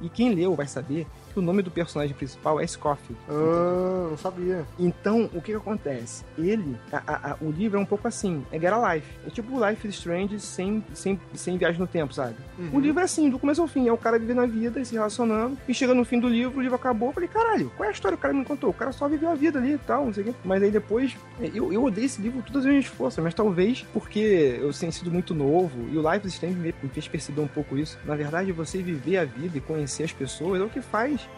[0.00, 1.06] E quem leu vai saber
[1.40, 3.20] o nome do personagem principal é Scofield.
[3.28, 4.64] Ah, não sabia.
[4.78, 6.24] Então, o que, que acontece?
[6.38, 9.06] Ele, a- a- o livro é um pouco assim, é Get a Life.
[9.26, 12.36] É tipo Life is Strange sem, sem, sem viagem no tempo, sabe?
[12.58, 12.70] Uhum.
[12.74, 13.88] O livro é assim, do começo ao fim.
[13.88, 15.56] É o cara vivendo a vida e se relacionando.
[15.68, 17.08] E chega no fim do livro, o livro acabou.
[17.08, 18.70] Eu falei, caralho, qual é a história que o cara me contou?
[18.70, 20.34] O cara só viveu a vida ali e tal, não sei o quê.
[20.44, 24.58] Mas aí depois, eu, eu odeio esse livro todas as minhas forças, mas talvez porque
[24.60, 27.76] eu tenho sido muito novo e o Life is Strange me fez perceber um pouco
[27.76, 27.98] isso.
[28.04, 31.29] Na verdade, você viver a vida e conhecer as pessoas é o que faz é,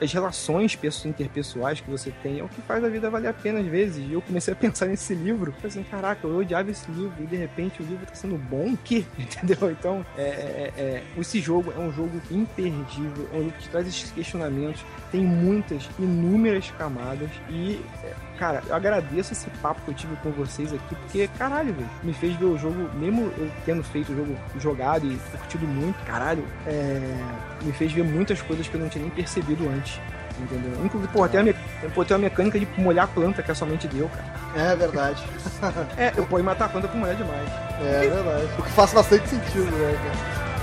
[0.00, 3.32] as, relações pesso- interpessoais que você tem, é o que faz a vida valer a
[3.32, 3.96] pena às vezes.
[4.08, 7.36] E eu comecei a pensar nesse livro, assim, caraca, eu odiava esse livro e de
[7.36, 9.06] repente o livro tá sendo bom, que?
[9.18, 9.70] Entendeu?
[9.70, 13.86] Então, é, é- é- esse jogo é um jogo imperdível, é um jogo que traz
[13.86, 19.94] esses questionamentos, tem muitas, inúmeras camadas e, é, cara, eu agradeço esse papo que eu
[19.94, 23.82] tive com vocês aqui, porque, caralho, velho, me fez ver o jogo, mesmo eu tendo
[23.82, 27.16] feito o jogo jogado e curtido muito, caralho, é,
[27.62, 30.00] me fez ver muitas coisas que eu não tinha nem percebido antes.
[30.38, 30.84] Entendeu?
[30.84, 31.54] Inclusive, pô, tem, a me...
[31.94, 34.70] pô, tem uma mecânica de molhar a planta que é somente deu, cara.
[34.70, 35.22] É verdade.
[35.96, 37.48] É, eu pode matar a planta com molhar demais.
[37.80, 38.48] É verdade.
[38.58, 39.96] O que faz bastante sentido, né,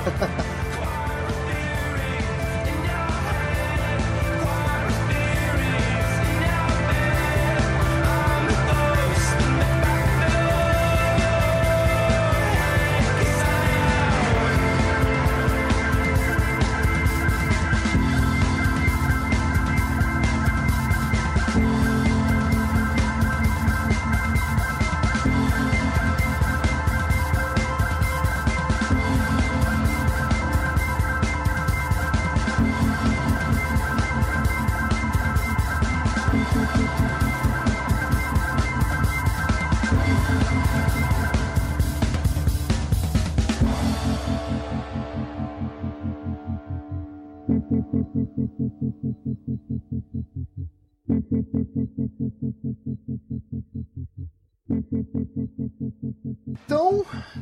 [0.09, 0.61] cara?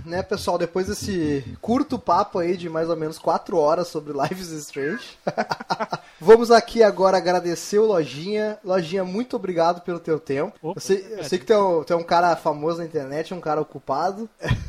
[0.09, 4.41] né, pessoal, depois desse curto papo aí de mais ou menos 4 horas sobre Life
[4.41, 5.17] is Strange,
[6.19, 8.57] vamos aqui agora agradecer o Lojinha.
[8.63, 10.73] Lojinha, muito obrigado pelo teu tempo.
[10.75, 13.33] eu, sei, eu sei que tu é, um, tu é um cara famoso na internet,
[13.33, 14.29] um cara ocupado.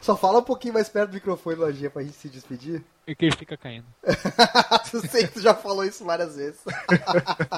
[0.00, 2.84] Só fala um pouquinho mais perto do microfone, Lojinha, pra gente se despedir.
[3.06, 3.86] E que ele fica caindo.
[4.92, 6.60] eu sei que tu já falou isso várias vezes.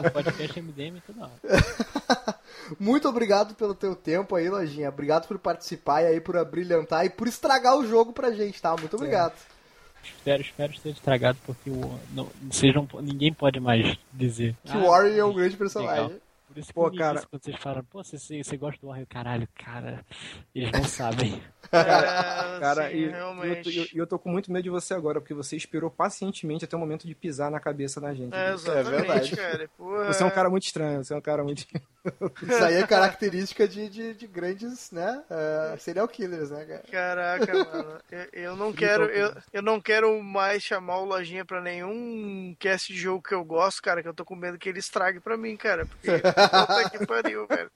[0.03, 2.38] No podcast MDM toda hora.
[2.79, 4.89] Muito obrigado pelo teu tempo aí, Lojinha.
[4.89, 8.77] Obrigado por participar e aí por brilhantar e por estragar o jogo pra gente, tá?
[8.77, 9.35] Muito obrigado.
[10.05, 14.57] Espero, espero ter estragado porque o, não, sejam, ninguém pode mais dizer.
[14.65, 16.05] Que o Warren é um grande personagem.
[16.05, 16.21] legal.
[16.49, 17.23] Por isso que Pô, cara.
[17.31, 20.03] quando vocês falam, pô, você, você, gosta do Warren, caralho, cara,
[20.55, 21.43] eles não sabem.
[21.71, 23.63] É, Cara, sim, e, eu, realmente.
[23.63, 26.75] tô, e eu tô com muito medo de você agora, porque você esperou pacientemente até
[26.75, 28.35] o momento de pisar na cabeça da gente.
[28.35, 29.37] É, exatamente, verdade.
[29.37, 29.71] cara.
[29.77, 30.07] Porra.
[30.07, 31.67] Você é um cara muito estranho, você é um cara muito.
[32.43, 35.23] Isso aí é característica de, de, de grandes, né?
[35.31, 36.85] eh, serial killers, né, cara?
[36.91, 37.99] Caraca, mano.
[38.11, 42.93] Eu, eu não quero, eu, eu não quero mais chamar o Lojinha pra nenhum cast
[42.93, 45.37] de jogo que eu gosto, cara, que eu tô com medo que ele estrague pra
[45.37, 45.87] mim, cara.
[45.87, 47.71] Porque puta que pariu, velho.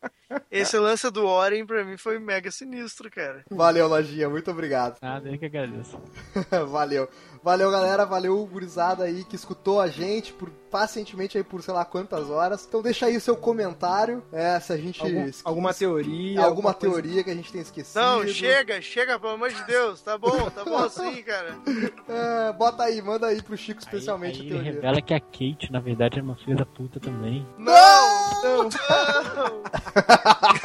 [0.51, 3.45] Esse lance do Oren pra mim foi mega sinistro, cara.
[3.51, 4.99] Valeu, Lojinha, muito obrigado.
[5.03, 6.01] Nada, eu que agradeço.
[6.71, 7.09] Valeu.
[7.43, 8.05] Valeu, galera.
[8.07, 12.65] Valeu, gurizada aí que escutou a gente por pacientemente aí por sei lá quantas horas.
[12.67, 14.23] Então deixa aí o seu comentário.
[14.33, 15.03] É, se a gente.
[15.03, 16.41] Algum- esque- alguma teoria.
[16.41, 18.01] Alguma coisa- teoria que a gente tenha esquecido.
[18.01, 20.01] Não, chega, chega, pelo amor de Deus.
[20.01, 21.57] Tá bom, tá bom assim, cara.
[22.09, 24.73] É, bota aí, manda aí pro Chico Aí, especialmente aí a ele teoria.
[24.73, 27.47] revela que a Kate, na verdade, é uma filha da puta também.
[27.59, 27.73] Não!
[28.43, 28.69] Não!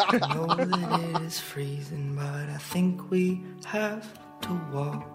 [0.09, 4.06] I know that it is freezing, but I think we have
[4.41, 5.06] to walk.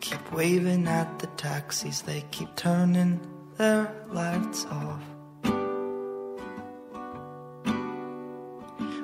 [0.00, 3.20] Keep waving at the taxis, they keep turning
[3.58, 5.02] their lights off.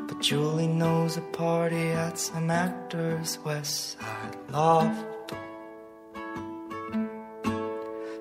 [0.09, 5.35] But Julie knows a party at some actor's West Side loft.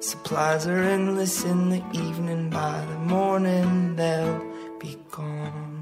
[0.02, 4.44] Supplies are endless in the evening, by the morning they'll
[4.80, 5.75] be gone.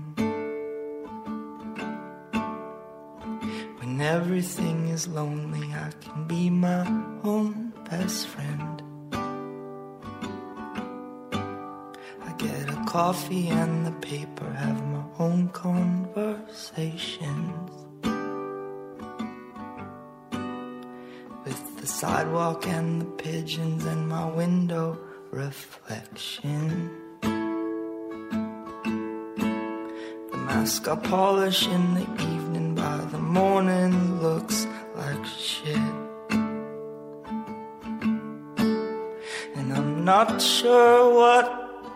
[3.94, 6.84] When everything is lonely, I can be my
[7.24, 8.82] own best friend.
[12.26, 17.70] I get a coffee and the paper, have my own conversations.
[21.46, 24.98] With the sidewalk and the pigeons and my window
[25.30, 26.90] reflection.
[30.32, 32.33] The mask I polish in the evening
[33.34, 35.76] morning looks like shit.
[39.58, 41.48] And I'm not sure what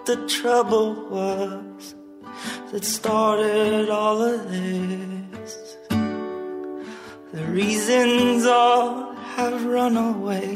[0.08, 1.94] the trouble was
[2.72, 5.78] that started all of this.
[7.34, 10.56] The reasons all have run away,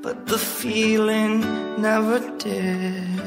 [0.00, 1.40] but the feeling
[1.82, 3.20] never did.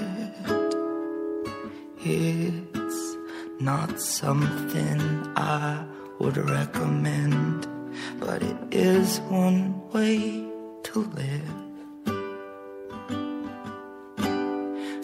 [2.00, 3.17] It's
[3.59, 5.01] not something
[5.35, 5.90] I
[6.22, 7.67] would recommend,
[8.19, 10.45] but it is one way
[10.83, 11.56] to live.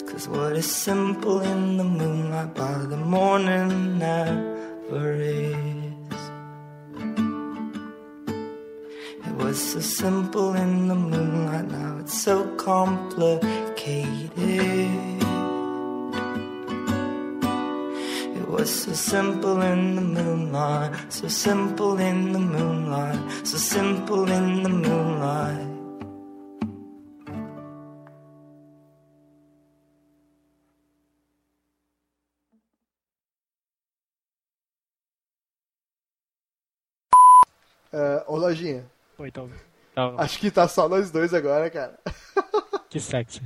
[0.08, 6.22] Cause what is simple in the moonlight by the morning never is.
[9.26, 15.27] It was so simple in the moonlight, now it's so complicated.
[18.58, 24.68] Was so simple in the moonlight, so simple in the moonlight, so simple in the
[24.68, 25.68] moonlight.
[37.90, 38.84] É, ô, Lojinha,
[39.16, 39.48] Pô, então.
[39.92, 41.98] então acho que tá só nós dois agora, cara.
[42.90, 43.40] que sexy.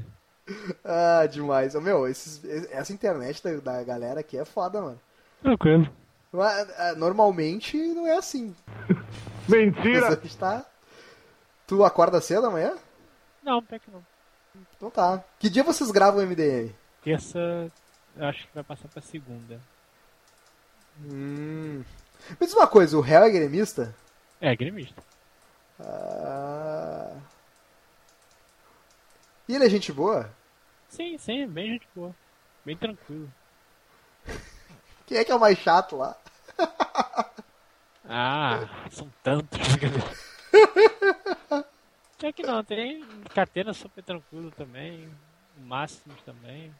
[0.84, 1.74] Ah, demais.
[1.74, 5.00] Meu, esses- essa internet da, da galera aqui é foda, mano.
[5.42, 5.88] Tranquilo.
[6.32, 8.54] Mas, é, Normalmente não é assim.
[9.48, 10.16] Mentira!
[10.38, 10.64] Tá...
[11.66, 12.74] Tu acorda cedo amanhã?
[13.42, 14.04] Não, até que não.
[14.76, 15.22] Então tá.
[15.38, 16.72] Que dia vocês gravam o MDM?
[17.02, 17.38] Terça,
[18.16, 19.60] eu acho que vai passar pra segunda.
[21.04, 21.82] Hum.
[22.40, 23.94] Me diz uma coisa, o réu é gremista?
[24.40, 25.02] É, gremista.
[25.80, 27.10] Ah...
[29.48, 30.30] E ele é gente boa?
[30.92, 32.14] Sim, sim, bem gente boa.
[32.66, 33.32] Bem tranquilo.
[35.06, 36.14] Quem é que é o mais chato lá?
[38.04, 39.58] Ah, são tantos.
[42.18, 43.02] Pior que não, tem
[43.34, 45.10] carteira super tranquilo também.
[45.56, 46.74] Máximos também.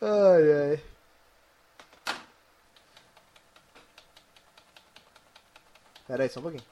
[0.00, 0.82] Ai, ai.
[6.06, 6.64] Pera aí, só um pouquinho.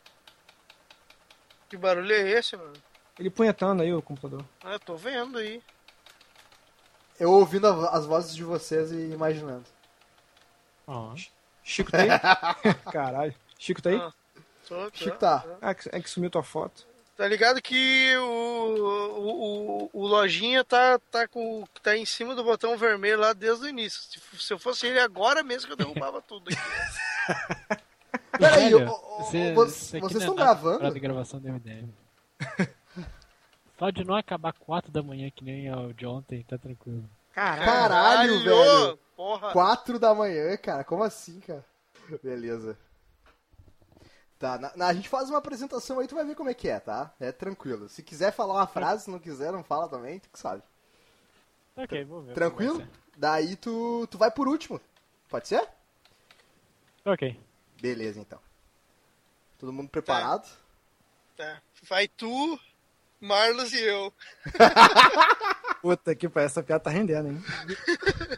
[1.69, 2.73] Que barulho é esse, mano?
[3.19, 4.45] Ele punhetando aí o computador.
[4.63, 5.63] Ah, tô vendo aí.
[7.19, 9.65] Eu ouvindo a- as vozes de vocês e imaginando.
[10.87, 11.15] Ó.
[11.63, 12.09] Chico tá aí?
[12.93, 13.35] Caralho.
[13.59, 13.97] Chico tá aí?
[13.97, 14.13] Ah,
[14.69, 15.45] tô, tô, Chico tá.
[15.63, 16.87] Ah, é que sumiu tua foto.
[17.17, 22.43] Tá ligado que o, o, o, o Lojinha tá, tá, com, tá em cima do
[22.43, 24.03] botão vermelho lá desde o início.
[24.03, 26.59] Se, se eu fosse ele agora mesmo que eu derrubava tudo aqui.
[28.37, 28.87] Peraí, Velho,
[29.55, 30.87] você- vocês estão nada gravando?
[30.87, 31.95] à gravação do MDM.
[33.79, 37.05] Só de não acabar 4 da manhã que nem o de ontem, tá tranquilo.
[37.33, 37.65] Caralho.
[37.65, 38.99] Caralho, velho.
[39.17, 39.53] Porra.
[39.53, 40.85] 4 da manhã, cara.
[40.85, 41.65] Como assim, cara?
[42.23, 42.79] Beleza.
[44.39, 46.69] Tá, na- na- a gente faz uma apresentação aí, tu vai ver como é que
[46.69, 47.13] é, tá?
[47.19, 47.89] É tranquilo.
[47.89, 50.63] Se quiser falar uma frase, se não quiser, não fala também, tu que sabe.
[51.77, 52.35] Ok, vou ver.
[52.35, 52.87] Tranquilo?
[53.17, 54.81] Daí tu, tu vai por último.
[55.29, 55.67] Pode ser?
[57.05, 57.41] Ok.
[57.81, 58.39] Beleza, então.
[59.59, 60.49] Todo mundo preparado?
[61.37, 61.61] Tá.
[61.89, 62.59] Vai tu,
[63.25, 64.13] Marlos e eu.
[65.81, 67.43] Puta que pariu, essa piada tá rendendo, hein?